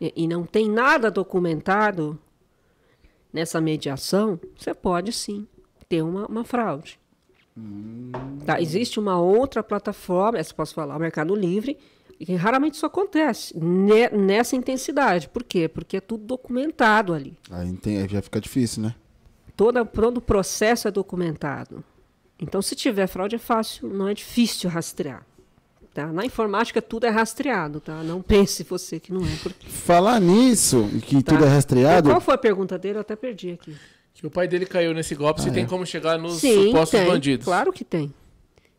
e, 0.03 0.23
e 0.23 0.27
não 0.27 0.43
tem 0.45 0.69
nada 0.69 1.09
documentado 1.09 2.19
nessa 3.31 3.61
mediação, 3.61 4.39
você 4.57 4.73
pode 4.73 5.11
sim 5.11 5.47
ter 5.87 6.01
uma, 6.01 6.25
uma 6.27 6.43
fraude. 6.43 6.99
Tá, 8.45 8.59
existe 8.59 8.99
uma 8.99 9.19
outra 9.19 9.63
plataforma, 9.63 10.37
essa 10.39 10.53
posso 10.53 10.73
falar, 10.73 10.95
o 10.95 10.99
Mercado 10.99 11.35
Livre, 11.35 11.77
e 12.19 12.25
que 12.25 12.35
raramente 12.35 12.75
isso 12.75 12.85
acontece 12.85 13.57
ne- 13.57 14.09
nessa 14.09 14.55
intensidade. 14.55 15.29
Por 15.29 15.43
quê? 15.43 15.67
Porque 15.67 15.97
é 15.97 16.01
tudo 16.01 16.25
documentado 16.25 17.13
ali. 17.13 17.37
Aí 17.49 17.71
tem- 17.77 18.01
aí 18.01 18.07
já 18.07 18.21
fica 18.21 18.41
difícil, 18.41 18.83
né? 18.83 18.95
Toda, 19.55 19.85
todo 19.85 20.17
o 20.17 20.21
processo 20.21 20.87
é 20.87 20.91
documentado. 20.91 21.83
Então, 22.39 22.61
se 22.61 22.75
tiver 22.75 23.07
fraude, 23.07 23.35
é 23.35 23.39
fácil, 23.39 23.87
não 23.87 24.07
é 24.07 24.13
difícil 24.13 24.69
rastrear. 24.69 25.25
Tá? 25.93 26.07
Na 26.11 26.25
informática, 26.25 26.81
tudo 26.81 27.05
é 27.05 27.09
rastreado. 27.09 27.79
Tá? 27.79 28.01
Não 28.03 28.21
pense 28.21 28.63
você 28.63 28.99
que 28.99 29.13
não 29.13 29.21
é. 29.21 29.35
Porque, 29.43 29.67
Falar 29.69 30.19
nisso, 30.19 30.89
e 30.93 30.99
que 30.99 31.21
tá? 31.21 31.33
tudo 31.33 31.45
é 31.45 31.47
rastreado, 31.47 32.09
Qual 32.09 32.19
foi 32.19 32.33
a 32.33 32.37
pergunta 32.37 32.79
dele? 32.79 32.97
Eu 32.97 33.01
até 33.01 33.15
perdi 33.15 33.51
aqui. 33.51 33.75
Que 34.15 34.25
o 34.25 34.31
pai 34.31 34.47
dele 34.47 34.65
caiu 34.65 34.93
nesse 34.93 35.13
golpe, 35.15 35.41
Ah, 35.41 35.43
se 35.43 35.49
é. 35.49 35.53
tem 35.53 35.65
como 35.67 35.85
chegar 35.85 36.17
nos 36.17 36.35
Sim, 36.37 36.67
supostos 36.67 36.99
tem. 36.99 37.07
bandidos. 37.07 37.45
Claro 37.45 37.71
que 37.71 37.83
tem. 37.83 38.13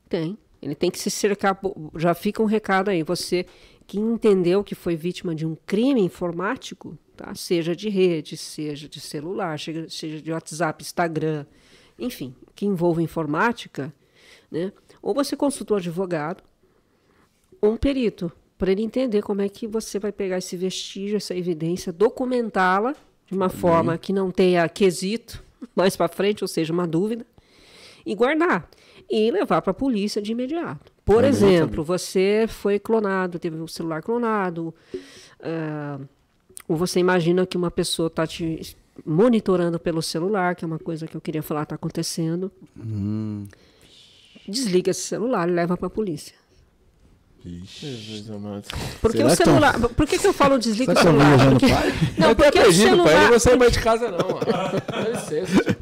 Tem. 0.08 0.36
Ele 0.60 0.74
tem 0.74 0.90
que 0.90 0.98
se 0.98 1.10
cercar. 1.10 1.58
Já 1.96 2.14
fica 2.14 2.42
um 2.42 2.46
recado 2.46 2.88
aí. 2.88 3.02
Você 3.02 3.46
que 3.86 3.98
entendeu 3.98 4.64
que 4.64 4.74
foi 4.74 4.96
vítima 4.96 5.34
de 5.34 5.46
um 5.46 5.56
crime 5.66 6.00
informático, 6.00 6.96
tá? 7.16 7.34
seja 7.34 7.76
de 7.76 7.88
rede, 7.88 8.36
seja 8.36 8.88
de 8.88 8.98
celular, 8.98 9.58
seja, 9.60 9.86
seja 9.88 10.20
de 10.22 10.32
WhatsApp, 10.32 10.82
Instagram, 10.82 11.44
enfim, 11.98 12.34
que 12.54 12.64
envolva 12.64 13.02
informática, 13.02 13.92
né? 14.50 14.72
ou 15.02 15.12
você 15.14 15.36
consulta 15.36 15.74
um 15.74 15.76
advogado 15.76 16.42
um 17.68 17.76
perito, 17.76 18.30
para 18.56 18.72
ele 18.72 18.82
entender 18.82 19.22
como 19.22 19.42
é 19.42 19.48
que 19.48 19.66
você 19.66 19.98
vai 19.98 20.12
pegar 20.12 20.38
esse 20.38 20.56
vestígio, 20.56 21.16
essa 21.16 21.34
evidência, 21.34 21.92
documentá-la 21.92 22.94
de 23.26 23.34
uma 23.34 23.48
forma 23.48 23.96
que 23.98 24.12
não 24.12 24.30
tenha 24.30 24.68
quesito, 24.68 25.42
mais 25.74 25.96
para 25.96 26.08
frente, 26.08 26.44
ou 26.44 26.48
seja, 26.48 26.72
uma 26.72 26.86
dúvida, 26.86 27.26
e 28.04 28.14
guardar 28.14 28.68
e 29.10 29.30
levar 29.30 29.60
para 29.62 29.70
a 29.70 29.74
polícia 29.74 30.20
de 30.20 30.32
imediato. 30.32 30.92
Por 31.04 31.24
exemplo, 31.24 31.84
você 31.84 32.46
foi 32.48 32.78
clonado, 32.78 33.38
teve 33.38 33.56
um 33.56 33.66
celular 33.66 34.02
clonado, 34.02 34.74
uh, 35.40 36.08
ou 36.66 36.76
você 36.76 36.98
imagina 36.98 37.46
que 37.46 37.56
uma 37.56 37.70
pessoa 37.70 38.06
está 38.06 38.26
te 38.26 38.76
monitorando 39.04 39.78
pelo 39.78 40.00
celular, 40.00 40.54
que 40.54 40.64
é 40.64 40.66
uma 40.66 40.78
coisa 40.78 41.06
que 41.06 41.16
eu 41.16 41.20
queria 41.20 41.42
falar 41.42 41.64
está 41.64 41.74
acontecendo. 41.74 42.50
Hum. 42.78 43.46
Desliga 44.48 44.90
esse 44.90 45.02
celular 45.02 45.48
e 45.48 45.52
leva 45.52 45.76
para 45.76 45.86
a 45.86 45.90
polícia. 45.90 46.36
Jesus 47.46 48.24
Porque 49.02 49.18
Será 49.18 49.32
o 49.32 49.36
celular. 49.36 49.80
Tá... 49.80 49.88
Por 49.90 50.06
que, 50.06 50.18
que 50.18 50.26
eu 50.26 50.32
falo 50.32 50.58
desliga 50.58 50.92
o 50.92 50.96
celular? 50.96 51.50
Porque... 51.50 51.66
Não, 52.18 52.28
eu 52.30 52.36
porque 52.36 52.58
o 52.58 52.72
celular. 52.72 53.04
Pai, 53.04 53.22
não 53.22 53.28
vou 53.28 53.40
sair 53.40 53.58
mais 53.58 53.72
de 53.72 53.80
casa, 53.80 54.10
não. 54.10 54.18
Dá 54.18 55.08
licença. 55.10 55.76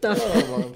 Tá. 0.00 0.14
Não, 0.14 0.48
mano, 0.48 0.72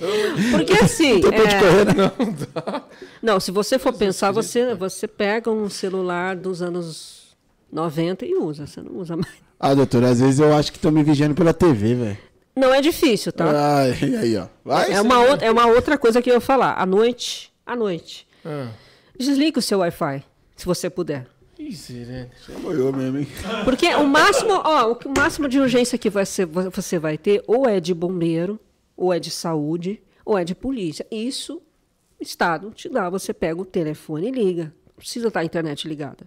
porque 0.53 0.73
assim. 0.85 1.19
É... 1.19 1.21
Correr, 1.21 1.95
não, 1.97 2.33
dá. 2.55 2.83
não, 3.23 3.41
se 3.41 3.51
você 3.51 3.79
for 3.79 3.93
pensar, 3.93 4.33
você, 4.33 4.75
você 4.75 5.07
pega 5.07 5.51
um 5.51 5.69
celular 5.69 6.37
dos 6.37 6.63
anos 6.63 7.37
90 7.73 8.25
e 8.25 8.35
usa. 8.35 8.67
Você 8.67 8.81
não 8.81 8.97
usa 8.97 9.17
mais. 9.17 9.33
Ah, 9.59 9.75
doutor, 9.75 10.05
às 10.05 10.21
vezes 10.21 10.41
eu 10.41 10.55
acho 10.55 10.71
que 10.73 10.79
estão 10.79 10.91
me 10.91 11.03
vigiando 11.03 11.35
pela 11.35 11.55
TV, 11.55 11.95
velho. 11.95 12.19
Não 12.57 12.73
é 12.73 12.81
difícil, 12.81 13.33
tá? 13.33 13.47
Ah, 13.51 13.89
e 13.89 14.17
aí, 14.17 14.37
ó. 14.37 14.47
Vai, 14.65 14.93
é, 14.93 15.01
uma 15.01 15.21
outra, 15.21 15.47
é 15.47 15.51
uma 15.51 15.67
outra 15.67 15.99
coisa 15.99 16.23
que 16.23 16.31
eu 16.31 16.35
ia 16.35 16.41
falar. 16.41 16.75
À 16.79 16.87
noite, 16.87 17.53
à 17.67 17.75
noite. 17.75 18.27
Ah. 18.45 18.69
Desliga 19.19 19.59
o 19.59 19.63
seu 19.63 19.79
Wi-Fi, 19.79 20.25
se 20.57 20.67
você 20.67 20.91
puder. 20.91 21.27
Sirene. 21.73 22.31
Chamou 22.45 22.93
mesmo, 22.93 23.19
hein? 23.19 23.29
Porque 23.65 23.89
o 23.95 24.07
máximo, 24.07 24.53
ó, 24.53 24.93
o 24.93 25.15
máximo 25.17 25.49
de 25.49 25.59
urgência 25.59 25.97
que 25.97 26.11
você, 26.11 26.45
você 26.45 26.99
vai 26.99 27.17
ter 27.17 27.43
ou 27.47 27.69
é 27.69 27.81
de 27.81 27.95
bombeiro, 27.95 28.59
ou 28.97 29.13
é 29.13 29.19
de 29.19 29.31
saúde, 29.31 30.03
ou 30.25 30.37
é 30.37 30.45
de 30.45 30.55
polícia. 30.55 31.07
Isso 31.11 31.63
o 32.19 32.23
Estado 32.23 32.71
te 32.71 32.89
dá. 32.89 33.09
Você 33.09 33.33
pega 33.33 33.61
o 33.61 33.65
telefone 33.65 34.29
e 34.29 34.31
liga. 34.31 34.75
Não 34.87 34.95
precisa 34.97 35.29
estar 35.29 35.41
a 35.41 35.45
internet 35.45 35.87
ligada. 35.89 36.27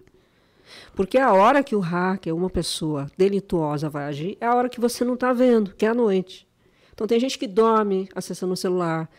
Porque 0.95 1.17
a 1.17 1.33
hora 1.33 1.63
que 1.63 1.75
o 1.75 1.79
hacker, 1.79 2.35
uma 2.35 2.49
pessoa 2.49 3.09
delituosa, 3.17 3.89
vai 3.89 4.05
agir, 4.05 4.37
é 4.41 4.45
a 4.45 4.55
hora 4.55 4.69
que 4.69 4.79
você 4.79 5.05
não 5.05 5.13
está 5.13 5.31
vendo, 5.31 5.73
que 5.75 5.85
é 5.85 5.89
a 5.89 5.93
noite. 5.93 6.47
Então 6.93 7.07
tem 7.07 7.19
gente 7.19 7.37
que 7.37 7.47
dorme 7.47 8.09
acessando 8.15 8.53
o 8.53 8.57
celular. 8.57 9.09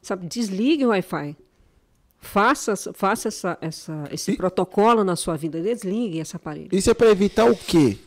Sabe, 0.00 0.26
desligue 0.26 0.86
o 0.86 0.90
Wi-Fi. 0.90 1.36
Faça, 2.24 2.74
faça 2.92 3.28
essa, 3.28 3.58
essa, 3.60 4.04
esse 4.10 4.32
e, 4.32 4.36
protocolo 4.36 5.04
na 5.04 5.14
sua 5.14 5.36
vida, 5.36 5.60
desligue 5.60 6.18
esse 6.18 6.34
aparelho. 6.34 6.68
Isso 6.72 6.90
é 6.90 6.94
para 6.94 7.10
evitar 7.10 7.44
o 7.44 7.54
quê? 7.54 7.98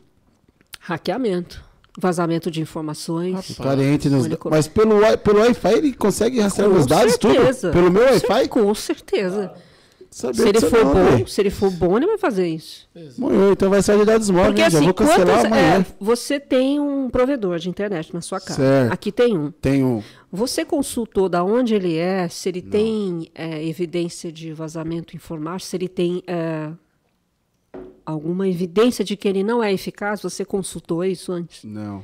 Hackeamento. 0.80 1.64
Vazamento 2.00 2.52
de 2.52 2.62
informações. 2.62 3.56
Parente 3.58 4.08
nos, 4.10 4.28
mas 4.52 4.68
pelo, 4.68 5.00
pelo 5.24 5.40
Wi-Fi 5.40 5.74
ele 5.74 5.94
consegue 5.94 6.40
rastrear 6.40 6.70
os 6.70 6.86
dados 6.86 7.14
certeza. 7.14 7.72
tudo? 7.72 7.74
Pelo 7.74 7.92
meu 7.92 8.04
Wi-Fi? 8.04 8.48
Com 8.50 8.76
certeza. 8.76 9.54
Se 10.10 10.28
ele 10.48 10.62
for 10.62 10.86
não, 10.86 10.94
bom, 10.94 11.28
se 11.28 11.42
ele 11.42 11.50
for 11.50 11.72
bom, 11.72 11.98
ele 11.98 12.08
vai 12.08 12.18
fazer 12.18 12.48
isso. 12.48 12.88
Então 13.52 13.70
vai 13.70 13.82
sair 13.82 14.00
de 14.00 14.06
dados 14.06 14.30
móveis. 14.30 14.48
Porque 14.48 14.62
assim, 14.62 14.92
quantas, 14.92 15.46
é, 15.46 15.86
você 16.00 16.40
tem 16.40 16.80
um 16.80 17.10
provedor 17.10 17.60
de 17.60 17.70
internet 17.70 18.14
na 18.14 18.22
sua 18.22 18.40
casa. 18.40 18.56
Certo. 18.56 18.94
Aqui 18.94 19.12
tem 19.12 19.38
um. 19.38 19.52
Tem 19.52 19.84
um. 19.84 20.02
Você 20.32 20.66
consultou 20.66 21.30
da 21.30 21.44
onde 21.44 21.76
ele 21.76 21.96
é, 21.98 22.28
se 22.28 22.50
ele 22.50 22.62
não. 22.62 22.70
tem 22.70 23.32
é, 23.36 23.66
evidência 23.66 24.32
de 24.32 24.54
vazamento 24.54 25.16
informático, 25.16 25.70
se 25.70 25.76
ele 25.78 25.88
tem 25.88 26.24
é, 26.26 26.72
alguma 28.06 28.48
evidência 28.48 29.04
de 29.04 29.16
que 29.16 29.28
ele 29.28 29.44
não 29.44 29.64
é 29.64 29.72
eficaz? 29.74 30.22
Você 30.22 30.44
consultou 30.46 31.04
isso 31.04 31.32
antes? 31.32 31.64
Não. 31.64 32.04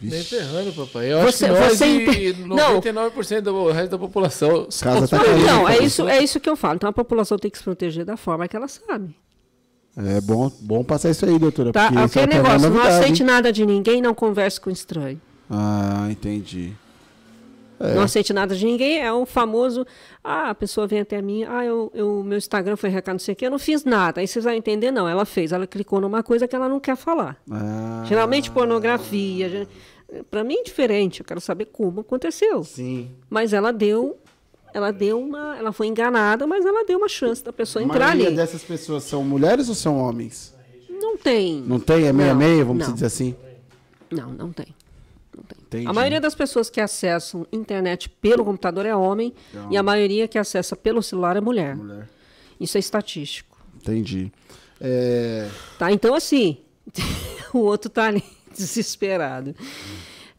Nem 0.00 0.22
ferrando, 0.22 0.72
papai. 0.72 1.12
Eu 1.12 1.20
você, 1.22 1.46
acho 1.46 1.54
que 1.54 1.60
nós 1.60 1.78
você 1.78 2.30
e 2.30 2.34
99% 2.34 3.40
do 3.40 3.70
resto 3.72 3.90
da 3.90 3.98
população. 3.98 4.68
Casa 4.80 5.08
tá 5.08 5.18
não, 5.18 5.68
é 5.68 5.78
isso, 5.78 6.08
é 6.08 6.22
isso 6.22 6.38
que 6.38 6.48
eu 6.48 6.56
falo. 6.56 6.76
Então 6.76 6.88
a 6.88 6.92
população 6.92 7.36
tem 7.36 7.50
que 7.50 7.58
se 7.58 7.64
proteger 7.64 8.04
da 8.04 8.16
forma 8.16 8.46
que 8.46 8.56
ela 8.56 8.68
sabe. 8.68 9.16
É 9.96 10.20
bom, 10.20 10.50
bom 10.60 10.84
passar 10.84 11.10
isso 11.10 11.26
aí, 11.26 11.36
doutora. 11.36 11.72
Tá, 11.72 11.88
aquele 11.88 12.32
é 12.32 12.36
negócio, 12.36 12.70
não 12.70 12.82
aceite 12.82 13.24
nada 13.24 13.52
de 13.52 13.66
ninguém, 13.66 14.00
não 14.00 14.14
converse 14.14 14.60
com 14.60 14.70
estranho. 14.70 15.20
Ah, 15.50 16.06
entendi. 16.08 16.72
É. 17.80 17.94
Não 17.94 18.02
aceite 18.02 18.32
nada 18.32 18.54
de 18.54 18.64
ninguém, 18.64 19.00
é 19.00 19.12
o 19.12 19.24
famoso, 19.24 19.86
ah, 20.22 20.50
a 20.50 20.54
pessoa 20.54 20.86
vem 20.86 21.00
até 21.00 21.22
mim, 21.22 21.44
ah, 21.44 21.64
eu, 21.64 21.90
eu, 21.94 22.22
meu 22.24 22.36
Instagram 22.36 22.76
foi 22.76 22.90
recado, 22.90 23.14
não 23.14 23.20
sei 23.20 23.34
o 23.34 23.36
quê, 23.36 23.46
eu 23.46 23.50
não 23.50 23.58
fiz 23.58 23.84
nada. 23.84 24.20
Aí 24.20 24.26
vocês 24.26 24.44
vão 24.44 24.52
entender, 24.54 24.90
não, 24.90 25.08
ela 25.08 25.24
fez, 25.24 25.52
ela 25.52 25.66
clicou 25.66 26.00
numa 26.00 26.22
coisa 26.22 26.48
que 26.48 26.56
ela 26.56 26.68
não 26.68 26.80
quer 26.80 26.96
falar. 26.96 27.40
Ah. 27.50 28.04
Geralmente 28.06 28.50
pornografia, 28.50 29.68
para 30.30 30.42
mim 30.42 30.56
é 30.56 30.62
diferente, 30.62 31.20
eu 31.20 31.26
quero 31.26 31.40
saber 31.40 31.66
como 31.66 32.00
aconteceu. 32.00 32.64
Sim. 32.64 33.10
Mas 33.30 33.52
ela 33.52 33.72
deu, 33.72 34.16
ela 34.74 34.90
deu 34.90 35.20
uma, 35.20 35.56
ela 35.56 35.72
foi 35.72 35.86
enganada, 35.86 36.46
mas 36.46 36.64
ela 36.64 36.84
deu 36.84 36.98
uma 36.98 37.08
chance 37.08 37.44
da 37.44 37.52
pessoa 37.52 37.82
entrar 37.82 38.10
ali. 38.10 38.22
A 38.22 38.24
maioria 38.24 38.36
dessas 38.36 38.62
pessoas 38.62 39.04
são 39.04 39.22
mulheres 39.22 39.68
ou 39.68 39.74
são 39.74 39.98
homens? 39.98 40.54
Não 40.88 41.16
tem. 41.16 41.62
Não 41.62 41.78
tem? 41.78 42.06
É 42.06 42.12
meia-meia, 42.12 42.64
vamos 42.64 42.92
dizer 42.92 43.06
assim? 43.06 43.36
Não, 44.10 44.30
não 44.32 44.52
tem. 44.52 44.74
Entendi. 45.62 45.86
A 45.86 45.92
maioria 45.92 46.20
das 46.20 46.34
pessoas 46.34 46.70
que 46.70 46.80
acessam 46.80 47.46
internet 47.52 48.08
pelo 48.08 48.44
computador 48.44 48.86
é 48.86 48.94
homem 48.94 49.34
e 49.70 49.76
a 49.76 49.82
maioria 49.82 50.26
que 50.28 50.38
acessa 50.38 50.76
pelo 50.76 51.02
celular 51.02 51.36
é 51.36 51.40
mulher. 51.40 51.76
mulher. 51.76 52.08
Isso 52.60 52.76
é 52.76 52.80
estatístico. 52.80 53.56
Entendi. 53.76 54.32
É... 54.80 55.48
Tá, 55.78 55.92
então 55.92 56.14
assim, 56.14 56.58
o 57.52 57.58
outro 57.58 57.90
tá 57.90 58.04
ali 58.04 58.22
desesperado. 58.56 59.54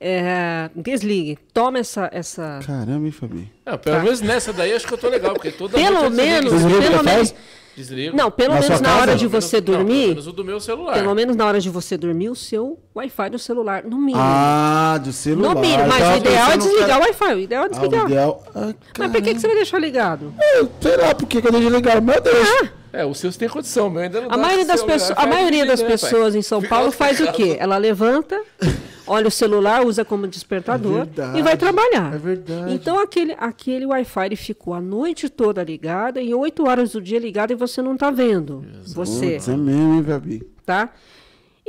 É, 0.01 0.69
desligue, 0.73 1.37
toma 1.53 1.79
essa, 1.79 2.09
essa. 2.13 2.61
Caramba, 2.65 3.05
hein, 3.05 3.11
Fabi? 3.11 3.51
É, 3.65 3.75
pelo 3.75 3.97
tá. 3.97 4.03
menos 4.03 4.21
nessa 4.21 4.53
daí 4.53 4.71
acho 4.71 4.87
que 4.87 4.93
eu 4.93 4.97
tô 4.97 5.09
legal, 5.09 5.33
porque 5.33 5.51
toda 5.51 5.77
Pelo 5.77 6.09
menos, 6.09 6.53
pelo 6.53 7.03
menos. 7.03 7.35
Desligo. 7.79 8.15
Não, 8.15 8.29
pelo 8.29 8.55
na 8.55 8.59
menos 8.59 8.81
na 8.81 8.97
hora 8.97 9.15
de 9.15 9.25
você 9.25 9.55
menos, 9.61 9.65
dormir. 9.65 9.93
Não, 9.93 10.01
pelo 10.01 10.09
menos 10.09 10.27
o 10.27 10.31
do 10.33 10.43
meu 10.43 10.59
celular. 10.59 10.93
Pelo 10.93 11.15
menos 11.15 11.35
na 11.37 11.45
hora 11.45 11.61
de 11.61 11.69
você 11.69 11.97
dormir, 11.97 12.29
o 12.29 12.35
seu 12.35 12.77
Wi-Fi 12.93 13.29
do 13.29 13.39
celular, 13.39 13.83
no 13.85 13.97
mínimo. 13.97 14.21
Ah, 14.21 14.99
do 15.01 15.13
celular. 15.13 15.55
No 15.55 15.61
mínimo, 15.61 15.87
mas 15.87 16.13
o 16.13 16.17
ideal 16.17 16.51
é 16.51 16.57
desligar 16.57 16.99
o 16.99 17.01
Wi-Fi. 17.03 17.33
O 17.33 17.39
ideal 17.39 17.65
é 17.65 17.69
desligar. 17.69 18.01
Ah, 18.01 18.05
ideal... 18.05 18.43
ah, 18.53 18.73
mas 18.97 19.11
por 19.11 19.21
que, 19.21 19.33
que 19.33 19.39
você 19.39 19.47
vai 19.47 19.55
deixar 19.55 19.79
ligado? 19.79 20.33
É, 20.37 20.65
sei 20.81 20.97
lá, 20.97 21.15
por 21.15 21.25
que 21.25 21.37
eu 21.37 21.51
deixo 21.51 21.69
ligado? 21.69 22.01
Meu 22.01 22.19
Deus. 22.21 22.47
Ah. 22.63 22.78
É, 22.91 23.05
o 23.05 23.13
seu 23.13 23.31
tem 23.31 23.47
condição, 23.47 23.89
meu 23.89 24.01
ainda 24.01 24.21
não 24.21 24.31
a 24.31 24.37
maioria 24.37 24.65
das, 24.65 24.83
pessoas, 24.83 25.17
a 25.17 25.27
maioria 25.27 25.65
das 25.65 25.81
pessoas 25.81 26.35
em 26.35 26.41
São 26.41 26.61
Paulo 26.61 26.91
faz 26.91 27.19
o 27.19 27.31
quê? 27.31 27.55
Ela 27.59 27.77
levanta, 27.77 28.41
olha 29.05 29.27
o 29.27 29.31
celular, 29.31 29.85
usa 29.85 30.03
como 30.03 30.27
despertador 30.27 31.01
é 31.01 31.05
verdade, 31.05 31.39
e 31.39 31.41
vai 31.41 31.55
trabalhar. 31.55 32.13
É 32.13 32.17
verdade. 32.17 32.73
Então 32.73 32.99
aquele, 32.99 33.35
aquele 33.37 33.85
Wi-Fi 33.85 34.35
ficou 34.35 34.73
a 34.73 34.81
noite 34.81 35.29
toda 35.29 35.63
ligado, 35.63 36.17
em 36.17 36.33
oito 36.33 36.67
horas 36.67 36.91
do 36.91 37.01
dia 37.01 37.19
ligado 37.19 37.51
e 37.51 37.55
você 37.55 37.81
não 37.81 37.93
está 37.93 38.09
vendo. 38.09 38.65
Jesus. 38.71 38.93
Você. 38.93 39.31
Putz, 39.33 39.49
é 39.49 39.57
mesmo, 39.57 39.93
hein, 39.93 40.03
Fabi? 40.03 40.47
Tá? 40.65 40.89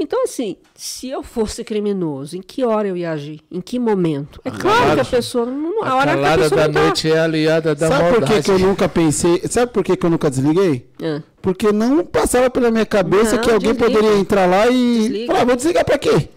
Então, 0.02 0.24
assim, 0.24 0.56
se 0.74 1.10
eu 1.10 1.22
fosse 1.22 1.62
criminoso, 1.62 2.34
em 2.34 2.40
que 2.40 2.64
hora 2.64 2.88
eu 2.88 2.96
ia 2.96 3.12
agir? 3.12 3.40
Em 3.52 3.60
que 3.60 3.78
momento? 3.78 4.40
É 4.42 4.48
a 4.48 4.52
claro 4.52 4.94
que 4.94 5.00
a 5.00 5.04
pessoa. 5.04 5.44
Não, 5.44 5.84
a, 5.84 5.90
a 5.90 5.96
hora 5.96 6.16
que 6.16 6.24
a 6.24 6.38
pessoa 6.38 6.68
da 6.68 6.72
tá... 6.72 6.80
noite 6.80 7.12
é 7.12 7.18
aliada 7.18 7.74
da 7.74 7.88
Sabe 7.88 8.02
maldade. 8.04 8.24
por 8.24 8.34
que, 8.34 8.42
que 8.42 8.50
eu 8.50 8.58
nunca 8.58 8.88
pensei? 8.88 9.42
Sabe 9.50 9.70
por 9.70 9.84
que, 9.84 9.94
que 9.94 10.06
eu 10.06 10.08
nunca 10.08 10.30
desliguei? 10.30 10.88
É. 11.02 11.20
Porque 11.42 11.70
não 11.70 12.02
passava 12.02 12.48
pela 12.48 12.70
minha 12.70 12.86
cabeça 12.86 13.36
não, 13.36 13.42
que 13.42 13.50
alguém 13.50 13.74
desliga. 13.74 13.92
poderia 13.92 14.18
entrar 14.18 14.46
lá 14.46 14.68
e 14.68 15.00
desliga. 15.00 15.26
falar, 15.26 15.44
vou 15.44 15.56
desligar 15.56 15.84
pra 15.84 15.98
quê? 15.98 16.30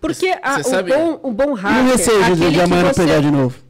Porque 0.00 0.28
a, 0.40 0.60
o, 0.60 0.82
bom, 0.84 1.20
o 1.24 1.32
bom 1.32 1.54
hacker. 1.54 1.76
E 1.76 1.88
o 1.88 1.90
receio 1.90 2.36
de 2.36 2.60
amanhã 2.60 2.84
você... 2.92 3.02
pegar 3.04 3.20
de 3.20 3.30
novo? 3.32 3.67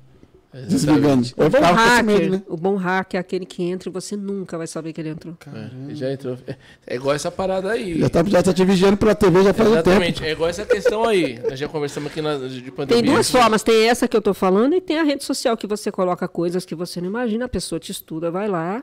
Desligando. 0.53 1.29
O 1.37 1.51
bom, 1.51 1.61
hacker, 1.61 2.05
medo, 2.05 2.31
né? 2.31 2.43
o 2.49 2.57
bom 2.57 2.77
hacker 2.77 3.19
é 3.19 3.21
aquele 3.21 3.45
que 3.45 3.63
entra 3.63 3.91
e 3.91 3.93
você 3.93 4.17
nunca 4.17 4.57
vai 4.57 4.67
saber 4.67 4.95
que 4.95 5.01
ele 5.01 5.11
entrou. 5.11 5.37
É, 5.47 5.95
já 5.95 6.11
entrou. 6.11 6.39
É 6.87 6.95
igual 6.95 7.15
essa 7.15 7.31
parada 7.31 7.71
aí. 7.71 7.99
Já 7.99 8.09
tá, 8.09 8.25
já 8.25 8.43
tá 8.43 8.55
te 8.55 8.65
vigiando 8.65 8.97
pela 8.97 9.15
TV 9.15 9.43
já 9.43 9.53
faz 9.53 9.71
Exatamente. 9.71 9.73
um 9.73 9.75
tempo. 9.75 9.91
Exatamente. 9.91 10.25
É 10.25 10.33
igual 10.33 10.49
essa 10.49 10.65
questão 10.65 11.05
aí. 11.05 11.39
Nós 11.39 11.59
já 11.59 11.69
conversamos 11.69 12.11
aqui 12.11 12.23
na, 12.23 12.37
de 12.37 12.71
pandemia. 12.71 13.03
Tem 13.03 13.13
duas 13.13 13.31
formas. 13.31 13.63
Tem 13.63 13.89
essa 13.89 14.09
que 14.09 14.17
eu 14.17 14.23
tô 14.23 14.33
falando 14.33 14.75
e 14.75 14.81
tem 14.81 14.99
a 14.99 15.03
rede 15.03 15.23
social 15.23 15.55
que 15.55 15.67
você 15.67 15.93
coloca 15.93 16.27
coisas 16.27 16.65
que 16.65 16.75
você 16.75 16.99
não 16.99 17.09
imagina. 17.09 17.45
A 17.45 17.49
pessoa 17.49 17.79
te 17.79 17.93
estuda, 17.93 18.31
vai 18.31 18.49
lá 18.49 18.83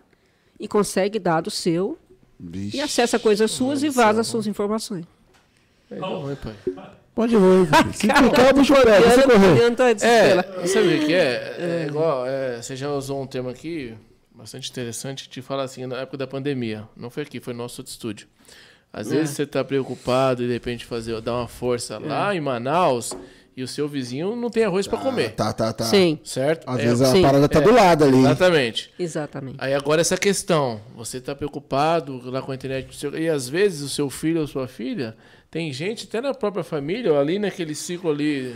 e 0.60 0.68
consegue 0.68 1.18
dado 1.18 1.50
seu 1.50 1.98
Vixe. 2.40 2.78
e 2.78 2.82
acessa 2.82 3.18
coisas 3.18 3.50
suas 3.50 3.82
e 3.82 3.90
vaza 3.90 4.24
suas 4.24 4.46
informações. 4.46 5.06
É 5.90 5.96
igual, 5.96 6.30
pai. 6.38 6.96
Pode 7.16 7.34
ir, 7.34 7.40
Se 7.94 8.02
ficar, 8.02 8.50
eu 8.50 8.54
vou 8.54 8.64
chorar, 8.66 9.02
você 9.02 9.24
correr. 9.24 10.06
É, 10.06 10.68
sabe 10.68 10.96
o 10.96 11.06
que 11.06 11.14
é? 11.14 11.56
É 11.58 11.86
igual, 11.88 12.28
é, 12.28 12.62
você 12.62 12.76
já 12.76 12.92
usou 12.92 13.22
um 13.22 13.26
termo 13.26 13.48
aqui, 13.48 13.96
bastante 14.34 14.70
interessante, 14.70 15.30
de 15.30 15.42
falar 15.42 15.64
assim, 15.64 15.86
na 15.86 16.02
época 16.02 16.18
da 16.18 16.28
pandemia. 16.28 16.84
Não 16.96 17.10
foi 17.10 17.24
aqui, 17.24 17.40
foi 17.40 17.54
no 17.54 17.60
nosso 17.60 17.82
estúdio. 17.82 18.28
Às 18.92 19.12
é. 19.12 19.16
vezes 19.16 19.36
você 19.36 19.44
está 19.44 19.64
preocupado 19.64 20.44
e 20.44 20.48
de 20.48 20.54
repente 20.54 20.86
fazer, 20.86 21.20
dar 21.22 21.36
uma 21.36 21.48
força 21.48 21.96
é. 21.96 22.00
lá 22.00 22.36
em 22.36 22.42
Manaus 22.42 23.14
e 23.56 23.64
o 23.64 23.68
seu 23.68 23.88
vizinho 23.88 24.36
não 24.36 24.50
tem 24.50 24.66
arroz 24.66 24.86
para 24.86 24.98
comer. 24.98 25.32
Tá, 25.36 25.54
tá, 25.54 25.72
tá. 25.72 25.86
Sim. 25.86 26.20
Certo? 26.24 26.70
Às 26.70 26.80
é, 26.80 26.84
vezes 26.84 27.02
a 27.02 27.12
sim. 27.14 27.22
parada 27.22 27.48
tá 27.48 27.60
é, 27.60 27.62
do 27.62 27.72
lado 27.72 28.04
ali. 28.04 28.20
Exatamente. 28.20 28.94
Exatamente. 29.00 29.56
Aí 29.60 29.74
agora 29.74 30.02
essa 30.02 30.18
questão, 30.18 30.82
você 30.94 31.18
está 31.18 31.34
preocupado 31.34 32.22
lá 32.30 32.42
com 32.42 32.52
a 32.52 32.56
internet 32.56 32.90
e 33.18 33.30
às 33.30 33.48
vezes 33.48 33.82
o 33.82 33.90
seu 33.90 34.10
filho 34.10 34.42
ou 34.42 34.48
sua 34.48 34.68
filha 34.68 35.16
tem 35.56 35.72
gente, 35.72 36.04
até 36.04 36.20
na 36.20 36.34
própria 36.34 36.66
família, 36.66 37.18
ali 37.18 37.40
naquele 37.40 37.74
ciclo 37.74 38.12
ali, 38.12 38.54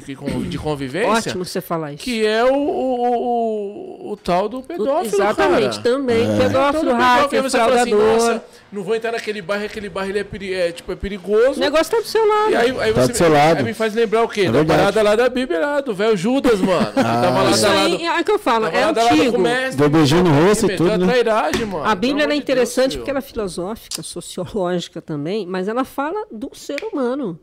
de 0.00 0.58
convivência. 0.58 1.10
Ótimo 1.10 1.44
você 1.44 1.60
falar 1.60 1.92
isso. 1.92 2.02
Que 2.02 2.26
é 2.26 2.44
o, 2.44 2.54
o, 2.54 4.08
o, 4.08 4.12
o 4.12 4.16
tal 4.16 4.48
do 4.48 4.62
pedófilo, 4.62 5.14
Exatamente, 5.14 5.80
cara. 5.80 5.82
também. 5.82 6.34
É. 6.34 6.38
Pedófilo, 6.38 6.92
hacker, 6.92 7.42
você 7.42 7.56
fraudador. 7.56 8.16
Assim, 8.16 8.40
não 8.70 8.82
vou 8.82 8.94
entrar 8.94 9.12
naquele 9.12 9.40
bairro, 9.40 9.64
aquele 9.64 9.88
bairro 9.88 10.10
ele 10.10 10.18
é, 10.18 10.24
peri 10.24 10.52
é, 10.52 10.72
tipo, 10.72 10.92
é 10.92 10.96
perigoso. 10.96 11.58
O 11.58 11.60
negócio 11.60 11.90
tá 11.90 12.00
do 12.00 12.06
seu 12.06 12.26
lado. 12.26 12.50
E 12.50 12.56
aí, 12.56 12.80
aí 12.80 12.92
tá 12.92 13.02
você 13.02 13.12
do 13.12 13.18
seu 13.18 13.32
lado. 13.32 13.58
Aí 13.58 13.64
me 13.64 13.74
faz 13.74 13.94
lembrar 13.94 14.22
o 14.22 14.28
quê? 14.28 14.42
É 14.42 14.52
da 14.52 14.64
parada 14.64 15.02
lá 15.02 15.16
da 15.16 15.28
Bíblia, 15.28 15.60
lá, 15.60 15.80
do 15.80 15.94
velho 15.94 16.16
Judas, 16.16 16.60
mano. 16.60 16.92
Ah. 16.94 17.20
Tava 17.22 17.42
lá, 17.42 17.50
isso 17.50 17.66
aí, 17.66 18.06
é 18.06 18.20
o 18.20 18.24
que 18.24 18.30
eu 18.30 18.38
falo, 18.38 18.66
é 18.66 18.82
antigo. 18.82 19.38
Deu 19.76 19.88
beijinho 19.88 20.24
no 20.24 20.30
rosto 20.30 20.70
e 20.70 20.76
tudo, 20.76 20.98
né? 20.98 21.06
Trairagem, 21.06 21.64
mano. 21.64 21.84
A 21.84 21.94
Bíblia 21.94 22.26
é 22.26 22.34
interessante 22.34 22.90
Deus, 22.90 22.96
porque 22.96 23.10
ela 23.10 23.20
é 23.20 23.22
filosófica, 23.22 24.02
sociológica 24.02 25.00
também, 25.00 25.46
mas 25.46 25.68
ela 25.68 25.84
fala 25.84 26.26
do 26.30 26.50
ser 26.52 26.82
humano. 26.84 27.38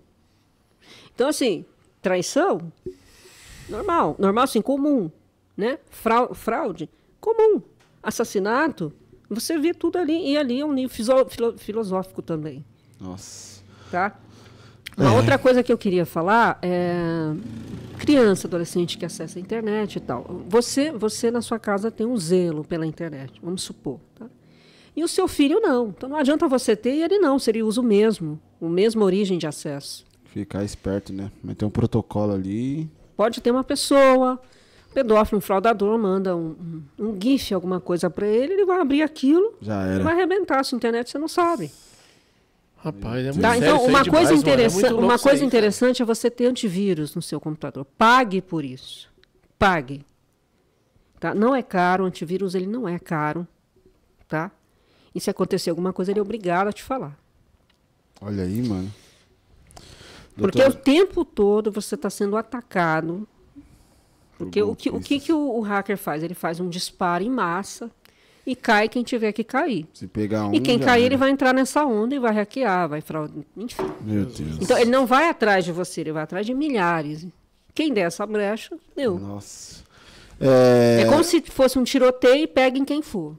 Então, 1.14 1.30
assim, 1.30 1.66
traição, 2.06 2.72
normal. 3.68 4.16
Normal, 4.20 4.44
assim, 4.44 4.62
comum. 4.62 5.10
Né? 5.58 5.80
Fraude, 5.90 6.88
comum. 7.20 7.64
Assassinato, 8.04 8.94
você 9.28 9.58
vê 9.58 9.74
tudo 9.74 9.98
ali. 9.98 10.32
E 10.32 10.38
ali 10.38 10.62
é 10.62 10.66
um 10.66 10.72
nível 10.72 10.96
filosófico 11.58 12.22
também. 12.22 12.64
Nossa. 13.02 13.64
Tá? 13.90 14.20
Uma 14.96 15.14
é. 15.14 15.18
outra 15.18 15.40
coisa 15.40 15.64
que 15.64 15.74
eu 15.74 15.80
queria 15.80 16.06
falar 16.06 16.60
é 16.62 17.34
criança, 17.98 18.48
adolescente 18.48 19.00
que 19.00 19.06
acessa 19.06 19.40
a 19.40 19.42
internet 19.42 19.96
e 19.96 20.00
tal. 20.00 20.44
Você, 20.48 20.92
você 20.92 21.32
na 21.32 21.42
sua 21.42 21.58
casa 21.58 21.90
tem 21.90 22.06
um 22.06 22.16
zelo 22.16 22.64
pela 22.64 22.86
internet, 22.86 23.34
vamos 23.42 23.64
supor. 23.64 24.00
Tá? 24.14 24.28
E 24.96 25.04
o 25.04 25.08
seu 25.08 25.28
filho 25.28 25.60
não. 25.60 25.88
Então 25.88 26.08
não 26.08 26.18
adianta 26.18 26.48
você 26.48 26.76
ter 26.76 26.94
e 26.94 27.02
ele 27.04 27.18
não, 27.18 27.40
se 27.40 27.50
ele 27.50 27.64
usa 27.64 27.82
o 27.82 27.84
mesmo, 27.84 28.40
o 28.62 28.70
mesmo 28.70 29.04
origem 29.04 29.40
de 29.40 29.48
acesso. 29.48 30.05
Ficar 30.36 30.66
esperto, 30.66 31.14
né? 31.14 31.32
Mas 31.42 31.56
tem 31.56 31.66
um 31.66 31.72
protocolo 31.72 32.34
ali. 32.34 32.90
Pode 33.16 33.40
ter 33.40 33.52
uma 33.52 33.64
pessoa, 33.64 34.34
um 34.92 34.94
pedófilo, 34.94 35.38
um 35.38 35.42
fraudador, 35.42 35.98
manda 35.98 36.36
um, 36.36 36.84
um, 37.00 37.06
um 37.08 37.18
GIF, 37.18 37.54
alguma 37.54 37.80
coisa 37.80 38.10
para 38.10 38.28
ele, 38.28 38.52
ele 38.52 38.66
vai 38.66 38.82
abrir 38.82 39.02
aquilo, 39.02 39.54
Já 39.62 39.82
era. 39.84 40.04
vai 40.04 40.12
arrebentar 40.12 40.60
a 40.60 40.64
sua 40.66 40.76
internet, 40.76 41.10
você 41.10 41.18
não 41.18 41.30
sabe. 41.30 41.72
Rapaz, 42.76 43.28
é 43.28 43.32
muito 43.32 43.42
tá, 43.42 43.58
Então, 43.58 43.86
uma 43.86 44.04
demais, 44.04 44.28
coisa, 44.28 44.34
interessante, 44.34 44.86
é 44.86 44.94
uma 44.94 45.18
coisa 45.18 45.46
interessante 45.46 46.02
é 46.02 46.06
você 46.06 46.30
ter 46.30 46.48
antivírus 46.48 47.16
no 47.16 47.22
seu 47.22 47.40
computador. 47.40 47.86
Pague 47.98 48.42
por 48.42 48.66
isso. 48.66 49.10
Pague. 49.58 50.06
Tá? 51.18 51.34
Não 51.34 51.56
é 51.56 51.64
caro, 51.64 52.04
o 52.04 52.08
antivírus 52.08 52.56
ele 52.56 52.68
não 52.68 52.90
é 52.90 53.00
caro. 53.00 53.48
Tá? 54.28 54.52
E 55.16 55.22
se 55.22 55.30
acontecer 55.30 55.70
alguma 55.70 55.94
coisa, 55.94 56.12
ele 56.12 56.20
é 56.20 56.22
obrigado 56.22 56.68
a 56.68 56.74
te 56.74 56.84
falar. 56.84 57.18
Olha 58.20 58.44
aí, 58.44 58.62
mano. 58.62 58.92
Porque 60.36 60.62
o 60.62 60.74
tempo 60.74 61.24
todo 61.24 61.72
você 61.72 61.96
está 61.96 62.10
sendo 62.10 62.36
atacado. 62.36 63.28
Porque 64.38 64.62
o 64.62 64.76
que, 64.76 64.90
o 64.90 65.00
que, 65.00 65.20
que 65.20 65.32
o, 65.32 65.58
o 65.58 65.62
hacker 65.62 65.98
faz? 65.98 66.22
Ele 66.22 66.34
faz 66.34 66.60
um 66.60 66.68
disparo 66.68 67.24
em 67.24 67.30
massa 67.30 67.90
e 68.46 68.56
cai 68.56 68.88
quem 68.88 69.02
tiver 69.02 69.32
que 69.32 69.44
cair. 69.44 69.88
Se 69.94 70.08
pegar 70.08 70.48
um, 70.48 70.54
e 70.54 70.60
quem 70.60 70.78
cair, 70.78 71.06
ele 71.06 71.18
vai 71.18 71.30
entrar 71.30 71.54
nessa 71.54 71.86
onda 71.86 72.14
e 72.14 72.20
vai 72.20 72.34
hackear, 72.34 72.88
vai 72.88 73.02
fraudar, 73.02 73.44
enfim. 73.58 73.90
Meu 74.02 74.26
Deus. 74.26 74.58
Então 74.62 74.78
ele 74.78 74.92
não 74.92 75.06
vai 75.06 75.30
atrás 75.30 75.66
de 75.66 75.72
você, 75.72 76.02
ele 76.02 76.12
vai 76.12 76.24
atrás 76.24 76.46
de 76.46 76.54
milhares. 76.54 77.26
Quem 77.74 77.94
der 77.94 78.02
essa 78.02 78.26
brecha, 78.26 78.78
deu. 78.96 79.18
Nossa. 79.18 79.84
É... 80.40 81.02
é 81.02 81.06
como 81.06 81.24
se 81.24 81.42
fosse 81.42 81.80
um 81.80 81.84
tiroteio 81.84 82.44
e 82.44 82.48
peguem 82.48 82.86
quem 82.86 83.02
for. 83.02 83.36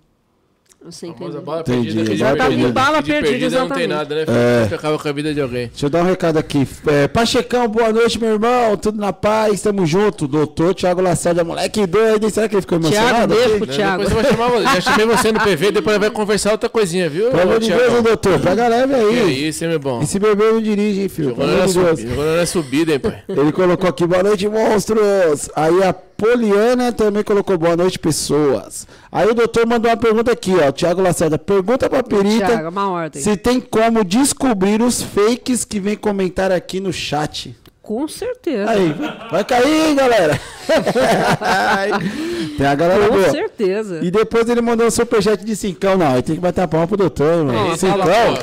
Você 0.89 1.09
entendeu? 1.09 1.43
Bala 1.43 1.65
perdida, 1.65 2.05
que 2.05 2.17
já 2.17 2.37
tá 2.37 2.49
em 2.49 2.71
bala 2.71 3.03
perdida, 3.03 3.29
perdida 3.29 3.59
não 3.59 3.69
tem 3.69 3.89
nada, 3.89 4.15
né? 4.15 4.25
É. 4.71 4.73
Acaba 4.73 4.97
com 4.97 5.09
a 5.09 5.13
vida 5.13 5.35
de 5.35 5.41
alguém. 5.41 5.67
Deixa 5.67 5.87
eu 5.87 5.91
dar 5.91 6.03
um 6.03 6.07
recado 6.07 6.39
aqui. 6.39 6.67
É, 6.87 7.09
Pachecão, 7.09 7.67
boa 7.67 7.93
noite, 7.93 8.21
meu 8.21 8.35
irmão. 8.35 8.77
Tudo 8.77 9.01
na 9.01 9.13
paz, 9.13 9.61
tamo 9.63 9.85
junto. 9.85 10.29
Doutor 10.29 10.75
Thiago 10.75 11.01
Lacerda, 11.01 11.43
moleque 11.43 11.85
doido. 11.87 12.31
Será 12.31 12.49
que 12.49 12.55
ele 12.55 12.63
ficou 12.63 12.79
emocionado? 12.79 13.35
Thiago, 13.35 13.49
beijo 13.49 13.59
pro 13.59 13.67
Thiago. 13.67 14.05
Depois 14.05 14.27
eu 14.27 14.37
vou 14.37 14.49
chamar, 14.49 14.75
já 14.75 14.81
chamei 14.81 15.07
você 15.07 15.33
no 15.33 15.41
PV, 15.41 15.73
depois 15.73 15.99
vai 15.99 16.11
conversar 16.11 16.53
outra 16.53 16.69
coisinha, 16.69 17.09
viu? 17.09 17.31
Pelo 17.31 17.43
amor 17.43 17.59
de 17.59 17.69
Deus, 17.69 18.03
doutor. 18.05 18.39
Pega 18.39 18.69
leve 18.69 18.95
aí. 18.95 19.25
Que 19.25 19.49
isso, 19.49 19.65
hein, 19.65 19.71
meu 19.71 19.81
bom. 19.81 20.03
E 20.03 20.07
se 20.07 20.21
beber, 20.21 20.53
não 20.53 20.63
dirige, 20.63 21.01
hein, 21.01 21.09
filho. 21.09 21.31
Jogando 21.31 22.37
na 22.37 22.47
subida, 22.47 22.93
hein, 22.93 23.01
pai. 23.01 23.25
Ele 23.29 23.51
colocou 23.51 23.91
aqui, 23.91 24.07
boa 24.07 24.23
noite, 24.23 24.49
monstros. 24.49 25.51
Aí 25.57 25.83
a 25.83 25.93
Poliana 26.17 26.93
também 26.93 27.23
colocou 27.23 27.59
boa 27.59 27.77
noite, 27.77 27.99
pessoas. 27.99 28.87
Aí 29.13 29.29
o 29.29 29.35
doutor 29.35 29.67
mandou 29.67 29.91
uma 29.91 29.97
pergunta 29.97 30.33
aqui, 30.33 30.55
ó. 30.57 30.73
Tiago 30.73 31.03
Lacerda, 31.03 31.39
pergunta 31.39 31.91
pra 31.91 32.03
perita 32.03 32.47
Thiago, 32.47 32.71
se 33.15 33.37
tem 33.37 33.61
como 33.61 34.03
descobrir 34.03 34.81
os 34.81 35.03
fakes 35.03 35.65
que 35.65 35.79
vem 35.79 35.97
comentar 35.97 36.51
aqui 36.51 36.81
no 36.81 36.93
chat. 36.93 37.55
Com 37.83 38.09
certeza. 38.09 38.69
Aí, 38.69 38.93
vai 39.31 39.45
cair, 39.45 39.95
galera. 39.95 40.41
tem 42.59 42.67
a 42.67 42.75
galera 42.75 43.07
Com 43.07 43.15
boa. 43.15 43.31
certeza. 43.31 44.01
E 44.03 44.11
depois 44.11 44.49
ele 44.49 44.61
mandou 44.61 44.89
um 44.89 44.91
superchat 44.91 45.45
de 45.45 45.55
cincão. 45.55 45.97
Não, 45.97 46.15
aí 46.15 46.23
tem 46.23 46.35
que 46.35 46.41
bater 46.41 46.63
a 46.63 46.69
palma 46.69 46.89
pro 46.89 46.97
doutor, 46.97 47.45
mano. 47.45 47.77
cincão. 47.77 48.39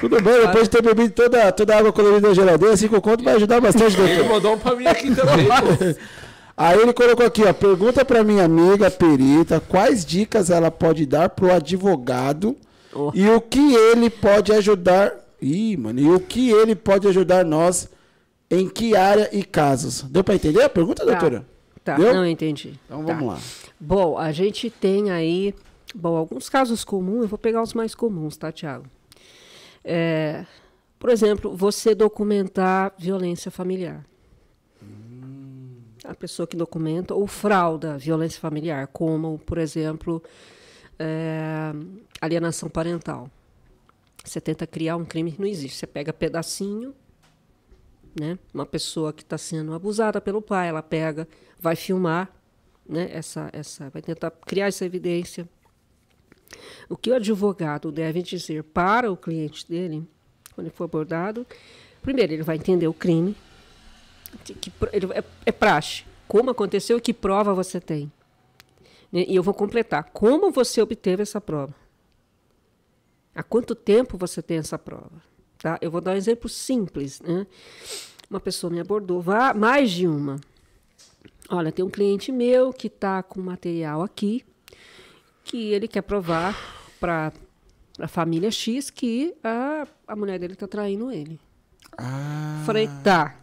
Tudo 0.00 0.20
bem, 0.22 0.40
depois 0.40 0.64
de 0.64 0.70
ter 0.70 0.82
bebido 0.82 1.12
toda, 1.12 1.52
toda 1.52 1.74
a 1.74 1.78
água 1.78 1.92
colorida 1.92 2.28
da 2.28 2.34
geladeira, 2.34 2.74
cinco 2.74 3.00
conto 3.02 3.22
vai 3.22 3.34
ajudar 3.34 3.60
bastante, 3.60 3.96
doutor. 3.96 4.14
Ele 4.14 4.28
mandou 4.28 4.54
um 4.54 4.58
pra 4.58 4.74
mim 4.74 4.86
aqui 4.86 5.14
também, 5.14 5.46
Aí 6.56 6.78
ele 6.78 6.92
colocou 6.92 7.24
aqui, 7.24 7.42
ó, 7.44 7.52
pergunta 7.54 8.04
para 8.04 8.22
minha 8.22 8.44
amiga 8.44 8.90
perita 8.90 9.60
quais 9.60 10.04
dicas 10.04 10.50
ela 10.50 10.70
pode 10.70 11.06
dar 11.06 11.30
pro 11.30 11.50
advogado 11.50 12.54
oh. 12.92 13.10
e 13.14 13.28
o 13.30 13.40
que 13.40 13.74
ele 13.74 14.10
pode 14.10 14.52
ajudar. 14.52 15.12
Ih, 15.40 15.74
mano, 15.78 16.00
e 16.00 16.10
o 16.10 16.20
que 16.20 16.50
ele 16.50 16.74
pode 16.74 17.08
ajudar 17.08 17.46
nós 17.46 17.88
em 18.50 18.68
que 18.68 18.94
área 18.94 19.30
e 19.32 19.42
casos? 19.42 20.02
Deu 20.02 20.22
para 20.22 20.34
entender 20.34 20.62
a 20.62 20.68
pergunta, 20.68 21.04
tá. 21.04 21.10
doutora? 21.10 21.46
Tá, 21.82 21.96
Deu? 21.96 22.12
não 22.12 22.26
entendi. 22.26 22.78
Então 22.84 23.04
tá. 23.04 23.12
vamos 23.14 23.26
lá. 23.26 23.38
Bom, 23.80 24.18
a 24.18 24.30
gente 24.30 24.68
tem 24.68 25.10
aí, 25.10 25.54
bom, 25.94 26.14
alguns 26.14 26.50
casos 26.50 26.84
comuns, 26.84 27.22
eu 27.22 27.28
vou 27.28 27.38
pegar 27.38 27.62
os 27.62 27.72
mais 27.72 27.94
comuns, 27.94 28.36
tá, 28.36 28.52
Tiago? 28.52 28.84
É, 29.84 30.44
por 30.98 31.10
exemplo, 31.10 31.56
você 31.56 31.94
documentar 31.94 32.94
violência 32.98 33.50
familiar. 33.50 34.04
A 36.04 36.14
pessoa 36.14 36.46
que 36.46 36.56
documenta 36.56 37.14
ou 37.14 37.26
frauda 37.26 37.96
violência 37.96 38.40
familiar, 38.40 38.86
como, 38.88 39.38
por 39.38 39.58
exemplo, 39.58 40.22
é, 40.98 41.72
alienação 42.20 42.68
parental. 42.68 43.30
Você 44.22 44.40
tenta 44.40 44.66
criar 44.66 44.96
um 44.96 45.04
crime 45.04 45.32
que 45.32 45.40
não 45.40 45.48
existe. 45.48 45.78
Você 45.78 45.86
pega 45.86 46.12
pedacinho, 46.12 46.94
né? 48.18 48.38
Uma 48.52 48.66
pessoa 48.66 49.12
que 49.12 49.22
está 49.22 49.38
sendo 49.38 49.72
abusada 49.72 50.20
pelo 50.20 50.42
pai, 50.42 50.68
ela 50.68 50.82
pega, 50.82 51.26
vai 51.58 51.76
filmar, 51.76 52.30
né? 52.86 53.08
Essa, 53.12 53.48
essa, 53.52 53.88
vai 53.90 54.02
tentar 54.02 54.30
criar 54.30 54.66
essa 54.66 54.84
evidência 54.84 55.48
o 56.88 56.96
que 56.96 57.10
o 57.10 57.14
advogado 57.14 57.92
deve 57.92 58.22
dizer 58.22 58.62
para 58.64 59.10
o 59.10 59.16
cliente 59.16 59.68
dele, 59.68 60.06
quando 60.54 60.66
ele 60.66 60.74
for 60.74 60.84
abordado, 60.84 61.46
primeiro, 62.02 62.32
ele 62.32 62.42
vai 62.42 62.56
entender 62.56 62.88
o 62.88 62.94
crime, 62.94 63.36
que, 64.44 64.72
ele, 64.92 65.06
é, 65.12 65.24
é 65.46 65.52
praxe, 65.52 66.04
como 66.26 66.50
aconteceu 66.50 66.98
e 66.98 67.00
que 67.00 67.12
prova 67.12 67.54
você 67.54 67.80
tem. 67.80 68.10
Né? 69.12 69.24
E 69.28 69.34
eu 69.34 69.42
vou 69.42 69.54
completar. 69.54 70.04
Como 70.12 70.50
você 70.50 70.80
obteve 70.80 71.22
essa 71.22 71.40
prova? 71.40 71.74
Há 73.34 73.42
quanto 73.42 73.74
tempo 73.74 74.16
você 74.16 74.42
tem 74.42 74.58
essa 74.58 74.78
prova? 74.78 75.22
Tá? 75.58 75.78
Eu 75.80 75.90
vou 75.90 76.00
dar 76.00 76.12
um 76.12 76.16
exemplo 76.16 76.48
simples. 76.48 77.20
Né? 77.20 77.46
Uma 78.28 78.40
pessoa 78.40 78.72
me 78.72 78.80
abordou, 78.80 79.22
mais 79.56 79.90
de 79.90 80.06
uma. 80.06 80.40
Olha, 81.48 81.72
tem 81.72 81.84
um 81.84 81.90
cliente 81.90 82.30
meu 82.30 82.72
que 82.72 82.86
está 82.86 83.22
com 83.22 83.40
material 83.40 84.02
aqui, 84.02 84.44
que 85.44 85.72
ele 85.72 85.88
quer 85.88 86.02
provar 86.02 86.56
para 86.98 87.32
a 87.98 88.08
família 88.08 88.50
X 88.50 88.90
que 88.90 89.34
a, 89.42 89.86
a 90.06 90.16
mulher 90.16 90.38
dele 90.38 90.54
está 90.54 90.66
traindo 90.66 91.10
ele. 91.10 91.38
Ah. 91.96 92.62
Falei, 92.64 92.88
tá. 93.02 93.36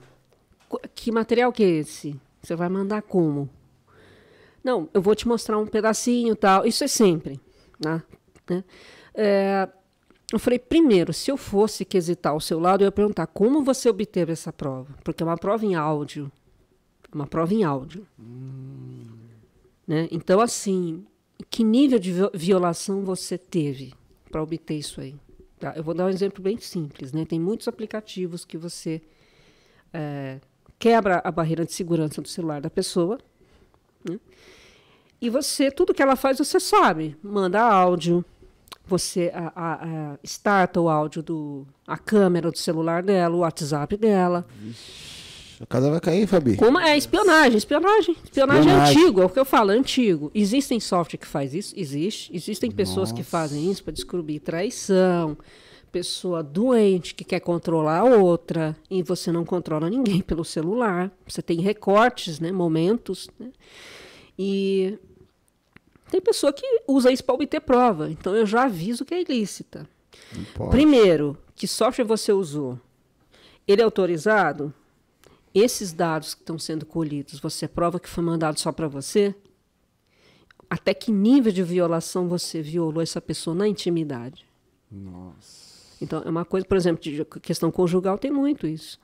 Que 0.94 1.12
material 1.12 1.52
que 1.52 1.64
é 1.64 1.70
esse? 1.70 2.20
Você 2.42 2.56
vai 2.56 2.70
mandar 2.70 3.02
como? 3.02 3.50
Não, 4.64 4.90
eu 4.94 5.02
vou 5.02 5.16
te 5.16 5.28
mostrar 5.28 5.58
um 5.58 5.66
pedacinho 5.66 6.36
tal. 6.36 6.66
Isso 6.66 6.84
é 6.84 6.88
sempre. 6.88 7.40
Né? 7.80 8.04
né? 8.50 8.64
É, 9.14 9.70
eu 10.32 10.40
falei, 10.40 10.60
primeiro, 10.60 11.14
se 11.14 11.32
eu 11.32 11.38
fosse 11.38 11.86
quesitar 11.86 12.36
o 12.36 12.42
seu 12.42 12.60
lado, 12.60 12.84
eu 12.84 12.88
ia 12.88 12.92
perguntar 12.92 13.28
como 13.28 13.64
você 13.64 13.90
obteve 13.90 14.34
essa 14.34 14.52
prova. 14.52 14.94
Porque 15.04 15.24
é 15.24 15.26
uma 15.26 15.38
prova 15.38 15.66
em 15.66 15.76
áudio. 15.76 16.32
Uma 17.14 17.26
prova 17.26 17.54
em 17.54 17.64
áudio. 17.64 18.06
Hum. 18.20 19.06
Né? 19.88 20.10
Então, 20.12 20.42
assim, 20.42 21.06
que 21.50 21.64
nível 21.64 22.00
de 22.00 22.14
violação 22.34 23.04
você 23.04 23.38
teve 23.38 23.94
para 24.32 24.42
obter 24.42 24.76
isso 24.76 25.02
aí? 25.02 25.16
Tá? 25.60 25.74
Eu 25.76 25.84
vou 25.84 25.94
dar 25.94 26.06
um 26.06 26.10
exemplo 26.10 26.42
bem 26.42 26.58
simples. 26.58 27.12
Né? 27.12 27.26
Tem 27.26 27.40
muitos 27.40 27.68
aplicativos 27.68 28.46
que 28.46 28.58
você 28.58 29.02
é, 29.94 30.40
quebra 30.78 31.22
a 31.24 31.32
barreira 31.32 31.66
de 31.66 31.74
segurança 31.74 32.22
do 32.22 32.28
celular 32.28 32.62
da 32.62 32.70
pessoa. 32.70 33.18
Né? 34.08 34.20
E 35.20 35.30
você, 35.30 35.72
tudo 35.72 35.94
que 35.94 36.02
ela 36.02 36.16
faz, 36.16 36.38
você 36.38 36.60
sabe. 36.60 37.18
Manda 37.24 37.60
áudio, 37.62 38.24
você 38.86 39.32
a, 39.34 39.52
a, 39.56 40.14
a, 40.14 40.18
starta 40.24 40.80
o 40.80 40.90
áudio 40.90 41.24
do 41.24 41.68
a 41.86 41.98
câmera 41.98 42.52
do 42.52 42.58
celular 42.58 43.02
dela, 43.02 43.36
o 43.36 43.40
WhatsApp 43.40 43.98
dela. 43.98 44.46
A 45.60 45.66
casa 45.66 45.90
vai 45.90 46.00
cair, 46.00 46.28
Fabi. 46.28 46.56
Como 46.56 46.80
é 46.80 46.96
espionagem, 46.96 47.58
espionagem. 47.58 48.16
Espionagem, 48.24 48.72
é 48.72 48.76
antigo, 48.76 49.22
é 49.22 49.26
o 49.26 49.30
que 49.30 49.40
eu 49.40 49.46
falo, 49.46 49.72
é 49.72 49.76
antigo. 49.76 50.32
Existem 50.34 50.80
software 50.80 51.18
que 51.18 51.26
faz 51.26 51.54
isso? 51.54 51.74
Existe. 51.76 52.36
Existem 52.36 52.70
pessoas 52.70 53.10
Nossa. 53.10 53.14
que 53.16 53.24
fazem 53.24 53.72
isso 53.72 53.84
para 53.84 53.94
descobrir 53.94 54.40
traição, 54.40 55.36
pessoa 55.92 56.44
doente 56.44 57.16
que 57.16 57.24
quer 57.24 57.40
controlar 57.40 58.00
a 58.00 58.04
outra 58.04 58.78
e 58.90 59.02
você 59.02 59.32
não 59.32 59.44
controla 59.44 59.90
ninguém 59.90 60.22
pelo 60.22 60.46
celular. 60.46 61.12
Você 61.28 61.42
tem 61.42 61.60
recortes, 61.60 62.40
né, 62.40 62.52
momentos, 62.52 63.28
né? 63.40 63.50
E 64.38 65.00
tem 66.12 66.22
pessoa 66.22 66.54
que 66.54 66.66
usa 66.88 67.12
isso 67.12 67.24
para 67.24 67.34
obter 67.34 67.62
prova. 67.62 68.12
Então 68.12 68.36
eu 68.36 68.46
já 68.46 68.66
aviso 68.66 69.04
que 69.04 69.16
é 69.16 69.22
ilícita. 69.22 69.90
Primeiro, 70.70 71.36
que 71.56 71.68
software 71.68 72.06
você 72.06 72.32
usou? 72.32 72.80
Ele 73.68 73.82
é 73.82 73.86
autorizado? 73.86 74.72
Esses 75.58 75.92
dados 75.92 76.36
que 76.36 76.42
estão 76.42 76.60
sendo 76.60 76.86
colhidos, 76.86 77.40
você 77.40 77.68
prova 77.68 78.00
que 78.00 78.08
foi 78.08 78.24
mandado 78.24 78.60
só 78.60 78.72
para 78.72 78.88
você? 78.88 79.34
Até 80.70 80.94
que 80.94 81.12
nível 81.12 81.52
de 81.52 81.64
violação 81.64 82.28
você 82.28 82.62
violou 82.62 83.02
essa 83.02 83.20
pessoa 83.20 83.56
na 83.56 83.68
intimidade? 83.68 84.46
Nossa. 84.92 85.96
Então, 86.00 86.22
é 86.24 86.30
uma 86.30 86.46
coisa, 86.46 86.64
por 86.64 86.78
exemplo, 86.78 87.02
de 87.02 87.26
questão 87.42 87.72
conjugal 87.72 88.20
tem 88.20 88.30
muito 88.30 88.68
isso. 88.68 89.00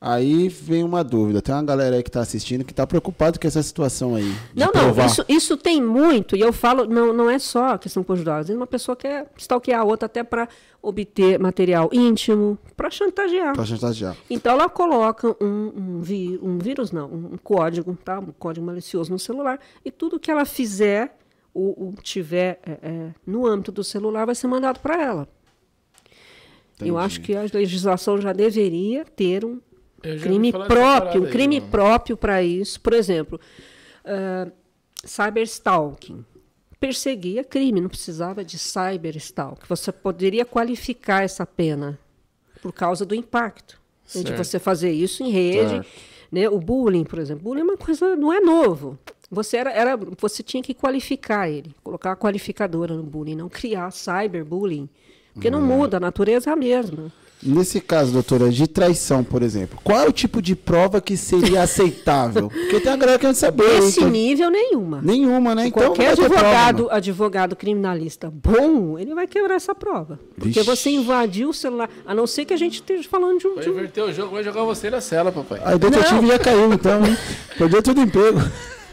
Aí 0.00 0.48
vem 0.48 0.82
uma 0.82 1.04
dúvida. 1.04 1.42
Tem 1.42 1.54
uma 1.54 1.62
galera 1.62 1.96
aí 1.96 2.02
que 2.02 2.08
está 2.08 2.20
assistindo 2.20 2.64
que 2.64 2.72
está 2.72 2.86
preocupado 2.86 3.38
com 3.38 3.46
essa 3.46 3.62
situação 3.62 4.14
aí. 4.14 4.34
Não, 4.54 4.70
não, 4.72 5.04
isso, 5.04 5.22
isso 5.28 5.56
tem 5.58 5.82
muito, 5.82 6.34
e 6.34 6.40
eu 6.40 6.54
falo, 6.54 6.86
não, 6.86 7.12
não 7.12 7.28
é 7.28 7.38
só 7.38 7.76
questão 7.76 8.02
conjugal. 8.02 8.38
Às 8.38 8.46
vezes 8.46 8.58
uma 8.58 8.66
pessoa 8.66 8.96
quer 8.96 9.30
stalkear 9.36 9.82
a 9.82 9.84
outra 9.84 10.06
até 10.06 10.24
para 10.24 10.48
obter 10.80 11.38
material 11.38 11.90
íntimo, 11.92 12.58
para 12.74 12.88
chantagear. 12.88 13.54
Para 13.54 13.66
chantagear. 13.66 14.16
Então 14.30 14.54
ela 14.54 14.70
coloca 14.70 15.36
um, 15.38 15.72
um, 15.76 16.00
vi, 16.00 16.40
um 16.42 16.56
vírus, 16.56 16.90
não, 16.90 17.06
um 17.06 17.36
código, 17.36 17.94
tá? 18.02 18.20
Um 18.20 18.32
código 18.38 18.64
malicioso 18.64 19.12
no 19.12 19.18
celular, 19.18 19.60
e 19.84 19.90
tudo 19.90 20.18
que 20.18 20.30
ela 20.30 20.46
fizer, 20.46 21.14
ou, 21.52 21.92
tiver 22.02 22.58
é, 22.64 22.70
é, 22.82 23.14
no 23.26 23.46
âmbito 23.46 23.70
do 23.70 23.84
celular, 23.84 24.24
vai 24.24 24.34
ser 24.34 24.46
mandado 24.46 24.80
para 24.80 25.02
ela. 25.02 25.28
Entendi. 26.76 26.90
Eu 26.90 26.96
acho 26.96 27.20
que 27.20 27.36
a 27.36 27.42
legislação 27.52 28.18
já 28.18 28.32
deveria 28.32 29.04
ter 29.04 29.44
um 29.44 29.60
crime 30.00 30.52
próprio, 30.52 31.22
um 31.22 31.30
crime 31.30 31.60
próprio 31.60 32.16
para 32.16 32.42
isso. 32.42 32.80
Por 32.80 32.92
exemplo, 32.92 33.40
uh, 34.04 34.50
cyberstalking. 35.04 36.24
Perseguia 36.78 37.44
crime, 37.44 37.80
não 37.80 37.88
precisava 37.88 38.44
de 38.44 38.58
cyberstalking. 38.58 39.66
Você 39.68 39.92
poderia 39.92 40.44
qualificar 40.44 41.22
essa 41.22 41.44
pena 41.44 41.98
por 42.62 42.72
causa 42.72 43.04
do 43.04 43.14
impacto 43.14 43.80
né, 44.14 44.22
de 44.22 44.32
você 44.32 44.58
fazer 44.58 44.90
isso 44.90 45.22
em 45.22 45.30
rede. 45.30 45.86
Né? 46.32 46.48
O 46.48 46.58
bullying, 46.58 47.04
por 47.04 47.18
exemplo. 47.18 47.44
Bullying 47.44 47.60
é 47.60 47.64
uma 47.64 47.76
coisa, 47.76 48.16
não 48.16 48.32
é 48.32 48.40
novo. 48.40 48.98
Você, 49.30 49.58
era, 49.58 49.70
era, 49.70 49.96
você 49.96 50.42
tinha 50.42 50.62
que 50.62 50.74
qualificar 50.74 51.48
ele, 51.48 51.74
colocar 51.84 52.12
a 52.12 52.16
qualificadora 52.16 52.94
no 52.94 53.02
bullying, 53.02 53.36
não 53.36 53.48
criar 53.48 53.90
cyberbullying. 53.92 54.88
Porque 55.32 55.50
não 55.50 55.62
muda, 55.62 55.98
a 55.98 56.00
natureza 56.00 56.50
é 56.50 56.52
a 56.52 56.56
mesma. 56.56 57.12
Nesse 57.42 57.80
caso, 57.80 58.12
doutora, 58.12 58.50
de 58.50 58.66
traição, 58.66 59.24
por 59.24 59.42
exemplo, 59.42 59.78
qual 59.82 60.00
é 60.00 60.06
o 60.06 60.12
tipo 60.12 60.42
de 60.42 60.54
prova 60.54 61.00
que 61.00 61.16
seria 61.16 61.62
aceitável? 61.64 62.50
Porque 62.50 62.80
tem 62.80 62.92
a 62.92 62.96
galera 62.96 63.18
querendo 63.18 63.36
saber. 63.36 63.80
Nesse 63.80 64.00
então... 64.00 64.10
nível, 64.10 64.50
nenhuma. 64.50 65.00
Nenhuma, 65.02 65.54
né? 65.54 65.68
Então, 65.68 65.84
Qualquer 65.84 66.12
advogado, 66.12 66.76
prova, 66.76 66.94
advogado 66.96 67.56
criminalista 67.56 68.30
bom, 68.30 68.98
ele 68.98 69.14
vai 69.14 69.26
quebrar 69.26 69.54
essa 69.54 69.74
prova. 69.74 70.20
Porque 70.34 70.60
Vixe. 70.60 70.62
você 70.62 70.90
invadiu 70.90 71.48
o 71.48 71.54
celular, 71.54 71.88
a 72.04 72.14
não 72.14 72.26
ser 72.26 72.44
que 72.44 72.52
a 72.52 72.58
gente 72.58 72.74
esteja 72.74 73.08
falando 73.08 73.38
de 73.38 73.46
um... 73.46 73.54
Vai 73.54 73.66
inverter 73.66 74.04
o 74.04 74.12
jogo, 74.12 74.34
vai 74.34 74.44
jogar 74.44 74.62
você 74.64 74.90
na 74.90 75.00
cela, 75.00 75.32
papai. 75.32 75.60
Aí 75.64 75.74
o 75.74 75.78
detetive 75.78 76.26
já 76.26 76.38
caiu, 76.38 76.72
então, 76.72 77.06
hein? 77.06 77.16
Perdeu 77.56 77.82
todo 77.82 77.98
o 77.98 78.02
emprego. 78.02 78.38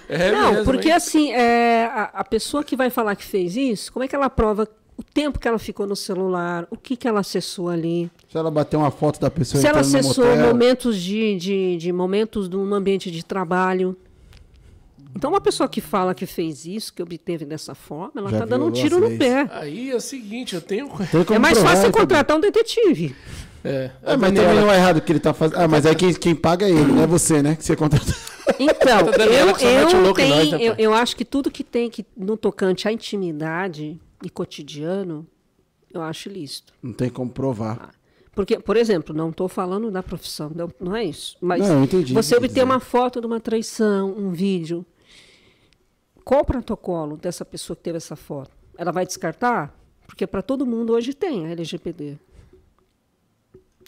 É 0.08 0.32
não, 0.32 0.52
mesmo, 0.54 0.66
porque 0.66 0.88
hein? 0.88 0.94
assim, 0.94 1.32
é, 1.34 1.86
a, 1.94 2.04
a 2.14 2.24
pessoa 2.24 2.64
que 2.64 2.78
vai 2.78 2.90
falar 2.90 3.16
que 3.16 3.26
fez 3.26 3.58
isso, 3.58 3.92
como 3.92 4.06
é 4.06 4.08
que 4.08 4.16
ela 4.16 4.30
prova 4.30 4.66
o 4.98 5.04
tempo 5.04 5.38
que 5.38 5.48
ela 5.48 5.60
ficou 5.60 5.86
no 5.86 5.96
celular, 5.96 6.68
o 6.72 6.76
que, 6.76 6.98
que 6.98 7.08
ela 7.08 7.20
acessou 7.20 7.70
ali. 7.70 8.10
Se 8.32 8.38
ela 8.38 8.50
bateu 8.50 8.80
uma 8.80 8.90
foto 8.90 9.20
da 9.20 9.30
pessoa 9.30 9.62
Se 9.62 9.68
ela 9.68 9.82
acessou 9.82 10.36
momentos 10.36 10.98
de, 10.98 11.36
de, 11.36 11.78
de 11.78 11.94
momentos 11.94 12.50
de 12.50 12.56
um 12.58 12.74
ambiente 12.74 13.12
de 13.12 13.24
trabalho. 13.24 13.96
Então, 15.16 15.32
uma 15.32 15.42
pessoa 15.42 15.70
que 15.70 15.82
fala 15.82 16.14
que 16.14 16.26
fez 16.26 16.66
isso, 16.66 16.94
que 16.94 17.02
obteve 17.02 17.46
dessa 17.46 17.74
forma, 17.74 18.14
ela 18.18 18.32
está 18.32 18.46
dando 18.46 18.66
um 18.66 18.72
tiro 18.72 19.00
no 19.00 19.18
pé. 19.18 19.48
Aí 19.52 19.92
é 19.92 19.96
o 19.96 20.02
seguinte, 20.02 20.56
eu 20.56 20.62
tenho. 20.62 20.90
É 21.34 21.40
mais 21.40 21.58
fácil 21.60 21.92
contratar 21.92 22.38
um 22.38 22.40
detetive. 22.40 23.16
É, 23.64 23.92
é 24.04 24.18
mas 24.18 24.32
também 24.32 24.56
não 24.56 24.72
é 24.72 24.78
errado 24.78 24.98
o 24.98 25.02
que 25.02 25.12
ele 25.12 25.18
está 25.18 25.34
fazendo. 25.34 25.60
Ah, 25.60 25.68
mas 25.68 25.86
aí 25.86 25.96
quem, 25.96 26.14
quem 26.14 26.36
paga 26.36 26.68
é 26.68 26.70
ele, 26.70 26.92
não 26.92 27.02
é 27.02 27.08
você, 27.08 27.42
né? 27.42 27.56
Que 27.56 27.64
você 27.64 27.76
contrata. 27.76 28.14
Então, 28.60 29.00
eu, 29.26 29.48
eu, 29.48 30.14
tenho, 30.14 30.52
né, 30.52 30.58
eu, 30.60 30.76
eu 30.78 30.94
acho 30.94 31.16
que 31.16 31.26
tudo 31.26 31.50
que 31.50 31.64
tem 31.64 31.90
que, 31.90 32.06
no 32.16 32.38
tocante 32.38 32.88
à 32.88 32.92
intimidade, 32.92 34.00
e 34.24 34.30
cotidiano, 34.30 35.26
eu 35.94 36.02
acho 36.02 36.30
lícito. 36.30 36.74
Não 36.82 36.94
tem 36.94 37.10
como 37.10 37.32
provar. 37.32 37.78
Ah, 37.82 37.98
porque, 38.34 38.60
por 38.60 38.78
exemplo, 38.78 39.16
não 39.16 39.30
estou 39.30 39.48
falando 39.48 39.90
da 39.90 40.04
profissão, 40.04 40.52
não, 40.54 40.70
não 40.80 40.96
é 40.96 41.04
isso. 41.04 41.36
Mas 41.42 41.68
não, 41.68 41.84
entendi, 41.84 42.14
você 42.14 42.36
obter 42.36 42.64
uma 42.64 42.80
foto 42.80 43.20
de 43.20 43.26
uma 43.26 43.40
traição, 43.40 44.14
um 44.16 44.32
vídeo. 44.32 44.86
Qual 46.24 46.42
o 46.42 46.46
protocolo 46.46 47.18
dessa 47.18 47.44
pessoa 47.46 47.76
que 47.76 47.84
teve 47.84 47.98
essa 47.98 48.16
foto? 48.16 48.52
Ela 48.78 48.92
vai 48.92 49.06
descartar? 49.06 49.74
Porque 50.06 50.28
para 50.28 50.42
todo 50.42 50.66
mundo 50.66 50.94
hoje 50.94 51.14
tem 51.14 51.48
a 51.48 51.50
LGPD. 51.50 52.18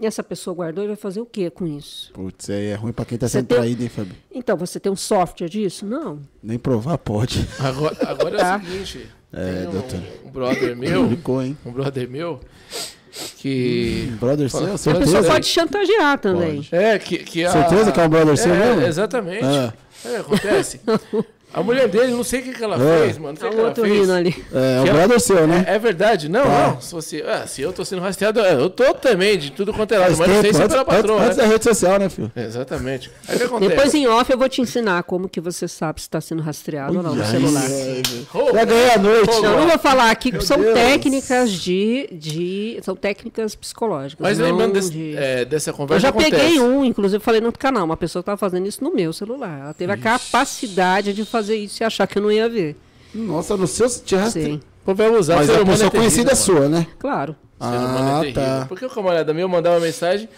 E 0.02 0.06
essa 0.06 0.24
pessoa 0.24 0.56
guardou 0.56 0.84
e 0.84 0.88
vai 0.88 0.96
fazer 0.96 1.20
o 1.20 1.26
que 1.26 1.50
com 1.50 1.68
isso? 1.68 2.12
Putz, 2.14 2.50
aí 2.50 2.68
é 2.68 2.76
ruim 2.76 2.94
para 2.94 3.04
quem 3.04 3.16
está 3.16 3.28
sendo 3.28 3.48
tem... 3.48 3.58
traído, 3.58 3.84
hein, 3.84 3.90
Fábio? 3.90 4.16
Então, 4.32 4.56
você 4.56 4.80
tem 4.80 4.90
um 4.90 4.96
software 4.96 5.50
disso? 5.50 5.86
Não. 5.86 6.22
Nem 6.42 6.58
provar 6.58 6.98
pode. 6.98 7.46
Agora, 7.60 7.98
agora 8.08 8.36
é 8.36 8.36
o 8.36 8.40
tá. 8.40 8.60
seguinte, 8.62 9.12
é, 9.34 9.62
tem 9.62 9.72
doutor. 9.72 10.00
Um, 10.26 10.30
brother 10.30 10.76
meu. 10.78 11.10
Ficou, 11.10 11.42
hein? 11.42 11.58
Um 11.66 11.72
brother 11.72 12.10
meu. 12.10 12.40
Que. 13.38 14.10
Hum, 14.12 14.18
brother 14.18 14.50
seu? 14.50 14.66
A 14.66 15.00
pessoa 15.00 15.24
pode 15.24 15.48
chantagear 15.48 16.20
também. 16.20 16.58
Pode. 16.58 16.70
É, 16.76 17.00
que, 17.00 17.18
que 17.20 17.46
a... 17.46 17.52
Certeza 17.52 17.92
que 17.92 18.00
é 18.00 18.04
um 18.04 18.10
brother 18.10 18.38
seu 18.38 18.54
é, 18.54 18.58
mesmo? 18.58 18.82
Exatamente. 18.84 19.44
Ah. 19.44 19.74
É, 20.06 20.18
acontece. 20.18 20.80
A 21.52 21.64
mulher 21.64 21.88
dele, 21.88 22.12
não 22.12 22.24
sei 22.24 22.42
o 22.42 22.44
que, 22.44 22.54
que 22.54 22.64
ela 22.64 22.76
é. 22.76 23.00
fez, 23.00 23.18
mano. 23.18 23.34
Não 23.34 23.40
sei 23.40 23.50
o 23.50 23.52
que 23.52 23.60
ela 23.60 23.76
fez. 23.76 24.10
Ali. 24.10 24.46
É, 24.54 24.82
o 24.82 24.94
brother 24.94 25.20
seu, 25.20 25.48
né? 25.48 25.66
É, 25.68 25.76
é 25.76 25.80
verdade. 25.80 26.30
Não, 26.30 26.44
tá. 26.44 26.68
não. 26.68 26.82
Se, 26.82 26.92
você, 26.94 27.22
é, 27.22 27.48
se 27.48 27.62
eu 27.62 27.74
tô 27.74 27.84
sendo 27.84 28.02
rastreado, 28.02 28.40
é, 28.40 28.54
eu 28.54 28.70
tô 28.70 28.94
também, 28.94 29.38
de 29.38 29.52
tudo 29.52 29.74
quanto 29.74 29.94
é 29.94 29.98
lado. 29.98 30.12
Mas, 30.12 30.20
mas 30.20 30.30
não 30.30 30.42
sei 30.42 30.54
se 30.54 30.62
é 30.62 30.68
pela 30.68 30.86
patroa. 30.86 31.24
Antes 31.24 31.38
né? 31.38 31.44
da 31.44 31.50
rede 31.50 31.64
social, 31.64 32.00
né, 32.00 32.08
filho? 32.08 32.32
Exatamente. 32.36 33.12
Aí, 33.28 33.38
Depois 33.38 33.94
em 33.96 34.08
off 34.08 34.32
eu 34.32 34.38
vou 34.38 34.48
te 34.48 34.62
ensinar 34.62 35.02
como 35.04 35.28
que 35.28 35.42
você 35.42 35.68
sabe 35.68 36.00
se 36.00 36.08
está 36.08 36.22
sendo 36.22 36.44
rastreado 36.44 36.96
ou 36.98 37.04
não 37.04 37.16
no 37.16 37.26
celular. 37.26 37.64
Já 38.54 38.66
ganhei 38.66 38.92
a 38.92 38.98
noite. 39.00 39.36
Eu 39.36 39.42
não 39.42 39.68
vou 39.68 39.80
falar 39.80 40.12
aqui, 40.12 40.32
Meu 40.32 40.42
são 40.42 40.60
Deus. 40.60 40.76
técnicas 40.76 41.52
de, 41.52 42.10
de. 42.12 42.80
São 42.84 42.96
técnicas 42.96 43.56
psicológicas. 43.56 44.22
Mas 44.22 44.38
lembrando 44.38 44.74
desse, 44.74 44.92
de... 44.92 45.18
é, 45.18 45.46
dessa 45.46 45.74
conversa. 45.74 45.96
Eu 45.96 46.00
já 46.00 46.10
acontece. 46.10 46.32
peguei 46.32 46.60
um, 46.60 46.86
inclusive 46.86 47.24
falei 47.24 47.42
no 47.42 47.48
outro 47.48 47.60
canal, 47.60 47.86
uma 47.86 47.98
pessoa 47.98 48.22
estava 48.22 48.38
fazendo 48.38 48.68
isso 48.68 48.84
no 48.84 48.94
meu 48.94 49.12
celular. 49.12 49.60
Ela 49.62 49.74
teve 49.74 49.92
Ixi. 49.94 50.08
a 50.08 50.12
capacidade 50.12 51.14
de 51.14 51.26
fazer 51.26 51.39
isso 51.48 51.82
e 51.82 51.86
achar 51.86 52.06
que 52.07 52.18
eu 52.18 52.22
não 52.22 52.32
ia 52.32 52.49
ver. 52.49 52.76
Nossa, 53.14 53.56
no 53.57 53.68
seu 53.68 53.88
tinha 54.03 54.30
Sim. 54.30 54.60
vai 54.86 55.10
usar. 55.10 55.38
Mas 55.38 55.49
a 55.49 55.66
pessoa 55.66 55.88
é 55.88 55.91
conhecida 55.91 56.32
é 56.32 56.36
sua, 56.36 56.68
né? 56.68 56.88
Claro. 56.99 57.36
Ah, 57.60 58.22
é 58.24 58.32
tá. 58.32 58.66
Porque 58.68 58.86
o 58.86 58.90
camarada 58.90 59.34
meu 59.34 59.49
mandava 59.49 59.80
mensagem, 59.80 60.30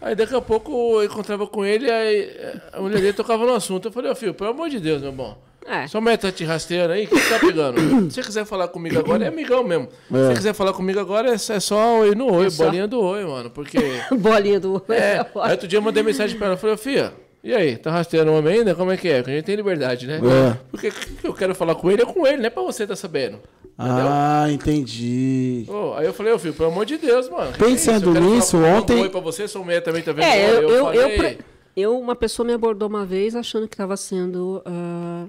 aí 0.00 0.14
daqui 0.14 0.34
a 0.34 0.40
pouco 0.40 0.72
eu 1.00 1.04
encontrava 1.04 1.46
com 1.46 1.64
ele, 1.64 1.90
aí 1.90 2.34
a 2.72 2.80
mulher 2.80 3.00
dele 3.00 3.12
tocava 3.12 3.44
no 3.44 3.54
assunto. 3.54 3.88
Eu 3.88 3.92
falei, 3.92 4.10
ó 4.10 4.12
oh, 4.12 4.16
filho, 4.16 4.34
pelo 4.34 4.50
amor 4.50 4.70
de 4.70 4.80
Deus, 4.80 5.02
meu 5.02 5.12
bom. 5.12 5.36
É. 5.66 5.86
Sua 5.86 6.00
mulher 6.00 6.16
tá 6.16 6.32
te 6.32 6.44
rastreando 6.44 6.92
aí, 6.92 7.04
o 7.04 7.08
que 7.08 7.18
você 7.18 7.28
tá 7.28 7.38
pegando? 7.38 7.80
Se 8.10 8.16
você 8.16 8.22
quiser 8.22 8.44
falar 8.44 8.68
comigo 8.68 8.98
agora, 8.98 9.24
é 9.24 9.28
amigão 9.28 9.62
mesmo. 9.62 9.88
É. 10.10 10.14
Se 10.14 10.26
você 10.26 10.34
quiser 10.34 10.54
falar 10.54 10.72
comigo 10.72 10.98
agora, 10.98 11.30
é, 11.30 11.34
é 11.34 11.60
só 11.60 12.00
oi 12.00 12.14
no 12.14 12.32
oi, 12.32 12.46
é 12.46 12.50
bolinha 12.50 12.88
do 12.88 13.00
oi, 13.00 13.24
mano. 13.24 13.50
Porque. 13.50 13.78
bolinha 14.18 14.58
do 14.58 14.74
oi. 14.74 14.96
É. 14.96 15.24
Aí 15.40 15.52
outro 15.52 15.68
dia 15.68 15.78
eu 15.78 15.82
mandei 15.82 16.02
mensagem 16.02 16.36
pra 16.36 16.46
ela, 16.46 16.54
eu 16.54 16.58
falei, 16.58 16.76
filha, 16.76 17.12
e 17.44 17.52
aí, 17.52 17.76
tá 17.76 17.90
rastreando 17.90 18.30
o 18.30 18.38
homem 18.38 18.58
ainda? 18.58 18.72
Como 18.74 18.92
é 18.92 18.96
que 18.96 19.08
é? 19.08 19.16
Porque 19.18 19.32
a 19.32 19.34
gente 19.34 19.44
tem 19.44 19.56
liberdade, 19.56 20.06
né? 20.06 20.18
É. 20.18 20.58
Porque 20.70 20.92
que 20.92 21.26
eu 21.26 21.34
quero 21.34 21.54
falar 21.56 21.74
com 21.74 21.90
ele 21.90 22.02
é 22.02 22.06
com 22.06 22.24
ele, 22.24 22.36
não 22.36 22.46
é 22.46 22.50
pra 22.50 22.62
você 22.62 22.86
tá 22.86 22.94
sabendo. 22.94 23.40
Entendeu? 23.76 24.06
Ah, 24.08 24.46
entendi. 24.48 25.64
Oh, 25.68 25.94
aí 25.94 26.06
eu 26.06 26.14
falei, 26.14 26.32
ô 26.32 26.38
filho, 26.38 26.54
pelo 26.54 26.70
amor 26.70 26.86
de 26.86 26.98
Deus, 26.98 27.28
mano. 27.28 27.52
Pensando 27.58 28.16
é 28.16 28.20
nisso, 28.20 28.56
ontem. 28.58 29.00
Oi 29.00 29.10
pra 29.10 29.18
você, 29.18 29.48
sua 29.48 29.64
mulher 29.64 29.82
também 29.82 30.02
tá 30.02 30.12
vendo. 30.12 30.24
É, 30.24 30.50
eu, 30.50 30.62
eu, 30.62 30.94
eu, 30.94 31.08
eu, 31.08 31.38
eu, 31.74 31.98
uma 31.98 32.14
pessoa 32.14 32.46
me 32.46 32.52
abordou 32.52 32.88
uma 32.88 33.04
vez 33.04 33.34
achando 33.34 33.66
que 33.66 33.74
estava 33.74 33.96
sendo 33.96 34.62
uh, 34.64 35.28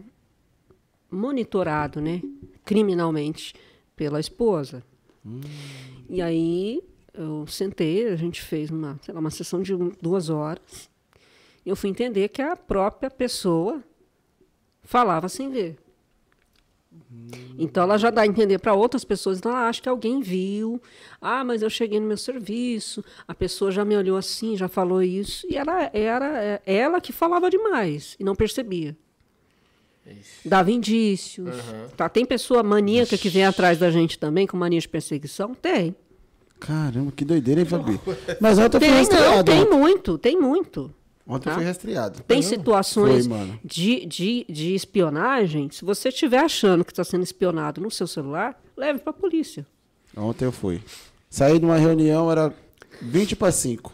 monitorado, 1.10 2.00
né? 2.00 2.22
Criminalmente 2.64 3.56
pela 3.96 4.20
esposa. 4.20 4.84
Hum. 5.26 5.42
E 6.08 6.22
aí 6.22 6.84
eu 7.12 7.48
sentei, 7.48 8.08
a 8.10 8.16
gente 8.16 8.40
fez 8.40 8.70
uma, 8.70 9.00
lá, 9.08 9.20
uma 9.20 9.32
sessão 9.32 9.64
de 9.64 9.74
duas 10.00 10.30
horas 10.30 10.93
eu 11.70 11.76
fui 11.76 11.90
entender 11.90 12.30
que 12.30 12.42
a 12.42 12.56
própria 12.56 13.10
pessoa 13.10 13.84
falava 14.84 15.30
sem 15.30 15.50
ver. 15.50 15.78
Então 17.58 17.84
ela 17.84 17.98
já 17.98 18.10
dá 18.10 18.22
a 18.22 18.28
entender 18.28 18.60
para 18.60 18.74
outras 18.74 19.04
pessoas, 19.04 19.38
então 19.38 19.52
ela 19.52 19.68
acha 19.68 19.82
que 19.82 19.90
alguém 19.90 20.22
viu. 20.22 20.82
Ah, 21.22 21.44
mas 21.44 21.62
eu 21.62 21.70
cheguei 21.70 22.00
no 22.00 22.08
meu 22.08 22.18
serviço, 22.18 23.04
a 23.28 23.34
pessoa 23.34 23.72
já 23.72 23.86
me 23.86 23.96
olhou 23.96 24.18
assim, 24.18 24.58
já 24.58 24.68
falou 24.68 25.02
isso, 25.02 25.46
e 25.50 25.56
ela 25.56 25.90
era 25.94 26.44
é, 26.44 26.62
ela 26.66 27.00
que 27.00 27.12
falava 27.12 27.50
demais 27.50 28.16
e 28.20 28.24
não 28.24 28.36
percebia. 28.36 28.96
Ixi. 30.06 30.50
Dava 30.50 30.72
indícios. 30.72 31.48
Uhum. 31.48 31.88
Tá, 31.96 32.10
tem 32.10 32.26
pessoa 32.26 32.62
maníaca 32.62 33.16
Ixi. 33.16 33.22
que 33.22 33.30
vem 33.30 33.46
atrás 33.46 33.78
da 33.78 33.90
gente 33.90 34.20
também, 34.20 34.46
com 34.46 34.58
mania 34.58 34.80
de 34.80 34.90
perseguição? 34.90 35.56
Tem. 35.56 35.96
Caramba, 36.60 37.12
que 37.12 37.24
doideira, 37.24 37.62
hein, 37.62 37.66
Fabi? 37.66 38.00
Mas 38.40 38.58
ontem 38.58 38.80
tem, 38.80 39.06
foi 39.06 39.16
Não, 39.16 39.44
tem 39.44 39.70
muito, 39.70 40.18
tem 40.18 40.40
muito. 40.40 40.94
Ontem 41.26 41.46
tá? 41.46 41.56
foi 41.56 41.64
rastreado. 41.64 42.22
Tem 42.24 42.42
situações 42.42 43.28
foi, 43.28 43.60
de, 43.64 44.06
de, 44.06 44.46
de 44.50 44.76
espionagem. 44.76 45.70
Se 45.72 45.86
você 45.86 46.10
estiver 46.10 46.40
achando 46.40 46.84
que 46.84 46.92
está 46.92 47.04
sendo 47.04 47.24
espionado 47.24 47.80
no 47.80 47.90
seu 47.90 48.08
celular, 48.08 48.62
leve 48.76 49.00
para 49.00 49.12
a 49.12 49.14
polícia. 49.14 49.66
Ontem 50.16 50.46
eu 50.46 50.52
fui. 50.52 50.82
Saí 51.30 51.58
de 51.58 51.66
uma 51.66 51.78
reunião, 51.78 52.30
era 52.30 52.54
20 53.02 53.36
para 53.38 53.52
5. 53.52 53.94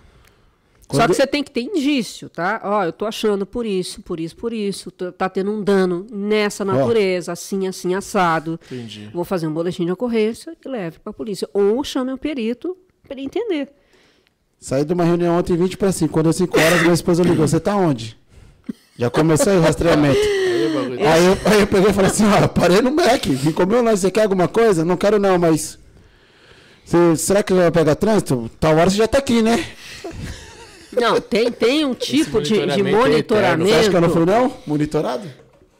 Quando... 0.88 1.02
Só 1.02 1.08
que 1.08 1.14
você 1.14 1.28
tem 1.28 1.44
que 1.44 1.52
ter 1.52 1.62
indício, 1.62 2.30
tá? 2.30 2.60
Ó, 2.64 2.84
eu 2.84 2.92
tô 2.92 3.06
achando 3.06 3.46
por 3.46 3.64
isso, 3.64 4.02
por 4.02 4.20
isso, 4.20 4.36
por 4.36 4.52
isso. 4.52 4.90
Tá 4.90 5.30
tendo 5.30 5.52
um 5.52 5.64
dano 5.64 6.08
nessa 6.12 6.66
natureza, 6.66 7.32
assim, 7.32 7.68
assim, 7.68 7.94
assado. 7.94 8.60
Entendi. 8.66 9.08
Vou 9.14 9.24
fazer 9.24 9.46
um 9.46 9.54
boletim 9.54 9.86
de 9.86 9.92
ocorrência 9.92 10.58
e 10.66 10.68
leve 10.68 10.98
para 10.98 11.12
a 11.12 11.14
polícia. 11.14 11.48
Ou 11.54 11.84
chame 11.84 12.12
um 12.12 12.18
perito 12.18 12.76
para 13.04 13.14
ele 13.14 13.22
entender. 13.22 13.72
Saí 14.60 14.84
de 14.84 14.94
uma 14.94 15.06
reunião 15.06 15.38
ontem 15.38 15.56
20 15.56 15.78
para 15.78 15.92
5. 15.92 16.12
Quando 16.12 16.26
eu 16.28 16.34
5 16.34 16.60
horas, 16.60 16.82
minha 16.82 16.94
esposa 16.94 17.24
ligou: 17.24 17.48
Você 17.48 17.60
tá 17.60 17.76
onde? 17.76 18.18
Já 18.98 19.10
começou 19.10 19.54
o 19.54 19.62
rastreamento. 19.62 20.20
Aí 20.20 21.26
eu, 21.26 21.38
aí 21.46 21.60
eu 21.62 21.68
peguei 21.68 21.92
e 21.92 21.94
falei 21.94 22.12
assim: 22.12 22.26
Ó, 22.26 22.48
parei 22.48 22.82
no 22.82 22.92
Mac, 22.92 23.26
vim 23.26 23.52
comer 23.54 23.78
um 23.78 23.84
lanche. 23.84 24.02
Você 24.02 24.12
quer 24.12 24.24
alguma 24.24 24.48
coisa? 24.50 24.84
Não 24.84 24.98
quero, 24.98 25.18
não, 25.18 25.40
mas. 25.40 25.80
Você, 26.84 27.16
será 27.16 27.42
que 27.42 27.54
vai 27.54 27.72
pegar 27.72 27.96
trânsito? 27.96 28.52
Tal 28.60 28.76
hora 28.76 28.90
você 28.90 28.98
já 28.98 29.08
tá 29.08 29.20
aqui, 29.20 29.42
né? 29.42 29.64
Não, 30.92 31.22
tem, 31.22 31.52
tem 31.52 31.86
um 31.86 31.94
tipo 31.94 32.42
de, 32.42 32.66
de 32.66 32.84
monitoramento. 32.84 33.70
É 33.70 33.74
você 33.74 33.80
acha 33.80 33.90
que 33.90 33.96
eu 33.96 34.02
não 34.02 34.10
fui, 34.10 34.26
não? 34.26 34.54
Monitorado? 34.68 35.28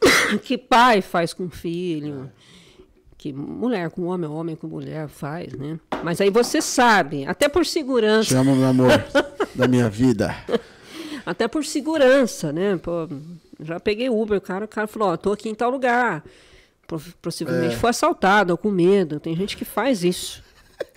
Que 0.44 0.56
pai 0.56 1.02
faz 1.02 1.34
com 1.34 1.50
filho 1.50 2.30
que 3.20 3.34
mulher 3.34 3.90
com 3.90 4.06
homem, 4.06 4.30
homem 4.30 4.56
com 4.56 4.66
mulher 4.66 5.06
faz, 5.06 5.52
né? 5.52 5.78
Mas 6.02 6.22
aí 6.22 6.30
você 6.30 6.62
sabe, 6.62 7.26
até 7.26 7.50
por 7.50 7.66
segurança. 7.66 8.30
Chama 8.30 8.54
meu 8.54 8.66
amor 8.66 8.88
da 9.54 9.68
minha 9.68 9.90
vida. 9.90 10.34
Até 11.26 11.46
por 11.46 11.62
segurança, 11.62 12.50
né? 12.50 12.78
Pô, 12.78 13.06
já 13.60 13.78
peguei 13.78 14.08
Uber, 14.08 14.38
o 14.38 14.40
cara, 14.40 14.64
o 14.64 14.68
cara 14.68 14.86
falou, 14.86 15.10
ó, 15.10 15.16
tô 15.18 15.32
aqui 15.32 15.50
em 15.50 15.54
tal 15.54 15.70
lugar. 15.70 16.24
Possivelmente 17.20 17.74
é. 17.74 17.78
foi 17.78 17.90
assaltado 17.90 18.54
ou 18.54 18.56
com 18.56 18.70
medo. 18.70 19.20
Tem 19.20 19.36
gente 19.36 19.54
que 19.54 19.66
faz 19.66 20.02
isso. 20.02 20.42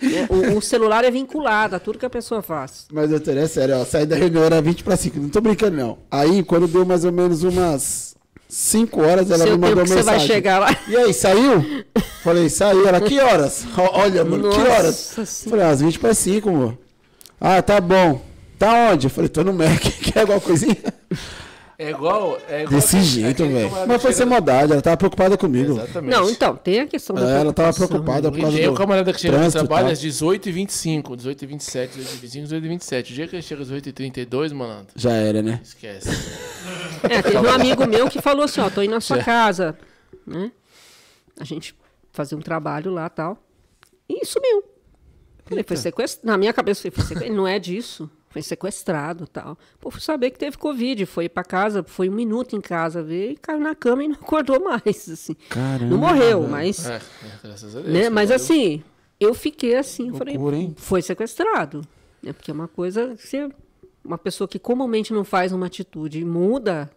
É, 0.00 0.24
o, 0.32 0.56
o, 0.56 0.62
celular 0.62 1.04
é 1.04 1.10
vinculado 1.10 1.76
a 1.76 1.78
tudo 1.78 1.98
que 1.98 2.06
a 2.06 2.10
pessoa 2.10 2.40
faz. 2.40 2.86
Mas, 2.90 3.10
doutor, 3.10 3.36
é 3.36 3.46
sério, 3.46 3.76
ó, 3.76 3.84
saí 3.84 4.06
da 4.06 4.16
reunião 4.16 4.42
era 4.42 4.62
20 4.62 4.82
para 4.82 4.96
5. 4.96 5.18
Não 5.18 5.28
tô 5.28 5.42
brincando, 5.42 5.76
não. 5.76 5.98
Aí, 6.10 6.42
quando 6.42 6.66
deu 6.66 6.86
mais 6.86 7.04
ou 7.04 7.12
menos 7.12 7.42
umas 7.42 8.13
5 8.54 9.02
horas 9.02 9.30
ela 9.32 9.42
Seu 9.44 9.58
me 9.58 9.58
mandou 9.58 9.78
mensagem. 9.78 9.96
Você 9.96 10.02
vai 10.04 10.20
chegar 10.20 10.60
lá. 10.60 10.78
E 10.86 10.96
aí, 10.96 11.12
saiu? 11.12 11.84
Falei, 12.22 12.48
saiu. 12.48 12.86
Ela, 12.86 13.00
que 13.00 13.18
horas? 13.18 13.66
Olha, 13.76 14.24
mano, 14.24 14.44
Nossa 14.44 14.60
que 14.60 14.68
horas? 14.68 14.94
Senhora. 14.94 15.50
Falei, 15.50 15.66
às 15.66 15.80
20 15.80 15.98
para 15.98 16.14
5, 16.14 16.48
amor. 16.48 16.78
Ah, 17.40 17.60
tá 17.60 17.80
bom. 17.80 18.22
Tá 18.56 18.90
onde? 18.92 19.08
Falei, 19.08 19.28
tô 19.28 19.42
no 19.42 19.52
Mac. 19.52 19.82
Quer 20.00 20.20
alguma 20.20 20.40
coisinha? 20.40 20.76
É 21.78 21.90
igual. 21.90 22.38
É 22.48 22.62
igual 22.62 22.80
Desse 22.80 23.02
jeito, 23.02 23.46
velho. 23.46 23.70
Mas 23.86 24.00
foi 24.00 24.12
sem 24.12 24.26
maldade, 24.26 24.72
ela 24.72 24.82
tava 24.82 24.96
preocupada 24.96 25.36
comigo. 25.36 25.72
Exatamente. 25.72 26.10
Não, 26.10 26.30
então, 26.30 26.56
tem 26.56 26.80
a 26.80 26.86
questão 26.86 27.16
da. 27.16 27.28
É, 27.28 27.40
ela 27.40 27.52
tava 27.52 27.72
preocupada 27.72 28.30
por 28.30 28.40
causa 28.40 28.62
do. 28.62 28.72
o 28.72 28.74
camarada 28.74 29.12
que 29.12 29.20
chega 29.20 29.38
no 29.38 29.50
trabalho 29.50 29.88
às 29.88 30.00
18h25, 30.00 31.02
18h27, 31.02 31.88
18h25, 32.22 32.46
18h27. 32.46 33.00
O 33.00 33.14
dia 33.14 33.28
que 33.28 33.36
ele 33.36 33.42
chega 33.42 33.62
às 33.62 33.70
8h32, 33.70 34.52
mano. 34.52 34.86
Já 34.94 35.12
era, 35.12 35.42
né? 35.42 35.60
Esquece. 35.62 36.08
É, 37.02 37.20
teve 37.20 37.36
um 37.36 37.50
amigo 37.50 37.86
meu 37.86 38.08
que 38.08 38.22
falou 38.22 38.44
assim: 38.44 38.62
ó, 38.62 38.70
tô 38.70 38.80
indo 38.80 38.92
na 38.92 39.00
sua 39.00 39.18
casa, 39.22 39.76
né? 40.26 40.50
A 41.38 41.44
gente 41.44 41.74
fazia 42.12 42.38
um 42.38 42.40
trabalho 42.40 42.90
lá 42.90 43.10
tal. 43.10 43.36
E 44.08 44.24
sumiu. 44.24 44.64
Falei, 45.44 45.62
foi 45.62 45.76
sequestrado. 45.76 46.26
Na 46.26 46.38
minha 46.38 46.52
cabeça, 46.54 46.80
foi 46.90 47.04
sequestrado. 47.04 47.34
Não 47.34 47.46
é 47.46 47.58
disso 47.58 48.08
foi 48.34 48.42
sequestrado 48.42 49.28
tal. 49.28 49.56
Pô, 49.80 49.92
fui 49.92 50.00
saber 50.00 50.32
que 50.32 50.38
teve 50.40 50.58
Covid, 50.58 51.06
foi 51.06 51.28
para 51.28 51.44
casa, 51.44 51.84
foi 51.84 52.08
um 52.08 52.12
minuto 52.12 52.56
em 52.56 52.60
casa 52.60 53.00
ver 53.00 53.30
e 53.30 53.36
caiu 53.36 53.60
na 53.60 53.76
cama 53.76 54.02
e 54.02 54.08
não 54.08 54.16
acordou 54.20 54.58
mais, 54.58 55.08
assim. 55.08 55.34
Caramba. 55.48 55.84
Não 55.84 55.96
morreu, 55.96 56.42
mas... 56.48 56.84
É, 56.84 57.00
graças 57.44 57.76
a 57.76 57.80
Deus. 57.80 57.94
Né? 57.94 58.10
Mas 58.10 58.32
assim, 58.32 58.82
eu 59.20 59.34
fiquei 59.34 59.76
assim, 59.76 60.10
Loucura, 60.10 60.32
falei, 60.32 60.60
hein? 60.60 60.74
foi 60.76 61.00
sequestrado. 61.00 61.82
Né? 62.20 62.32
Porque 62.32 62.50
é 62.50 62.54
uma 62.54 62.66
coisa, 62.66 63.14
se 63.18 63.48
uma 64.04 64.18
pessoa 64.18 64.48
que 64.48 64.58
comumente 64.58 65.12
não 65.12 65.22
faz 65.22 65.52
uma 65.52 65.66
atitude 65.66 66.18
e 66.18 66.24
muda, 66.24 66.90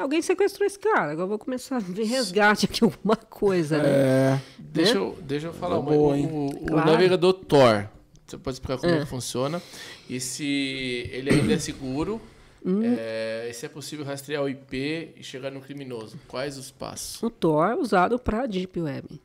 alguém 0.00 0.22
sequestrou 0.22 0.64
esse 0.64 0.78
cara, 0.78 1.10
agora 1.10 1.24
eu 1.24 1.28
vou 1.28 1.38
começar 1.40 1.78
a 1.78 1.80
ver 1.80 2.04
resgate 2.04 2.66
aqui, 2.66 2.84
alguma 2.86 3.16
coisa, 3.16 3.78
né? 3.78 3.88
É. 3.88 4.40
Deixa, 4.60 4.94
né? 4.94 5.00
eu, 5.00 5.18
deixa 5.22 5.46
eu 5.48 5.52
falar, 5.52 5.80
uma, 5.80 5.90
boa, 5.90 6.14
o, 6.14 6.46
o, 6.46 6.66
claro. 6.66 6.88
o 6.88 6.92
navegador 6.92 7.32
Tor, 7.32 7.90
você 8.28 8.38
pode 8.38 8.54
explicar 8.56 8.78
como 8.78 8.92
é. 8.92 9.00
que 9.00 9.06
funciona? 9.06 9.62
E 10.08 10.20
se 10.20 11.08
ele 11.10 11.30
ainda 11.30 11.54
é 11.54 11.58
seguro, 11.58 12.20
hum. 12.64 12.82
é, 12.84 13.50
se 13.54 13.66
é 13.66 13.68
possível 13.68 14.04
rastrear 14.04 14.42
o 14.42 14.48
IP 14.48 15.14
e 15.16 15.22
chegar 15.22 15.50
no 15.50 15.60
criminoso. 15.60 16.18
Quais 16.28 16.58
os 16.58 16.70
passos? 16.70 17.22
O 17.22 17.30
Tor 17.30 17.70
é 17.70 17.74
usado 17.74 18.18
para 18.18 18.46
Deep 18.46 18.80
Web. 18.80 19.20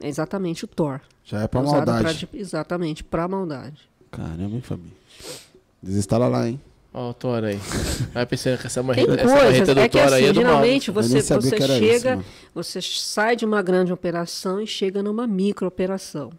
É 0.00 0.08
exatamente 0.08 0.64
o 0.64 0.68
Tor. 0.68 1.00
Já 1.24 1.42
é 1.42 1.48
para 1.48 1.60
é 1.60 1.64
maldade. 1.64 2.26
Pra, 2.26 2.38
exatamente, 2.38 3.04
para 3.04 3.28
maldade. 3.28 3.88
Caramba, 4.10 4.54
hein, 4.54 4.62
Fabi? 4.62 4.92
Desinstala 5.82 6.26
lá, 6.26 6.48
hein? 6.48 6.60
Ó, 6.92 7.10
o 7.10 7.14
Thor 7.14 7.44
aí. 7.44 7.56
Vai 8.12 8.26
pensando 8.26 8.58
que 8.58 8.66
essa 8.66 8.82
marreta, 8.82 9.14
essa 9.14 9.34
marreta 9.34 9.74
do 9.74 9.80
é 9.80 9.88
que, 9.88 9.98
Thor 9.98 10.06
assim, 10.06 10.14
aí 10.16 10.24
é 10.24 10.32
do 10.32 10.40
Geralmente 10.40 10.90
mal. 10.90 11.02
você, 11.02 11.22
você 11.22 11.60
chega, 11.60 12.14
isso, 12.16 12.24
você 12.54 12.82
sai 12.82 13.36
de 13.36 13.44
uma 13.44 13.62
grande 13.62 13.92
operação 13.92 14.60
e 14.60 14.66
chega 14.66 15.02
numa 15.02 15.26
micro 15.26 15.68
operação. 15.68 16.32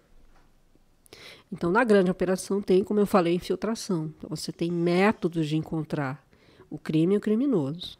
Então, 1.51 1.71
na 1.71 1.83
grande 1.83 2.11
operação 2.11 2.61
tem, 2.61 2.83
como 2.83 2.99
eu 2.99 3.05
falei, 3.05 3.33
infiltração. 3.33 4.13
Então, 4.17 4.29
você 4.29 4.51
tem 4.51 4.71
métodos 4.71 5.47
de 5.47 5.57
encontrar 5.57 6.23
o 6.69 6.77
crime 6.77 7.15
e 7.15 7.17
o 7.17 7.21
criminoso. 7.21 7.97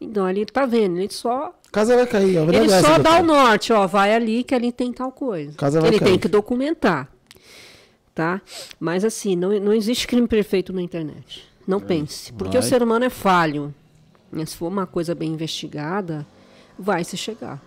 Então, 0.00 0.24
ali 0.26 0.42
está 0.42 0.66
vendo, 0.66 0.98
ele 0.98 1.12
só. 1.12 1.54
Casa 1.72 1.96
vai 1.96 2.06
cair, 2.06 2.38
ó. 2.38 2.50
Ele 2.52 2.68
só 2.68 2.98
dá 2.98 3.20
o 3.20 3.22
norte, 3.22 3.72
ó, 3.72 3.86
vai 3.86 4.14
ali 4.14 4.44
que 4.44 4.54
ali 4.54 4.70
tem 4.70 4.92
tal 4.92 5.10
coisa. 5.10 5.56
Casa 5.56 5.80
vai 5.80 5.90
ele 5.90 5.98
cair. 5.98 6.10
tem 6.10 6.18
que 6.18 6.28
documentar. 6.28 7.10
Tá? 8.14 8.40
Mas 8.78 9.04
assim, 9.04 9.34
não, 9.34 9.58
não 9.58 9.72
existe 9.72 10.06
crime 10.06 10.28
perfeito 10.28 10.72
na 10.72 10.82
internet. 10.82 11.48
Não 11.66 11.78
é, 11.78 11.80
pense. 11.80 12.32
Porque 12.34 12.58
vai. 12.58 12.60
o 12.64 12.68
ser 12.68 12.82
humano 12.82 13.04
é 13.04 13.10
falho. 13.10 13.74
Se 14.46 14.56
for 14.56 14.68
uma 14.68 14.86
coisa 14.86 15.14
bem 15.14 15.32
investigada, 15.32 16.26
vai 16.78 17.02
se 17.02 17.16
chegar. 17.16 17.62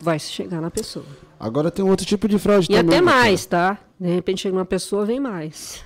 Vai 0.00 0.18
se 0.18 0.30
chegar 0.30 0.60
na 0.60 0.70
pessoa. 0.70 1.06
Agora 1.38 1.70
tem 1.70 1.84
outro 1.84 2.06
tipo 2.06 2.28
de 2.28 2.38
fraude 2.38 2.66
e 2.70 2.76
também. 2.76 2.94
E 2.94 2.98
até 2.98 3.00
mais, 3.00 3.46
tá? 3.46 3.78
De 3.98 4.08
repente 4.08 4.42
chega 4.42 4.56
uma 4.56 4.64
pessoa, 4.64 5.04
vem 5.04 5.20
mais. 5.20 5.84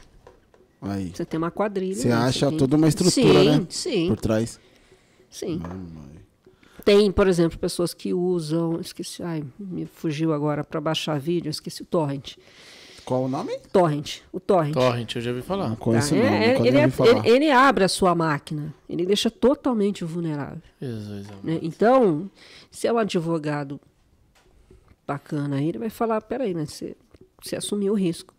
Aí. 0.80 1.12
Você 1.14 1.24
tem 1.24 1.38
uma 1.38 1.50
quadrilha. 1.50 1.94
Você 1.94 2.10
acha 2.10 2.50
toda 2.52 2.76
uma 2.76 2.88
estrutura, 2.88 3.40
sim, 3.40 3.50
né? 3.50 3.66
Sim. 3.68 4.08
Por 4.08 4.20
trás. 4.20 4.58
Sim. 5.28 5.60
tem, 6.84 7.12
por 7.12 7.28
exemplo, 7.28 7.58
pessoas 7.58 7.92
que 7.92 8.14
usam. 8.14 8.80
Esqueci. 8.80 9.22
Ai, 9.22 9.44
me 9.58 9.86
fugiu 9.86 10.32
agora 10.32 10.64
para 10.64 10.80
baixar 10.80 11.18
vídeo, 11.20 11.50
esqueci 11.50 11.82
o 11.82 11.86
torrent. 11.86 12.36
Qual 13.04 13.24
o 13.24 13.28
nome? 13.28 13.58
Torrent. 13.72 14.20
O 14.32 14.38
Torrent. 14.38 14.72
Torrent, 14.72 15.16
eu 15.16 15.20
já 15.20 15.30
ouvi 15.30 15.42
falar. 15.42 15.68
Não 15.68 15.74
conheço 15.74 16.14
tá? 16.14 16.20
é, 16.20 16.56
ele, 16.56 16.78
é, 16.78 16.84
ele, 16.84 17.28
ele, 17.28 17.50
abre 17.50 17.82
a 17.82 17.88
sua 17.88 18.14
máquina. 18.14 18.72
Ele 18.88 19.04
deixa 19.04 19.28
totalmente 19.30 20.04
vulnerável. 20.04 20.62
Jesus, 20.80 21.26
né? 21.42 21.58
Então, 21.60 22.30
se 22.70 22.86
é 22.86 22.92
um 22.92 22.98
advogado 22.98 23.80
bacana 25.10 25.56
aí, 25.56 25.68
ele 25.68 25.78
vai 25.78 25.90
falar, 25.90 26.20
peraí, 26.20 26.54
né? 26.54 26.64
Você, 26.66 26.96
você 27.42 27.56
assumiu 27.56 27.94
o 27.94 27.96
risco. 27.96 28.32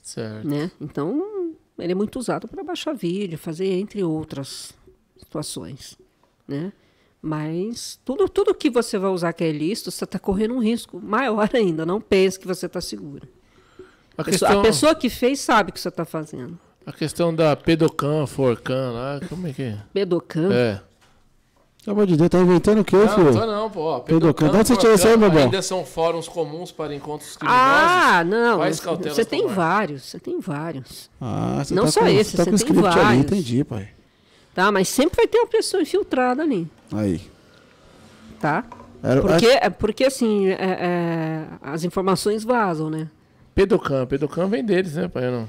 Certo. 0.00 0.46
Né? 0.46 0.70
Então, 0.80 1.54
ele 1.76 1.90
é 1.90 1.94
muito 1.94 2.16
usado 2.18 2.46
para 2.46 2.62
baixar 2.62 2.94
vídeo, 2.94 3.36
fazer 3.36 3.66
entre 3.66 4.04
outras 4.04 4.72
situações, 5.16 5.98
né? 6.46 6.72
Mas 7.20 8.00
tudo, 8.04 8.28
tudo 8.28 8.54
que 8.54 8.70
você 8.70 8.96
vai 8.96 9.10
usar 9.10 9.32
que 9.32 9.44
é 9.44 9.52
lícito, 9.52 9.90
você 9.90 10.04
está 10.04 10.18
correndo 10.18 10.54
um 10.54 10.62
risco 10.62 10.98
maior 10.98 11.50
ainda. 11.52 11.84
Não 11.84 12.00
pense 12.00 12.38
que 12.38 12.46
você 12.46 12.66
está 12.66 12.80
seguro. 12.80 13.28
A, 14.16 14.24
questão, 14.24 14.60
a 14.60 14.62
pessoa 14.62 14.94
que 14.94 15.10
fez 15.10 15.40
sabe 15.40 15.70
o 15.70 15.72
que 15.72 15.80
você 15.80 15.88
está 15.88 16.04
fazendo. 16.04 16.58
A 16.86 16.92
questão 16.92 17.34
da 17.34 17.54
pedocan, 17.54 18.26
forcan 18.26 18.92
lá, 18.92 19.20
como 19.28 19.46
é 19.48 19.52
que 19.52 19.62
é? 19.62 19.82
Pedocan? 19.92 20.50
É. 20.52 20.80
Pelo 21.84 21.96
amor 21.96 22.06
de 22.06 22.16
Deus, 22.16 22.28
tá 22.28 22.38
inventando 22.38 22.80
o 22.80 22.84
quê, 22.84 22.96
filho? 23.08 23.32
Não, 23.32 23.46
não, 23.46 23.70
pô. 23.70 24.00
Pedocan. 24.00 24.48
Onde 24.48 24.68
você 24.68 24.76
tirou 24.76 24.94
isso 24.94 25.08
aí, 25.08 25.16
meu 25.16 25.30
bom? 25.30 25.38
Ainda 25.38 25.62
são 25.62 25.84
fóruns 25.84 26.28
comuns 26.28 26.70
para 26.70 26.94
encontros 26.94 27.36
criminosos? 27.36 27.66
Ah, 27.66 28.22
não. 28.24 28.58
Você 28.58 29.24
tem 29.24 29.42
tomar? 29.42 29.54
vários, 29.54 30.02
você 30.02 30.18
tem 30.18 30.40
vários. 30.40 31.10
Ah, 31.18 31.62
você 31.64 31.74
não 31.74 31.84
tá 31.84 31.90
só 31.90 32.00
com, 32.00 32.06
esse, 32.08 32.36
você, 32.36 32.44
tá 32.44 32.50
você 32.50 32.64
tem 32.66 32.74
vários. 32.74 33.04
Ali, 33.04 33.18
entendi, 33.20 33.64
pai. 33.64 33.88
Tá, 34.54 34.70
mas 34.70 34.88
sempre 34.88 35.16
vai 35.16 35.26
ter 35.26 35.38
uma 35.38 35.46
pessoa 35.46 35.82
infiltrada 35.82 36.42
ali. 36.42 36.68
Aí. 36.92 37.20
Tá? 38.38 38.64
Era, 39.02 39.22
porque, 39.22 39.46
acho... 39.46 39.70
porque 39.78 40.04
assim, 40.04 40.48
é, 40.48 40.56
é, 40.60 41.46
as 41.62 41.84
informações 41.84 42.44
vazam, 42.44 42.90
né? 42.90 43.08
Pedocam, 43.54 44.06
Pedocam 44.06 44.48
vem 44.48 44.62
deles, 44.62 44.96
né, 44.96 45.08
pai? 45.08 45.30
Não. 45.30 45.48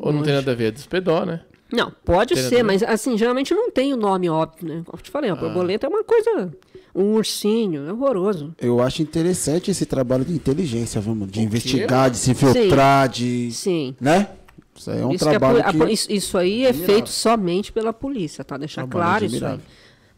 Ou 0.00 0.12
não 0.12 0.22
tem 0.22 0.34
nada 0.34 0.52
a 0.52 0.54
ver, 0.54 0.66
é 0.66 0.70
dos 0.70 0.86
pedó, 0.86 1.24
né? 1.24 1.40
Não, 1.72 1.90
pode 2.04 2.34
tem 2.34 2.44
ser, 2.44 2.62
mas 2.62 2.82
assim, 2.82 3.16
geralmente 3.16 3.54
não 3.54 3.70
tem 3.70 3.94
o 3.94 3.96
nome 3.96 4.28
óbvio, 4.28 4.68
né? 4.68 4.82
Como 4.84 4.98
eu 4.98 5.02
te 5.02 5.10
falei, 5.10 5.30
a 5.30 5.32
ah. 5.32 5.36
borboleta 5.36 5.86
é 5.86 5.88
uma 5.88 6.04
coisa. 6.04 6.52
Um 6.94 7.14
ursinho, 7.14 7.88
é 7.88 7.92
horroroso. 7.92 8.54
Eu 8.60 8.82
acho 8.82 9.00
interessante 9.00 9.70
esse 9.70 9.86
trabalho 9.86 10.24
de 10.24 10.34
inteligência, 10.34 11.00
vamos, 11.00 11.30
de 11.30 11.40
investigar, 11.40 12.10
de 12.10 12.18
se 12.18 12.30
infiltrar, 12.32 13.06
Sim. 13.06 13.12
de. 13.12 13.52
Sim. 13.52 13.96
Né? 13.98 14.28
Isso 14.74 14.90
aí 14.90 15.00
é 15.00 15.06
um 15.06 15.12
isso 15.12 15.24
trabalho. 15.24 15.64
Que, 15.64 15.78
que... 15.78 15.92
Isso, 15.92 16.12
isso, 16.12 16.38
aí 16.38 16.66
é 16.66 16.72
feito 16.72 17.08
somente 17.08 17.72
pela 17.72 17.92
polícia, 17.92 18.44
tá? 18.44 18.58
Deixar 18.58 18.86
trabalho 18.86 19.20
claro 19.20 19.24
isso 19.24 19.44
aí. 19.44 19.60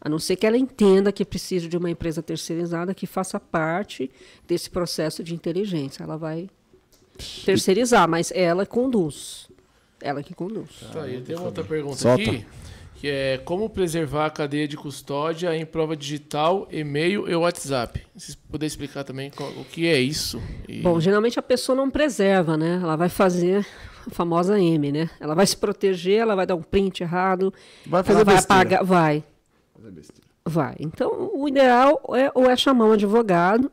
A 0.01 0.09
não 0.09 0.19
ser 0.19 0.35
que 0.35 0.45
ela 0.45 0.57
entenda 0.57 1.11
que 1.11 1.25
precisa 1.25 1.67
de 1.67 1.75
uma 1.77 1.89
empresa 1.89 2.21
terceirizada 2.21 2.93
que 2.93 3.07
faça 3.07 3.39
parte 3.39 4.11
desse 4.47 4.69
processo 4.69 5.23
de 5.23 5.33
inteligência. 5.33 6.03
Ela 6.03 6.17
vai 6.17 6.47
terceirizar, 7.43 8.07
mas 8.07 8.31
ela 8.35 8.65
conduz. 8.65 9.47
Ela 10.05 10.21
que 10.21 10.35
conduz. 10.35 10.69
Tá, 10.93 11.03
tem 11.25 11.35
uma 11.35 11.47
outra 11.47 11.63
pergunta 11.63 11.95
Solta. 11.95 12.21
aqui, 12.21 12.45
que 12.93 13.07
é 13.07 13.39
como 13.39 13.67
preservar 13.67 14.27
a 14.27 14.29
cadeia 14.29 14.67
de 14.67 14.77
custódia 14.77 15.55
em 15.57 15.65
prova 15.65 15.97
digital, 15.97 16.67
e-mail 16.71 17.27
e 17.27 17.35
WhatsApp. 17.35 18.05
Se 18.15 18.37
puder 18.37 18.67
explicar 18.67 19.03
também 19.03 19.31
o 19.57 19.63
que 19.65 19.87
é 19.87 19.99
isso. 19.99 20.39
E... 20.69 20.81
Bom, 20.81 20.99
geralmente 20.99 21.39
a 21.39 21.41
pessoa 21.41 21.75
não 21.75 21.89
preserva, 21.89 22.55
né? 22.55 22.79
Ela 22.81 22.95
vai 22.95 23.09
fazer 23.09 23.65
a 24.05 24.11
famosa 24.11 24.59
M, 24.59 24.91
né? 24.91 25.09
Ela 25.19 25.33
vai 25.33 25.47
se 25.47 25.57
proteger, 25.57 26.19
ela 26.19 26.35
vai 26.35 26.45
dar 26.45 26.55
um 26.55 26.61
print 26.61 27.01
errado, 27.01 27.51
vai 27.87 28.03
fazer 28.03 28.19
ela 28.19 28.25
vai 28.25 28.35
besteira. 28.35 28.61
apagar, 28.61 28.83
vai. 28.83 29.23
Vai. 30.45 30.75
Então, 30.79 31.31
o 31.33 31.47
ideal 31.47 31.99
é 32.15 32.29
ou 32.35 32.47
é 32.47 32.55
chamar 32.55 32.85
um 32.85 32.91
advogado 32.91 33.71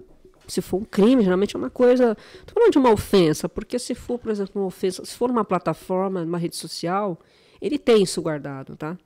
se 0.53 0.61
for 0.61 0.77
um 0.77 0.85
crime, 0.85 1.23
geralmente 1.23 1.57
é 1.57 1.59
uma 1.59 1.71
coisa. 1.71 2.17
Estou 2.35 2.55
falando 2.55 2.73
de 2.73 2.79
uma 2.79 2.91
ofensa, 2.91 3.49
porque 3.49 3.79
se 3.79 3.95
for, 3.95 4.19
por 4.19 4.31
exemplo, 4.31 4.61
uma 4.61 4.67
ofensa, 4.67 5.05
se 5.05 5.17
for 5.17 5.31
uma 5.31 5.45
plataforma, 5.45 6.23
uma 6.23 6.37
rede 6.37 6.57
social, 6.57 7.19
ele 7.61 7.79
tem 7.79 8.03
isso 8.03 8.21
guardado, 8.21 8.77
tá? 8.77 8.99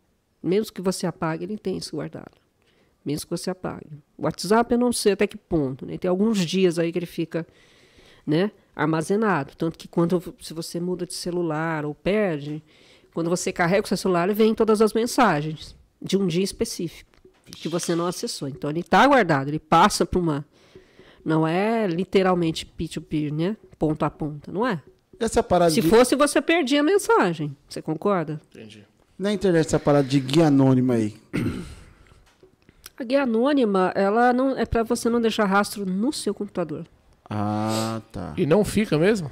Mesmo 0.42 0.72
que 0.72 0.82
você 0.82 1.06
apague, 1.06 1.44
ele 1.44 1.56
tem 1.56 1.76
isso 1.76 1.94
guardado. 1.94 2.32
Mesmo 3.04 3.26
que 3.26 3.30
você 3.30 3.48
apague. 3.48 3.86
WhatsApp 4.18 4.72
eu 4.72 4.78
não 4.78 4.92
sei 4.92 5.12
até 5.12 5.26
que 5.26 5.36
ponto, 5.36 5.86
né? 5.86 5.96
Tem 5.96 6.08
alguns 6.08 6.44
dias 6.44 6.80
aí 6.80 6.90
que 6.90 6.98
ele 6.98 7.06
fica, 7.06 7.46
né, 8.26 8.50
armazenado. 8.74 9.54
Tanto 9.56 9.78
que 9.78 9.86
quando 9.86 10.34
se 10.40 10.52
você 10.52 10.80
muda 10.80 11.06
de 11.06 11.14
celular 11.14 11.84
ou 11.84 11.94
perde, 11.94 12.60
quando 13.14 13.30
você 13.30 13.52
carrega 13.52 13.84
o 13.84 13.88
seu 13.88 13.96
celular, 13.96 14.32
vem 14.34 14.52
todas 14.52 14.82
as 14.82 14.92
mensagens 14.92 15.76
de 16.02 16.16
um 16.16 16.26
dia 16.26 16.42
específico 16.42 17.10
que 17.44 17.68
você 17.68 17.94
não 17.94 18.06
acessou. 18.06 18.48
Então 18.48 18.68
ele 18.68 18.80
está 18.80 19.06
guardado, 19.06 19.46
ele 19.46 19.60
passa 19.60 20.04
para 20.04 20.18
uma 20.18 20.44
não 21.26 21.44
é 21.44 21.88
literalmente 21.88 22.64
P2P, 22.64 23.32
né? 23.32 23.56
Ponto 23.76 24.04
a 24.04 24.10
ponta, 24.10 24.52
não 24.52 24.64
é? 24.64 24.80
Essa 25.18 25.42
parada 25.42 25.72
Se 25.72 25.80
de... 25.80 25.88
fosse, 25.88 26.14
você 26.14 26.40
perdia 26.40 26.78
a 26.78 26.84
mensagem. 26.84 27.56
Você 27.68 27.82
concorda? 27.82 28.40
Entendi. 28.54 28.84
Na 29.18 29.32
internet, 29.32 29.66
essa 29.66 29.80
parada 29.80 30.06
de 30.06 30.20
guia 30.20 30.46
anônima 30.46 30.94
aí. 30.94 31.16
A 32.96 33.02
guia 33.02 33.24
anônima, 33.24 33.92
ela 33.96 34.32
não 34.32 34.56
é 34.56 34.64
para 34.64 34.84
você 34.84 35.08
não 35.10 35.20
deixar 35.20 35.46
rastro 35.46 35.84
no 35.84 36.12
seu 36.12 36.32
computador. 36.32 36.86
Ah, 37.28 38.00
tá. 38.12 38.32
E 38.36 38.46
não 38.46 38.64
fica 38.64 38.96
mesmo? 38.96 39.28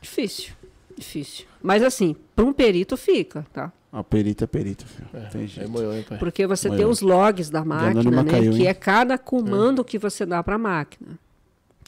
Difícil. 0.00 0.54
Difícil. 0.96 1.44
Mas 1.62 1.82
assim, 1.82 2.16
para 2.34 2.44
um 2.46 2.54
perito 2.54 2.96
fica, 2.96 3.46
tá? 3.52 3.70
A 3.92 4.04
perito 4.04 4.44
é 4.44 4.46
perito, 4.46 4.86
filho. 4.86 5.08
É, 5.12 5.20
tem 5.26 5.46
jeito. 5.48 5.68
Moiou, 5.68 5.92
hein, 5.92 6.06
Porque 6.18 6.46
você 6.46 6.70
tem 6.70 6.84
os 6.84 7.00
logs 7.00 7.50
da 7.50 7.64
máquina, 7.64 8.22
né? 8.22 8.30
Caiu, 8.30 8.52
que 8.52 8.66
é 8.66 8.72
cada 8.72 9.18
comando 9.18 9.82
é. 9.82 9.84
que 9.84 9.98
você 9.98 10.24
dá 10.24 10.42
para 10.42 10.54
a 10.54 10.58
máquina. 10.58 11.18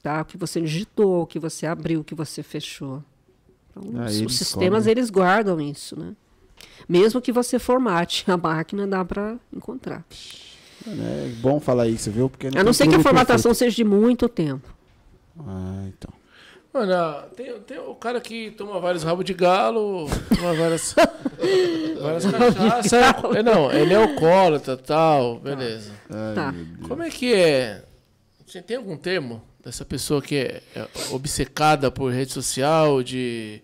Tá? 0.02 0.22
O 0.22 0.24
que 0.24 0.36
você 0.36 0.60
digitou, 0.60 1.22
o 1.22 1.26
que 1.26 1.38
você 1.38 1.64
abriu, 1.64 2.00
o 2.00 2.04
que 2.04 2.14
você 2.14 2.42
fechou. 2.42 3.04
Então, 3.70 4.04
os, 4.04 4.20
os 4.20 4.36
sistemas, 4.36 4.88
eles 4.88 5.10
guardam 5.10 5.60
isso, 5.60 5.98
né? 5.98 6.16
Mesmo 6.88 7.20
que 7.20 7.30
você 7.30 7.58
formate 7.58 8.24
a 8.30 8.36
máquina, 8.36 8.84
dá 8.84 9.04
para 9.04 9.36
encontrar. 9.52 10.04
É 10.84 11.32
bom 11.40 11.60
falar 11.60 11.86
isso, 11.86 12.10
viu? 12.10 12.28
Porque 12.28 12.50
não 12.50 12.60
a 12.60 12.64
não 12.64 12.72
ser 12.72 12.88
que 12.88 12.96
a 12.96 13.00
formatação 13.00 13.52
perfeito. 13.52 13.58
seja 13.58 13.76
de 13.76 13.84
muito 13.84 14.28
tempo. 14.28 14.74
Ah, 15.38 15.84
então. 15.86 16.12
Mano, 16.72 17.28
tem, 17.36 17.60
tem 17.60 17.78
o 17.78 17.94
cara 17.94 18.18
que 18.18 18.50
toma 18.52 18.80
vários 18.80 19.02
rabos 19.02 19.26
de 19.26 19.34
galo, 19.34 20.08
toma 20.34 20.54
várias, 20.54 20.94
várias 22.00 22.24
cachaças. 22.24 22.92
É, 23.36 23.42
não, 23.42 23.70
ele 23.70 23.92
é 23.92 23.96
alcoólatra 23.96 24.74
tal, 24.78 25.38
beleza. 25.38 25.92
Tá. 26.34 26.54
Como 26.88 27.02
é 27.02 27.10
que 27.10 27.34
é? 27.34 27.84
Você 28.46 28.62
tem 28.62 28.78
algum 28.78 28.96
termo 28.96 29.42
dessa 29.62 29.84
pessoa 29.84 30.22
que 30.22 30.36
é, 30.36 30.62
é 30.74 30.86
obcecada 31.10 31.90
por 31.90 32.10
rede 32.10 32.32
social, 32.32 33.02
de, 33.02 33.60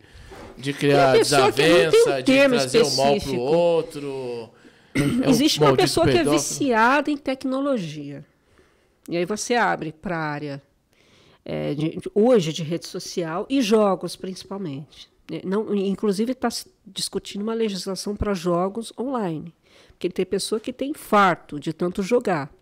de 0.58 0.74
criar 0.74 1.14
desavença, 1.14 2.18
um 2.18 2.22
de 2.22 2.48
trazer 2.48 2.82
o 2.82 2.96
mal 2.96 3.18
pro 3.18 3.38
outro? 3.38 4.50
É 5.24 5.30
Existe 5.30 5.60
uma 5.60 5.74
pessoa 5.74 6.06
que 6.06 6.18
é 6.18 6.24
viciada 6.24 7.10
em 7.10 7.16
tecnologia. 7.16 8.22
E 9.08 9.16
aí 9.16 9.24
você 9.24 9.54
abre 9.54 9.92
para 9.92 10.16
a 10.18 10.20
área 10.20 10.62
é, 11.48 11.72
de, 11.72 11.98
hoje 12.14 12.52
de 12.52 12.62
rede 12.62 12.86
social 12.86 13.46
e 13.48 13.62
jogos 13.62 14.14
principalmente. 14.14 15.08
Né? 15.30 15.40
Não, 15.42 15.74
inclusive 15.74 16.32
está 16.32 16.50
discutindo 16.86 17.40
uma 17.40 17.54
legislação 17.54 18.14
para 18.14 18.34
jogos 18.34 18.92
online, 18.98 19.54
porque 19.88 20.10
tem 20.10 20.26
pessoa 20.26 20.60
que 20.60 20.74
tem 20.74 20.90
infarto 20.90 21.58
de 21.58 21.72
tanto 21.72 22.02
jogar. 22.02 22.52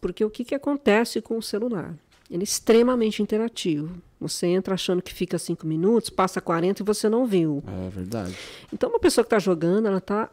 Porque 0.00 0.24
o 0.24 0.30
que, 0.30 0.44
que 0.44 0.54
acontece 0.54 1.20
com 1.20 1.36
o 1.36 1.42
celular? 1.42 1.94
Ele 2.30 2.42
é 2.42 2.44
extremamente 2.44 3.22
interativo. 3.22 3.94
Você 4.18 4.46
entra 4.46 4.74
achando 4.74 5.02
que 5.02 5.12
fica 5.12 5.38
cinco 5.38 5.66
minutos, 5.66 6.08
passa 6.08 6.40
40 6.40 6.82
e 6.82 6.86
você 6.86 7.08
não 7.08 7.26
viu. 7.26 7.62
É 7.66 7.90
verdade. 7.90 8.34
Então, 8.72 8.88
uma 8.88 8.98
pessoa 8.98 9.22
que 9.22 9.26
está 9.26 9.38
jogando, 9.38 9.86
ela 9.86 9.98
está 9.98 10.30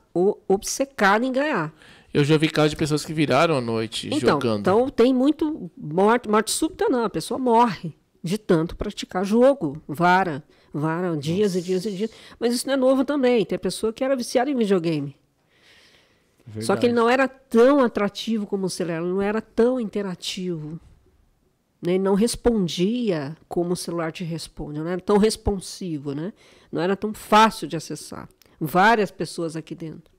obcecada 0.48 1.26
em 1.26 1.32
ganhar. 1.32 1.74
Eu 2.14 2.24
já 2.24 2.38
vi 2.38 2.50
casos 2.50 2.72
de 2.72 2.78
pessoas 2.78 3.06
que 3.06 3.14
viraram 3.14 3.58
à 3.58 3.62
noite 3.62 4.08
então, 4.08 4.20
jogando. 4.20 4.62
Então 4.62 4.90
tem 4.90 5.14
muito 5.14 5.72
morte, 5.78 6.28
morte 6.28 6.52
súbita 6.52 6.90
não, 6.90 7.04
a 7.04 7.10
pessoa 7.10 7.38
morre 7.38 7.94
de 8.24 8.38
tanto 8.38 8.76
praticar 8.76 9.24
jogo, 9.24 9.82
vara, 9.88 10.44
vara, 10.74 11.16
dias 11.16 11.54
Nossa. 11.54 11.60
e 11.60 11.62
dias 11.62 11.86
e 11.86 11.92
dias. 11.92 12.12
Mas 12.40 12.54
isso 12.54 12.68
não 12.68 12.74
é 12.74 12.78
novo 12.78 13.06
também. 13.06 13.46
Tem 13.46 13.58
pessoa 13.58 13.94
que 13.94 14.04
era 14.04 14.16
viciada 14.16 14.50
em 14.50 14.56
videogame. 14.56 15.16
Verdade. 16.46 16.66
Só 16.66 16.76
que 16.76 16.88
ele 16.88 16.94
não 16.94 17.10
era 17.10 17.28
tão 17.28 17.80
atrativo 17.80 18.48
como 18.48 18.66
o 18.66 18.70
celular, 18.70 19.02
não 19.02 19.22
era 19.22 19.40
tão 19.40 19.80
interativo. 19.80 20.80
Né? 21.82 21.94
Ele 21.94 22.04
não 22.04 22.16
respondia 22.16 23.38
como 23.48 23.74
o 23.74 23.76
celular 23.76 24.12
te 24.12 24.24
responde, 24.24 24.80
não 24.80 24.88
era 24.88 25.00
tão 25.00 25.18
responsivo, 25.18 26.14
né? 26.14 26.34
não 26.72 26.82
era 26.82 26.96
tão 26.96 27.14
fácil 27.14 27.68
de 27.68 27.78
acessar. 27.78 28.28
Várias 28.60 29.12
pessoas 29.12 29.56
aqui 29.56 29.76
dentro. 29.76 30.12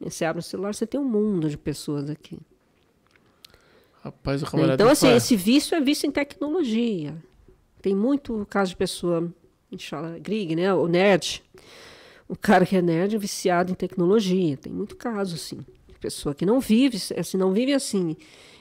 Você 0.00 0.24
abre 0.24 0.40
o 0.40 0.42
celular, 0.42 0.74
você 0.74 0.86
tem 0.86 1.00
um 1.00 1.04
mundo 1.04 1.50
de 1.50 1.58
pessoas 1.58 2.08
aqui. 2.08 2.38
Rapaz, 4.02 4.42
o 4.42 4.46
camarada 4.46 4.74
então, 4.74 4.88
assim, 4.88 5.12
esse 5.14 5.34
vício 5.34 5.74
é 5.74 5.80
vício 5.80 6.06
em 6.06 6.10
tecnologia. 6.10 7.16
Tem 7.82 7.94
muito 7.94 8.46
caso 8.48 8.70
de 8.70 8.76
pessoa, 8.76 9.32
a 9.70 9.74
gente 9.74 9.88
fala 9.88 10.18
Grig, 10.18 10.54
né? 10.54 10.72
O 10.72 10.86
nerd. 10.86 11.42
O 12.28 12.36
cara 12.36 12.64
que 12.64 12.76
é 12.76 12.82
nerd 12.82 13.16
é 13.16 13.18
viciado 13.18 13.72
em 13.72 13.74
tecnologia. 13.74 14.56
Tem 14.56 14.72
muito 14.72 14.96
caso, 14.96 15.34
assim. 15.34 15.60
Pessoa 16.00 16.34
que 16.34 16.46
não 16.46 16.60
vive, 16.60 16.96
assim, 17.16 17.36
não 17.36 17.52
vive 17.52 17.72
assim. 17.72 18.16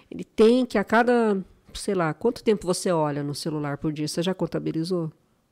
Ele 0.09 0.23
tem 0.23 0.65
que 0.65 0.77
a 0.77 0.83
cada, 0.83 1.37
sei 1.73 1.93
lá, 1.93 2.13
quanto 2.13 2.43
tempo 2.43 2.65
você 2.65 2.91
olha 2.91 3.21
no 3.21 3.35
celular 3.35 3.77
por 3.77 3.93
dia? 3.93 4.07
Você 4.07 4.23
já 4.23 4.33
contabilizou? 4.33 5.11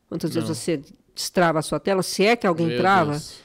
Quantas 0.10 0.34
não. 0.34 0.42
vezes 0.42 0.58
você 0.58 0.82
destrava 1.14 1.60
a 1.60 1.62
sua 1.62 1.80
tela? 1.80 2.02
Se 2.02 2.26
é 2.26 2.36
que 2.36 2.48
alguém 2.48 2.68
Meu 2.68 2.78
trava? 2.78 3.12
Deus. 3.12 3.45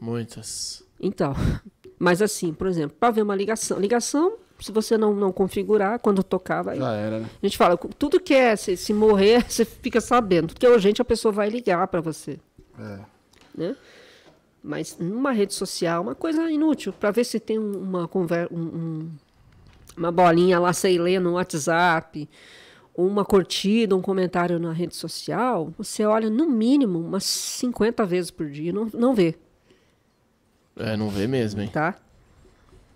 Muitas. 0.00 0.82
Então, 0.98 1.34
mas 1.98 2.22
assim, 2.22 2.52
por 2.52 2.66
exemplo, 2.66 2.96
para 2.98 3.10
ver 3.12 3.22
uma 3.22 3.34
ligação. 3.34 3.78
Ligação, 3.78 4.36
se 4.58 4.72
você 4.72 4.96
não, 4.96 5.14
não 5.14 5.32
configurar, 5.32 5.98
quando 5.98 6.22
tocar, 6.22 6.62
vai. 6.62 6.78
Já 6.78 6.92
era, 6.92 7.20
né? 7.20 7.30
A 7.42 7.46
gente 7.46 7.58
fala, 7.58 7.76
tudo 7.76 8.20
que 8.20 8.34
é, 8.34 8.56
se, 8.56 8.76
se 8.76 8.92
morrer, 8.92 9.44
você 9.48 9.64
fica 9.64 10.00
sabendo. 10.00 10.48
Tudo 10.48 10.60
que 10.60 10.66
é 10.66 10.70
urgente, 10.70 11.02
a 11.02 11.04
pessoa 11.04 11.32
vai 11.32 11.48
ligar 11.48 11.86
para 11.88 12.00
você. 12.00 12.38
É. 12.78 12.98
Né? 13.54 13.76
Mas 14.62 14.96
numa 14.98 15.32
rede 15.32 15.54
social, 15.54 16.02
uma 16.02 16.14
coisa 16.14 16.50
inútil, 16.50 16.92
para 16.92 17.10
ver 17.10 17.24
se 17.24 17.40
tem 17.40 17.58
uma 17.58 18.06
conversa. 18.08 18.52
Um, 18.54 19.08
uma 19.96 20.12
bolinha 20.12 20.58
lá, 20.58 20.72
sei 20.72 20.98
ler 20.98 21.20
no 21.20 21.32
WhatsApp, 21.32 22.28
uma 22.94 23.24
curtida, 23.24 23.96
um 23.96 24.00
comentário 24.00 24.58
na 24.58 24.72
rede 24.72 24.94
social, 24.94 25.72
você 25.76 26.04
olha 26.04 26.30
no 26.30 26.48
mínimo 26.48 26.98
umas 26.98 27.24
50 27.24 28.04
vezes 28.06 28.30
por 28.30 28.48
dia, 28.48 28.72
não, 28.72 28.88
não 28.94 29.14
vê. 29.14 29.36
É, 30.76 30.96
não 30.96 31.08
vê 31.08 31.26
mesmo, 31.26 31.60
hein? 31.60 31.68
Tá? 31.72 31.96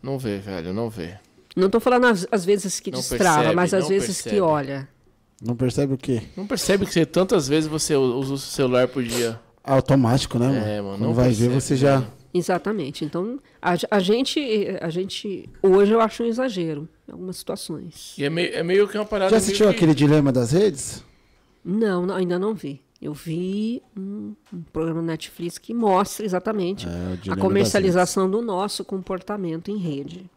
Não 0.02 0.18
vê, 0.18 0.38
velho, 0.38 0.72
não 0.72 0.88
vê. 0.90 1.16
Não 1.56 1.70
tô 1.70 1.78
falando 1.80 2.06
as, 2.06 2.26
as 2.30 2.44
vezes 2.44 2.80
que 2.80 2.90
não 2.90 2.98
destrava, 2.98 3.36
percebe, 3.36 3.56
mas 3.56 3.74
as 3.74 3.88
vezes 3.88 4.22
percebe. 4.22 4.36
que 4.36 4.40
olha. 4.40 4.88
Não 5.40 5.54
percebe 5.54 5.94
o 5.94 5.98
quê? 5.98 6.22
Não 6.36 6.46
percebe 6.46 6.86
que 6.86 6.92
você, 6.92 7.06
tantas 7.06 7.48
vezes 7.48 7.68
você 7.68 7.94
usa 7.94 8.34
o 8.34 8.38
celular 8.38 8.88
por 8.88 9.02
dia. 9.02 9.38
Automático, 9.62 10.38
né, 10.38 10.48
mano? 10.48 10.66
É, 10.66 10.80
mano. 10.80 10.98
Não 10.98 11.14
vai 11.14 11.26
percebe, 11.26 11.48
ver, 11.48 11.60
você 11.60 11.76
já. 11.76 12.04
Exatamente. 12.32 13.04
Então, 13.04 13.38
a, 13.62 13.76
a, 13.90 13.98
gente, 14.00 14.40
a 14.80 14.90
gente, 14.90 15.48
hoje 15.62 15.92
eu 15.92 16.00
acho 16.00 16.22
um 16.22 16.26
exagero 16.26 16.88
em 17.08 17.12
algumas 17.12 17.36
situações. 17.36 18.14
E 18.18 18.24
é 18.24 18.30
meio, 18.30 18.54
é 18.54 18.62
meio 18.62 18.88
que 18.88 18.98
uma 18.98 19.04
parada. 19.04 19.30
Já 19.30 19.36
assistiu 19.36 19.68
que... 19.68 19.76
aquele 19.76 19.94
dilema 19.94 20.32
das 20.32 20.52
redes? 20.52 21.04
Não, 21.64 22.04
não, 22.04 22.14
ainda 22.14 22.38
não 22.38 22.54
vi. 22.54 22.82
Eu 23.04 23.12
vi 23.12 23.82
um, 23.94 24.34
um 24.50 24.62
programa 24.72 25.02
Netflix 25.02 25.58
que 25.58 25.74
mostra 25.74 26.24
exatamente 26.24 26.88
é, 26.88 27.30
a 27.30 27.36
comercialização 27.36 28.30
do 28.30 28.40
nosso 28.40 28.82
comportamento 28.82 29.70
em 29.70 29.76
rede. 29.76 30.30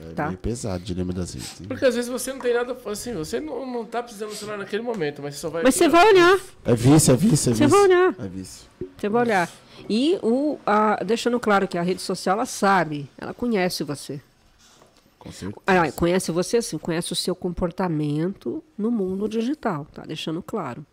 É 0.00 0.14
tá. 0.14 0.26
meio 0.28 0.38
pesado, 0.38 0.82
dilema 0.82 1.12
das 1.12 1.34
redes. 1.34 1.60
Hein? 1.60 1.66
Porque 1.68 1.84
às 1.84 1.94
vezes 1.94 2.10
você 2.10 2.32
não 2.32 2.40
tem 2.40 2.54
nada, 2.54 2.74
assim, 2.86 3.12
você 3.12 3.38
não, 3.38 3.70
não 3.70 3.84
tá 3.84 4.02
precisando 4.02 4.30
do 4.30 4.34
celular 4.34 4.56
naquele 4.56 4.82
momento, 4.82 5.20
mas 5.20 5.34
você 5.34 5.40
só 5.42 5.50
vai... 5.50 5.62
Mas 5.62 5.74
você 5.74 5.90
vai 5.90 6.08
olhar. 6.08 6.40
É 6.64 6.74
vício, 6.74 7.12
é 7.12 7.16
vício, 7.18 7.50
é 7.50 7.52
vício. 7.52 7.52
Você 7.52 7.66
vai 7.66 7.80
olhar. 7.82 8.14
É 8.18 8.28
vício. 8.28 8.66
Você 8.96 9.08
vai 9.10 9.22
olhar. 9.22 9.50
E 9.90 10.18
o, 10.22 10.58
a, 10.64 11.04
deixando 11.04 11.38
claro 11.38 11.68
que 11.68 11.76
a 11.76 11.82
rede 11.82 12.00
social, 12.00 12.36
ela 12.36 12.46
sabe, 12.46 13.10
ela 13.18 13.34
conhece 13.34 13.84
você. 13.84 14.22
Com 15.18 15.30
certeza. 15.30 15.60
Ah, 15.66 15.92
conhece 15.92 16.32
você 16.32 16.56
assim, 16.56 16.78
conhece 16.78 17.12
o 17.12 17.16
seu 17.16 17.34
comportamento 17.34 18.64
no 18.78 18.90
mundo 18.90 19.28
digital, 19.28 19.86
tá? 19.92 20.02
Deixando 20.06 20.42
claro. 20.42 20.86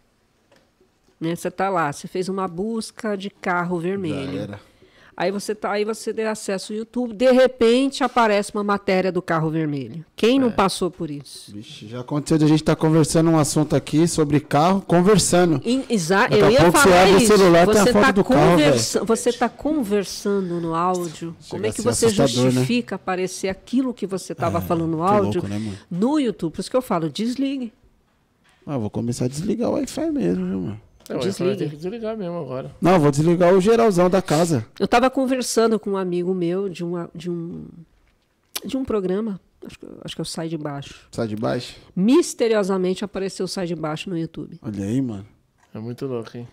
Né? 1.20 1.36
Você 1.36 1.52
tá 1.52 1.70
lá, 1.70 1.92
você 1.92 2.08
fez 2.08 2.30
uma 2.30 2.48
busca 2.48 3.16
de 3.18 3.30
carro 3.30 3.80
vermelho. 3.80 4.58
Aí 5.20 5.32
você 5.32 5.54
tá, 5.54 5.74
aí 5.74 5.84
você 5.84 6.14
deu 6.14 6.30
acesso 6.30 6.72
ao 6.72 6.80
YouTube, 6.80 7.14
de 7.14 7.30
repente 7.30 8.06
aparece 8.06 8.54
uma 8.54 8.64
matéria 8.64 9.12
do 9.12 9.22
carro 9.22 9.50
vermelho. 9.50 10.06
Quem 10.16 10.38
é. 10.38 10.40
não 10.40 10.50
passou 10.50 10.90
por 10.90 11.12
isso? 11.12 11.52
Vixe, 11.54 11.90
já 11.90 12.00
aconteceu 12.00 12.38
de 12.38 12.46
a 12.46 12.48
gente 12.48 12.62
estar 12.62 12.74
tá 12.74 12.82
conversando 12.82 13.30
um 13.30 13.38
assunto 13.38 13.76
aqui 13.76 14.08
sobre 14.08 14.40
carro, 14.40 14.80
conversando. 14.80 15.62
Exato, 15.90 16.34
eu 16.38 16.50
ia 16.50 16.72
falar 16.72 17.06
você 17.06 17.18
isso. 17.18 17.38
Celular, 17.38 17.66
você 17.66 17.90
está 17.90 18.24
conversa 18.24 19.04
você 19.04 19.34
tá 19.34 19.50
conversando 19.50 20.62
no 20.62 20.74
áudio. 20.74 21.36
Chega 21.42 21.50
Como 21.50 21.66
é 21.66 21.72
que 21.74 21.82
você 21.82 22.06
né? 22.06 22.12
justifica 22.26 22.96
né? 22.96 22.96
aparecer 22.96 23.50
aquilo 23.50 23.94
que 23.94 24.08
você 24.08 24.32
estava 24.32 24.60
é, 24.60 24.62
falando 24.62 24.92
no 24.92 25.04
áudio 25.04 25.42
louco, 25.42 25.48
né, 25.50 25.78
no 25.92 26.18
YouTube? 26.18 26.54
Por 26.54 26.62
isso 26.62 26.72
que 26.72 26.78
eu 26.78 26.82
falo, 26.82 27.10
desligue. 27.10 27.74
Ah, 28.66 28.78
vou 28.78 28.90
começar 28.90 29.26
a 29.26 29.28
desligar 29.28 29.70
o 29.70 29.74
Wi-Fi 29.74 30.12
mesmo, 30.12 30.46
viu, 30.46 30.60
mano? 30.62 30.89
Não, 31.10 31.20
Desligue. 31.20 31.58
Tem 31.58 31.70
que 31.70 31.76
desligar 31.76 32.16
mesmo 32.16 32.38
agora. 32.38 32.72
Não, 32.80 33.00
vou 33.00 33.10
desligar 33.10 33.54
o 33.54 33.60
geralzão 33.60 34.10
da 34.10 34.22
casa. 34.22 34.66
Eu 34.80 34.86
estava 34.86 35.10
conversando 35.10 35.80
com 35.80 35.92
um 35.92 35.98
amigo 35.98 36.34
meu 36.34 36.70
de, 36.70 36.84
uma, 36.84 37.10
de 37.16 37.30
um 37.30 37.66
de 38.64 38.78
um 38.78 38.84
programa. 38.84 39.40
Acho 39.66 39.78
que, 39.78 39.86
acho 40.04 40.16
que 40.16 40.22
eu 40.22 40.26
saio 40.26 40.50
de 40.50 40.58
baixo. 40.58 41.08
Sai 41.12 41.28
de 41.28 41.36
baixo? 41.36 41.76
Misteriosamente 41.96 43.04
apareceu 43.04 43.48
Sai 43.48 43.68
de 43.68 43.76
Baixo 43.76 44.10
no 44.10 44.18
YouTube. 44.18 44.58
Olha 44.62 44.86
aí, 44.86 45.02
mano. 45.02 45.26
É 45.74 45.80
muito 45.80 46.06
louco, 46.06 46.38
hein? 46.38 46.48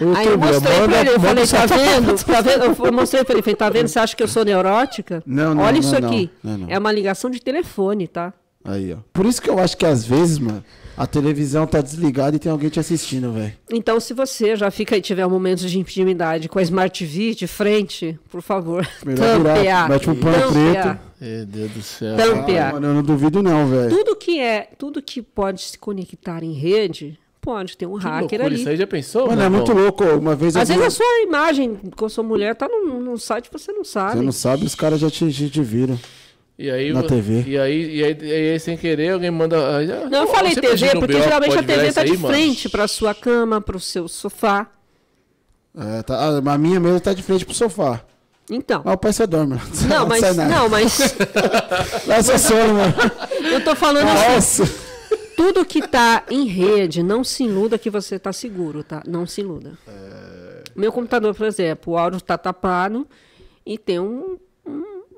Eu 0.00 0.14
Aí 0.16 0.26
eu 0.26 0.38
mostrei 0.38 0.80
manda, 0.80 0.88
pra 0.88 1.00
ele, 1.00 1.10
eu 1.10 1.20
falei, 1.20 1.46
tá 1.46 1.66
vendo? 1.66 2.24
tá 2.24 2.40
vendo? 2.40 2.86
Eu 2.86 2.92
mostrei 2.92 3.24
pra 3.24 3.34
ele, 3.34 3.42
falei, 3.42 3.56
tá 3.56 3.70
vendo? 3.70 3.88
Você 3.88 3.98
acha 3.98 4.16
que 4.16 4.22
eu 4.22 4.28
sou 4.28 4.44
neurótica? 4.44 5.22
Não, 5.24 5.54
não, 5.54 5.62
Olha 5.62 5.72
não, 5.72 5.80
isso 5.80 6.00
não, 6.00 6.08
aqui. 6.08 6.30
Não, 6.42 6.58
não, 6.58 6.70
é 6.70 6.78
uma 6.78 6.90
ligação 6.90 7.30
de 7.30 7.40
telefone, 7.40 8.08
tá? 8.08 8.32
Aí, 8.64 8.92
ó. 8.92 8.98
Por 9.12 9.26
isso 9.26 9.40
que 9.40 9.50
eu 9.50 9.58
acho 9.58 9.76
que 9.76 9.86
às 9.86 10.04
vezes, 10.04 10.38
mano, 10.38 10.64
a 10.96 11.06
televisão 11.06 11.66
tá 11.66 11.80
desligada 11.80 12.36
e 12.36 12.38
tem 12.38 12.50
alguém 12.50 12.68
te 12.68 12.78
assistindo, 12.78 13.32
velho. 13.32 13.52
Então, 13.70 13.98
se 13.98 14.12
você 14.12 14.56
já 14.56 14.70
fica 14.70 14.94
aí 14.94 15.00
tiver 15.00 15.26
momentos 15.26 15.70
de 15.70 15.78
intimidade 15.78 16.48
com 16.48 16.58
a 16.58 16.62
Smart 16.62 17.06
TV 17.06 17.34
de 17.34 17.46
frente, 17.46 18.18
por 18.30 18.42
favor, 18.42 18.86
Melhor 19.04 19.42
tampear. 19.42 19.88
Mete 19.88 20.10
um 20.10 20.14
pano 20.14 20.52
preto. 20.52 20.98
Meu 21.20 21.46
Deus 21.46 21.70
do 21.70 21.82
céu. 21.82 22.16
Tampear. 22.16 22.70
Ah, 22.70 22.72
mano, 22.72 22.86
eu 22.88 22.94
não 22.94 23.02
duvido 23.02 23.42
não, 23.42 23.66
velho. 23.68 23.90
Tudo 23.90 24.16
que 24.16 24.40
é, 24.40 24.68
tudo 24.76 25.00
que 25.00 25.22
pode 25.22 25.62
se 25.62 25.78
conectar 25.78 26.42
em 26.42 26.52
rede, 26.52 27.18
pode 27.40 27.76
ter 27.76 27.86
um 27.86 27.98
que 27.98 28.04
hacker 28.04 28.20
loucura, 28.20 28.46
ali. 28.46 28.56
Isso 28.56 28.68
aí 28.68 28.76
já 28.76 28.86
pensou? 28.86 29.26
Mano, 29.28 29.42
é 29.42 29.48
muito 29.48 29.72
louco. 29.72 30.04
Uma 30.04 30.34
vez 30.34 30.56
Às 30.56 30.68
vezes 30.68 30.84
a 30.84 30.90
sua 30.90 31.22
imagem 31.24 31.76
com 31.96 32.06
a 32.06 32.08
sua 32.08 32.24
mulher 32.24 32.54
tá 32.54 32.68
num, 32.68 33.00
num 33.00 33.16
site 33.16 33.50
que 33.50 33.58
você 33.58 33.72
não 33.72 33.84
sabe. 33.84 34.18
Você 34.18 34.24
não 34.24 34.32
sabe, 34.32 34.64
os 34.64 34.74
caras 34.74 35.00
já 35.00 35.10
te, 35.10 35.30
te 35.30 35.62
viram. 35.62 35.98
E 36.58 36.70
aí, 36.70 36.92
na 36.92 37.02
TV. 37.02 37.44
E 37.46 37.58
aí, 37.58 37.96
e 37.96 38.04
aí, 38.04 38.18
e 38.20 38.32
aí, 38.32 38.60
sem 38.60 38.76
querer, 38.76 39.10
alguém 39.10 39.30
manda. 39.30 39.56
Ah, 39.56 40.08
não, 40.10 40.22
eu 40.22 40.28
falei 40.28 40.54
TV, 40.54 40.92
porque 40.98 41.20
geralmente 41.20 41.58
a 41.58 41.62
TV 41.62 41.92
tá 41.92 42.04
de 42.04 42.16
frente 42.16 42.68
para 42.68 42.86
sua 42.86 43.14
cama, 43.14 43.60
para 43.60 43.76
o 43.76 43.80
seu 43.80 44.06
sofá. 44.06 44.68
É, 45.76 46.02
tá, 46.02 46.38
a 46.38 46.58
minha 46.58 46.78
mesmo 46.78 47.00
tá 47.00 47.14
de 47.14 47.22
frente 47.22 47.44
pro 47.44 47.54
sofá. 47.54 48.02
Então. 48.50 48.82
Mas 48.84 48.94
o 48.94 48.98
pai 48.98 49.12
você 49.12 49.26
dorme. 49.26 49.58
Não, 49.88 50.06
mas. 50.06 50.36
Não, 50.36 50.68
mas. 50.68 51.16
Lá 52.06 52.20
você 52.20 52.38
sono, 52.38 52.74
mano. 52.74 52.94
Eu 53.50 53.64
tô 53.64 53.74
falando 53.74 54.06
Nossa. 54.06 54.62
assim. 54.62 54.74
Tudo 55.36 55.64
que 55.64 55.86
tá 55.88 56.24
em 56.30 56.46
rede, 56.46 57.02
não 57.02 57.24
se 57.24 57.44
iluda 57.44 57.78
que 57.78 57.88
você 57.88 58.18
tá 58.18 58.32
seguro, 58.32 58.84
tá? 58.84 59.02
Não 59.06 59.26
se 59.26 59.40
iluda. 59.40 59.78
É... 59.88 60.62
Meu 60.76 60.92
computador, 60.92 61.34
por 61.34 61.46
exemplo, 61.46 61.94
o 61.94 61.98
áudio 61.98 62.20
tá 62.20 62.36
tapado 62.36 63.06
e 63.64 63.78
tem 63.78 63.98
um, 63.98 64.36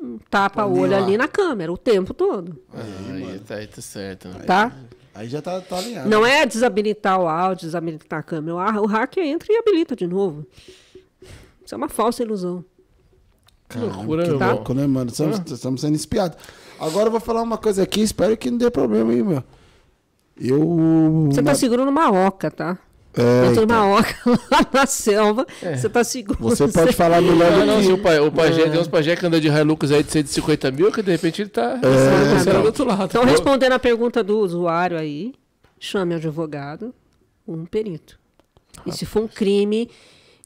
um 0.05 0.18
tapa 0.31 0.64
o 0.64 0.78
olho 0.78 0.97
ali 0.97 1.16
na 1.16 1.26
câmera 1.26 1.72
o 1.72 1.78
tempo 1.78 2.12
todo. 2.12 2.60
Aí, 2.72 3.22
aí 3.32 3.39
tá, 3.40 3.55
aí 3.56 3.66
tá 3.66 3.81
certo. 3.81 4.28
Né? 4.28 4.40
Tá? 4.40 4.72
Aí 5.14 5.28
já 5.28 5.40
tá, 5.40 5.60
tá 5.60 5.78
alinhado. 5.78 6.09
Não 6.09 6.26
é 6.26 6.44
desabilitar 6.44 7.20
o 7.20 7.28
áudio, 7.28 7.66
desabilitar 7.66 8.18
a 8.18 8.22
câmera. 8.22 8.56
O 8.81 8.86
hacker 8.86 9.24
entra 9.24 9.52
e 9.52 9.56
habilita 9.56 9.94
de 9.94 10.06
novo. 10.06 10.47
Isso 11.64 11.74
é 11.74 11.76
uma 11.76 11.89
falsa 11.89 12.22
ilusão. 12.22 12.64
Caramba, 13.68 13.97
loucura, 13.97 14.24
que 14.24 14.39
tá? 14.39 14.52
louco, 14.52 14.74
né, 14.74 14.86
mano? 14.86 15.10
Estamos, 15.10 15.39
ah. 15.39 15.44
estamos 15.47 15.81
sendo 15.81 15.94
espiados. 15.94 16.36
Agora 16.78 17.06
eu 17.06 17.10
vou 17.10 17.20
falar 17.20 17.43
uma 17.43 17.56
coisa 17.56 17.82
aqui, 17.82 18.02
espero 18.02 18.36
que 18.36 18.51
não 18.51 18.59
dê 18.59 18.70
problema 18.70 19.12
aí, 19.12 19.22
meu. 19.22 19.43
Eu. 20.36 21.28
Você 21.31 21.43
tá 21.43 21.55
segurando 21.55 21.89
uma 21.89 22.10
oca, 22.26 22.51
tá? 22.51 22.78
É, 23.16 23.49
Dentro 23.49 23.62
então. 23.62 23.91
uma 23.91 23.99
oca 24.01 24.16
lá 24.51 24.66
na 24.73 24.86
selva, 24.86 25.47
é. 25.62 25.77
você 25.77 25.89
tá 25.89 26.03
seguro. 26.03 26.39
Você 26.41 26.66
pode 26.66 26.93
falar 26.93 27.20
melhor 27.20 27.53
do 27.53 27.65
não, 27.65 27.81
que... 27.81 27.89
Não, 27.89 27.95
o, 27.95 27.99
pai, 27.99 28.19
o 28.19 28.32
pajé, 28.32 28.62
é. 28.62 28.70
tem 28.70 28.81
uns 28.81 28.89
pajé 28.89 29.15
que 29.15 29.24
anda 29.24 29.41
de 29.41 29.47
Hilux 29.47 29.93
aí 29.93 30.03
de 30.03 30.11
150 30.11 30.70
mil, 30.73 30.91
que 30.91 31.01
de 31.01 31.12
repente 31.12 31.43
ele 31.43 31.49
tá 31.49 31.78
é, 31.82 32.41
então. 32.41 32.61
do 32.61 32.66
outro 32.66 32.85
lado. 32.85 33.05
Então, 33.05 33.24
respondendo 33.24 33.73
a 33.73 33.78
pergunta 33.78 34.23
do 34.23 34.41
usuário 34.41 34.99
aí, 34.99 35.32
chame 35.78 36.15
advogado, 36.15 36.93
um 37.47 37.65
perito. 37.65 38.19
E 38.85 38.91
se 38.91 39.07
for 39.07 39.23
um 39.23 39.28
crime 39.28 39.89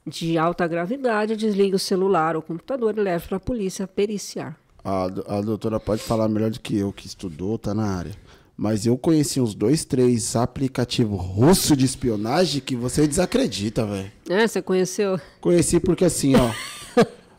de 0.05 0.37
alta 0.37 0.67
gravidade, 0.67 1.35
desligue 1.35 1.75
o 1.75 1.79
celular 1.79 2.35
ou 2.35 2.41
o 2.41 2.45
computador 2.45 2.95
e 2.97 3.01
leve 3.01 3.27
para 3.27 3.37
a 3.37 3.39
polícia 3.39 3.87
periciar. 3.87 4.55
A, 4.83 5.05
a 5.05 5.41
doutora 5.41 5.79
pode 5.79 6.01
falar 6.01 6.29
melhor 6.29 6.51
do 6.51 6.59
que 6.59 6.77
eu, 6.77 6.93
que 6.93 7.07
estudou, 7.07 7.57
tá 7.57 7.73
na 7.73 7.85
área. 7.85 8.11
Mas 8.61 8.85
eu 8.85 8.97
conheci 8.97 9.39
uns 9.39 9.55
dois, 9.55 9.85
três 9.85 10.35
aplicativos 10.35 11.17
russos 11.17 11.77
de 11.77 11.85
espionagem 11.85 12.59
que 12.59 12.75
você 12.75 13.07
desacredita, 13.07 13.85
velho. 13.85 14.11
É, 14.27 14.45
você 14.45 14.61
conheceu? 14.61 15.17
Conheci 15.39 15.79
porque 15.79 16.03
assim, 16.03 16.35
ó. 16.35 16.51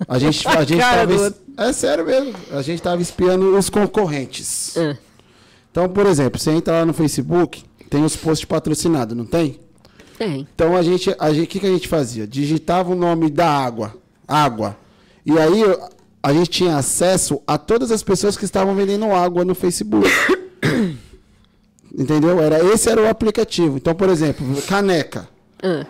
A 0.09 0.19
gente, 0.19 0.49
a 0.49 0.65
gente 0.65 0.81
tava. 0.81 1.35
É 1.59 1.73
sério 1.75 2.07
mesmo. 2.07 2.33
A 2.51 2.63
gente 2.63 2.81
tava 2.81 3.03
espiando 3.03 3.55
os 3.55 3.69
concorrentes. 3.69 4.75
É. 4.79 4.97
Então, 5.71 5.87
por 5.91 6.07
exemplo, 6.07 6.41
você 6.41 6.53
entra 6.53 6.73
lá 6.73 6.87
no 6.87 6.95
Facebook, 6.95 7.65
tem 7.91 8.03
os 8.03 8.17
posts 8.17 8.47
patrocinados, 8.47 9.15
não 9.15 9.27
tem? 9.27 9.61
Tem. 10.17 10.49
Então 10.55 10.75
a 10.75 10.81
gente. 10.83 11.15
A 11.19 11.35
gente 11.35 11.45
o 11.45 11.49
que, 11.49 11.61
que 11.61 11.67
a 11.67 11.73
gente 11.73 11.87
fazia? 11.87 12.27
Digitava 12.27 12.93
o 12.93 12.97
nome 12.97 13.29
da 13.29 13.47
água. 13.47 13.95
Água. 14.27 14.75
E 15.27 15.39
aí 15.39 15.61
a 16.23 16.33
gente 16.33 16.49
tinha 16.49 16.79
acesso 16.79 17.43
a 17.47 17.59
todas 17.59 17.91
as 17.91 18.03
pessoas 18.03 18.39
que 18.39 18.47
estavam 18.47 18.75
vendendo 18.75 19.05
água 19.13 19.45
no 19.45 19.55
Facebook. 19.55 20.09
Entendeu? 22.01 22.41
Era, 22.41 22.65
esse 22.73 22.89
era 22.89 23.03
o 23.03 23.07
aplicativo. 23.07 23.77
Então, 23.77 23.95
por 23.95 24.09
exemplo, 24.09 24.47
caneca. 24.63 25.29
Ah. 25.63 25.85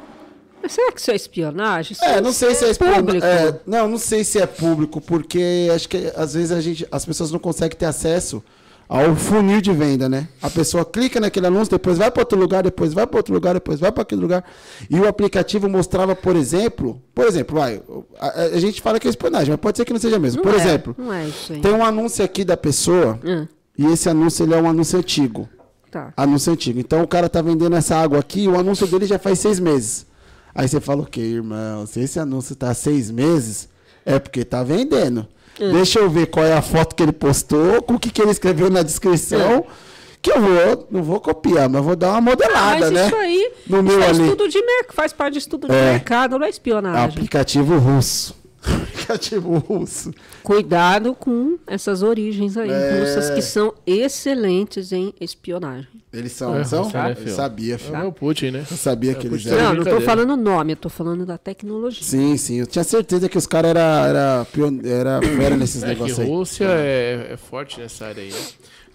Mas 0.61 0.73
será 0.73 0.91
que 0.91 1.01
isso 1.01 1.11
é 1.13 1.15
espionagem? 1.15 1.93
Isso 1.93 2.05
é, 2.05 2.21
não 2.21 2.33
sei 2.33 2.53
se 2.53 2.65
é, 2.65 2.69
é 2.69 2.71
espionagem. 2.73 3.21
É, 3.23 3.61
não, 3.65 3.89
não 3.89 3.97
sei 3.97 4.25
se 4.25 4.41
é 4.41 4.45
público, 4.45 5.01
porque 5.01 5.69
acho 5.73 5.89
que 5.89 6.13
às 6.17 6.35
vezes 6.35 6.51
a 6.51 6.61
gente, 6.61 6.87
as 6.91 7.05
pessoas 7.05 7.31
não 7.31 7.39
conseguem 7.39 7.79
ter 7.79 7.87
acesso 7.87 8.43
ao 8.89 9.15
funil 9.15 9.61
de 9.61 9.73
venda, 9.73 10.09
né? 10.09 10.27
A 10.43 10.51
pessoa 10.51 10.85
clica 10.85 11.21
naquele 11.21 11.47
anúncio, 11.47 11.71
depois 11.71 11.97
vai 11.97 12.11
para 12.11 12.23
outro 12.23 12.37
lugar, 12.37 12.65
depois 12.65 12.93
vai 12.93 13.07
para 13.07 13.19
outro 13.21 13.33
lugar, 13.33 13.55
depois 13.55 13.79
vai 13.79 13.93
para 13.93 14.03
aquele 14.03 14.21
lugar. 14.21 14.45
E 14.91 14.99
o 14.99 15.07
aplicativo 15.07 15.69
mostrava, 15.69 16.17
por 16.17 16.35
exemplo, 16.35 17.01
por 17.15 17.25
exemplo, 17.25 17.57
vai, 17.57 17.81
a, 18.19 18.43
a, 18.47 18.59
gente 18.59 18.83
fala 18.83 18.99
que 18.99 19.07
é 19.07 19.11
espionagem, 19.11 19.51
mas 19.51 19.61
pode 19.61 19.77
ser 19.79 19.85
que 19.85 19.93
não 19.93 20.01
seja 20.01 20.19
mesmo. 20.19 20.43
Não 20.43 20.51
por 20.51 20.59
é, 20.59 20.63
exemplo, 20.63 20.97
é 21.09 21.59
tem 21.61 21.73
um 21.73 21.85
anúncio 21.85 22.25
aqui 22.25 22.45
da 22.45 22.57
pessoa 22.57 23.19
hum. 23.25 23.47
e 23.79 23.87
esse 23.87 24.09
anúncio 24.09 24.45
ele 24.45 24.55
é 24.55 24.61
um 24.61 24.69
anúncio 24.69 24.99
antigo. 24.99 25.49
Tá. 25.91 26.13
Anúncio 26.17 26.53
antigo. 26.53 26.79
Então 26.79 27.03
o 27.03 27.09
cara 27.09 27.29
tá 27.29 27.43
vendendo 27.43 27.75
essa 27.75 27.97
água 27.97 28.19
aqui, 28.19 28.47
o 28.47 28.59
anúncio 28.59 28.87
dele 28.87 29.07
já 29.07 29.19
faz 29.19 29.39
seis 29.39 29.59
meses. 29.59 30.07
Aí 30.55 30.69
você 30.69 30.81
fala, 30.81 31.03
o 31.03 31.07
que, 31.07 31.21
irmão? 31.21 31.87
Se 31.87 32.01
esse 32.01 32.19
anúncio 32.19 32.55
tá 32.55 32.73
seis 32.75 33.11
meses, 33.11 33.69
é 34.05 34.19
porque 34.19 34.45
tá 34.45 34.63
vendendo. 34.63 35.27
É. 35.59 35.73
Deixa 35.73 35.99
eu 35.99 36.09
ver 36.09 36.27
qual 36.27 36.45
é 36.45 36.53
a 36.53 36.63
foto 36.63 36.95
que 36.95 37.03
ele 37.03 37.13
postou, 37.13 37.83
com 37.83 37.95
o 37.95 37.99
que, 37.99 38.11
que 38.11 38.23
ele 38.23 38.31
escreveu 38.31 38.71
na 38.71 38.83
descrição. 38.83 39.67
É. 39.77 39.91
Que 40.23 40.31
eu 40.33 40.41
vou, 40.41 40.87
não 40.91 41.03
vou 41.03 41.19
copiar, 41.19 41.69
mas 41.69 41.83
vou 41.83 41.97
dar 41.97 42.11
uma 42.11 42.21
modelada, 42.21 42.77
ah, 42.77 42.81
mas 42.81 42.91
né? 42.91 43.07
Isso 43.07 43.17
aí 43.17 43.53
no 43.67 43.83
meu 43.83 43.99
faz, 44.01 44.19
ali. 44.19 44.29
Estudo 44.29 44.49
de 44.49 44.63
faz 44.93 45.13
parte 45.15 45.33
de 45.33 45.39
estudo 45.39 45.67
de 45.67 45.75
é. 45.75 45.93
mercado, 45.93 46.39
não 46.39 46.45
é 46.45 46.51
espionagem. 46.51 47.09
Aplicativo 47.09 47.79
russo. 47.79 48.37
aplicativo 49.11 49.59
russo. 49.59 50.13
Cuidado 50.43 51.15
com 51.15 51.59
essas 51.67 52.03
origens 52.03 52.57
aí 52.57 52.71
é... 52.71 53.01
russas 53.01 53.31
que 53.31 53.43
são 53.43 53.75
excelentes 53.87 54.93
em 54.93 55.15
espionagem. 55.21 55.89
Eles 56.13 56.33
são, 56.33 56.57
é, 56.57 56.65
são? 56.65 56.89
Né, 56.91 57.17
eu 57.25 57.35
sabia, 57.35 57.79
filho. 57.79 57.97
É 57.97 58.05
o 58.05 58.13
Putin, 58.13 58.51
né? 58.51 58.67
Eu 58.69 58.77
sabia 58.77 59.13
é, 59.13 59.15
que 59.15 59.27
eles 59.27 59.47
eram. 59.47 59.75
Não, 59.75 59.75
não 59.75 59.85
tô 59.85 60.01
falando 60.01 60.37
nome, 60.37 60.73
eu 60.73 60.77
tô 60.77 60.89
falando 60.89 61.25
da 61.25 61.39
tecnologia. 61.39 62.03
Sim, 62.03 62.37
sim. 62.37 62.57
Eu 62.57 62.67
tinha 62.67 62.85
certeza 62.85 63.29
que 63.29 63.39
os 63.39 63.47
caras 63.47 63.71
eram 63.71 63.81
era, 63.81 64.47
era, 64.85 65.21
era 65.43 65.57
nesses 65.57 65.83
é 65.83 65.89
negócios 65.89 66.19
que 66.19 66.25
aí. 66.25 66.29
Rússia 66.29 66.65
é, 66.65 67.29
é, 67.33 67.37
forte 67.37 67.81
nessa 67.81 68.07
área 68.07 68.23
aí, 68.23 68.31
né? 68.31 68.39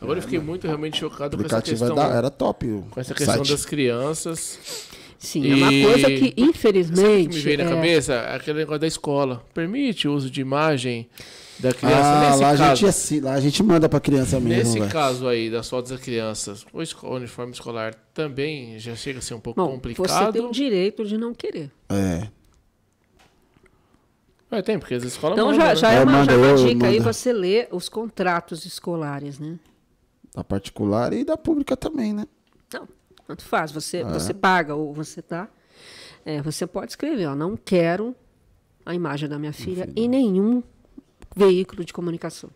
Agora 0.02 0.20
eu 0.20 0.24
fiquei 0.24 0.40
muito 0.40 0.68
realmente 0.68 1.00
chocado 1.00 1.38
com 1.38 1.46
essa 1.46 1.62
questão. 1.62 1.96
Da, 1.96 2.08
era 2.08 2.30
top. 2.30 2.84
Com 2.92 3.00
essa 3.00 3.14
questão 3.14 3.36
site. 3.36 3.52
das 3.52 3.66
crianças. 3.66 4.60
Sim, 5.18 5.44
e... 5.44 5.52
é 5.52 5.56
uma 5.56 5.90
coisa 5.92 6.08
que, 6.08 6.34
infelizmente. 6.38 7.02
Sabe 7.02 7.26
o 7.26 7.30
que 7.30 7.36
me 7.36 7.42
veio 7.42 7.62
é... 7.62 7.64
na 7.64 7.70
cabeça? 7.70 8.20
Aquele 8.22 8.60
negócio 8.60 8.80
da 8.80 8.88
escola. 8.88 9.44
Permite 9.54 10.08
o 10.08 10.14
uso 10.14 10.30
de 10.30 10.42
imagem 10.42 11.08
da 11.60 11.74
criança. 11.74 11.98
Ah, 11.98 12.30
Nesse 12.30 12.42
lá, 12.42 12.58
caso, 12.58 12.64
a 12.64 12.76
gente, 12.76 13.20
lá 13.22 13.34
a 13.34 13.40
gente 13.40 13.64
manda 13.64 13.90
pra 13.90 14.00
criança 14.00 14.40
mesmo. 14.40 14.64
Nesse 14.64 14.80
véio. 14.80 14.92
caso 14.92 15.28
aí 15.28 15.50
das 15.50 15.70
fotos 15.70 15.92
das 15.92 16.00
crianças, 16.00 16.66
o 16.74 17.16
uniforme 17.16 17.54
escolar 17.54 17.96
também 18.14 18.78
já 18.80 18.96
chega 18.96 19.20
a 19.20 19.22
ser 19.22 19.34
um 19.34 19.40
pouco 19.40 19.62
Bom, 19.62 19.72
complicado. 19.72 20.08
Você 20.08 20.32
tem 20.34 20.42
o 20.42 20.52
direito 20.52 21.06
de 21.06 21.18
não 21.18 21.34
querer. 21.34 21.72
É. 21.90 22.28
É, 24.52 24.62
tem, 24.62 24.78
porque 24.78 24.94
as 24.94 25.04
escolas 25.04 25.38
Então 25.38 25.52
mandam, 25.52 25.66
já, 25.66 25.70
né? 25.70 25.76
já 25.76 25.92
é, 25.92 26.04
uma, 26.04 26.24
já 26.24 26.32
é 26.32 26.38
uma 26.38 26.56
dica 26.56 26.88
aí 26.88 27.00
você 27.00 27.34
ler 27.34 27.68
os 27.72 27.90
contratos 27.90 28.66
escolares, 28.66 29.40
né? 29.40 29.58
Da 30.34 30.44
particular 30.44 31.14
e 31.14 31.24
da 31.24 31.36
pública 31.36 31.76
também, 31.76 32.14
né? 32.14 32.26
Tanto 33.28 33.44
faz. 33.44 33.72
Você, 33.72 33.98
é. 33.98 34.04
você 34.04 34.34
paga 34.34 34.76
ou 34.76 34.94
você 34.94 35.22
tá. 35.22 35.48
É, 36.26 36.42
você 36.42 36.66
pode 36.66 36.92
escrever, 36.92 37.28
ó, 37.28 37.36
não 37.36 37.56
quero 37.56 38.16
a 38.86 38.94
imagem 38.96 39.30
da 39.30 39.38
minha 39.38 39.54
filha 39.54 39.90
em 39.96 40.08
nenhum 40.08 40.64
veículo 41.36 41.84
de 41.84 41.94
comunicação. 41.94 42.50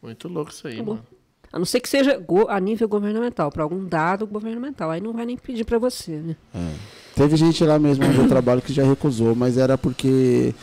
Muito 0.00 0.28
louco 0.28 0.50
isso 0.50 0.68
aí, 0.68 0.76
Tá 0.76 0.82
mano. 0.82 1.06
A 1.50 1.58
não 1.58 1.64
ser 1.64 1.80
que 1.80 1.88
seja 1.88 2.22
a 2.48 2.60
nível 2.60 2.86
governamental, 2.86 3.50
para 3.50 3.62
algum 3.62 3.84
dado 3.84 4.26
governamental. 4.26 4.90
Aí 4.90 5.00
não 5.00 5.14
vai 5.14 5.24
nem 5.24 5.36
pedir 5.36 5.64
para 5.64 5.78
você, 5.78 6.16
né? 6.16 6.36
É. 6.54 6.74
Teve 7.14 7.36
gente 7.36 7.64
lá 7.64 7.78
mesmo 7.78 8.04
onde 8.04 8.18
eu 8.18 8.28
trabalho 8.28 8.60
que 8.60 8.72
já 8.72 8.84
recusou, 8.84 9.34
mas 9.34 9.56
era 9.56 9.78
porque 9.78 10.54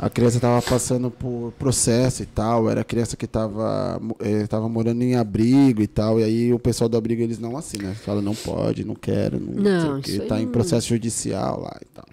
a 0.00 0.08
criança 0.08 0.38
estava 0.38 0.62
passando 0.62 1.10
por 1.10 1.52
processo 1.58 2.22
e 2.22 2.26
tal, 2.26 2.70
era 2.70 2.82
criança 2.82 3.18
que 3.18 3.26
estava 3.26 4.00
é, 4.18 4.46
tava 4.46 4.66
morando 4.66 5.02
em 5.02 5.14
abrigo 5.14 5.82
e 5.82 5.86
tal, 5.86 6.18
e 6.18 6.24
aí 6.24 6.54
o 6.54 6.58
pessoal 6.58 6.88
do 6.88 6.96
abrigo 6.96 7.20
eles 7.20 7.38
não 7.38 7.54
assinam, 7.54 7.90
né? 7.90 7.94
Fala, 7.94 8.22
não 8.22 8.34
pode, 8.34 8.82
não 8.82 8.94
quero, 8.94 9.38
não, 9.38 9.96
não 9.96 10.02
sei 10.02 10.16
está 10.16 10.40
em 10.40 10.48
processo 10.48 10.88
judicial 10.88 11.60
lá 11.60 11.78
e 11.82 11.84
tal. 11.86 12.06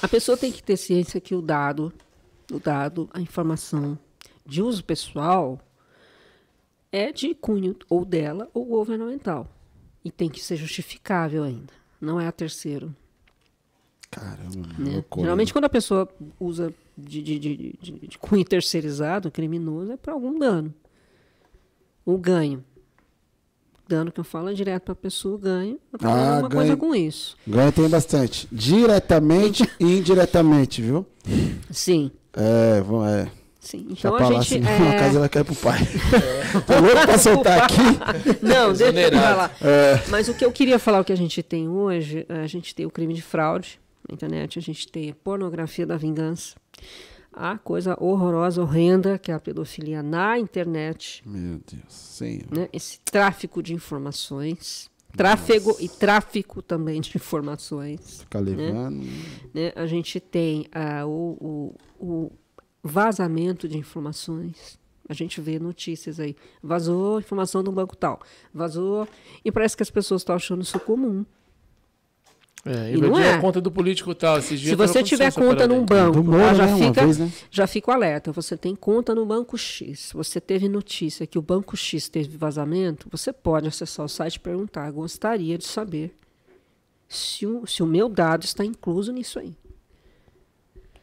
A 0.00 0.06
pessoa 0.06 0.36
tem 0.36 0.52
que 0.52 0.62
ter 0.62 0.76
ciência 0.76 1.20
que 1.20 1.34
o 1.34 1.42
dado, 1.42 1.92
o 2.52 2.60
dado, 2.60 3.08
a 3.12 3.20
informação 3.20 3.98
de 4.46 4.62
uso 4.62 4.84
pessoal 4.84 5.58
é 6.92 7.10
de 7.10 7.34
cunho 7.34 7.74
ou 7.90 8.04
dela 8.04 8.48
ou 8.54 8.64
governamental. 8.64 9.48
E 10.04 10.10
tem 10.10 10.28
que 10.28 10.40
ser 10.40 10.56
justificável 10.56 11.42
ainda. 11.42 11.72
Não 12.00 12.20
é 12.20 12.28
a 12.28 12.32
terceiro. 12.32 12.94
Caramba, 14.14 14.68
né? 14.78 15.04
Geralmente 15.16 15.52
quando 15.52 15.64
a 15.64 15.68
pessoa 15.68 16.08
usa 16.38 16.72
de, 16.96 17.20
de, 17.20 17.38
de, 17.40 17.78
de, 17.82 17.92
de 18.06 18.18
cunho 18.18 18.44
terceirizado, 18.44 19.28
criminoso, 19.28 19.90
é 19.90 19.96
para 19.96 20.12
algum 20.12 20.38
dano. 20.38 20.72
O 22.06 22.16
ganho. 22.16 22.64
Dano 23.88 24.12
que 24.12 24.20
eu 24.20 24.24
falo 24.24 24.50
é 24.50 24.54
direto 24.54 24.84
para 24.84 24.92
a 24.92 24.96
pessoa, 24.96 25.36
ganho. 25.36 25.80
Eu 25.92 26.08
ah, 26.08 26.36
alguma 26.36 26.50
coisa 26.50 26.76
com 26.76 26.94
isso. 26.94 27.36
Ganho 27.44 27.72
tem 27.72 27.88
bastante. 27.88 28.46
Diretamente 28.52 29.68
e 29.80 29.98
indiretamente, 29.98 30.80
viu? 30.80 31.04
Sim. 31.70 32.12
É, 32.32 32.80
vamos, 32.82 33.08
é. 33.08 33.30
Sim, 33.58 33.88
então 33.90 34.14
a 34.14 34.24
gente. 34.24 34.58
Assim, 34.58 34.66
é... 34.66 34.76
Uma 34.76 34.94
casa 34.94 35.18
vai 35.18 35.28
cair 35.28 35.44
pro 35.44 35.56
pai. 35.56 35.80
É. 35.82 36.60
Tô 36.62 36.80
louco 36.80 37.06
pra 37.06 37.18
soltar 37.18 37.62
aqui. 37.62 37.82
Não, 38.40 38.72
deixa 38.72 39.00
eu 39.00 39.12
falar. 39.12 39.56
É. 39.60 40.02
Mas 40.08 40.28
o 40.28 40.34
que 40.34 40.44
eu 40.44 40.52
queria 40.52 40.78
falar, 40.78 41.00
o 41.00 41.04
que 41.04 41.12
a 41.12 41.16
gente 41.16 41.42
tem 41.42 41.68
hoje, 41.68 42.26
a 42.28 42.46
gente 42.46 42.74
tem 42.74 42.86
o 42.86 42.90
crime 42.90 43.12
de 43.12 43.22
fraude 43.22 43.80
na 44.08 44.14
internet, 44.14 44.58
a 44.58 44.62
gente 44.62 44.90
tem 44.90 45.10
a 45.10 45.14
pornografia 45.14 45.86
da 45.86 45.96
vingança, 45.96 46.56
a 47.32 47.58
coisa 47.58 47.96
horrorosa, 48.00 48.62
horrenda, 48.62 49.18
que 49.18 49.30
é 49.30 49.34
a 49.34 49.40
pedofilia 49.40 50.02
na 50.02 50.38
internet. 50.38 51.22
Meu 51.26 51.60
Deus, 51.66 51.84
sim. 51.88 52.42
Né? 52.50 52.68
Esse 52.72 53.00
tráfico 53.00 53.62
de 53.62 53.74
informações. 53.74 54.90
Tráfego 55.16 55.68
Nossa. 55.68 55.84
e 55.84 55.88
tráfico 55.88 56.60
também 56.60 57.00
de 57.00 57.16
informações. 57.16 58.20
Fica 58.20 58.40
levando. 58.40 58.96
Né? 58.96 59.10
né? 59.54 59.72
A 59.76 59.86
gente 59.86 60.18
tem 60.18 60.66
uh, 60.74 61.06
o, 61.06 61.76
o, 61.98 62.26
o 62.26 62.32
vazamento 62.82 63.68
de 63.68 63.78
informações. 63.78 64.78
A 65.08 65.14
gente 65.14 65.40
vê 65.40 65.58
notícias 65.58 66.18
aí. 66.18 66.34
Vazou 66.62 67.20
informação 67.20 67.62
do 67.62 67.70
banco 67.70 67.96
tal. 67.96 68.20
Vazou. 68.52 69.06
E 69.44 69.52
parece 69.52 69.76
que 69.76 69.82
as 69.82 69.90
pessoas 69.90 70.22
estão 70.22 70.34
achando 70.34 70.62
isso 70.62 70.80
comum. 70.80 71.24
É, 72.66 72.92
e 72.92 72.96
não 72.96 73.18
é. 73.18 73.34
a 73.34 73.40
conta 73.40 73.60
do 73.60 73.70
político 73.70 74.14
tal. 74.14 74.40
Se 74.40 74.74
você 74.74 75.02
tiver 75.02 75.30
conta 75.32 75.68
num 75.68 75.84
banco, 75.84 76.24
Moro, 76.24 76.54
já, 76.54 76.66
né, 76.66 76.78
fica, 76.78 77.04
vez, 77.04 77.18
né? 77.18 77.30
já 77.50 77.66
fica 77.66 77.90
o 77.90 77.94
alerta. 77.94 78.32
Você 78.32 78.56
tem 78.56 78.74
conta 78.74 79.14
no 79.14 79.26
banco 79.26 79.58
X. 79.58 80.12
Você 80.14 80.40
teve 80.40 80.66
notícia 80.66 81.26
que 81.26 81.38
o 81.38 81.42
banco 81.42 81.76
X 81.76 82.08
teve 82.08 82.38
vazamento. 82.38 83.06
Você 83.10 83.34
pode 83.34 83.68
acessar 83.68 84.06
o 84.06 84.08
site 84.08 84.36
e 84.36 84.40
perguntar. 84.40 84.90
Gostaria 84.90 85.58
de 85.58 85.64
saber 85.64 86.16
se 87.06 87.46
o, 87.46 87.66
se 87.66 87.82
o 87.82 87.86
meu 87.86 88.08
dado 88.08 88.44
está 88.44 88.64
incluso 88.64 89.12
nisso 89.12 89.38
aí. 89.38 89.54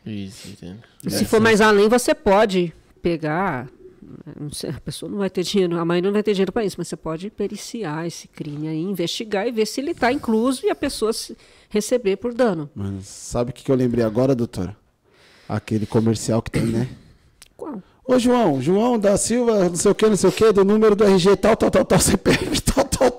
Isso, 0.04 0.50
entendo. 0.50 0.80
E 1.06 1.12
se 1.12 1.26
for 1.26 1.40
mais 1.40 1.62
além, 1.62 1.88
você 1.88 2.16
pode 2.16 2.74
pegar. 3.04 3.70
A 4.76 4.80
pessoa 4.82 5.10
não 5.12 5.18
vai 5.20 5.30
ter 5.30 5.44
dinheiro, 5.44 5.78
a 5.78 5.86
mãe 5.86 6.02
não 6.02 6.12
vai 6.12 6.24
ter 6.24 6.34
dinheiro 6.34 6.52
para 6.52 6.64
isso, 6.66 6.76
mas 6.78 6.88
você 6.88 6.96
pode 6.96 7.30
periciar 7.30 8.06
esse 8.08 8.28
crime 8.28 8.68
aí, 8.68 8.82
investigar 8.82 9.48
e 9.48 9.52
ver 9.52 9.66
se 9.66 9.82
ele 9.82 9.92
está 9.92 10.12
incluso 10.12 10.66
e 10.66 10.70
a 10.70 10.76
pessoa 10.76 11.12
receber 11.70 12.18
por 12.18 12.34
dano. 12.34 12.70
Mas 12.76 13.06
sabe 13.08 13.52
o 13.52 13.54
que 13.54 13.70
eu 13.72 13.76
lembrei 13.76 14.04
agora, 14.04 14.36
doutora? 14.36 14.76
Aquele 15.48 15.86
comercial 15.86 16.42
que 16.42 16.52
tem, 16.52 16.64
né? 16.64 16.90
Qual? 17.58 17.82
Ô, 18.06 18.18
João, 18.18 18.62
João 18.62 19.00
da 19.00 19.16
Silva, 19.16 19.70
não 19.70 19.76
sei 19.76 19.92
o 19.92 19.96
que, 19.96 20.08
não 20.08 20.16
sei 20.16 20.30
o 20.30 20.34
que, 20.34 20.52
do 20.52 20.66
número 20.66 20.96
do 20.96 21.04
RG 21.04 21.38
tal, 21.38 21.56
tal, 21.56 21.70
tal, 21.70 21.86
tal, 21.86 22.00
CPF, 22.00 22.62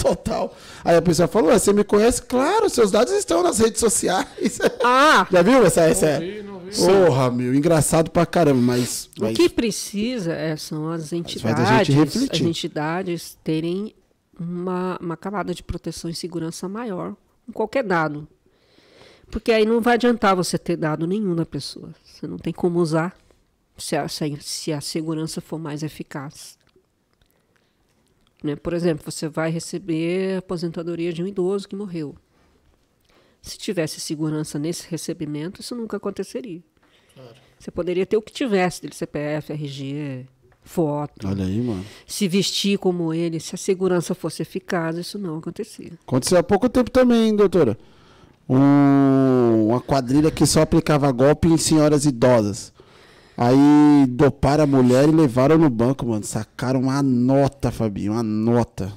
tal, 0.03 0.17
tal, 0.17 0.17
tal, 0.17 0.17
tal. 0.17 0.57
Aí 0.85 0.97
a 0.97 1.03
pessoa 1.03 1.29
falou, 1.29 1.53
você 1.53 1.73
me 1.73 1.85
conhece? 1.85 2.23
Claro, 2.23 2.69
seus 2.69 2.91
dados 2.91 3.13
estão 3.13 3.43
nas 3.43 3.59
redes 3.59 3.81
sociais. 3.81 4.59
Ah! 4.83 5.27
Já 5.31 5.43
viu 5.43 5.65
essa? 5.65 5.83
essa? 5.83 6.13
Não 6.13 6.21
vi, 6.21 6.43
não 6.43 6.59
vi. 6.59 6.77
Porra, 6.77 7.31
meu, 7.31 7.55
engraçado 7.55 8.11
pra 8.11 8.27
caramba, 8.27 8.61
mas... 8.61 9.09
mas... 9.19 9.33
O 9.33 9.35
que 9.35 9.49
precisa 9.49 10.33
é, 10.33 10.57
são 10.57 10.91
as 10.91 11.13
entidades, 11.13 11.97
as 11.97 12.41
entidades 12.41 13.39
terem 13.45 13.95
uma, 14.39 14.99
uma 15.01 15.17
camada 15.17 15.55
de 15.55 15.63
proteção 15.63 16.11
e 16.11 16.15
segurança 16.15 16.69
maior 16.69 17.15
com 17.47 17.53
qualquer 17.53 17.85
dado. 17.85 18.27
Porque 19.31 19.53
aí 19.53 19.65
não 19.65 19.81
vai 19.81 19.95
adiantar 19.95 20.37
você 20.37 20.59
ter 20.59 20.77
dado 20.77 21.07
nenhum 21.07 21.35
da 21.35 21.47
pessoa. 21.47 21.95
Você 22.05 22.27
não 22.27 22.39
tem 22.39 22.53
como 22.53 22.79
usar 22.79 23.17
se 23.79 23.97
a, 23.97 24.07
se 24.09 24.73
a 24.73 24.81
segurança 24.81 25.41
for 25.41 25.59
mais 25.59 25.83
eficaz. 25.83 26.59
Né? 28.43 28.57
Por 28.57 28.73
exemplo, 28.73 29.11
você 29.11 29.29
vai 29.29 29.51
receber 29.51 30.37
a 30.37 30.39
aposentadoria 30.39 31.13
de 31.13 31.23
um 31.23 31.27
idoso 31.27 31.69
que 31.69 31.77
morreu. 31.77 32.17
Se 33.41 33.57
tivesse 33.59 34.01
segurança 34.01 34.59
nesse 34.59 34.89
recebimento, 34.89 35.61
isso 35.61 35.75
nunca 35.75 35.97
aconteceria. 35.97 36.63
Claro. 37.15 37.35
Você 37.59 37.71
poderia 37.71 38.07
ter 38.07 38.17
o 38.17 38.23
que 38.23 38.33
tivesse 38.33 38.83
dele, 38.83 38.95
CPF, 38.95 39.53
RG, 39.53 40.27
foto. 40.63 41.29
Olha 41.29 41.45
aí, 41.45 41.61
mano. 41.61 41.85
Se 42.07 42.27
vestir 42.29 42.79
como 42.79 43.13
ele, 43.13 43.41
se 43.41 43.55
a 43.55 43.59
segurança 43.59 44.15
fosse 44.15 44.43
eficaz, 44.43 44.97
isso 44.97 45.19
não 45.19 45.39
acontecia. 45.39 45.93
Aconteceu 46.07 46.39
há 46.39 46.43
pouco 46.43 46.69
tempo 46.69 46.91
também, 46.91 47.35
doutora. 47.35 47.77
Um, 48.49 49.69
uma 49.69 49.81
quadrilha 49.81 50.31
que 50.31 50.47
só 50.47 50.63
aplicava 50.63 51.11
golpe 51.13 51.49
em 51.49 51.57
senhoras 51.57 52.05
idosas. 52.05 52.72
Aí 53.43 54.07
doparam 54.07 54.65
a 54.65 54.67
mulher 54.67 55.09
e 55.09 55.13
levaram 55.13 55.59
no 55.59 55.69
banco, 55.69 56.07
mano. 56.07 56.23
Sacaram 56.23 56.81
uma 56.81 57.03
nota, 57.03 57.73
Fabinho, 57.73 58.13
uma 58.13 58.23
nota. 58.23 58.93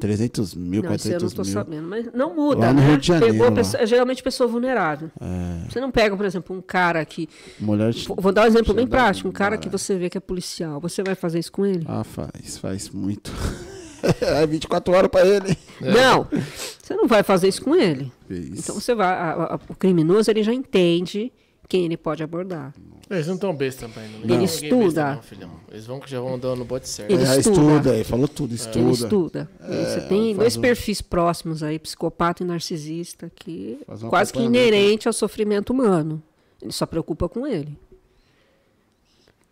300 0.00 0.56
mil, 0.56 0.82
não, 0.82 0.88
400 0.88 1.22
eu 1.22 1.28
não 1.28 1.36
tô 1.36 1.42
mil. 1.42 1.52
sabendo, 1.52 1.88
mas 1.88 2.12
não 2.12 2.34
muda, 2.34 2.62
lá 2.62 2.72
no 2.72 2.80
né? 2.80 2.88
Rio 2.88 2.98
de 2.98 3.06
Janeiro, 3.06 3.32
Pegou 3.32 3.52
pessoa, 3.52 3.86
geralmente 3.86 4.22
pessoa 4.22 4.48
vulnerável. 4.48 5.08
É. 5.20 5.70
Você 5.70 5.80
não 5.80 5.90
pega, 5.92 6.16
por 6.16 6.26
exemplo, 6.26 6.56
um 6.56 6.60
cara 6.60 7.04
que... 7.04 7.28
Mulher 7.60 7.94
Vou 8.18 8.32
dar 8.32 8.42
um 8.42 8.46
exemplo 8.46 8.74
bem 8.74 8.86
prático. 8.86 9.28
Um 9.28 9.32
cara 9.32 9.56
que 9.56 9.68
você 9.68 9.96
vê 9.96 10.10
que 10.10 10.18
é 10.18 10.20
policial. 10.20 10.80
Você 10.80 11.02
vai 11.02 11.14
fazer 11.14 11.38
isso 11.38 11.52
com 11.52 11.64
ele? 11.64 11.84
Ah, 11.88 12.02
faz. 12.02 12.58
Faz 12.58 12.90
muito. 12.90 13.30
é 14.20 14.44
24 14.44 14.92
horas 14.92 15.10
para 15.10 15.24
ele. 15.24 15.56
É. 15.80 15.92
Não, 15.92 16.26
você 16.82 16.94
não 16.94 17.06
vai 17.06 17.22
fazer 17.22 17.48
isso 17.48 17.62
com 17.62 17.74
ele. 17.76 18.12
Isso. 18.28 18.52
Então 18.58 18.74
você 18.74 18.94
vai... 18.94 19.06
A, 19.06 19.54
a, 19.54 19.60
o 19.68 19.76
criminoso, 19.76 20.28
ele 20.28 20.42
já 20.42 20.52
entende 20.52 21.32
quem 21.68 21.84
ele 21.84 21.96
pode 21.96 22.22
abordar. 22.22 22.74
Eles 23.10 23.26
não 23.26 23.34
estão 23.34 23.54
bestas 23.54 23.92
também. 23.92 24.10
Não. 24.10 24.34
Ele 24.34 24.44
estuda. 24.44 25.16
Besta, 25.16 25.36
não, 25.46 25.60
Eles 25.70 25.86
vão 25.86 26.00
que 26.00 26.10
já 26.10 26.20
vão 26.20 26.34
andando 26.34 26.58
no 26.58 26.64
bote 26.64 26.88
certo. 26.88 27.10
Ele 27.10 27.22
é, 27.22 27.38
estuda. 27.38 27.60
estuda, 27.60 27.94
ele 27.94 28.04
falou 28.04 28.26
tudo, 28.26 28.54
estuda. 28.54 28.78
Ele 28.78 28.90
estuda. 28.92 29.50
É, 29.60 29.84
Você 29.84 30.00
tem 30.08 30.34
dois 30.34 30.56
um... 30.56 30.60
perfis 30.60 31.02
próximos 31.02 31.62
aí, 31.62 31.78
psicopata 31.78 32.42
e 32.42 32.46
narcisista, 32.46 33.30
que 33.34 33.78
quase 34.08 34.32
que 34.32 34.40
inerente 34.40 35.06
ao 35.06 35.12
sofrimento 35.12 35.70
humano. 35.70 36.22
Ele 36.62 36.72
só 36.72 36.86
preocupa 36.86 37.28
com 37.28 37.46
ele. 37.46 37.78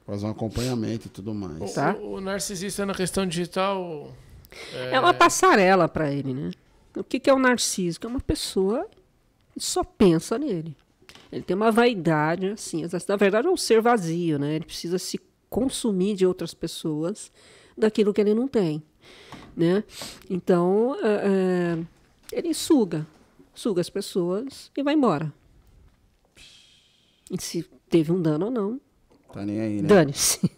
Faz 0.06 0.22
um 0.22 0.30
acompanhamento 0.30 1.06
e 1.06 1.10
tudo 1.10 1.34
mais. 1.34 1.74
Tá? 1.74 1.94
O, 1.94 2.14
o 2.14 2.20
narcisista 2.20 2.86
na 2.86 2.94
questão 2.94 3.26
digital. 3.26 4.12
É, 4.72 4.96
é 4.96 5.00
uma 5.00 5.14
passarela 5.14 5.88
para 5.88 6.10
ele, 6.10 6.34
né? 6.34 6.50
O 6.96 7.04
que, 7.04 7.20
que 7.20 7.30
é 7.30 7.34
o 7.34 7.38
narciso? 7.38 8.00
Que 8.00 8.06
é 8.06 8.08
uma 8.08 8.20
pessoa 8.20 8.86
que 9.52 9.60
só 9.60 9.84
pensa 9.84 10.38
nele. 10.38 10.76
Ele 11.32 11.42
tem 11.42 11.56
uma 11.56 11.72
vaidade, 11.72 12.48
assim. 12.48 12.82
Na 13.08 13.16
verdade, 13.16 13.48
é 13.48 13.50
um 13.50 13.56
ser 13.56 13.80
vazio, 13.80 14.38
né? 14.38 14.56
Ele 14.56 14.66
precisa 14.66 14.98
se 14.98 15.18
consumir 15.48 16.14
de 16.14 16.26
outras 16.26 16.52
pessoas 16.52 17.32
daquilo 17.76 18.12
que 18.12 18.20
ele 18.20 18.34
não 18.34 18.46
tem, 18.46 18.82
né? 19.56 19.82
Então, 20.28 20.94
é, 21.02 21.78
é, 22.32 22.38
ele 22.38 22.52
suga, 22.52 23.06
suga 23.54 23.80
as 23.80 23.88
pessoas 23.88 24.70
e 24.76 24.82
vai 24.82 24.94
embora. 24.94 25.32
E 27.30 27.40
se 27.40 27.62
teve 27.88 28.12
um 28.12 28.20
dano 28.20 28.46
ou 28.46 28.50
não, 28.50 28.80
tá 29.32 29.44
nem 29.44 29.60
aí, 29.60 29.82
né? 29.82 29.88
Dane-se. 29.88 30.50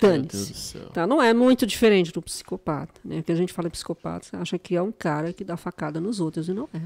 Dane-se. 0.00 0.78
Tá? 0.94 1.06
Não 1.06 1.20
é 1.22 1.34
muito 1.34 1.66
diferente 1.66 2.12
do 2.12 2.22
psicopata. 2.22 3.00
Né? 3.04 3.22
Que 3.22 3.32
a 3.32 3.34
gente 3.34 3.52
fala 3.52 3.68
psicopata, 3.68 4.26
você 4.26 4.36
acha 4.36 4.58
que 4.58 4.74
é 4.74 4.80
um 4.80 4.92
cara 4.92 5.32
que 5.32 5.44
dá 5.44 5.56
facada 5.56 6.00
nos 6.00 6.20
outros 6.20 6.48
e 6.48 6.54
não 6.54 6.68
é. 6.72 6.80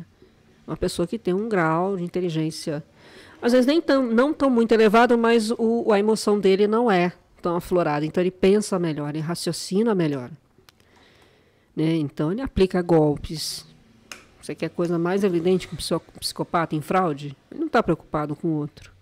Uma 0.67 0.77
pessoa 0.77 1.07
que 1.07 1.19
tem 1.19 1.35
um 1.35 1.49
grau 1.49 1.97
de 1.97 2.05
inteligência, 2.05 2.85
às 3.43 3.51
vezes 3.51 3.67
nem 3.67 3.81
tão, 3.81 4.07
não 4.07 4.33
tão 4.33 4.49
muito 4.49 4.73
elevado, 4.73 5.19
mas 5.19 5.51
o, 5.51 5.93
a 5.93 5.99
emoção 5.99 6.39
dele 6.39 6.69
não 6.69 6.89
é 6.89 7.13
tão 7.43 7.57
aflorada. 7.57 8.07
Então 8.07 8.23
ele 8.23 8.31
pensa 8.31 8.79
melhor, 8.79 9.11
ele 9.11 9.19
raciocina 9.19 9.95
melhor. 9.95 10.31
Né? 11.75 11.97
Então 11.97 12.31
ele 12.31 12.41
aplica 12.41 12.81
golpes. 12.81 13.67
Você 14.41 14.55
quer 14.55 14.71
coisa 14.71 14.99
mais 14.99 15.25
evidente 15.25 15.67
que 15.67 15.75
um 15.75 16.01
psicopata 16.21 16.77
em 16.77 16.81
fraude? 16.81 17.37
Ele 17.51 17.61
não 17.61 17.67
está 17.67 17.83
preocupado 17.83 18.37
com 18.37 18.49
o 18.49 18.57
outro. 18.59 18.93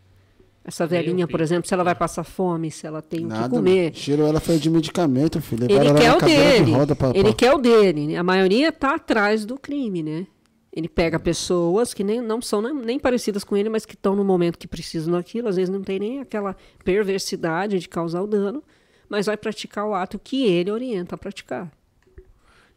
Essa 0.65 0.87
velhinha, 0.87 1.27
por 1.27 1.41
exemplo, 1.41 1.67
se 1.67 1.73
ela 1.73 1.83
vai 1.83 1.95
passar 1.95 2.23
fome, 2.23 2.71
se 2.71 2.87
ela 2.87 3.01
tem 3.01 3.25
Nada, 3.25 3.41
o 3.41 3.45
que 3.45 3.57
comer. 3.57 3.95
Cheiro 3.95 4.23
ela 4.23 4.41
foi 4.41 4.59
de 4.59 4.69
medicamento, 4.69 5.41
filho. 5.41 5.65
Ele 5.65 5.95
quer 5.95 6.15
o 6.15 6.21
dele. 6.21 6.65
De 6.67 6.73
roda 6.73 6.95
pra, 6.95 7.09
ele 7.11 7.23
pra... 7.23 7.33
quer 7.33 7.55
o 7.55 7.59
dele. 7.59 8.17
A 8.17 8.23
maioria 8.23 8.69
está 8.69 8.95
atrás 8.95 9.47
do 9.47 9.59
crime, 9.59 10.03
né? 10.03 10.27
Ele 10.73 10.89
pega 10.89 11.19
pessoas 11.19 11.93
que 11.93 12.05
nem, 12.05 12.21
não 12.21 12.41
são 12.41 12.63
nem, 12.63 12.73
nem 12.73 12.99
parecidas 12.99 13.43
com 13.43 13.57
ele, 13.57 13.69
mas 13.69 13.85
que 13.85 13.95
estão 13.95 14.15
no 14.15 14.25
momento 14.25 14.59
que 14.59 14.69
precisam 14.69 15.13
daquilo. 15.13 15.49
Às 15.49 15.57
vezes 15.57 15.69
não 15.69 15.83
tem 15.83 15.99
nem 15.99 16.21
aquela 16.21 16.57
perversidade 16.85 17.79
de 17.79 17.89
causar 17.89 18.23
o 18.23 18.27
dano, 18.27 18.63
mas 19.09 19.27
vai 19.27 19.37
praticar 19.37 19.87
o 19.87 19.95
ato 19.95 20.19
que 20.19 20.47
ele 20.47 20.71
orienta 20.71 21.17
a 21.17 21.19
praticar. 21.19 21.71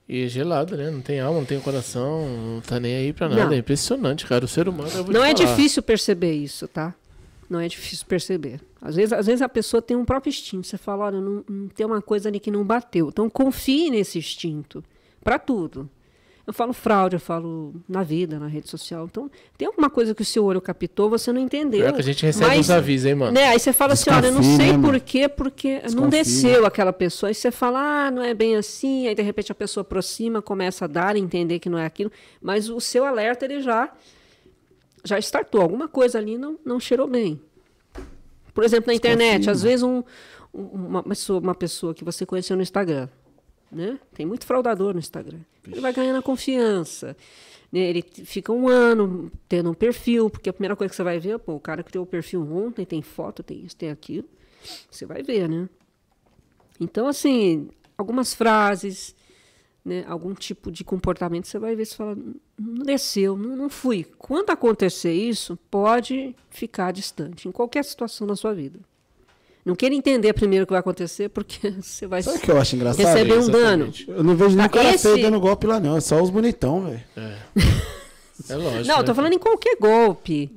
E 0.09 0.23
é 0.23 0.27
gelado, 0.27 0.75
né? 0.75 0.89
Não 0.89 1.01
tem 1.01 1.19
alma, 1.19 1.39
não 1.39 1.45
tem 1.45 1.59
coração, 1.59 2.27
não 2.27 2.61
tá 2.61 2.79
nem 2.79 2.95
aí 2.95 3.13
pra 3.13 3.29
nada. 3.29 3.45
Não. 3.45 3.53
É 3.53 3.57
impressionante, 3.57 4.25
cara. 4.25 4.43
O 4.43 4.47
ser 4.47 4.67
humano. 4.67 4.89
Não 5.09 5.23
é 5.23 5.33
difícil 5.33 5.81
perceber 5.81 6.33
isso, 6.33 6.67
tá? 6.67 6.93
Não 7.49 7.59
é 7.59 7.67
difícil 7.67 8.05
perceber. 8.07 8.59
Às 8.81 8.95
vezes, 8.95 9.13
às 9.13 9.27
vezes 9.27 9.41
a 9.41 9.47
pessoa 9.47 9.81
tem 9.81 9.95
um 9.95 10.03
próprio 10.03 10.29
instinto. 10.29 10.67
Você 10.67 10.77
fala, 10.77 11.05
olha, 11.05 11.21
não, 11.21 11.43
não 11.47 11.67
tem 11.69 11.85
uma 11.85 12.01
coisa 12.01 12.27
ali 12.27 12.39
que 12.39 12.51
não 12.51 12.65
bateu. 12.65 13.09
Então 13.09 13.29
confie 13.29 13.91
nesse 13.91 14.17
instinto 14.17 14.83
para 15.23 15.39
tudo. 15.39 15.89
Eu 16.45 16.51
falo 16.51 16.73
fraude, 16.73 17.15
eu 17.15 17.19
falo 17.21 17.73
na 17.87 18.03
vida, 18.03 18.37
na 18.37 18.47
rede 18.47 18.69
social. 18.69 19.05
Então, 19.05 19.31
tem 19.57 19.65
alguma 19.65 19.89
coisa 19.89 20.13
que 20.13 20.21
o 20.21 20.25
seu 20.25 20.43
olho 20.43 20.59
captou, 20.59 21.09
você 21.09 21.31
não 21.31 21.39
entendeu. 21.39 21.87
É 21.87 21.93
que 21.93 22.01
a 22.01 22.03
gente 22.03 22.25
recebe 22.25 22.47
mas, 22.47 22.59
uns 22.59 22.69
avisos, 22.69 23.05
hein, 23.05 23.15
mano? 23.15 23.31
Né? 23.31 23.47
Aí 23.47 23.59
você 23.59 23.71
fala 23.71 23.93
Desconfie, 23.93 24.19
assim, 24.19 24.27
olha, 24.27 24.35
não 24.35 24.43
sei 24.43 24.77
né, 24.77 24.83
por 24.83 24.99
quê, 24.99 25.29
porque 25.29 25.75
Desconfie. 25.75 25.95
não 25.95 26.09
desceu 26.09 26.65
aquela 26.65 26.91
pessoa. 26.91 27.29
Aí 27.29 27.33
você 27.33 27.49
fala, 27.49 28.07
ah, 28.07 28.11
não 28.11 28.21
é 28.21 28.33
bem 28.33 28.57
assim. 28.57 29.07
Aí, 29.07 29.15
de 29.15 29.21
repente, 29.21 29.53
a 29.53 29.55
pessoa 29.55 29.83
aproxima, 29.83 30.41
começa 30.41 30.83
a 30.83 30.87
dar, 30.87 31.15
entender 31.15 31.59
que 31.59 31.69
não 31.69 31.77
é 31.77 31.85
aquilo. 31.85 32.11
Mas 32.41 32.69
o 32.69 32.81
seu 32.81 33.05
alerta, 33.05 33.45
ele 33.45 33.61
já 33.61 33.89
já 35.03 35.19
startou. 35.19 35.61
Alguma 35.61 35.87
coisa 35.87 36.17
ali 36.17 36.37
não, 36.37 36.57
não 36.65 36.79
cheirou 36.79 37.07
bem. 37.07 37.39
Por 38.53 38.63
exemplo, 38.63 38.87
na 38.87 38.93
internet, 38.93 39.49
às 39.49 39.63
vezes 39.63 39.83
um, 39.83 40.03
uma, 40.53 41.03
pessoa, 41.03 41.39
uma 41.39 41.55
pessoa 41.55 41.93
que 41.93 42.03
você 42.03 42.25
conheceu 42.25 42.55
no 42.55 42.61
Instagram, 42.61 43.09
né? 43.73 43.99
Tem 44.13 44.25
muito 44.25 44.45
fraudador 44.45 44.93
no 44.93 44.99
Instagram. 44.99 45.39
Ele 45.67 45.81
vai 45.81 45.93
ganhando 45.93 46.19
a 46.19 46.21
confiança. 46.21 47.15
Né? 47.71 47.79
Ele 47.79 48.01
fica 48.01 48.51
um 48.51 48.67
ano 48.67 49.31
tendo 49.49 49.71
um 49.71 49.73
perfil, 49.73 50.29
porque 50.29 50.49
a 50.49 50.53
primeira 50.53 50.75
coisa 50.75 50.89
que 50.89 50.95
você 50.95 51.03
vai 51.03 51.19
ver, 51.19 51.39
pô, 51.39 51.53
o 51.55 51.59
cara 51.59 51.83
criou 51.83 52.03
o 52.03 52.07
perfil 52.07 52.41
ontem, 52.55 52.85
tem 52.85 53.01
foto, 53.01 53.41
tem 53.41 53.63
isso, 53.65 53.75
tem 53.75 53.89
aquilo. 53.89 54.27
Você 54.89 55.05
vai 55.05 55.23
ver, 55.23 55.49
né? 55.49 55.67
Então, 56.79 57.07
assim, 57.07 57.69
algumas 57.97 58.33
frases, 58.33 59.15
né, 59.83 60.05
algum 60.07 60.33
tipo 60.33 60.71
de 60.71 60.83
comportamento, 60.83 61.47
você 61.47 61.59
vai 61.59 61.75
ver 61.75 61.85
se 61.85 61.95
fala, 61.95 62.15
não 62.57 62.85
desceu, 62.85 63.37
não, 63.37 63.55
não 63.55 63.69
fui. 63.69 64.03
Quando 64.17 64.49
acontecer 64.49 65.13
isso, 65.13 65.57
pode 65.69 66.35
ficar 66.49 66.91
distante, 66.91 67.47
em 67.47 67.51
qualquer 67.51 67.83
situação 67.83 68.25
da 68.25 68.35
sua 68.35 68.53
vida. 68.53 68.79
Não 69.65 69.75
queira 69.75 69.95
entender 69.95 70.33
primeiro 70.33 70.63
o 70.63 70.67
que 70.67 70.73
vai 70.73 70.81
acontecer, 70.81 71.29
porque 71.29 71.71
você 71.81 72.05
vai 72.05 72.21
Sabe 72.21 72.39
que 72.39 72.51
eu 72.51 72.59
acho 72.59 72.75
engraçado? 72.75 73.05
receber 73.05 73.37
um 73.37 73.47
dano. 73.47 73.93
Eu 74.07 74.23
não 74.23 74.35
vejo 74.35 74.55
nenhum 74.55 74.69
tá, 74.69 74.77
cara 74.77 74.93
esse... 74.93 75.07
feio 75.07 75.21
dando 75.21 75.39
golpe 75.39 75.65
lá, 75.65 75.79
não. 75.79 75.97
É 75.97 76.01
só 76.01 76.21
os 76.21 76.29
bonitão, 76.29 76.85
velho. 76.85 77.03
É. 77.15 77.37
é 78.49 78.55
lógico. 78.55 78.87
Não, 78.87 78.97
eu 78.97 79.03
tô 79.03 79.11
né? 79.11 79.15
falando 79.15 79.33
em 79.33 79.39
qualquer 79.39 79.77
golpe. 79.79 80.51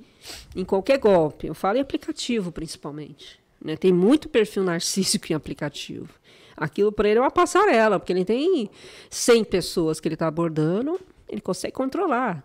Em 0.57 0.65
qualquer 0.65 0.99
golpe. 0.99 1.47
Eu 1.47 1.55
falo 1.55 1.79
em 1.79 1.81
aplicativo, 1.81 2.51
principalmente. 2.51 3.39
Né? 3.65 3.77
Tem 3.77 3.93
muito 3.93 4.29
perfil 4.29 4.65
narcísico 4.65 5.33
em 5.33 5.37
aplicativo. 5.37 6.09
Aquilo 6.57 6.91
para 6.91 7.09
ele 7.09 7.19
é 7.19 7.23
uma 7.23 7.31
passarela, 7.31 8.01
porque 8.01 8.13
ele 8.13 8.25
tem 8.25 8.71
100 9.11 9.45
pessoas 9.45 10.01
que 10.01 10.09
ele 10.09 10.15
está 10.15 10.27
abordando, 10.27 10.99
ele 11.29 11.41
consegue 11.41 11.75
controlar. 11.75 12.43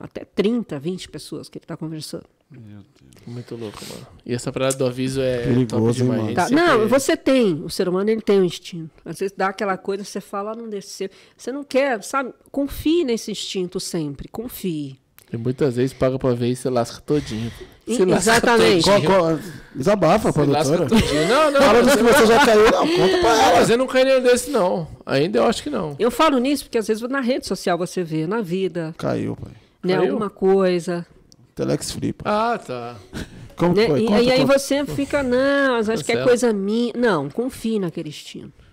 Até 0.00 0.24
30, 0.24 0.78
20 0.78 1.08
pessoas 1.08 1.48
que 1.48 1.58
ele 1.58 1.64
está 1.64 1.76
conversando. 1.76 2.24
Meu 2.50 2.60
Deus. 2.62 3.08
Muito 3.26 3.56
louco, 3.56 3.78
mano. 3.90 4.06
E 4.24 4.34
essa 4.34 4.50
parada 4.50 4.76
do 4.76 4.86
aviso 4.86 5.20
é 5.20 5.44
Perigoso, 5.44 6.04
top 6.04 6.16
demais. 6.16 6.34
Tá, 6.34 6.48
não, 6.50 6.88
você 6.88 7.16
tem. 7.16 7.62
O 7.62 7.68
ser 7.68 7.88
humano 7.88 8.08
ele 8.08 8.22
tem 8.22 8.40
um 8.40 8.44
instinto. 8.44 8.90
Às 9.04 9.18
vezes 9.18 9.34
dá 9.36 9.48
aquela 9.48 9.76
coisa, 9.76 10.02
você 10.02 10.20
fala, 10.20 10.54
não 10.54 10.68
desceu. 10.68 11.10
Você 11.36 11.52
não 11.52 11.62
quer, 11.62 12.02
sabe? 12.02 12.32
Confie 12.50 13.04
nesse 13.04 13.30
instinto 13.30 13.78
sempre. 13.78 14.28
Confie. 14.28 14.98
E 15.30 15.36
muitas 15.36 15.76
vezes 15.76 15.92
paga 15.92 16.18
pra 16.18 16.32
ver 16.32 16.48
e 16.48 16.56
você 16.56 16.70
lasca 16.70 17.02
todinho. 17.02 17.52
Você 17.86 18.02
Exatamente. 18.02 18.88
Lasca 18.88 18.92
todinho. 18.92 19.10
Qual, 19.10 19.28
qual, 19.28 19.38
desabafa, 19.74 20.32
produtora. 20.32 20.86
Não, 21.28 21.50
não. 21.50 21.60
Fala 21.60 21.96
que 21.96 22.02
você 22.02 22.26
já 22.26 22.46
caiu, 22.46 22.70
não. 22.70 22.88
Conta 22.88 23.18
pra 23.18 23.42
ela. 23.42 23.60
Mas 23.60 23.68
eu 23.68 23.76
não 23.76 23.86
caí 23.86 24.04
nenhum 24.04 24.22
desse, 24.22 24.50
não. 24.50 24.88
Ainda 25.04 25.38
eu 25.38 25.44
acho 25.44 25.62
que 25.62 25.68
não. 25.68 25.96
Eu 25.98 26.10
falo 26.10 26.38
nisso 26.38 26.64
porque 26.64 26.78
às 26.78 26.86
vezes 26.86 27.02
na 27.02 27.20
rede 27.20 27.46
social 27.46 27.76
você 27.76 28.02
vê, 28.02 28.26
na 28.26 28.40
vida. 28.40 28.94
Caiu, 28.96 29.36
pai. 29.36 29.52
Né? 29.96 30.08
Alguma 30.08 30.30
coisa. 30.30 31.06
Telex. 31.54 31.92
Pai. 31.92 32.12
Ah, 32.24 32.58
tá. 32.58 32.96
Como 33.56 33.74
né? 33.74 33.86
foi? 33.86 34.04
Conta, 34.04 34.22
e, 34.22 34.30
aí 34.30 34.40
conta. 34.40 34.58
você 34.58 34.86
fica, 34.86 35.22
não, 35.22 35.76
acho 35.76 35.96
tá 35.96 36.04
que 36.04 36.12
é 36.12 36.22
coisa 36.22 36.52
minha. 36.52 36.92
Não, 36.96 37.28
confie 37.28 37.80
naquele 37.80 38.08
instinto. 38.08 38.64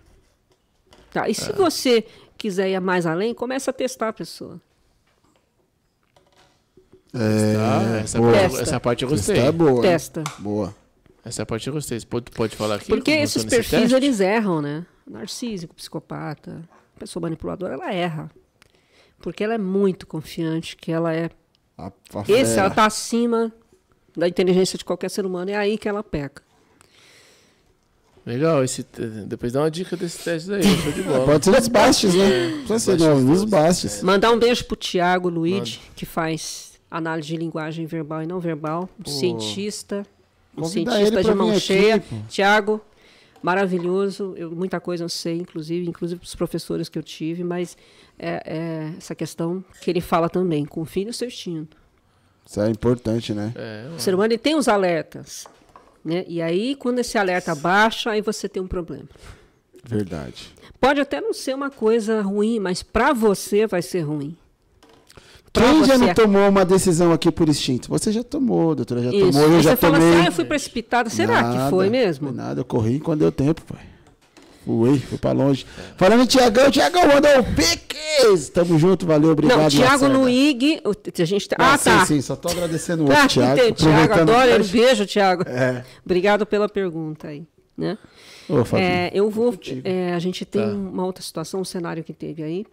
Tá? 1.12 1.28
E 1.28 1.34
se 1.34 1.50
é. 1.50 1.54
você 1.54 2.06
quiser 2.38 2.70
ir 2.70 2.80
mais 2.80 3.08
além, 3.08 3.34
começa 3.34 3.72
a 3.72 3.74
testar 3.74 4.10
a 4.10 4.14
pessoa. 4.14 4.62
É, 7.14 8.02
essa, 8.04 8.20
parte, 8.20 8.62
essa, 8.62 8.80
parte 8.80 9.04
eu 9.04 9.10
gostei. 9.10 9.40
É 9.40 9.52
boa. 9.52 9.82
Testa. 9.82 10.24
Boa. 10.38 10.76
Essa 11.24 11.46
parte 11.46 11.68
eu 11.68 11.74
gostei. 11.74 12.00
Você 12.00 12.06
pode, 12.06 12.30
pode 12.30 12.56
falar 12.56 12.76
aqui? 12.76 12.90
Porque 12.90 13.12
esses 13.12 13.44
perfis, 13.44 13.92
eles 13.92 14.20
erram, 14.20 14.62
né? 14.62 14.86
Narcísico, 15.10 15.74
psicopata, 15.74 16.62
pessoa 17.00 17.22
manipuladora, 17.22 17.74
ela 17.74 17.92
erra. 17.92 18.30
Porque 19.20 19.44
ela 19.44 19.54
é 19.56 19.58
muito 19.58 20.06
confiante, 20.06 20.76
que 20.76 20.92
ela 20.92 21.14
é... 21.14 21.30
A, 21.78 21.88
a 21.88 21.92
Esse, 22.28 22.60
ela 22.60 22.70
tá 22.70 22.86
acima 22.86 23.52
da 24.16 24.28
inteligência 24.28 24.78
de 24.78 24.86
qualquer 24.86 25.10
ser 25.10 25.26
humano. 25.26 25.52
É 25.52 25.56
aí 25.56 25.78
que 25.78 25.90
ela 25.90 26.04
peca. 26.04 26.44
Legal, 28.26 28.64
esse, 28.64 28.84
depois 29.28 29.54
dá 29.54 29.62
uma 29.62 29.70
dica 29.70 29.96
desse 29.96 30.24
teste 30.24 30.52
aí, 30.52 30.64
show 30.64 30.92
de 30.92 31.04
bola. 31.04 31.26
Pode 31.26 31.46
ser 31.46 31.52
nos 31.52 31.68
bastes, 31.68 32.16
né? 32.16 32.64
Pode 32.68 32.82
ser 32.82 32.98
nos 32.98 33.44
bastes. 33.44 34.02
Mandar 34.02 34.32
um 34.32 34.40
beijo 34.40 34.66
pro 34.66 34.76
Tiago 34.76 35.30
Luigi, 35.30 35.80
que 35.96 36.08
faz 36.08 36.74
análise 36.90 37.28
de 37.28 37.38
linguagem 37.38 37.86
verbal 37.86 38.24
e 38.24 38.26
não 38.26 38.40
verbal, 38.40 38.90
um 39.00 39.08
cientista, 39.08 40.08
um 40.58 40.64
cientista 40.64 41.24
de 41.24 41.36
mão 41.36 41.60
cheia. 41.60 42.04
Tiago, 42.28 42.82
maravilhoso, 43.46 44.34
eu, 44.36 44.50
muita 44.50 44.80
coisa 44.80 45.04
eu 45.04 45.10
sei, 45.10 45.38
inclusive, 45.38 45.88
inclusive 45.88 46.20
os 46.24 46.34
professores 46.34 46.90
que 46.90 46.98
eu 46.98 47.04
tive, 47.04 47.44
mas 47.44 47.78
é, 48.18 48.42
é 48.44 48.94
essa 48.98 49.14
questão 49.14 49.64
que 49.82 49.92
ele 49.92 50.02
fala 50.02 50.28
também, 50.28 50.66
confie 50.66 51.06
no 51.06 51.14
seu 51.14 51.28
instinto. 51.28 51.78
Isso 52.44 52.60
é 52.60 52.68
importante, 52.72 53.36
né? 53.36 53.54
É, 53.56 53.88
o 53.96 54.00
ser 54.00 54.16
humano 54.16 54.34
ele 54.34 54.40
tem 54.40 54.56
os 54.56 54.68
alertas, 54.68 55.46
né? 56.04 56.26
E 56.28 56.42
aí, 56.42 56.76
quando 56.76 56.98
esse 56.98 57.20
alerta 57.20 57.54
baixa, 57.54 58.10
aí 58.10 58.22
você 58.22 58.50
tem 58.50 58.64
um 58.64 58.68
problema. 58.68 59.08
Verdade. 59.84 60.52
Pode 60.80 61.00
até 61.00 61.22
não 61.22 61.32
ser 61.32 61.54
uma 61.54 61.70
coisa 61.70 62.24
ruim, 62.24 62.60
mas 62.60 62.82
para 62.82 63.14
você 63.14 63.68
vai 63.68 63.84
ser 63.84 64.02
ruim. 64.02 64.36
Quem 65.56 65.86
já 65.86 65.98
não 65.98 66.14
tomou 66.14 66.50
uma 66.50 66.66
decisão 66.66 67.12
aqui 67.12 67.32
por 67.32 67.48
instinto? 67.48 67.90
Você 67.90 68.12
já 68.12 68.24
tomou, 68.24 68.76
doutora, 68.76 69.02
já 69.04 69.10
Isso. 69.10 69.32
tomou, 69.32 69.48
eu 69.50 69.56
Aí 69.56 69.64
já 69.64 69.72
você 69.72 69.78
tomei. 69.78 70.00
Fala 70.00 70.12
assim, 70.12 70.22
ah, 70.22 70.26
eu 70.28 70.32
fui 70.32 70.46
precipitada. 70.46 71.10
Será 71.10 71.42
nada, 71.42 71.64
que 71.64 71.70
foi 71.70 71.90
mesmo? 71.90 72.28
Foi 72.28 72.38
nada, 72.38 72.62
eu 72.62 72.66
corri 72.66 73.00
quando 73.00 73.20
deu 73.20 73.32
tempo, 73.32 73.62
pai. 73.64 73.82
Fui, 74.66 74.98
fui 74.98 75.18
pra 75.18 75.32
longe. 75.32 75.66
Falando 75.96 76.24
em 76.24 76.26
Tiagão, 76.26 76.72
Tiagão 76.72 77.08
mandou 77.08 77.40
um 77.40 77.44
piques. 77.54 78.50
Tamo 78.50 78.80
junto, 78.80 79.06
valeu, 79.06 79.30
obrigado. 79.30 79.62
Não, 79.62 79.70
Tiago 79.70 80.08
Luig, 80.08 80.82
a 80.84 81.26
gente 81.26 81.48
tá... 81.48 81.56
Ah, 81.60 81.76
ah 81.76 81.78
tá. 81.78 82.00
Sim, 82.00 82.16
sim, 82.16 82.22
só 82.22 82.36
tô 82.36 82.50
agradecendo 82.50 83.04
o 83.04 83.08
outro, 83.08 83.28
Thiago. 83.28 83.72
Tiago, 83.74 84.14
adoro 84.14 84.50
ele. 84.50 84.64
Beijo, 84.64 85.06
Tiago. 85.06 85.44
É. 85.48 85.86
Obrigado 86.04 86.48
pela 86.48 86.68
pergunta 86.68 87.28
aí. 87.28 87.44
Né? 87.78 87.98
Ô, 88.50 88.76
é, 88.78 89.12
eu 89.14 89.30
vou. 89.30 89.54
É, 89.84 90.14
a 90.14 90.20
gente 90.20 90.46
tem 90.46 90.62
tá. 90.62 90.68
uma 90.68 91.06
outra 91.06 91.22
situação, 91.22 91.62
um 91.62 91.66
cenário 91.66 92.04
que 92.04 92.14
teve 92.14 92.42
aí, 92.42 92.66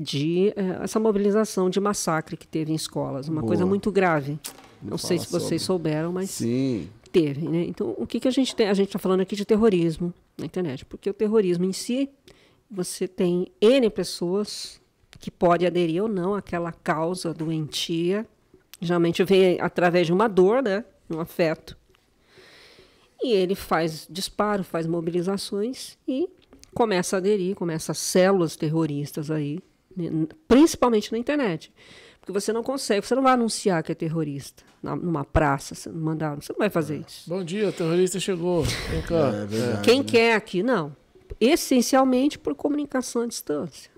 de 0.00 0.48
é, 0.56 0.82
essa 0.82 0.98
mobilização 0.98 1.68
de 1.68 1.78
massacre 1.78 2.34
que 2.34 2.46
teve 2.46 2.72
em 2.72 2.74
escolas. 2.74 3.28
Uma 3.28 3.42
Boa. 3.42 3.48
coisa 3.48 3.66
muito 3.66 3.92
grave. 3.92 4.38
Não 4.82 4.96
sei 4.96 5.18
se 5.18 5.26
vocês 5.26 5.60
sobre. 5.60 5.90
souberam, 5.90 6.10
mas 6.10 6.30
Sim. 6.30 6.88
teve. 7.12 7.46
Né? 7.46 7.64
Então, 7.64 7.94
o 7.98 8.06
que, 8.06 8.18
que 8.18 8.26
a 8.26 8.30
gente 8.30 8.56
tem? 8.56 8.68
A 8.68 8.74
gente 8.74 8.86
está 8.86 8.98
falando 8.98 9.20
aqui 9.20 9.36
de 9.36 9.44
terrorismo 9.44 10.14
na 10.38 10.46
internet, 10.46 10.86
porque 10.86 11.10
o 11.10 11.12
terrorismo 11.12 11.66
em 11.66 11.72
si, 11.72 12.08
você 12.70 13.06
tem 13.06 13.48
N 13.60 13.90
pessoas 13.90 14.80
que 15.18 15.30
podem 15.30 15.68
aderir 15.68 16.02
ou 16.02 16.08
não 16.08 16.34
àquela 16.34 16.72
causa 16.72 17.34
doentia. 17.34 18.26
Geralmente 18.80 19.22
vem 19.22 19.60
através 19.60 20.06
de 20.06 20.14
uma 20.14 20.28
dor, 20.28 20.62
né? 20.62 20.82
um 21.10 21.20
afeto. 21.20 21.76
E 23.22 23.32
ele 23.34 23.54
faz 23.54 24.06
disparo, 24.08 24.64
faz 24.64 24.86
mobilizações 24.86 25.98
e 26.08 26.26
começa 26.74 27.16
a 27.16 27.18
aderir, 27.18 27.54
começa 27.54 27.92
células 27.92 28.56
terroristas 28.56 29.30
aí, 29.30 29.58
principalmente 30.46 31.12
na 31.12 31.18
internet. 31.18 31.72
Porque 32.20 32.32
você 32.32 32.52
não 32.52 32.62
consegue, 32.62 33.06
você 33.06 33.14
não 33.14 33.22
vai 33.22 33.32
anunciar 33.32 33.82
que 33.82 33.92
é 33.92 33.94
terrorista 33.94 34.62
numa 34.82 35.24
praça, 35.24 35.74
você 35.74 35.88
não, 35.88 36.00
mandar, 36.00 36.36
você 36.36 36.52
não 36.52 36.58
vai 36.58 36.70
fazer 36.70 36.96
é. 36.96 37.04
isso. 37.06 37.28
Bom 37.28 37.42
dia, 37.44 37.68
o 37.68 37.72
terrorista 37.72 38.18
chegou. 38.20 38.62
Vem 38.62 39.02
cá. 39.02 39.32
É, 39.34 39.42
é 39.42 39.46
verdade, 39.46 39.82
Quem 39.82 39.98
né? 39.98 40.04
quer 40.04 40.34
aqui, 40.34 40.62
não. 40.62 40.94
Essencialmente 41.40 42.38
por 42.38 42.54
comunicação 42.54 43.22
à 43.22 43.26
distância. 43.26 43.90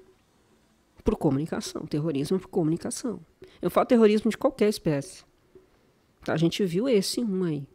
Por 1.05 1.17
comunicação. 1.17 1.85
Terrorismo 1.87 2.37
é 2.37 2.41
por 2.41 2.49
comunicação. 2.49 3.21
Eu 3.61 3.71
falo 3.71 3.87
terrorismo 3.87 4.31
de 4.31 4.39
qualquer 4.39 4.69
espécie. 4.69 5.25
A 6.27 6.37
gente 6.37 6.65
viu 6.65 6.89
esse 6.89 7.21
um 7.21 7.45
aí. 7.45 7.67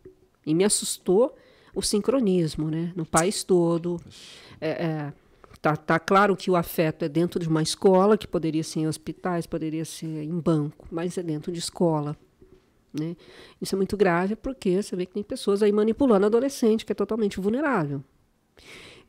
E 0.45 0.53
me 0.53 0.63
assustou 0.63 1.35
o 1.75 1.81
sincronismo, 1.81 2.69
né? 2.69 2.93
No 2.95 3.05
país 3.05 3.43
todo. 3.43 3.99
É, 4.61 4.69
é, 4.69 5.13
tá, 5.61 5.75
tá 5.75 5.99
claro 5.99 6.35
que 6.35 6.49
o 6.49 6.55
afeto 6.55 7.03
é 7.05 7.09
dentro 7.09 7.39
de 7.39 7.47
uma 7.47 7.61
escola, 7.61 8.17
que 8.17 8.27
poderia 8.27 8.63
ser 8.63 8.81
em 8.81 8.87
hospitais, 8.87 9.45
poderia 9.45 9.85
ser 9.85 10.23
em 10.23 10.39
banco, 10.39 10.87
mas 10.91 11.17
é 11.17 11.23
dentro 11.23 11.51
de 11.51 11.59
escola. 11.59 12.15
Né? 12.93 13.15
Isso 13.61 13.75
é 13.75 13.77
muito 13.77 13.95
grave 13.95 14.35
porque 14.35 14.81
você 14.81 14.95
vê 14.95 15.05
que 15.05 15.13
tem 15.13 15.23
pessoas 15.23 15.61
aí 15.61 15.71
manipulando 15.71 16.25
adolescente, 16.25 16.85
que 16.85 16.91
é 16.91 16.95
totalmente 16.95 17.39
vulnerável. 17.39 18.03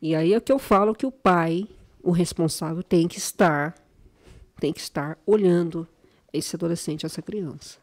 E 0.01 0.15
aí 0.15 0.33
é 0.33 0.39
que 0.39 0.51
eu 0.51 0.59
falo 0.59 0.95
que 0.95 1.05
o 1.05 1.11
pai, 1.11 1.67
o 2.01 2.11
responsável, 2.11 2.83
tem 2.83 3.07
que 3.07 3.17
estar, 3.17 3.75
tem 4.59 4.71
que 4.71 4.79
estar 4.79 5.17
olhando 5.25 5.87
esse 6.31 6.55
adolescente, 6.55 7.05
essa 7.05 7.21
criança. 7.21 7.79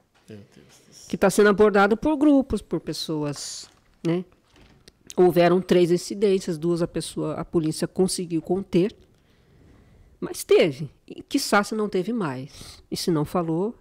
Que 1.09 1.17
está 1.17 1.31
sendo 1.31 1.49
abordado 1.49 1.97
por 1.97 2.17
grupos, 2.17 2.63
por 2.63 2.81
pessoas, 2.81 3.69
né? 4.05 4.25
Houveram 5.17 5.61
três 5.61 5.91
incidências, 5.91 6.59
duas 6.59 6.83
a 6.83 6.87
pessoa, 6.87 7.35
a 7.35 7.45
polícia 7.45 7.89
conseguiu 7.89 8.43
conter, 8.43 8.95
mas 10.21 10.45
teve. 10.45 10.91
E 11.07 11.23
quiçá 11.23 11.65
se 11.65 11.75
não 11.75 11.89
teve 11.89 12.13
mais. 12.13 12.83
E 12.91 12.97
se 12.97 13.11
não 13.11 13.25
falou, 13.25 13.75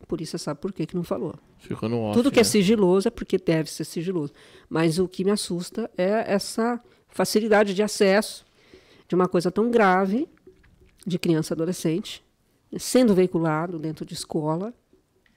a 0.00 0.06
polícia 0.06 0.38
sabe 0.38 0.60
por 0.60 0.72
que, 0.72 0.86
que 0.86 0.96
não 0.96 1.04
falou. 1.04 1.34
Ficou 1.58 1.88
no 1.88 2.00
off, 2.00 2.16
Tudo 2.16 2.30
que 2.30 2.40
é 2.40 2.42
né? 2.42 2.48
é 2.48 2.50
sigiloso 2.50 3.06
é 3.06 3.10
porque 3.10 3.38
deve 3.38 3.70
ser 3.70 3.84
sigiloso. 3.84 4.32
Mas 4.68 4.98
o 4.98 5.06
que 5.06 5.24
me 5.24 5.30
assusta 5.30 5.90
é 5.96 6.24
essa 6.32 6.82
facilidade 7.08 7.74
de 7.74 7.82
acesso 7.82 8.44
de 9.06 9.14
uma 9.14 9.28
coisa 9.28 9.50
tão 9.50 9.70
grave 9.70 10.26
de 11.06 11.18
criança 11.18 11.52
e 11.52 11.54
adolescente 11.54 12.24
sendo 12.78 13.14
veiculado 13.14 13.78
dentro 13.78 14.06
de 14.06 14.14
escola 14.14 14.72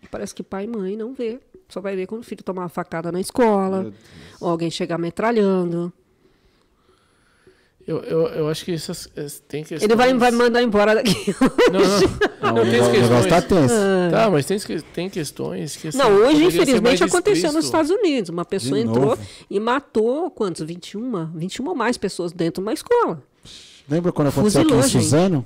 Parece 0.09 0.33
que 0.33 0.43
pai 0.43 0.65
e 0.65 0.67
mãe 0.67 0.95
não 0.95 1.13
vê. 1.13 1.39
Só 1.67 1.81
vai 1.81 1.95
ver 1.95 2.07
quando 2.07 2.21
o 2.21 2.25
filho 2.25 2.43
tomar 2.43 2.63
uma 2.63 2.69
facada 2.69 3.11
na 3.11 3.19
escola, 3.19 3.91
ou 4.39 4.49
alguém 4.49 4.69
chegar 4.69 4.97
metralhando. 4.97 5.91
Eu, 7.87 7.99
eu, 7.99 8.27
eu 8.29 8.49
acho 8.49 8.65
que 8.65 8.71
essas, 8.71 9.07
tem 9.47 9.63
questões... 9.63 9.83
Ele 9.83 9.95
vai, 9.95 10.11
vai 10.15 10.31
mandar 10.31 10.63
embora 10.63 10.95
daqui. 10.95 11.35
Não, 11.71 11.79
não. 11.79 11.99
não, 12.41 12.63
não 12.63 12.71
tem 12.71 12.91
questões. 12.91 13.25
Tá, 13.27 13.41
tenso. 13.41 13.73
tá, 14.09 14.29
mas 14.31 14.45
tem, 14.45 14.57
tem 14.91 15.09
questões 15.09 15.75
que. 15.75 15.89
Assim, 15.89 15.97
não, 15.97 16.11
hoje, 16.11 16.45
infelizmente, 16.45 17.03
aconteceu 17.03 17.53
nos 17.53 17.65
Estados 17.65 17.91
Unidos. 17.91 18.29
Uma 18.29 18.43
pessoa 18.43 18.79
entrou 18.79 19.17
e 19.49 19.59
matou 19.59 20.31
quantos? 20.31 20.65
21? 20.65 21.27
21 21.35 21.67
ou 21.67 21.75
mais 21.75 21.95
pessoas 21.95 22.31
dentro 22.31 22.63
de 22.63 22.67
uma 22.67 22.73
escola. 22.73 23.21
Lembra 23.87 24.11
quando 24.11 24.29
aconteceu 24.29 24.63
Fuzilou, 24.63 24.79
aqui 24.79 24.97
em 24.97 25.01
Suzano? 25.01 25.45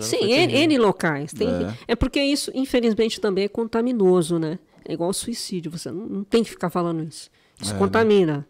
Sim, 0.00 0.32
N, 0.32 0.54
N, 0.54 0.78
locais. 0.78 1.32
Tem, 1.32 1.46
é. 1.46 1.74
é. 1.88 1.96
porque 1.96 2.22
isso, 2.22 2.50
infelizmente, 2.54 3.20
também 3.20 3.44
é 3.44 3.48
contaminoso, 3.48 4.38
né? 4.38 4.58
É 4.84 4.92
igual 4.92 5.08
ao 5.08 5.14
suicídio. 5.14 5.70
Você 5.70 5.90
não, 5.90 6.06
não 6.06 6.24
tem 6.24 6.42
que 6.42 6.50
ficar 6.50 6.70
falando 6.70 7.02
isso. 7.02 7.30
Isso 7.60 7.74
é, 7.74 7.78
contamina. 7.78 8.38
Né? 8.38 8.44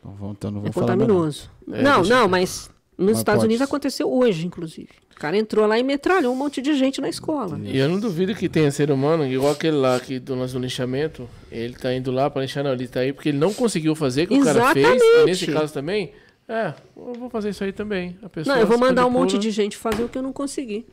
Então, 0.00 0.30
então 0.30 0.50
não 0.50 0.60
vou 0.60 0.70
é 0.70 0.72
contaminoso. 0.72 1.50
Não, 1.66 1.82
não, 1.82 2.04
é, 2.04 2.08
não 2.08 2.28
mas 2.28 2.70
nos 2.96 3.08
mas 3.08 3.18
Estados 3.18 3.40
pode. 3.40 3.46
Unidos 3.46 3.62
aconteceu 3.62 4.12
hoje, 4.12 4.46
inclusive. 4.46 4.90
O 5.10 5.18
cara 5.18 5.36
entrou 5.36 5.66
lá 5.66 5.78
e 5.78 5.82
metralhou 5.82 6.32
um 6.32 6.36
monte 6.36 6.60
de 6.60 6.74
gente 6.74 7.00
na 7.00 7.08
escola. 7.08 7.58
E 7.62 7.78
eu 7.78 7.88
não 7.88 8.00
duvido 8.00 8.34
que 8.34 8.48
tenha 8.48 8.70
ser 8.70 8.90
humano, 8.90 9.24
igual 9.24 9.52
aquele 9.52 9.76
lá 9.76 9.98
que 10.00 10.18
do 10.18 10.34
nosso 10.34 10.58
linchamento, 10.58 11.28
ele 11.50 11.74
tá 11.74 11.94
indo 11.94 12.10
lá 12.10 12.28
para 12.28 12.42
lixar, 12.42 12.64
não, 12.64 12.72
ele 12.72 12.88
tá 12.88 13.00
aí 13.00 13.12
porque 13.12 13.28
ele 13.28 13.38
não 13.38 13.54
conseguiu 13.54 13.94
fazer 13.94 14.24
o 14.24 14.26
que 14.26 14.34
Exatamente. 14.34 14.80
o 14.80 14.82
cara 14.82 14.98
fez. 14.98 15.02
E 15.02 15.24
nesse 15.24 15.46
caso 15.46 15.72
também, 15.72 16.12
é, 16.48 16.74
eu 16.96 17.14
vou 17.14 17.30
fazer 17.30 17.50
isso 17.50 17.62
aí 17.62 17.72
também. 17.72 18.18
A 18.22 18.28
pessoa 18.28 18.54
não, 18.54 18.62
eu 18.62 18.66
vou 18.66 18.78
mandar 18.78 19.06
um 19.06 19.10
monte 19.10 19.38
de 19.38 19.50
gente 19.50 19.76
fazer 19.76 20.02
o 20.02 20.08
que 20.08 20.18
eu 20.18 20.22
não 20.22 20.32
consegui. 20.32 20.84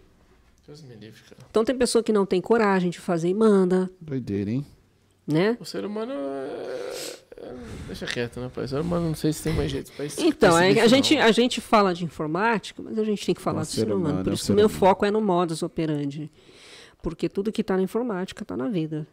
Deus 0.72 0.84
me 0.84 0.96
livre, 0.96 1.22
cara. 1.24 1.42
Então 1.50 1.66
tem 1.66 1.78
pessoa 1.78 2.02
que 2.02 2.14
não 2.14 2.26
tem 2.26 2.40
coragem 2.40 2.90
de 2.90 2.98
fazer 2.98 3.28
e 3.28 3.34
manda. 3.34 3.92
Doideira, 4.00 4.50
hein? 4.50 4.66
Né? 5.28 5.58
O 5.60 5.66
ser 5.66 5.84
humano 5.84 6.14
é... 6.14 7.18
é 7.36 7.56
deixa 7.88 8.06
quieto, 8.06 8.40
né, 8.40 8.50
pai? 8.54 8.64
O 8.64 8.68
ser 8.70 8.80
humano 8.80 9.08
não 9.08 9.16
sei 9.16 9.34
se 9.34 9.44
tem 9.44 9.54
mais 9.54 9.70
jeito 9.70 9.92
pra 9.92 10.06
isso. 10.06 10.22
Então, 10.22 10.58
é, 10.58 10.80
a, 10.80 10.88
gente, 10.88 11.18
a 11.18 11.32
gente 11.32 11.60
fala 11.60 11.94
de 11.94 12.06
informática, 12.06 12.82
mas 12.82 12.98
a 12.98 13.04
gente 13.04 13.26
tem 13.26 13.36
que 13.36 13.42
falar 13.42 13.64
do 13.64 13.68
ser 13.68 13.88
humano. 13.88 14.00
humano. 14.00 14.24
Por 14.24 14.32
é 14.32 14.34
isso 14.34 14.46
que 14.46 14.52
o 14.54 14.56
meu 14.56 14.68
humano. 14.68 14.80
foco 14.80 15.06
é 15.06 15.12
no 15.12 15.20
modus 15.20 15.62
operandi. 15.62 16.32
Porque 17.02 17.28
tudo 17.28 17.52
que 17.52 17.60
está 17.60 17.76
na 17.76 17.84
informática 17.84 18.42
está 18.42 18.56
na 18.56 18.70
vida. 18.70 19.06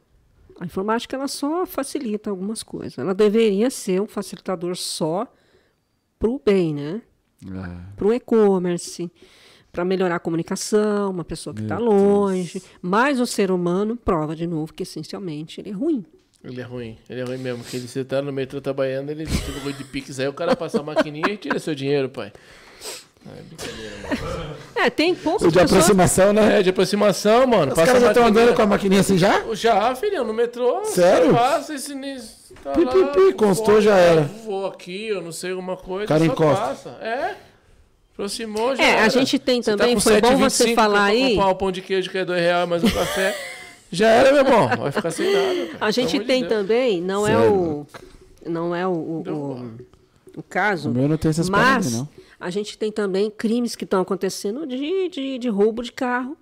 A 0.61 0.65
informática 0.65 1.17
ela 1.17 1.27
só 1.27 1.67
facilita 1.67 2.31
algumas 2.31 2.63
coisas. 2.63 2.99
Ela 2.99 3.15
deveria 3.15 3.69
ser 3.69 4.01
um 4.01 4.07
facilitador 4.07 4.77
só 4.77 5.27
para 6.21 6.31
o 6.31 6.41
bem, 6.45 6.73
né? 6.73 7.03
É. 7.45 7.97
Para 7.97 8.07
o 8.07 8.15
e-commerce, 8.15 9.11
para 9.79 9.85
melhorar 9.85 10.17
a 10.17 10.19
comunicação, 10.19 11.09
uma 11.09 11.23
pessoa 11.23 11.55
que 11.55 11.63
está 11.63 11.79
longe. 11.79 12.61
Mas 12.83 13.21
o 13.21 13.27
ser 13.27 13.53
humano 13.53 13.95
prova 13.95 14.35
de 14.35 14.45
novo 14.45 14.75
que 14.75 14.83
essencialmente 14.83 15.61
ele 15.61 15.71
é 15.71 15.73
ruim. 15.73 16.05
Ele 16.43 16.61
é 16.61 16.65
ruim, 16.65 16.99
ele 17.09 17.21
é 17.21 17.23
ruim 17.23 17.39
mesmo. 17.39 17.63
Porque 17.63 17.77
ele, 17.77 17.87
você 17.87 18.05
tá 18.05 18.21
no 18.21 18.33
metrô 18.33 18.61
trabalhando, 18.61 19.11
ele 19.11 19.25
tira 19.25 19.65
o 19.65 19.73
de 19.73 19.85
pix, 19.85 20.19
aí 20.19 20.27
o 20.27 20.33
cara 20.33 20.57
passa 20.57 20.81
a 20.81 20.83
maquininha 20.83 21.29
e 21.29 21.37
tira 21.37 21.61
seu 21.61 21.77
dinheiro, 21.77 22.09
pai. 22.09 22.33
É 23.25 23.43
brincadeira, 23.43 23.97
mano. 24.03 24.57
É, 24.75 24.91
tem 24.91 25.15
poucos. 25.15 25.47
De 25.47 25.53
pessoas... 25.53 25.71
aproximação, 25.71 26.33
né? 26.33 26.59
É, 26.59 26.63
de 26.65 26.71
aproximação, 26.71 27.47
mano. 27.47 27.71
Os 27.71 27.79
caras 27.79 28.03
já 28.03 28.09
estão 28.09 28.27
andando 28.27 28.57
com 28.57 28.63
a 28.63 28.67
maquininha 28.67 29.03
assim 29.03 29.17
já? 29.17 29.45
Já, 29.55 29.95
filhão, 29.95 30.25
no 30.25 30.35
metrô. 30.35 30.85
Sério? 30.87 31.35
Passa 31.35 31.75
esse 31.75 31.95
Tá 32.65 32.73
pi, 32.73 32.85
pi, 32.85 33.05
pi, 33.13 33.33
constou, 33.35 33.81
já 33.81 33.97
era. 33.97 34.23
Vou 34.45 34.67
aqui, 34.67 35.07
eu 35.07 35.23
não 35.23 35.31
sei 35.31 35.53
alguma 35.53 35.77
coisa. 35.77 36.09
Cara 36.09 36.25
encosta. 36.25 36.67
Passa. 36.67 36.91
É. 37.01 37.48
Aproximou, 38.19 38.75
já. 38.75 38.83
É, 38.83 38.91
era. 38.91 39.05
a 39.05 39.09
gente 39.09 39.39
tem 39.39 39.63
tá 39.63 39.77
também, 39.77 39.95
tá 39.95 40.01
foi 40.01 40.21
bom 40.21 40.37
você 40.37 40.75
falar 40.75 41.05
aí. 41.05 41.37
comprar 41.37 41.51
um 41.51 41.55
pão 41.55 41.71
de 41.71 41.81
queijo 41.81 42.11
que 42.11 42.19
é 42.19 42.25
dois 42.25 42.41
reais, 42.41 42.69
mais 42.69 42.83
um 42.83 42.91
café. 42.91 43.37
já 43.93 44.09
era, 44.09 44.33
meu 44.33 44.45
irmão. 44.45 44.69
Vai 44.77 44.91
ficar 44.91 45.13
sem 45.13 45.33
nada. 45.33 45.67
Cara. 45.67 45.87
A 45.87 45.91
gente 45.93 46.19
tem 46.19 46.43
de 46.43 46.49
também, 46.49 47.01
não 47.01 47.29
é 47.29 47.39
o. 47.39 47.87
Não 48.45 48.75
é 48.75 48.85
o, 48.85 48.91
o, 48.91 49.23
o, 49.29 49.71
o 50.39 50.43
caso. 50.43 50.91
O 50.91 50.93
meu 50.93 51.07
não 51.07 51.17
tem 51.17 51.29
essas 51.29 51.49
mas 51.49 51.93
não. 51.93 52.09
a 52.41 52.51
gente 52.51 52.77
tem 52.77 52.91
também 52.91 53.31
crimes 53.31 53.77
que 53.77 53.85
estão 53.85 54.01
acontecendo 54.01 54.67
de, 54.67 55.09
de, 55.09 55.39
de 55.39 55.49
roubo 55.49 55.85
de 55.85 55.93
carro 55.93 56.37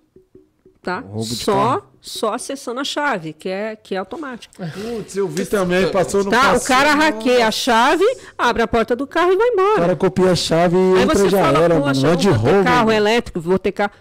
tá? 0.87 1.03
Só, 1.21 1.85
só 2.07 2.33
acessando 2.33 2.79
a 2.79 2.83
chave, 2.83 3.33
que 3.33 3.49
é, 3.49 3.75
que 3.75 3.93
é 3.93 3.97
automática. 3.97 4.73
Putz, 4.73 5.15
eu 5.15 5.27
vi 5.27 5.45
também, 5.45 5.91
passou 5.91 6.23
no 6.23 6.31
tá, 6.31 6.53
O 6.55 6.61
cara 6.63 6.93
hackeia 6.93 7.47
a 7.47 7.51
chave, 7.51 8.05
abre 8.37 8.63
a 8.63 8.67
porta 8.67 8.95
do 8.95 9.05
carro 9.05 9.33
e 9.33 9.37
vai 9.37 9.47
embora. 9.49 9.73
O 9.73 9.81
cara 9.81 9.95
copia 9.95 10.31
a 10.31 10.35
chave 10.35 10.75
e 10.75 10.97
Aí 10.97 11.03
entra 11.03 11.17
você 11.17 11.29
já 11.29 11.39
fala, 11.39 11.59
era, 11.59 11.79
mano. 11.79 12.01
Não 12.01 12.09
é 12.11 12.15
de 12.15 12.29
roubo. 12.29 12.63
carro 12.63 12.91
elétrico, 12.91 13.39
vou 13.39 13.59
ter 13.59 13.71
carro. 13.71 13.91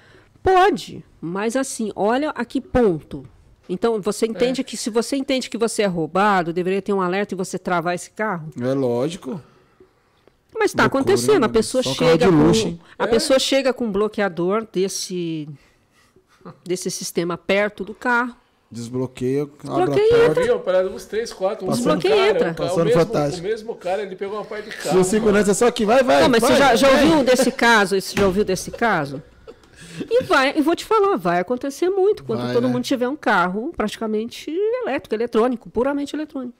Pode, 0.43 1.05
mas 1.21 1.57
assim, 1.57 1.91
olha 1.97 2.31
a 2.31 2.45
que 2.45 2.61
ponto. 2.61 3.25
Então, 3.69 4.01
você 4.01 4.27
entende 4.27 4.61
é. 4.61 4.65
que 4.65 4.77
se 4.77 4.89
você 4.89 5.17
entende 5.17 5.51
que 5.51 5.59
você 5.59 5.83
é 5.83 5.87
roubado, 5.87 6.53
deveria 6.53 6.81
ter 6.81 6.93
um 6.93 7.01
alerta 7.01 7.35
e 7.35 7.37
você 7.37 7.59
travar 7.59 7.97
esse 7.97 8.11
carro? 8.11 8.49
É 8.61 8.73
lógico. 8.73 9.41
Mas 10.57 10.71
está 10.71 10.85
acontecendo, 10.85 11.45
a 11.45 11.49
pessoa 11.49 11.83
chega 11.83 12.29
com, 12.29 12.79
a 12.99 13.05
é. 13.05 13.07
pessoa 13.07 13.39
chega 13.39 13.75
com 13.75 13.85
um 13.87 13.93
bloqueador 13.93 14.67
desse 14.73 15.49
desse 16.65 16.91
sistema 16.91 17.37
perto 17.37 17.85
do 17.85 17.95
carro. 17.95 18.35
Desbloqueia, 18.71 19.47
Desbloqueia 19.47 20.27
abre 20.27 20.45
a 20.45 20.59
porta. 20.59 20.59
Para 20.59 20.89
uns 20.89 21.05
três, 21.05 21.33
quatro. 21.33 21.69
Desbloqueia 21.69 22.31
entra. 22.31 22.55
O, 22.59 22.81
o, 22.81 22.85
mesmo, 22.85 23.39
o 23.39 23.43
mesmo 23.43 23.75
cara, 23.77 24.03
ele 24.03 24.17
pegou 24.17 24.37
uma 24.37 24.45
parte 24.45 24.69
de 24.69 24.77
carro. 24.77 24.99
O 24.99 25.05
segurança 25.05 25.55
só 25.55 25.71
que 25.71 25.85
vai, 25.85 26.03
vai. 26.03 26.23
Não, 26.23 26.29
mas 26.29 26.41
vai, 26.41 26.53
você 26.53 26.59
já, 26.59 26.75
já 26.75 26.91
ouviu 26.91 27.23
desse 27.23 27.53
caso? 27.53 28.01
Você 28.01 28.17
já 28.17 28.27
ouviu 28.27 28.45
desse 28.45 28.73
caso? 28.73 29.23
E 30.11 30.23
vai, 30.25 30.55
e 30.57 30.63
vou 30.63 30.75
te 30.75 30.85
falar, 30.85 31.17
vai 31.17 31.41
acontecer 31.41 31.89
muito 31.89 32.25
quando 32.25 32.43
vai, 32.43 32.53
todo 32.53 32.67
né? 32.67 32.73
mundo 32.73 32.85
tiver 32.85 33.09
um 33.09 33.17
carro 33.17 33.73
praticamente 33.77 34.51
elétrico, 34.83 35.15
eletrônico, 35.15 35.71
puramente 35.71 36.15
eletrônico. 36.15 36.55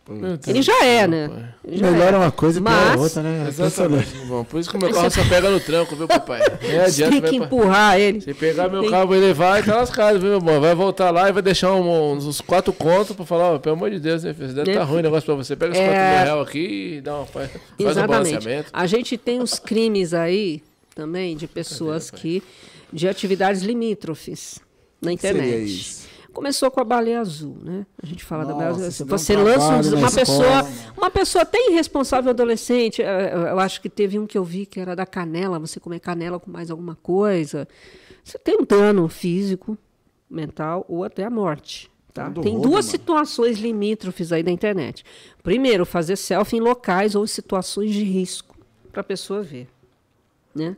Ele 0.47 0.63
já 0.63 0.85
é, 0.85 1.07
né? 1.07 1.53
Já 1.67 1.91
Melhor 1.91 2.15
é. 2.15 2.17
uma 2.17 2.31
coisa 2.31 2.61
Mas, 2.61 2.99
a 2.99 3.03
outra, 3.03 3.23
né? 3.23 3.47
Exatamente. 3.49 4.17
Bom, 4.27 4.45
por 4.45 4.61
isso 4.61 4.71
que 4.71 4.77
o 4.77 4.81
meu 4.81 4.93
carro 4.93 5.11
só 5.11 5.25
pega 5.29 5.51
no 5.51 5.61
tranco, 5.61 5.95
viu, 5.97 6.09
papai? 6.09 6.41
É 6.67 6.85
adianta, 6.85 7.21
tem 7.21 7.23
que 7.23 7.37
empurrar 7.37 7.99
ele. 7.99 8.21
Se 8.21 8.35
pegar 8.35 8.69
meu 8.69 8.83
tem... 8.83 8.91
carro, 8.91 9.09
vai 9.09 9.19
levar 9.19 9.61
e 9.61 9.63
tá 9.63 9.77
lascado, 9.77 10.19
viu, 10.19 10.31
meu 10.31 10.39
irmão? 10.39 10.61
Vai 10.61 10.75
voltar 10.75 11.11
lá 11.11 11.29
e 11.29 11.33
vai 11.33 11.43
deixar 11.43 11.73
um, 11.75 12.13
uns 12.13 12.41
quatro 12.41 12.73
contos 12.73 13.15
pra 13.15 13.25
falar, 13.25 13.55
oh, 13.55 13.61
pelo 13.61 13.77
amor 13.77 13.91
de 13.91 14.01
Deus, 14.01 14.25
né, 14.25 14.35
filho? 14.35 14.53
Deve 14.53 14.71
estar 14.71 14.81
tá 14.81 14.87
ruim 14.87 15.01
o 15.01 15.03
negócio 15.03 15.25
pra 15.25 15.35
você. 15.35 15.55
Pega 15.55 15.73
os 15.73 15.79
é... 15.79 15.87
4 15.87 16.03
mil 16.03 16.25
reais 16.25 16.49
aqui 16.49 16.95
e 16.97 17.01
dá 17.01 17.17
uma, 17.17 17.27
faz, 17.27 17.51
faz 17.81 17.97
um 17.97 18.07
balanceamento. 18.07 18.71
A 18.73 18.87
gente 18.87 19.17
tem 19.17 19.41
os 19.41 19.59
crimes 19.59 20.13
aí 20.13 20.63
também 20.95 21.37
de 21.37 21.47
pessoas 21.47 22.11
que 22.11 22.43
de 22.93 23.09
atividades 23.09 23.63
limítrofes 23.63 24.61
na 25.01 25.13
internet. 25.13 26.07
Começou 26.33 26.71
com 26.71 26.81
a 26.81 26.85
baleia 26.85 27.21
azul, 27.21 27.57
né? 27.63 27.87
A 28.03 28.05
gente 28.05 28.23
fala 28.23 28.45
Nossa, 28.45 28.55
da 28.55 28.65
baleia 28.65 28.87
azul. 28.87 29.07
Você 29.07 29.37
um 29.37 29.43
lança 29.43 29.97
uma 29.97 30.11
pessoa, 30.11 30.69
uma 30.97 31.11
pessoa 31.11 31.43
até 31.43 31.71
irresponsável 31.71 32.31
adolescente. 32.31 33.01
É, 33.01 33.07
é, 33.07 33.35
eu 33.35 33.59
acho 33.59 33.81
que 33.81 33.89
teve 33.89 34.19
um 34.19 34.27
que 34.27 34.37
eu 34.37 34.45
vi 34.45 34.67
que 34.67 34.79
era 34.79 34.95
da 34.95 35.07
canela. 35.07 35.59
Você 35.59 35.81
comer 35.81 35.99
canela 35.99 36.39
com 36.39 36.51
mais 36.51 36.71
alguma 36.71 36.95
coisa, 36.95 37.67
você 38.23 38.39
tem 38.39 38.59
um 38.61 38.65
dano 38.65 39.09
físico, 39.09 39.79
mental 40.29 40.85
ou 40.89 41.05
até 41.05 41.25
a 41.25 41.31
morte. 41.31 41.91
Tá? 42.13 42.31
Tem 42.31 42.55
duas 42.55 42.65
mano. 42.65 42.83
situações 42.83 43.59
limítrofes 43.59 44.33
aí 44.33 44.43
da 44.43 44.51
internet. 44.51 45.05
Primeiro, 45.43 45.87
fazer 45.87 46.17
selfie 46.17 46.57
em 46.57 46.61
locais 46.61 47.15
ou 47.15 47.27
situações 47.27 47.93
de 47.93 48.05
risco 48.05 48.57
para 48.91 49.03
a 49.03 49.05
pessoa 49.05 49.43
ver, 49.43 49.69
né? 50.55 50.77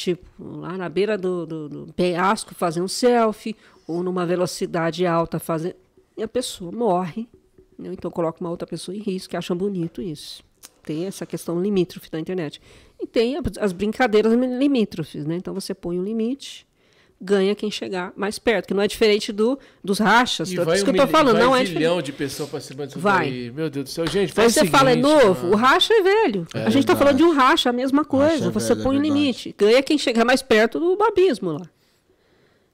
Tipo, 0.00 0.56
lá 0.56 0.78
na 0.78 0.88
beira 0.88 1.18
do, 1.18 1.44
do, 1.44 1.68
do 1.68 1.92
penhasco 1.92 2.54
fazer 2.54 2.80
um 2.80 2.88
selfie, 2.88 3.54
ou 3.86 4.02
numa 4.02 4.24
velocidade 4.24 5.04
alta 5.04 5.38
fazer. 5.38 5.76
E 6.16 6.22
a 6.22 6.28
pessoa 6.28 6.72
morre. 6.72 7.28
Né? 7.78 7.90
Então 7.92 8.10
coloca 8.10 8.40
uma 8.40 8.48
outra 8.48 8.66
pessoa 8.66 8.96
em 8.96 9.00
risco, 9.00 9.28
que 9.28 9.36
acha 9.36 9.54
bonito 9.54 10.00
isso. 10.00 10.42
Tem 10.82 11.04
essa 11.04 11.26
questão 11.26 11.60
limítrofe 11.60 12.10
da 12.10 12.18
internet. 12.18 12.62
E 12.98 13.06
tem 13.06 13.34
as 13.60 13.72
brincadeiras 13.72 14.32
limítrofes, 14.32 15.26
né? 15.26 15.36
Então 15.36 15.52
você 15.52 15.74
põe 15.74 16.00
um 16.00 16.02
limite 16.02 16.66
ganha 17.20 17.54
quem 17.54 17.70
chegar 17.70 18.12
mais 18.16 18.38
perto, 18.38 18.68
que 18.68 18.74
não 18.74 18.82
é 18.82 18.88
diferente 18.88 19.30
do, 19.30 19.58
dos 19.84 19.98
rachas. 19.98 20.50
E 20.50 20.58
é 20.58 20.74
isso 20.74 20.84
que 20.84 20.90
eu 20.90 20.96
tô 20.96 21.06
falando, 21.06 21.38
não 21.38 21.54
é 21.54 21.60
diferente. 21.60 21.78
milhão 21.78 22.00
de 22.00 22.12
pessoas 22.12 22.48
para 22.48 22.60
cima 22.60 22.86
disso 22.86 22.98
vai. 22.98 23.28
Daí. 23.30 23.50
Meu 23.50 23.68
Deus 23.68 23.84
do 23.84 23.90
céu, 23.90 24.06
gente, 24.06 24.32
faz 24.32 24.46
Aí 24.46 24.52
você 24.52 24.60
seguinte, 24.60 24.78
fala, 24.78 24.92
é 24.92 24.96
novo, 24.96 25.42
mano. 25.42 25.52
o 25.52 25.56
racha 25.56 25.92
é 25.92 26.02
velho. 26.02 26.46
É, 26.54 26.64
a 26.64 26.70
gente 26.70 26.84
está 26.84 26.96
falando 26.96 27.18
de 27.18 27.22
um 27.22 27.32
racha, 27.32 27.68
a 27.68 27.72
mesma 27.72 28.04
coisa. 28.04 28.46
É 28.46 28.50
você 28.50 28.74
velho, 28.74 28.84
põe 28.84 28.96
um 28.96 29.02
limite. 29.02 29.54
Ganha 29.56 29.82
quem 29.82 29.98
chegar 29.98 30.24
mais 30.24 30.40
perto 30.40 30.80
do 30.80 31.02
abismo 31.02 31.52
lá. 31.52 31.66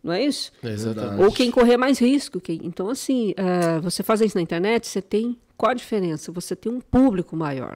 Não 0.03 0.13
é 0.13 0.25
isso? 0.25 0.53
Exatamente. 0.63 1.23
Ou 1.25 1.33
quem 1.33 1.51
correr 1.51 1.77
mais 1.77 1.99
risco. 1.99 2.41
Quem... 2.41 2.61
Então, 2.63 2.89
assim, 2.89 3.33
uh, 3.33 3.81
você 3.83 4.05
fazer 4.05 4.27
isso 4.27 4.37
na 4.37 4.43
internet, 4.43 4.87
você 4.87 5.03
tem. 5.03 5.37
Qual 5.57 5.73
a 5.73 5.75
diferença? 5.75 6.31
Você 6.31 6.55
tem 6.55 6.71
um 6.71 6.81
público 6.81 7.35
maior. 7.35 7.75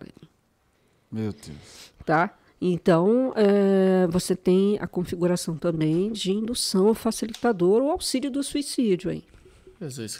Meu 1.10 1.32
Deus. 1.32 1.92
Tá? 2.06 2.38
Então, 2.60 3.32
é, 3.36 4.06
você 4.08 4.36
tem 4.36 4.78
a 4.80 4.86
configuração 4.86 5.56
também 5.56 6.12
de 6.12 6.30
indução 6.30 6.88
ao 6.88 6.94
facilitador 6.94 7.82
ou 7.82 7.90
auxílio 7.90 8.30
do 8.30 8.42
suicídio 8.42 9.10
aí. 9.10 9.24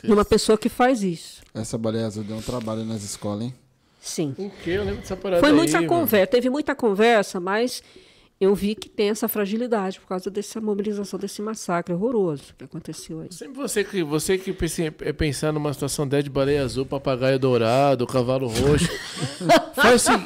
De 0.03 0.11
uma 0.11 0.25
pessoa 0.25 0.57
que 0.57 0.71
faz 0.71 1.03
isso. 1.03 1.43
Essa 1.53 1.77
baleia 1.77 2.07
azul 2.07 2.25
deu 2.25 2.37
um 2.37 2.41
trabalho 2.41 2.83
nas 2.83 3.03
escolas, 3.03 3.43
hein? 3.45 3.55
Sim. 4.01 4.35
O 4.39 4.51
quê? 4.65 4.71
Eu 4.71 4.85
lembro 4.85 5.03
dessa 5.03 5.15
parada 5.15 5.41
Foi 5.43 5.53
muita 5.53 5.79
aí, 5.79 5.87
conversa, 5.87 6.27
teve 6.27 6.49
muita 6.49 6.75
conversa, 6.75 7.39
mas 7.39 7.83
eu 8.41 8.55
vi 8.55 8.75
que 8.75 8.89
tem 8.89 9.11
essa 9.11 9.29
fragilidade 9.29 10.01
por 10.01 10.09
causa 10.09 10.31
dessa 10.31 10.63
mobilização, 10.63 11.19
desse 11.19 11.43
massacre 11.43 11.93
horroroso 11.95 12.55
que 12.57 12.65
aconteceu 12.65 13.21
aí. 13.21 13.29
Sempre 13.31 13.59
você 13.59 13.85
que, 13.85 14.03
você 14.03 14.39
que 14.39 14.57
é 15.03 15.13
pensar 15.13 15.53
numa 15.53 15.71
situação 15.75 16.09
dessa 16.09 16.23
de 16.23 16.31
baleia 16.31 16.65
azul, 16.65 16.87
papagaio 16.87 17.39
dourado, 17.39 18.07
cavalo 18.07 18.49
roxo. 18.49 18.89
faz, 19.77 19.95
assim, 19.95 20.25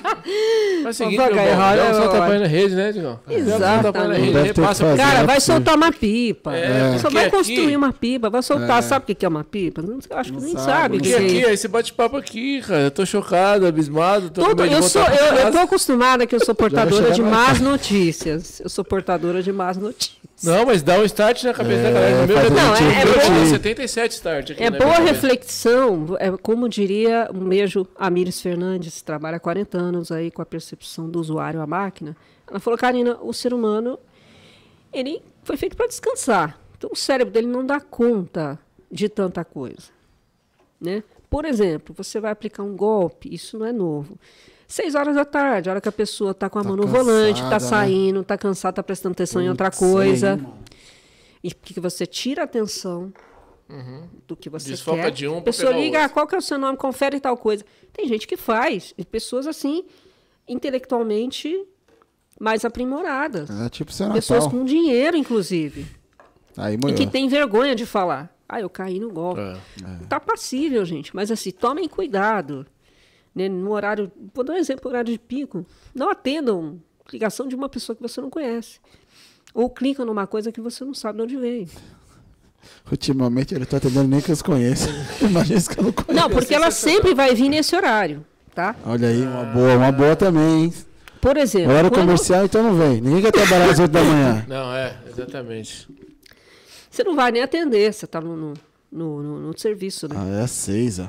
faz 0.84 0.94
o 0.94 0.98
seguinte, 0.98 1.16
papagaio 1.16 1.42
meu 1.42 1.50
irmão, 1.50 1.76
dá 1.76 1.90
um 1.90 2.02
solta 2.02 2.38
na 2.38 2.46
rede, 2.46 2.76
né, 2.76 2.92
Digão? 2.92 3.20
Exatamente. 3.28 4.60
Passa, 4.60 4.96
cara, 4.96 5.26
vai 5.26 5.40
soltar 5.40 5.74
uma 5.74 5.90
pipa. 5.90 6.54
É, 6.54 6.96
Só 6.98 7.10
vai 7.10 7.28
construir 7.28 7.64
aqui, 7.64 7.76
uma 7.76 7.92
pipa, 7.92 8.30
vai 8.30 8.42
soltar. 8.44 8.78
É. 8.78 8.82
Sabe 8.82 9.12
o 9.12 9.16
que 9.16 9.26
é 9.26 9.28
uma 9.28 9.42
pipa? 9.42 9.82
Eu 9.82 10.16
acho 10.16 10.32
que 10.32 10.40
nem 10.40 10.52
sabe. 10.52 10.64
sabe 10.64 11.00
que 11.00 11.14
aqui, 11.14 11.44
é 11.44 11.48
aí 11.48 11.56
você 11.56 11.66
bate 11.66 11.92
papo 11.92 12.16
aqui, 12.16 12.62
cara. 12.62 12.82
Eu 12.82 12.90
tô 12.92 13.04
chocado, 13.04 13.66
abismado. 13.66 14.30
Tô 14.30 14.44
Todo, 14.44 14.64
eu, 14.64 14.82
sou, 14.84 15.02
eu, 15.02 15.34
eu 15.34 15.50
tô 15.50 15.58
acostumada 15.58 16.28
que 16.28 16.34
eu 16.36 16.44
sou 16.44 16.54
portadora 16.54 17.10
de 17.10 17.20
más 17.20 17.58
notícias 17.60 18.03
notícias. 18.04 18.60
Eu 18.60 18.68
sou 18.68 18.84
portadora 18.84 19.42
de 19.42 19.52
más 19.52 19.76
notícias. 19.76 20.22
Não, 20.42 20.66
mas 20.66 20.82
dá 20.82 20.98
um 20.98 21.04
start 21.04 21.44
na 21.44 21.54
cabeça 21.54 21.80
é, 21.80 21.82
da 21.84 21.90
galera. 21.92 22.26
Meu, 22.26 22.36
não, 22.50 22.76
é, 22.76 23.02
é 23.02 23.06
boa, 23.06 23.46
77 23.46 24.12
start 24.12 24.50
aqui, 24.50 24.62
É 24.62 24.70
né, 24.70 24.78
boa 24.78 24.98
reflexão, 24.98 26.16
é, 26.18 26.30
como 26.32 26.68
diria 26.68 27.30
um 27.32 27.48
beijo 27.48 27.86
a 27.96 28.10
Mires 28.10 28.40
Fernandes, 28.40 29.00
trabalha 29.00 29.36
há 29.36 29.40
40 29.40 29.78
anos 29.78 30.12
aí 30.12 30.30
com 30.30 30.42
a 30.42 30.46
percepção 30.46 31.08
do 31.08 31.20
usuário 31.20 31.60
à 31.60 31.66
máquina. 31.66 32.16
Ela 32.48 32.60
falou, 32.60 32.78
Karina, 32.78 33.18
o 33.22 33.32
ser 33.32 33.54
humano, 33.54 33.98
ele 34.92 35.22
foi 35.42 35.56
feito 35.56 35.76
para 35.76 35.86
descansar. 35.86 36.58
Então 36.76 36.90
o 36.92 36.96
cérebro 36.96 37.32
dele 37.32 37.46
não 37.46 37.64
dá 37.64 37.80
conta 37.80 38.58
de 38.90 39.08
tanta 39.08 39.44
coisa. 39.44 39.94
Né? 40.80 41.02
Por 41.30 41.44
exemplo, 41.44 41.94
você 41.96 42.20
vai 42.20 42.32
aplicar 42.32 42.62
um 42.62 42.76
golpe, 42.76 43.32
isso 43.32 43.58
não 43.58 43.66
é 43.66 43.72
novo. 43.72 44.18
Seis 44.66 44.94
horas 44.94 45.14
da 45.14 45.24
tarde, 45.24 45.68
a 45.68 45.72
hora 45.72 45.80
que 45.80 45.88
a 45.88 45.92
pessoa 45.92 46.30
está 46.30 46.48
com 46.48 46.58
a 46.58 46.62
tá 46.62 46.68
mão 46.68 46.76
no 46.76 46.84
cansada, 46.84 47.04
volante, 47.04 47.42
está 47.42 47.50
né? 47.50 47.60
saindo, 47.60 48.20
está 48.20 48.38
cansada, 48.38 48.72
está 48.72 48.82
prestando 48.82 49.12
atenção 49.12 49.42
em 49.42 49.48
outra 49.48 49.70
coisa. 49.70 50.36
Sei, 50.36 50.64
e 51.44 51.50
que 51.52 51.78
você 51.78 52.06
tira 52.06 52.42
a 52.42 52.44
atenção 52.44 53.12
uhum. 53.68 54.08
do 54.26 54.34
que 54.34 54.48
você 54.48 54.70
Desfoca 54.70 55.02
quer. 55.02 55.10
de 55.10 55.28
um 55.28 55.38
a 55.38 55.42
pessoa 55.42 55.72
liga, 55.72 56.04
ah, 56.04 56.08
qual 56.08 56.26
que 56.26 56.34
é 56.34 56.38
o 56.38 56.42
seu 56.42 56.58
nome, 56.58 56.78
confere 56.78 57.20
tal 57.20 57.36
coisa. 57.36 57.64
Tem 57.92 58.08
gente 58.08 58.26
que 58.26 58.36
faz, 58.36 58.94
e 58.96 59.04
pessoas 59.04 59.46
assim, 59.46 59.84
intelectualmente 60.48 61.66
mais 62.40 62.64
aprimoradas. 62.64 63.50
É 63.50 63.68
tipo 63.68 63.92
Pessoas 64.12 64.46
com 64.46 64.64
dinheiro, 64.64 65.16
inclusive. 65.16 65.86
Aí, 66.56 66.76
e 66.88 66.92
que 66.94 67.06
tem 67.06 67.28
vergonha 67.28 67.74
de 67.74 67.84
falar. 67.84 68.34
Ah, 68.48 68.60
eu 68.60 68.70
caí 68.70 68.98
no 68.98 69.10
golpe. 69.10 69.40
É. 69.40 70.06
Tá 70.08 70.20
passível, 70.20 70.84
gente. 70.84 71.14
Mas 71.14 71.30
assim, 71.30 71.50
tomem 71.50 71.88
cuidado 71.88 72.66
né, 73.34 73.48
no 73.48 73.72
horário, 73.72 74.10
vou 74.32 74.44
dar 74.44 74.54
um 74.54 74.56
exemplo, 74.56 74.88
horário 74.88 75.12
de 75.12 75.18
pico, 75.18 75.66
não 75.94 76.10
atendam 76.10 76.80
ligação 77.12 77.48
de 77.48 77.54
uma 77.54 77.68
pessoa 77.68 77.96
que 77.96 78.02
você 78.02 78.20
não 78.20 78.30
conhece. 78.30 78.78
Ou 79.52 79.68
clicam 79.70 80.04
numa 80.04 80.26
coisa 80.26 80.50
que 80.50 80.60
você 80.60 80.84
não 80.84 80.94
sabe 80.94 81.18
de 81.18 81.24
onde 81.24 81.36
veio. 81.36 81.68
Ultimamente 82.90 83.54
ele 83.54 83.64
está 83.64 83.76
atendendo 83.76 84.08
nem 84.08 84.20
que 84.20 84.32
eu 84.32 84.36
conheço. 84.44 84.88
Imagina 85.20 85.60
que 85.60 85.78
eu 85.78 85.84
não 85.84 85.92
conheço. 85.92 86.14
Não, 86.14 86.30
porque 86.30 86.54
ela 86.54 86.70
sempre 86.70 87.14
vai 87.14 87.34
vir 87.34 87.48
nesse 87.48 87.74
horário, 87.76 88.24
tá? 88.54 88.74
Olha 88.84 89.08
aí, 89.08 89.22
uma 89.22 89.44
boa, 89.44 89.76
uma 89.76 89.92
boa 89.92 90.16
também. 90.16 90.72
Por 91.20 91.36
exemplo. 91.36 91.70
Horário 91.70 91.90
quando... 91.90 92.02
comercial, 92.02 92.44
então 92.44 92.62
não 92.62 92.74
vem. 92.74 93.00
Ninguém 93.00 93.22
quer 93.22 93.32
trabalhar 93.32 93.70
às 93.70 93.78
8 93.78 93.90
da 93.90 94.02
manhã. 94.04 94.44
Não, 94.48 94.74
é, 94.74 94.94
exatamente. 95.08 95.88
Você 96.90 97.02
não 97.02 97.16
vai 97.16 97.32
nem 97.32 97.42
atender, 97.42 97.92
você 97.92 98.04
está 98.04 98.20
no, 98.20 98.36
no, 98.36 98.54
no, 98.92 99.22
no, 99.22 99.40
no 99.48 99.58
serviço, 99.58 100.06
né? 100.06 100.14
Ah, 100.16 100.40
é 100.40 100.42
às 100.42 100.50
6, 100.50 101.00
ó. 101.00 101.08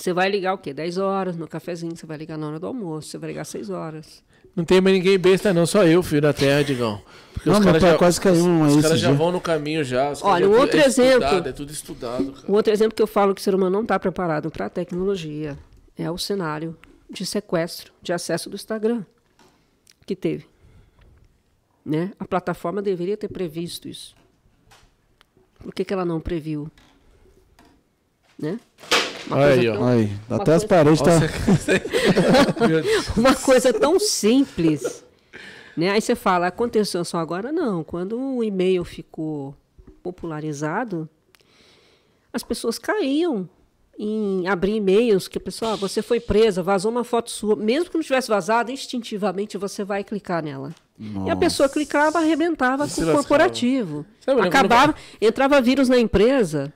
Você 0.00 0.14
vai 0.14 0.30
ligar 0.30 0.54
o 0.54 0.58
quê? 0.58 0.72
10 0.72 0.96
horas 0.96 1.36
no 1.36 1.46
cafezinho, 1.46 1.94
você 1.94 2.06
vai 2.06 2.16
ligar 2.16 2.38
na 2.38 2.48
hora 2.48 2.58
do 2.58 2.66
almoço, 2.66 3.10
você 3.10 3.18
vai 3.18 3.28
ligar 3.28 3.44
6 3.44 3.68
horas. 3.68 4.24
Não 4.56 4.64
tem 4.64 4.80
mais 4.80 4.96
ninguém 4.96 5.18
besta, 5.18 5.52
não, 5.52 5.66
só 5.66 5.84
eu, 5.84 6.02
filho 6.02 6.22
da 6.22 6.32
terra, 6.32 6.64
Digão. 6.64 7.02
Porque 7.34 7.50
não, 7.50 7.58
os 7.58 7.64
caras 7.66 7.82
já, 7.82 7.98
quase 7.98 8.18
caiu 8.18 8.46
um 8.46 8.62
Os, 8.62 8.76
os 8.76 8.82
caras 8.82 8.98
já 8.98 9.12
vão 9.12 9.30
no 9.30 9.42
caminho 9.42 9.84
já. 9.84 10.10
Olha, 10.22 10.48
um 10.48 10.58
outro 10.58 10.80
é 10.80 10.86
exemplo. 10.86 11.24
Estudado, 11.24 11.48
é 11.50 11.52
tudo 11.52 11.70
estudado. 11.70 12.32
Cara. 12.32 12.50
Um 12.50 12.54
outro 12.54 12.72
exemplo 12.72 12.96
que 12.96 13.02
eu 13.02 13.06
falo 13.06 13.34
que 13.34 13.42
o 13.42 13.44
ser 13.44 13.54
humano 13.54 13.72
não 13.72 13.82
está 13.82 14.00
preparado 14.00 14.50
para 14.50 14.66
a 14.66 14.70
tecnologia 14.70 15.58
é 15.98 16.10
o 16.10 16.16
cenário 16.16 16.74
de 17.10 17.26
sequestro 17.26 17.92
de 18.00 18.14
acesso 18.14 18.48
do 18.48 18.54
Instagram 18.54 19.04
que 20.06 20.16
teve. 20.16 20.46
Né? 21.84 22.12
A 22.18 22.24
plataforma 22.24 22.80
deveria 22.80 23.18
ter 23.18 23.28
previsto 23.28 23.86
isso. 23.86 24.16
Por 25.58 25.74
que, 25.74 25.84
que 25.84 25.92
ela 25.92 26.06
não 26.06 26.22
previu? 26.22 26.70
Né? 28.38 28.58
Aí, 29.30 29.68
ó. 29.68 29.74
Tão, 29.74 29.86
aí, 29.86 30.10
até 30.28 30.54
as 30.54 30.64
paredes 30.64 31.00
tá... 31.00 31.10
uma 33.16 33.34
coisa 33.34 33.72
tão 33.72 33.98
simples. 33.98 35.04
Né? 35.76 35.90
Aí 35.90 36.00
você 36.00 36.14
fala, 36.14 36.48
aconteceu 36.48 37.04
só 37.04 37.18
agora? 37.18 37.52
Não. 37.52 37.82
Quando 37.82 38.18
o 38.18 38.44
e-mail 38.44 38.84
ficou 38.84 39.54
popularizado, 40.02 41.08
as 42.32 42.42
pessoas 42.42 42.78
caíam 42.78 43.48
em 43.98 44.48
abrir 44.48 44.76
e-mails 44.76 45.28
que 45.28 45.36
a 45.36 45.40
pessoa, 45.40 45.74
ah, 45.74 45.76
você 45.76 46.00
foi 46.00 46.18
presa, 46.18 46.62
vazou 46.62 46.90
uma 46.90 47.04
foto 47.04 47.30
sua, 47.30 47.54
mesmo 47.54 47.90
que 47.90 47.96
não 47.96 48.02
tivesse 48.02 48.28
vazado, 48.28 48.70
instintivamente 48.70 49.58
você 49.58 49.84
vai 49.84 50.02
clicar 50.02 50.42
nela. 50.42 50.74
Nossa. 50.98 51.28
E 51.28 51.30
a 51.30 51.36
pessoa 51.36 51.68
clicava, 51.68 52.18
arrebentava 52.18 52.88
com 52.88 53.02
o 53.02 53.12
corporativo. 53.12 54.06
Acabava, 54.42 54.94
entrava 55.20 55.60
vírus 55.60 55.88
na 55.88 55.98
empresa, 55.98 56.72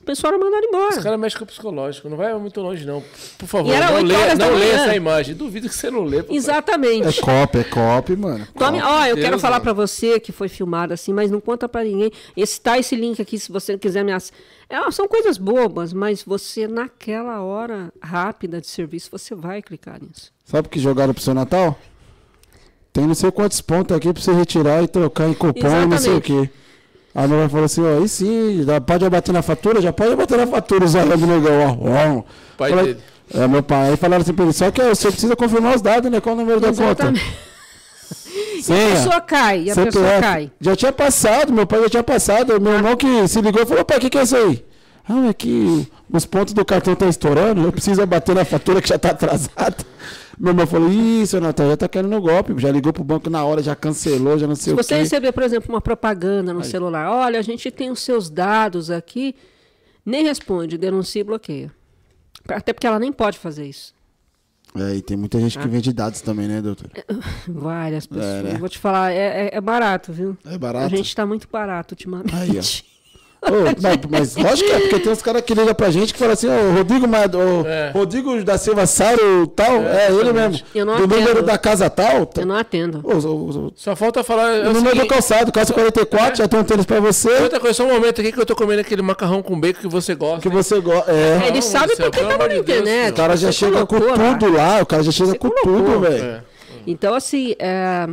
O 0.00 0.04
pessoal 0.04 0.32
era 0.32 0.42
mandado 0.42 0.64
embora. 0.64 0.96
Os 0.96 1.04
caras 1.04 1.20
mexem 1.20 1.38
com 1.38 1.44
o 1.44 1.46
psicológico, 1.46 2.08
não 2.08 2.16
vai 2.16 2.32
muito 2.38 2.58
longe, 2.60 2.86
não. 2.86 3.04
Por 3.36 3.46
favor, 3.46 3.70
não 3.70 4.02
leia, 4.02 4.34
não 4.34 4.54
leia 4.54 4.72
essa 4.72 4.96
imagem. 4.96 5.34
Duvido 5.34 5.68
que 5.68 5.74
você 5.74 5.90
não 5.90 6.04
lê. 6.04 6.22
Papai. 6.22 6.36
Exatamente. 6.36 7.18
É 7.18 7.22
cop, 7.22 7.58
é 7.58 7.64
cop, 7.64 8.16
mano. 8.16 8.48
Tome, 8.58 8.80
ó, 8.80 9.04
eu 9.04 9.14
Deus 9.14 9.26
quero 9.26 9.38
falar 9.38 9.60
para 9.60 9.74
você 9.74 10.18
que 10.18 10.32
foi 10.32 10.48
filmado 10.48 10.94
assim, 10.94 11.12
mas 11.12 11.30
não 11.30 11.38
conta 11.38 11.68
para 11.68 11.84
ninguém. 11.84 12.10
Esse 12.34 12.58
tá 12.58 12.78
esse 12.78 12.96
link 12.96 13.20
aqui, 13.20 13.38
se 13.38 13.52
você 13.52 13.76
quiser 13.76 14.02
me 14.02 14.10
ass... 14.10 14.32
é, 14.70 14.90
São 14.90 15.06
coisas 15.06 15.36
bobas, 15.36 15.92
mas 15.92 16.22
você, 16.22 16.66
naquela 16.66 17.42
hora 17.42 17.92
rápida 18.02 18.58
de 18.58 18.68
serviço, 18.68 19.10
você 19.12 19.34
vai 19.34 19.60
clicar 19.60 20.00
nisso. 20.00 20.32
Sabe 20.46 20.66
o 20.66 20.70
que 20.70 20.80
jogaram 20.80 21.12
pro 21.12 21.22
seu 21.22 21.34
Natal? 21.34 21.78
Tem 22.90 23.06
não 23.06 23.14
sei 23.14 23.30
quantos 23.30 23.60
pontos 23.60 23.94
aqui 23.94 24.12
pra 24.12 24.22
você 24.22 24.32
retirar 24.32 24.82
e 24.82 24.88
trocar 24.88 25.28
em 25.28 25.34
cupom 25.34 25.82
e 25.82 25.86
não 25.86 25.98
sei 25.98 26.14
o 26.14 26.20
quê. 26.22 26.50
A 27.14 27.26
mulher 27.26 27.48
falou 27.48 27.64
assim, 27.64 27.82
ó, 27.82 27.98
aí 27.98 28.08
sim, 28.08 28.62
já 28.64 28.80
pode 28.80 29.08
bater 29.08 29.32
na 29.32 29.42
fatura? 29.42 29.80
Já 29.80 29.92
pode 29.92 30.14
bater 30.14 30.38
na 30.38 30.46
fatura, 30.46 30.84
os 30.84 30.94
olhando 30.94 31.26
no 31.26 31.40
negão, 31.40 31.78
ó. 31.82 32.22
Pai 32.56 32.70
Falei, 32.70 32.84
dele. 32.94 33.00
É, 33.34 33.46
meu 33.48 33.62
pai. 33.62 33.90
Aí 33.90 33.96
falaram 33.96 34.22
assim 34.22 34.32
pra 34.32 34.44
ele, 34.44 34.52
só 34.52 34.70
que 34.70 34.82
você 34.82 35.10
precisa 35.10 35.34
confirmar 35.36 35.74
os 35.74 35.82
dados, 35.82 36.10
né? 36.10 36.20
Qual 36.20 36.34
o 36.34 36.38
número 36.38 36.58
Exatamente. 36.64 36.98
da 36.98 37.06
conta? 37.06 37.20
Sim, 38.62 38.72
e 38.74 38.92
a 38.92 38.94
pessoa 38.96 39.20
cai, 39.20 39.62
e 39.62 39.70
a 39.70 39.74
CPF. 39.74 39.98
pessoa 39.98 40.20
cai. 40.20 40.52
Já 40.60 40.76
tinha 40.76 40.92
passado, 40.92 41.52
meu 41.52 41.66
pai 41.66 41.82
já 41.82 41.88
tinha 41.90 42.02
passado. 42.02 42.60
Meu 42.60 42.74
irmão 42.74 42.96
que 42.96 43.26
se 43.28 43.40
ligou 43.40 43.66
falou, 43.66 43.84
pai, 43.84 43.98
o 43.98 44.00
que, 44.00 44.10
que 44.10 44.18
é 44.18 44.22
isso 44.22 44.36
aí? 44.36 44.64
Ah, 45.08 45.28
é 45.28 45.32
que 45.32 45.86
os 46.12 46.24
pontos 46.24 46.54
do 46.54 46.64
cartão 46.64 46.92
estão 46.92 47.08
estourando, 47.08 47.62
eu 47.62 47.72
preciso 47.72 48.04
bater 48.06 48.34
na 48.34 48.44
fatura 48.44 48.80
que 48.80 48.88
já 48.88 48.94
está 48.96 49.10
atrasada. 49.10 49.76
Meu 50.40 50.52
irmão 50.52 50.66
falou, 50.66 50.90
ih, 50.90 51.26
seu 51.26 51.38
Natal 51.38 51.68
já 51.68 51.76
tá 51.76 51.86
querendo 51.86 52.18
golpe. 52.18 52.54
Já 52.56 52.72
ligou 52.72 52.94
pro 52.94 53.04
banco 53.04 53.28
na 53.28 53.44
hora, 53.44 53.62
já 53.62 53.76
cancelou, 53.76 54.38
já 54.38 54.46
não 54.46 54.56
sei 54.56 54.70
Se 54.70 54.72
o 54.72 54.76
quê. 54.78 54.82
Se 54.82 54.88
você 54.88 54.96
receber, 54.96 55.32
por 55.32 55.42
exemplo, 55.42 55.68
uma 55.68 55.82
propaganda 55.82 56.54
no 56.54 56.60
Aí. 56.60 56.64
celular, 56.64 57.10
olha, 57.10 57.38
a 57.38 57.42
gente 57.42 57.70
tem 57.70 57.90
os 57.90 58.00
seus 58.00 58.30
dados 58.30 58.90
aqui, 58.90 59.34
nem 60.04 60.24
responde, 60.24 60.78
denuncia 60.78 61.20
e 61.20 61.24
bloqueia. 61.24 61.70
Até 62.48 62.72
porque 62.72 62.86
ela 62.86 62.98
nem 62.98 63.12
pode 63.12 63.38
fazer 63.38 63.66
isso. 63.66 63.92
É, 64.74 64.94
e 64.94 65.02
tem 65.02 65.14
muita 65.14 65.38
gente 65.38 65.58
que 65.58 65.64
ah. 65.64 65.68
vende 65.68 65.92
dados 65.92 66.22
também, 66.22 66.48
né, 66.48 66.62
doutor? 66.62 66.90
É, 66.94 67.04
várias 67.46 68.06
pessoas. 68.06 68.26
É, 68.26 68.42
né? 68.42 68.58
Vou 68.58 68.68
te 68.70 68.78
falar, 68.78 69.12
é, 69.12 69.48
é, 69.48 69.50
é, 69.52 69.60
barato, 69.60 70.10
viu? 70.10 70.38
É 70.46 70.56
barato. 70.56 70.86
A 70.86 70.88
gente 70.88 71.06
está 71.06 71.26
muito 71.26 71.46
barato 71.52 71.92
ultimamente. 71.92 72.34
Aí, 72.34 72.58
ó. 72.58 72.62
Oh, 73.42 73.80
mas, 73.80 73.98
mas 74.10 74.36
lógico 74.36 74.68
que 74.68 74.74
é, 74.74 74.80
porque 74.80 75.00
tem 75.00 75.12
uns 75.12 75.22
caras 75.22 75.42
que 75.42 75.54
ligam 75.54 75.74
pra 75.74 75.90
gente 75.90 76.12
que 76.12 76.18
falam 76.18 76.34
assim, 76.34 76.46
ô, 76.46 76.50
oh, 76.50 76.76
Rodrigo, 76.76 77.06
oh, 77.06 77.66
é. 77.66 77.90
Rodrigo 77.90 78.44
da 78.44 78.58
Silva 78.58 78.84
Saro 78.84 79.46
tal, 79.48 79.82
é, 79.82 80.08
é 80.08 80.12
ele 80.12 80.32
mesmo. 80.32 80.62
Eu 80.74 80.84
não 80.84 80.96
do 80.98 81.04
atendo. 81.04 81.20
número 81.20 81.42
da 81.42 81.56
casa 81.56 81.88
tal. 81.88 82.30
Eu 82.36 82.46
não 82.46 82.54
atendo. 82.54 83.00
Oh, 83.02 83.72
Só 83.74 83.96
falta 83.96 84.22
falar. 84.22 84.56
É 84.56 84.68
o 84.68 84.74
número 84.74 84.98
do 84.98 85.06
calçado, 85.06 85.50
calça 85.50 85.72
44, 85.72 86.32
é. 86.32 86.36
já 86.36 86.48
tem 86.48 86.60
um 86.60 86.64
tênis 86.64 86.84
pra 86.84 87.00
você. 87.00 87.30
Outra 87.42 87.58
coisa, 87.58 87.74
só 87.74 87.84
um 87.84 87.92
momento 87.94 88.20
aqui 88.20 88.30
que 88.30 88.38
eu 88.38 88.44
tô 88.44 88.54
comendo 88.54 88.82
aquele 88.82 89.00
macarrão 89.00 89.42
com 89.42 89.58
bacon 89.58 89.80
que 89.80 89.88
você 89.88 90.14
gosta. 90.14 90.40
Que 90.40 90.48
hein? 90.48 90.54
você 90.54 90.78
gosta. 90.78 91.10
É. 91.10 91.48
Ele 91.48 91.62
sabe 91.62 91.96
porque 91.96 92.20
tá 92.20 92.36
na 92.36 92.54
internet. 92.54 93.12
O 93.12 93.16
cara 93.16 93.36
já 93.38 93.50
chega 93.50 93.86
com 93.86 93.98
tudo 93.98 94.52
lá, 94.52 94.82
o 94.82 94.86
cara 94.86 95.02
já 95.02 95.12
chega 95.12 95.34
com 95.36 95.48
tudo, 95.48 96.00
velho. 96.00 96.42
Então, 96.86 97.14
assim, 97.14 97.54
é, 97.58 98.06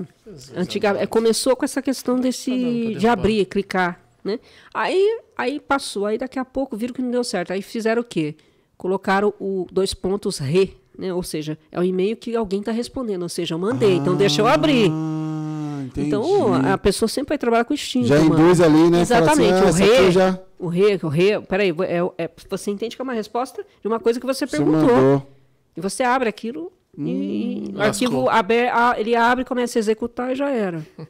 antiga, 0.56 1.06
começou 1.08 1.56
com 1.56 1.66
essa 1.66 1.82
questão 1.82 2.18
desse 2.20 2.96
de 2.96 3.08
abrir, 3.08 3.46
clicar. 3.46 4.07
Né? 4.28 4.40
Aí, 4.74 5.22
aí 5.38 5.60
passou, 5.60 6.06
aí 6.06 6.18
daqui 6.18 6.38
a 6.38 6.44
pouco 6.44 6.76
viram 6.76 6.94
que 6.94 7.02
não 7.02 7.10
deu 7.10 7.24
certo. 7.24 7.52
Aí 7.54 7.62
fizeram 7.62 8.02
o 8.02 8.06
quê? 8.06 8.36
Colocaram 8.78 9.34
o 9.40 9.66
dois 9.72 9.94
pontos 9.94 10.38
re, 10.38 10.76
né? 10.98 11.14
Ou 11.14 11.24
seja, 11.24 11.58
é 11.72 11.80
o 11.80 11.84
e-mail 11.84 12.18
que 12.18 12.36
alguém 12.36 12.60
está 12.60 12.72
respondendo, 12.72 13.24
ou 13.24 13.30
seja, 13.30 13.56
eu 13.56 13.60
mandei, 13.60 13.94
ah, 13.94 13.96
então 13.96 14.16
deixa 14.16 14.42
eu 14.42 14.48
abrir. 14.48 14.92
Entendi. 15.86 16.08
Então 16.08 16.54
a 16.54 16.78
pessoa 16.78 17.08
sempre 17.08 17.30
vai 17.30 17.38
trabalhar 17.38 17.64
com 17.64 17.74
instinto. 17.74 18.08
Já 18.08 18.20
induz 18.20 18.60
ali, 18.60 18.90
né? 18.90 19.02
Exatamente. 19.02 19.54
Assim, 19.54 19.84
ah, 19.84 19.88
o, 19.88 19.98
re, 19.98 20.12
já... 20.12 20.40
o 20.60 20.68
re, 20.68 21.00
o 21.02 21.08
re, 21.08 21.42
peraí, 21.48 21.74
é, 21.88 22.26
é, 22.26 22.30
você 22.50 22.70
entende 22.70 22.96
que 22.96 23.02
é 23.02 23.04
uma 23.04 23.14
resposta 23.14 23.66
de 23.82 23.88
uma 23.88 24.00
coisa 24.00 24.20
que 24.20 24.26
você, 24.26 24.46
você 24.46 24.58
perguntou. 24.58 24.94
Mandou. 24.94 25.28
E 25.76 25.82
você 25.82 26.04
abre 26.04 26.28
aquilo 26.28 26.72
hum, 26.98 27.08
e 27.08 27.74
o 27.74 27.82
arquivo 27.82 28.30
abre, 28.30 28.68
ele 28.98 29.16
abre, 29.16 29.46
começa 29.46 29.78
a 29.78 29.80
executar 29.80 30.34
e 30.34 30.36
já 30.36 30.50
era. 30.50 30.86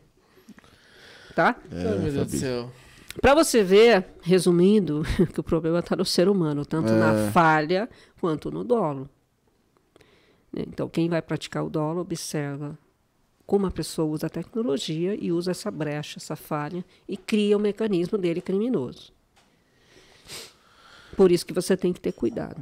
tá? 1.37 1.55
É, 1.71 1.95
oh, 1.95 2.01
meu 2.01 2.11
Deus 2.11 2.27
do 2.27 2.37
céu. 2.37 2.71
Para 3.21 3.33
você 3.33 3.63
ver, 3.63 4.05
resumindo, 4.21 5.03
que 5.33 5.39
o 5.39 5.43
problema 5.43 5.79
está 5.79 5.95
no 5.95 6.05
ser 6.05 6.29
humano, 6.29 6.65
tanto 6.65 6.91
é. 6.91 6.99
na 6.99 7.31
falha 7.31 7.89
quanto 8.19 8.51
no 8.51 8.63
dolo. 8.63 9.09
Então, 10.55 10.87
quem 10.89 11.09
vai 11.09 11.21
praticar 11.21 11.65
o 11.65 11.69
dolo 11.69 12.01
observa 12.01 12.77
como 13.45 13.65
a 13.65 13.71
pessoa 13.71 14.07
usa 14.11 14.27
a 14.27 14.29
tecnologia 14.29 15.15
e 15.19 15.31
usa 15.31 15.51
essa 15.51 15.71
brecha, 15.71 16.19
essa 16.19 16.35
falha, 16.35 16.83
e 17.07 17.15
cria 17.15 17.55
o 17.55 17.59
mecanismo 17.59 18.17
dele 18.17 18.41
criminoso. 18.41 19.13
Por 21.15 21.31
isso 21.31 21.45
que 21.45 21.53
você 21.53 21.77
tem 21.77 21.93
que 21.93 22.01
ter 22.01 22.11
cuidado. 22.11 22.61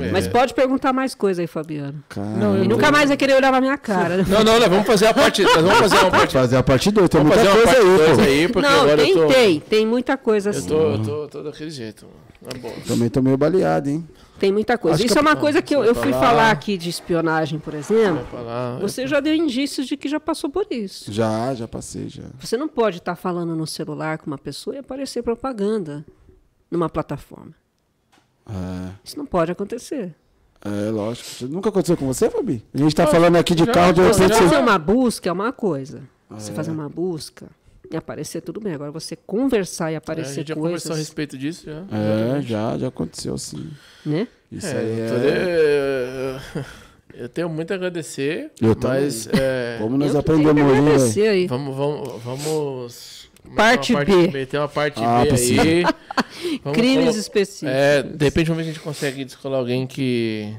É. 0.00 0.10
Mas 0.10 0.28
pode 0.28 0.54
perguntar 0.54 0.92
mais 0.92 1.14
coisa 1.14 1.42
aí, 1.42 1.46
Fabiano. 1.46 2.02
Não, 2.38 2.62
e 2.62 2.68
nunca 2.68 2.90
mais 2.90 3.08
vai 3.08 3.16
querer 3.16 3.34
olhar 3.34 3.52
na 3.52 3.60
minha 3.60 3.78
cara. 3.78 4.18
Não, 4.28 4.44
não, 4.44 4.60
não, 4.60 4.68
vamos 4.68 4.86
fazer 4.86 5.06
a 5.06 5.14
parte. 5.14 5.42
Vamos 5.42 5.74
fazer 5.78 5.96
uma 5.96 6.10
parte. 6.10 6.32
Fazer 6.34 6.56
a 6.56 6.62
parte 6.62 6.90
2. 6.90 7.08
Tem 7.08 7.20
vamos 7.20 7.36
muita 7.36 7.50
fazer 7.50 7.62
coisa 7.62 7.80
aí, 7.80 7.96
dois 7.96 8.18
aí, 8.18 8.48
porque 8.48 8.68
não, 8.68 8.82
agora 8.82 8.96
tem, 8.96 9.10
eu 9.10 9.26
tô... 9.26 9.32
tem, 9.32 9.60
tem 9.60 9.86
muita 9.86 10.16
coisa 10.16 10.50
assim. 10.50 10.70
Eu 10.70 10.76
tô, 10.76 10.90
eu 10.90 11.02
tô, 11.02 11.28
tô 11.28 11.42
daquele 11.42 11.70
jeito. 11.70 12.06
Bom. 12.60 12.72
Também 12.86 13.08
tô 13.08 13.22
meio 13.22 13.38
baleado, 13.38 13.88
hein? 13.88 14.06
Tem 14.38 14.52
muita 14.52 14.76
coisa. 14.76 14.96
Acho 14.96 15.06
Isso 15.06 15.18
é 15.18 15.20
uma 15.20 15.36
coisa 15.36 15.62
que 15.62 15.74
eu, 15.74 15.84
eu 15.84 15.94
fui 15.94 16.12
falar. 16.12 16.26
falar 16.26 16.50
aqui 16.50 16.76
de 16.76 16.90
espionagem, 16.90 17.58
por 17.58 17.72
exemplo. 17.72 18.26
Falar, 18.30 18.78
você 18.78 19.06
já 19.06 19.20
deu 19.20 19.34
indícios 19.34 19.86
de 19.86 19.96
que 19.96 20.08
já 20.08 20.18
passou 20.20 20.50
por 20.50 20.66
isso. 20.70 21.10
Já, 21.12 21.54
já 21.54 21.68
passei, 21.68 22.08
já. 22.08 22.24
Você 22.38 22.56
não 22.56 22.68
pode 22.68 22.98
estar 22.98 23.16
falando 23.16 23.54
no 23.54 23.66
celular 23.66 24.18
com 24.18 24.26
uma 24.26 24.36
pessoa 24.36 24.76
e 24.76 24.78
aparecer 24.80 25.22
propaganda 25.22 26.04
numa 26.70 26.88
plataforma. 26.88 27.54
É. 28.48 28.90
Isso 29.02 29.18
não 29.18 29.26
pode 29.26 29.52
acontecer. 29.52 30.14
É, 30.64 30.90
lógico. 30.90 31.46
Nunca 31.46 31.68
aconteceu 31.68 31.96
com 31.96 32.06
você, 32.06 32.30
Fabi? 32.30 32.64
A 32.72 32.78
gente 32.78 32.94
tá 32.94 33.06
falando 33.06 33.36
aqui 33.36 33.54
de 33.54 33.66
carro 33.66 33.92
de 33.92 34.00
800... 34.00 34.38
Fazer 34.38 34.56
uma 34.56 34.78
busca 34.78 35.28
é 35.28 35.32
uma 35.32 35.52
coisa. 35.52 36.02
Ah, 36.30 36.40
você 36.40 36.50
é. 36.50 36.54
fazer 36.54 36.70
uma 36.70 36.88
busca 36.88 37.46
e 37.90 37.96
aparecer 37.96 38.40
tudo 38.40 38.60
bem. 38.60 38.72
Agora 38.72 38.90
você 38.90 39.14
conversar 39.14 39.92
e 39.92 39.96
aparecer 39.96 40.28
é, 40.28 40.32
a 40.32 40.36
gente 40.36 40.48
já 40.48 40.54
coisas... 40.54 40.82
conversou 40.82 40.94
a 40.94 40.96
respeito 40.96 41.36
disso, 41.36 41.66
já. 41.66 41.84
É, 41.90 42.42
já, 42.42 42.78
já 42.78 42.88
aconteceu 42.88 43.36
sim. 43.36 43.70
Né? 44.06 44.26
Isso 44.50 44.66
é, 44.66 44.78
aí 44.78 45.00
é... 45.00 46.40
Eu 47.16 47.28
tenho 47.28 47.48
muito 47.48 47.70
a 47.70 47.76
agradecer, 47.76 48.50
eu 48.60 48.76
mas... 48.82 49.28
É... 49.28 49.76
Como 49.80 49.96
nós 49.96 50.16
aprendemos 50.16 51.16
aí, 51.16 51.28
aí. 51.28 51.46
Vamos, 51.46 51.76
vamos, 51.76 52.22
vamos... 52.22 53.23
Parte, 53.54 53.92
parte 53.92 54.10
B. 54.10 54.28
B. 54.28 54.46
Tem 54.46 54.58
uma 54.58 54.68
parte 54.68 55.00
ah, 55.02 55.22
B 55.24 55.30
aí. 55.30 55.84
Crimes 56.72 57.16
específicos. 57.16 57.74
É, 57.74 58.02
de 58.02 58.24
repente 58.24 58.48
vamos 58.48 58.58
ver 58.58 58.64
se 58.64 58.70
a 58.70 58.72
gente 58.74 58.82
consegue 58.82 59.24
descolar 59.24 59.58
alguém 59.58 59.86
que 59.86 60.54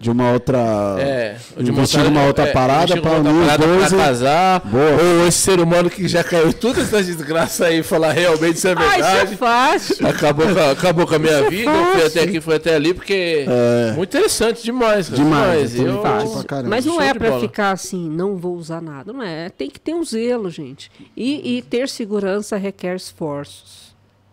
de 0.00 0.10
uma 0.10 0.32
outra. 0.32 0.58
É, 0.98 1.36
de 1.58 1.70
investir 1.70 2.02
numa 2.02 2.24
outra 2.24 2.46
é, 2.46 2.52
parada 2.52 2.98
para 3.02 3.20
unir 3.20 3.32
os 3.32 3.56
dois. 3.58 3.92
Casar. 3.92 4.60
Boa. 4.60 4.82
Ou 4.82 5.28
esse 5.28 5.36
ser 5.36 5.60
humano 5.60 5.90
que 5.90 6.08
já 6.08 6.24
caiu 6.24 6.54
tudo 6.54 6.80
essa 6.80 7.02
desgraça 7.02 7.66
aí 7.66 7.82
falar 7.82 8.12
realmente 8.12 8.56
isso 8.56 8.66
é 8.66 8.74
verdade. 8.74 9.02
Ah, 9.02 9.24
isso 9.24 9.34
é 9.34 9.36
fácil. 9.36 10.08
Acabou, 10.08 10.46
acabou 10.72 11.06
com 11.06 11.16
a 11.16 11.18
minha 11.18 11.34
isso 11.34 11.44
é 11.44 11.50
vida. 11.50 11.70
É 11.70 11.92
foi 11.92 12.06
até 12.06 12.20
aqui, 12.22 12.40
foi 12.40 12.56
até 12.56 12.74
ali, 12.74 12.94
porque. 12.94 13.44
É. 13.46 13.92
Muito 13.92 14.16
interessante 14.16 14.62
demais. 14.62 15.10
Demais. 15.10 15.72
demais. 15.72 16.24
Eu... 16.46 16.64
Mas 16.66 16.86
não 16.86 16.94
Show 16.94 17.02
é 17.02 17.12
para 17.12 17.38
ficar 17.38 17.72
assim, 17.72 18.08
não 18.08 18.36
vou 18.38 18.56
usar 18.56 18.80
nada. 18.80 19.12
Não 19.12 19.22
é. 19.22 19.50
Tem 19.50 19.68
que 19.68 19.78
ter 19.78 19.92
um 19.92 20.02
zelo, 20.02 20.48
gente. 20.48 20.90
E, 21.14 21.58
e 21.58 21.62
ter 21.62 21.90
segurança 21.90 22.56
requer 22.56 22.96
esforços 22.96 23.89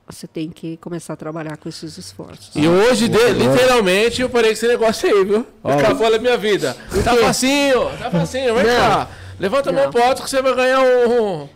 você 0.07 0.25
tem 0.25 0.49
que 0.49 0.77
começar 0.77 1.13
a 1.13 1.15
trabalhar 1.15 1.57
com 1.57 1.67
esses 1.67 1.97
esforços. 1.97 2.51
E 2.55 2.67
hoje, 2.67 3.09
de, 3.09 3.33
literalmente, 3.33 4.21
eu 4.21 4.29
parei 4.29 4.51
com 4.51 4.53
esse 4.53 4.67
negócio 4.67 5.09
aí, 5.09 5.25
viu? 5.25 5.45
Acabou 5.63 6.13
a 6.13 6.17
minha 6.17 6.37
vida. 6.37 6.75
Tá 7.03 7.15
facinho, 7.15 7.89
tá 7.99 8.09
facinho, 8.09 8.55
vem 8.55 8.65
cá. 8.65 9.09
Levanta 9.39 9.69
a 9.69 9.73
mão 9.73 9.91
pro 9.91 10.01
alto 10.01 10.23
que 10.23 10.29
você 10.29 10.41
vai 10.41 10.55
ganhar 10.55 10.79
um, 10.81 11.47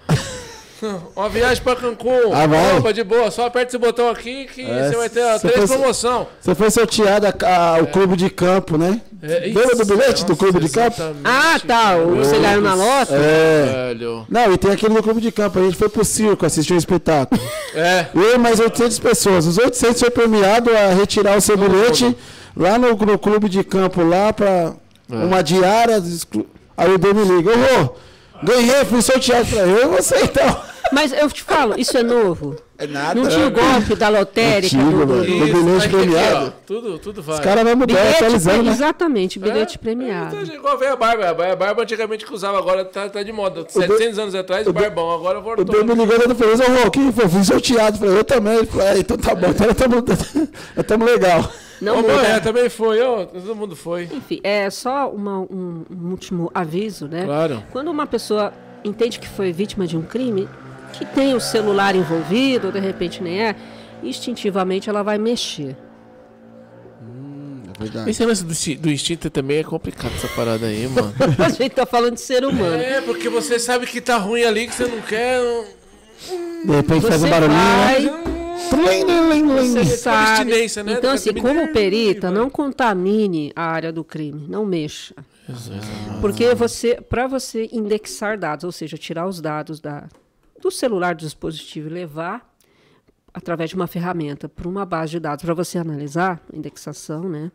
uma 1.15 1.29
viagem 1.29 1.63
pra 1.63 1.75
Cancún. 1.75 2.33
Ah, 2.33 2.47
vai. 2.47 2.77
Opa, 2.77 2.91
de 2.91 3.03
boa. 3.03 3.29
Só 3.29 3.45
aperta 3.45 3.69
esse 3.69 3.77
botão 3.77 4.09
aqui 4.09 4.45
que 4.45 4.63
é, 4.63 4.89
você 4.89 4.95
vai 4.95 5.09
ter 5.09 5.23
a 5.23 5.39
três 5.39 5.69
promoção. 5.69 6.27
Você 6.39 6.55
foi 6.55 6.71
sorteado 6.71 7.27
a, 7.27 7.29
a, 7.29 7.73
o 7.75 7.83
é. 7.83 7.85
clube 7.85 8.15
de 8.15 8.29
campo, 8.29 8.77
né? 8.77 9.01
É, 9.21 9.51
Lembra 9.53 9.75
do 9.75 9.85
bilhete 9.85 10.25
do 10.25 10.35
clube 10.35 10.59
de 10.59 10.69
campo? 10.69 10.99
Ah, 11.23 11.59
tá. 11.65 11.95
O 11.95 12.15
ganhou 12.41 12.61
na 12.61 12.73
loja? 12.73 13.15
É. 13.15 13.93
Velho. 13.93 14.25
Não, 14.27 14.51
e 14.51 14.57
tem 14.57 14.71
aquele 14.71 14.95
do 14.95 15.03
clube 15.03 15.21
de 15.21 15.31
campo. 15.31 15.59
A 15.59 15.61
gente 15.61 15.77
foi 15.77 15.89
pro 15.89 16.03
circo 16.03 16.45
assistir 16.45 16.73
um 16.73 16.77
espetáculo. 16.77 17.41
É. 17.73 18.07
Eu 18.13 18.35
e 18.35 18.37
mais 18.37 18.59
800 18.59 18.99
pessoas. 18.99 19.45
Os 19.45 19.57
800 19.57 20.01
foi 20.01 20.09
premiado 20.09 20.69
a 20.75 20.93
retirar 20.93 21.37
o 21.37 21.41
seu 21.41 21.55
bilhete 21.55 22.17
lá 22.53 22.77
no, 22.77 22.97
no 22.97 23.17
clube 23.17 23.47
de 23.47 23.63
campo 23.63 24.03
lá 24.03 24.33
pra 24.33 24.73
é. 25.09 25.15
uma 25.15 25.41
diária. 25.41 26.03
Aí 26.75 26.93
o 26.93 26.97
Demi 26.97 27.23
liga. 27.23 27.51
Ô, 27.51 27.95
ganhei, 28.43 28.83
fui 28.83 29.01
sorteado 29.01 29.47
pra 29.47 29.59
eu 29.59 29.93
e 29.93 29.95
você 29.95 30.17
então. 30.21 30.70
Mas 30.91 31.13
eu 31.13 31.29
te 31.29 31.41
falo, 31.43 31.75
isso 31.79 31.97
é 31.97 32.03
novo. 32.03 32.55
É 32.77 32.87
nada. 32.87 33.13
Não 33.21 33.29
tinha 33.29 33.47
o 33.47 33.51
golpe 33.51 33.95
da 33.95 34.09
lotérica. 34.09 34.75
Antigo, 34.75 35.05
do, 35.05 35.05
do, 35.05 35.21
O 35.21 35.23
bilhete 35.23 35.89
premiado. 35.89 36.35
Aqui, 36.37 36.47
ó, 36.47 36.51
tudo, 36.65 36.99
tudo 36.99 37.21
vai. 37.21 37.35
Os 37.35 37.41
caras 37.41 37.63
vão 37.63 37.75
mudar, 37.75 37.85
bilhete, 37.95 38.15
atualizando, 38.15 38.63
né? 38.63 38.71
exatamente, 38.71 39.39
bilhete 39.39 39.75
É, 39.75 39.79
premiado. 39.79 40.35
É, 40.35 40.55
igual 40.55 40.77
veio 40.77 40.93
a 40.93 40.95
barba. 40.95 41.29
A 41.51 41.55
barba 41.55 41.83
antigamente 41.83 42.25
que 42.25 42.33
usava, 42.33 42.57
agora 42.57 42.83
tá, 42.83 43.07
tá 43.07 43.21
de 43.23 43.31
moda. 43.31 43.65
700 43.69 44.17
anos 44.19 44.35
atrás, 44.35 44.65
o 44.67 44.73
barbão. 44.73 45.11
Agora 45.11 45.39
O 45.39 45.41
voltou. 45.43 45.65
Deus 45.65 45.85
me 45.85 45.93
ligou 45.93 46.17
dando 46.19 46.35
feliz, 46.35 46.59
ô 46.59 46.63
Rô, 46.83 46.89
quem 46.91 47.11
foi? 47.11 47.29
Fui 47.29 47.43
sorteado. 47.43 47.97
Falei, 47.99 48.17
eu 48.17 48.23
também. 48.23 48.57
Ele 48.57 48.65
falou, 48.65 48.87
é, 48.87 48.97
então 48.99 49.15
tá 49.17 49.35
bom, 49.35 49.47
então 49.49 49.67
nós 49.67 49.77
estamos 50.77 51.05
legal. 51.11 51.51
Não. 51.79 52.01
Mané 52.01 52.39
também 52.39 52.67
foi. 52.69 52.97
Todo 52.99 53.55
mundo 53.55 53.75
foi. 53.75 54.09
Enfim, 54.11 54.39
é 54.43 54.69
só 54.69 55.09
uma- 55.09 55.39
um, 55.39 55.83
um 55.89 56.09
último 56.11 56.49
aviso, 56.53 57.07
né? 57.07 57.25
Claro. 57.25 57.63
Quando 57.71 57.89
uma 57.89 58.05
pessoa 58.05 58.53
entende 58.83 59.19
que 59.19 59.27
foi 59.27 59.51
vítima 59.51 59.85
de 59.87 59.95
um 59.97 60.01
crime, 60.01 60.47
que 60.93 61.05
tem 61.05 61.33
o 61.33 61.39
celular 61.39 61.95
envolvido, 61.95 62.67
ou 62.67 62.73
de 62.73 62.79
repente 62.79 63.21
nem 63.23 63.41
é, 63.41 63.55
instintivamente 64.03 64.89
ela 64.89 65.03
vai 65.03 65.17
mexer. 65.17 65.75
É 67.75 67.83
verdade. 67.83 68.09
Esse 68.09 68.25
lance 68.25 68.43
do, 68.43 68.81
do 68.81 68.91
instinto 68.91 69.29
também 69.29 69.57
é 69.59 69.63
complicado, 69.63 70.11
essa 70.15 70.27
parada 70.29 70.65
aí, 70.67 70.87
mano. 70.87 71.13
A 71.43 71.49
gente 71.49 71.71
tá 71.71 71.85
falando 71.85 72.15
de 72.15 72.21
ser 72.21 72.45
humano. 72.45 72.75
é, 72.75 73.01
porque 73.01 73.29
você 73.29 73.57
sabe 73.57 73.87
que 73.87 73.99
tá 74.01 74.17
ruim 74.17 74.43
ali, 74.43 74.67
que 74.67 74.75
você 74.75 74.85
não 74.85 75.01
quer. 75.01 75.39
não- 75.41 75.63
De 76.65 76.71
repente 76.75 77.07
faz 77.07 77.23
um 77.23 77.29
barulhinho. 77.29 77.59
vai, 77.59 79.03
né? 79.03 79.21
Ling. 79.33 79.47
você 79.47 79.85
sabe. 79.97 80.41
abstinência, 80.41 80.83
né? 80.83 80.91
Então, 80.93 81.01
Tem 81.01 81.11
assim, 81.11 81.33
como 81.33 81.67
perita, 81.73 82.29
vai. 82.29 82.37
não 82.39 82.49
contamine 82.49 83.51
a 83.55 83.63
área 83.63 83.91
do 83.91 84.03
crime, 84.03 84.45
não 84.47 84.65
mexa. 84.65 85.15
Porque 86.21 86.53
você, 86.53 86.95
para 87.01 87.27
você 87.27 87.67
indexar 87.71 88.37
dados, 88.37 88.63
ou 88.63 88.71
seja, 88.71 88.97
tirar 88.97 89.27
os 89.27 89.41
dados 89.41 89.79
da, 89.79 90.07
do 90.61 90.71
celular 90.71 91.15
do 91.15 91.19
dispositivo 91.19 91.87
e 91.89 91.91
levar 91.91 92.49
através 93.33 93.69
de 93.69 93.75
uma 93.75 93.87
ferramenta 93.87 94.47
para 94.49 94.67
uma 94.67 94.85
base 94.85 95.11
de 95.11 95.19
dados 95.19 95.43
para 95.43 95.53
você 95.53 95.77
analisar, 95.77 96.41
indexação, 96.53 97.27
né? 97.29 97.51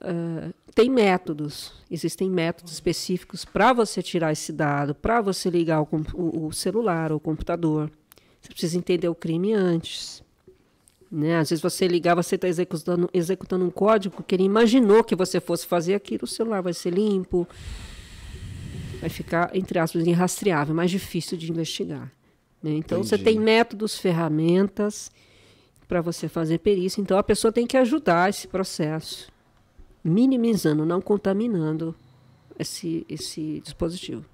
ah, 0.00 0.50
tem 0.74 0.88
métodos, 0.88 1.72
existem 1.90 2.30
métodos 2.30 2.72
específicos 2.72 3.44
para 3.44 3.72
você 3.72 4.00
tirar 4.02 4.30
esse 4.32 4.52
dado, 4.52 4.94
para 4.94 5.20
você 5.20 5.50
ligar 5.50 5.82
o- 5.82 6.46
o 6.46 6.52
celular 6.52 7.10
ou 7.10 7.18
o 7.18 7.20
computador. 7.20 7.90
Você 8.40 8.48
precisa 8.50 8.78
entender 8.78 9.08
o 9.08 9.14
crime 9.14 9.52
antes. 9.52 10.22
Né? 11.10 11.38
Às 11.38 11.50
vezes 11.50 11.62
você 11.62 11.88
ligar, 11.88 12.14
você 12.14 12.34
está 12.34 12.46
executando, 12.46 13.08
executando 13.12 13.64
um 13.64 13.70
código 13.70 14.22
que 14.22 14.34
ele 14.34 14.44
imaginou 14.44 15.02
que 15.02 15.16
você 15.16 15.40
fosse 15.40 15.66
fazer 15.66 15.94
aquilo, 15.94 16.24
o 16.24 16.26
celular 16.28 16.60
vai 16.60 16.74
ser 16.74 16.90
limpo, 16.90 17.48
vai 19.00 19.08
ficar, 19.08 19.50
entre 19.56 19.78
aspas, 19.78 20.06
irrastreável, 20.06 20.74
mais 20.74 20.90
difícil 20.90 21.38
de 21.38 21.50
investigar. 21.50 22.12
Né? 22.62 22.72
Então 22.72 23.02
você 23.02 23.14
Entendi. 23.14 23.36
tem 23.36 23.40
métodos, 23.40 23.98
ferramentas 23.98 25.10
para 25.86 26.00
você 26.00 26.28
fazer 26.28 26.58
perícia. 26.58 27.00
Então 27.00 27.18
a 27.18 27.22
pessoa 27.22 27.50
tem 27.50 27.66
que 27.66 27.76
ajudar 27.76 28.28
esse 28.28 28.46
processo, 28.46 29.30
minimizando, 30.04 30.84
não 30.84 31.00
contaminando 31.00 31.94
esse, 32.58 33.06
esse 33.08 33.60
dispositivo. 33.60 34.24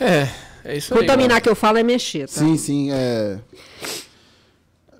É, 0.00 0.28
é 0.64 0.76
isso 0.76 0.94
aí. 0.94 1.00
Contaminar 1.00 1.40
que 1.40 1.48
eu 1.48 1.56
falo 1.56 1.78
é 1.78 1.82
mexer, 1.82 2.28
tá? 2.28 2.40
Sim, 2.40 2.56
sim, 2.56 2.90
é... 2.92 3.38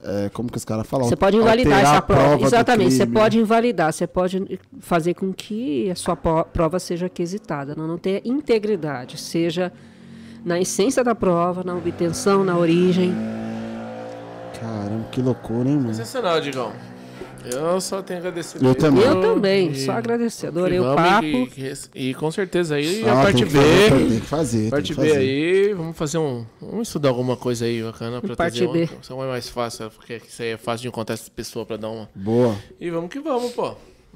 é, 0.02 0.28
Como 0.30 0.50
que 0.50 0.56
os 0.56 0.64
caras 0.64 0.86
falam? 0.86 1.08
Você 1.08 1.16
pode 1.16 1.36
invalidar 1.36 1.80
essa 1.80 2.02
prova. 2.02 2.36
do 2.38 2.44
Exatamente, 2.44 2.94
você 2.94 3.06
pode 3.06 3.38
invalidar, 3.38 3.92
você 3.92 4.06
pode 4.06 4.58
fazer 4.80 5.14
com 5.14 5.32
que 5.32 5.90
a 5.90 5.94
sua 5.94 6.16
prova 6.16 6.78
seja 6.78 7.08
quesitada, 7.08 7.74
não, 7.74 7.86
não 7.86 7.98
tenha 7.98 8.20
integridade, 8.24 9.18
seja 9.18 9.72
na 10.44 10.60
essência 10.60 11.02
da 11.02 11.14
prova, 11.14 11.62
na 11.64 11.74
obtenção, 11.74 12.44
na 12.44 12.56
origem. 12.56 13.14
Caramba, 14.60 15.06
que 15.10 15.20
loucura, 15.20 15.68
hein, 15.68 15.76
mano? 15.76 15.94
Sensacional, 15.94 16.40
Digão. 16.40 16.72
Eu 17.44 17.78
só 17.78 18.00
tenho 18.00 18.18
a 18.18 18.22
agradecer. 18.22 18.64
Eu 18.64 18.74
também. 18.74 19.04
Eu 19.04 19.20
também, 19.20 19.70
E- 19.72 19.84
só 19.84 19.92
agradecer, 19.92 20.46
adorei 20.46 20.80
o 20.80 20.94
papo. 20.94 21.26
E, 21.26 21.50
e- 21.94 22.08
e 22.10 22.14
com 22.14 22.30
certeza 22.30 22.76
aí 22.76 23.04
Ah, 23.06 23.12
a 23.20 23.22
parte 23.24 23.36
tem 23.36 23.46
que 23.46 23.52
B. 23.52 23.58
fazer, 23.58 23.90
Tem 24.08 24.20
que 24.20 24.26
fazer, 24.26 24.70
Parte 24.70 24.94
B 24.94 25.12
aí, 25.12 25.74
vamos 25.74 25.94
fazer 25.94 26.16
um. 26.16 26.46
Vamos 26.58 26.88
estudar 26.88 27.10
alguma 27.10 27.36
coisa 27.36 27.66
aí 27.66 27.82
bacana 27.82 28.22
pra 28.22 28.34
Parte 28.34 28.60
trazer 28.64 28.72
B. 28.72 28.88
um. 28.90 28.98
Isso 29.02 29.12
é 29.12 29.26
mais 29.26 29.48
fácil, 29.50 29.90
porque 29.90 30.22
isso 30.26 30.40
aí 30.40 30.48
é 30.52 30.56
fácil 30.56 30.82
de 30.82 30.88
encontrar 30.88 31.12
essa 31.12 31.30
pessoa 31.30 31.66
pra 31.66 31.76
dar 31.76 31.90
uma. 31.90 32.08
Boa. 32.14 32.56
E 32.80 32.88
vamos 32.88 33.10
que 33.10 33.20
vamos, 33.20 33.52
pô. 33.52 33.74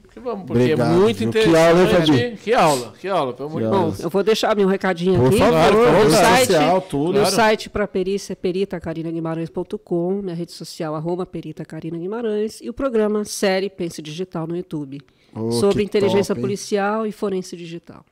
Vamos 0.09 0.15
que 0.15 0.21
vamos, 0.21 0.47
porque 0.47 0.63
Obrigado, 0.63 0.91
é 0.91 0.95
muito 0.97 1.19
viu? 1.19 1.31
Que 1.31 1.39
interessante. 1.39 1.67
aula, 1.69 1.81
hein, 1.83 1.89
Fabi? 2.07 2.37
Que 2.43 2.55
aula, 2.55 2.93
que 3.01 3.09
aula, 3.09 3.33
pelo 3.35 3.49
amor 3.49 3.61
de 3.63 3.69
Que 3.69 3.75
Deus. 3.75 3.97
Bom, 3.99 4.03
eu 4.05 4.11
vou 4.11 4.23
deixar 4.25 4.57
meu 4.57 4.67
recadinho 4.69 5.19
Por 5.21 5.27
aqui. 5.29 5.39
favor, 5.39 5.53
Claro, 5.53 5.85
favor, 5.85 6.11
site, 6.11 6.47
social, 6.47 6.81
tudo. 6.81 7.13
Meu 7.13 7.21
Claro. 7.23 7.37
site 7.37 7.71
para 7.71 7.87
perícia 7.87 8.33
é 8.33 8.37
peritacarinaguimarães.com, 8.37 10.23
minha 10.23 10.35
rede 10.35 10.53
social 10.53 10.95
arroba 10.95 11.25
perita 11.27 11.65
Carina 11.65 11.99
Guimarães 11.99 12.59
e 12.63 12.69
o 12.69 12.73
programa 12.73 13.25
Série 13.25 13.69
Pense 13.71 14.01
Digital 14.03 14.47
no 14.47 14.57
YouTube. 14.57 15.01
Oh, 15.35 15.53
sobre 15.53 15.83
inteligência 15.83 16.35
top, 16.35 16.41
policial 16.41 17.07
e 17.07 17.13
forense 17.13 17.55
digital. 17.57 18.05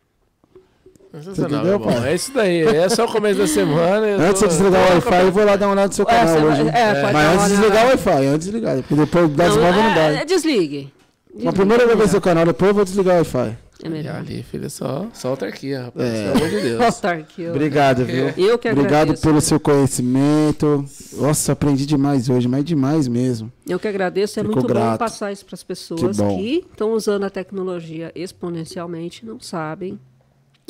Entendeu, 1.15 1.81
pai? 1.81 2.11
É 2.11 2.15
isso 2.15 2.31
daí. 2.35 2.61
É 2.61 2.89
só 2.91 3.07
o 3.07 3.09
começo 3.11 3.39
da 3.39 3.47
semana. 3.47 4.07
eu 4.07 4.21
Antes 4.21 4.41
tô- 4.43 4.49
de 4.49 4.55
desligar 4.55 4.83
o 4.83 4.95
Wi-Fi, 4.97 5.21
eu 5.23 5.33
vou 5.33 5.45
lá 5.47 5.57
dar 5.57 5.67
uma 5.67 5.73
olhada 5.73 5.89
no 5.89 5.95
seu 5.95 6.05
É, 6.05 6.09
canal 6.09 6.27
você 6.41 6.45
hoje. 6.45 6.69
é, 6.69 7.01
pode 7.01 7.13
Mas 7.15 7.27
antes 7.35 7.45
de 7.49 7.57
desligar 7.57 7.85
o. 7.85 7.89
Wi-Fi, 7.89 8.11
antes 8.27 8.47
de 8.47 8.53
desligar. 8.53 8.77
Porque 8.83 8.95
depois 8.95 9.31
das 9.31 9.57
nove 9.57 9.79
não 9.83 9.95
dá. 9.95 10.01
é, 10.13 10.25
desligue. 10.27 10.93
Mas 11.43 11.55
primeiro 11.55 11.83
eu 11.83 11.89
vou 11.89 11.97
ver 11.97 12.09
seu 12.09 12.21
canal, 12.21 12.47
depois 12.47 12.69
eu 12.69 12.75
vou 12.75 12.85
desligar 12.85 13.15
o 13.15 13.19
Wi-Fi. 13.19 13.57
É 13.83 13.89
melhor. 13.91 14.17
Ali, 14.17 14.43
filho, 14.43 14.71
só, 14.71 15.07
só 15.13 15.29
autarquia, 15.29 15.83
rapaz. 15.85 16.09
É. 16.09 16.33
Pelo 16.33 16.37
amor 16.37 16.49
de 16.49 16.61
Deus. 16.63 16.81
Ó. 17.05 17.51
Obrigado, 17.51 18.05
viu? 18.07 18.29
Eu 18.31 18.59
que 18.59 18.71
Obrigado 18.71 19.03
agradeço. 19.03 19.23
pelo 19.23 19.41
seu 19.43 19.61
conhecimento. 19.61 20.85
Nossa, 21.13 21.53
aprendi 21.53 21.85
demais 21.85 22.31
hoje, 22.31 22.49
mas 22.49 22.65
demais 22.65 23.07
mesmo. 23.07 23.53
Eu 23.69 23.79
que 23.79 23.87
agradeço. 23.87 24.41
É 24.41 24.43
Fico 24.43 24.55
muito 24.55 24.67
grato. 24.67 24.93
bom 24.93 24.97
passar 24.99 25.31
isso 25.31 25.45
para 25.45 25.55
as 25.55 25.63
pessoas 25.63 26.17
Que 26.17 26.37
que 26.37 26.67
estão 26.71 26.93
usando 26.93 27.25
a 27.25 27.31
tecnologia 27.31 28.11
exponencialmente, 28.15 29.27
não 29.27 29.39
sabem 29.41 30.01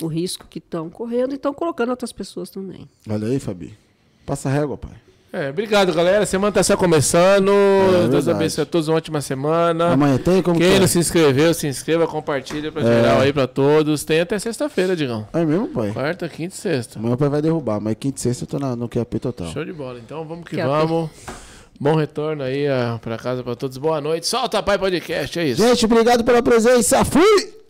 o 0.02 0.08
risco 0.08 0.46
que 0.50 0.58
estão 0.58 0.90
correndo 0.90 1.32
e 1.32 1.36
estão 1.36 1.54
colocando 1.54 1.90
outras 1.90 2.12
pessoas 2.12 2.50
também. 2.50 2.88
Olha 3.08 3.28
aí, 3.28 3.38
Fabi. 3.38 3.72
Passa 4.26 4.48
a 4.48 4.52
régua, 4.52 4.76
pai. 4.76 5.05
É, 5.36 5.50
obrigado, 5.50 5.92
galera. 5.92 6.24
Semana 6.24 6.50
tá 6.50 6.62
só 6.62 6.78
começando. 6.78 7.52
Deus 8.08 8.24
verdade. 8.24 8.30
abençoe 8.30 8.62
a 8.62 8.66
todos. 8.66 8.88
Uma 8.88 8.96
ótima 8.96 9.20
semana. 9.20 9.92
Amanhã 9.92 10.16
tem 10.16 10.40
como 10.40 10.58
Quem 10.58 10.70
que 10.70 10.76
é? 10.76 10.80
não 10.80 10.86
se 10.86 10.98
inscreveu, 10.98 11.52
se 11.52 11.66
inscreva, 11.66 12.06
compartilha 12.06 12.72
pra 12.72 12.80
geral 12.80 13.20
aí 13.20 13.34
pra 13.34 13.46
todos. 13.46 14.02
Tem 14.02 14.20
até 14.20 14.38
sexta-feira, 14.38 14.96
Digão. 14.96 15.28
É 15.34 15.44
mesmo, 15.44 15.68
pai? 15.68 15.92
Quarta, 15.92 16.26
quinta 16.26 16.54
e 16.54 16.58
sexta. 16.58 16.98
Amanhã 16.98 17.16
o 17.16 17.18
pai 17.18 17.28
vai 17.28 17.42
derrubar, 17.42 17.78
mas 17.78 17.94
quinta 18.00 18.18
e 18.18 18.20
sexta 18.22 18.44
eu 18.44 18.48
tô 18.48 18.58
na, 18.58 18.74
no 18.74 18.88
QAP 18.88 19.18
total. 19.20 19.48
Show 19.48 19.62
de 19.62 19.74
bola. 19.74 19.98
Então 19.98 20.24
vamos 20.24 20.48
que 20.48 20.56
QAP. 20.56 20.66
vamos. 20.66 21.10
Bom 21.78 21.94
retorno 21.96 22.42
aí 22.42 22.66
ah, 22.66 22.98
pra 23.02 23.18
casa 23.18 23.42
pra 23.42 23.54
todos. 23.54 23.76
Boa 23.76 24.00
noite. 24.00 24.26
Solta, 24.26 24.62
pai 24.62 24.78
podcast. 24.78 25.38
É 25.38 25.44
isso. 25.44 25.60
Gente, 25.60 25.84
obrigado 25.84 26.24
pela 26.24 26.42
presença. 26.42 27.04
Fui! 27.04 27.65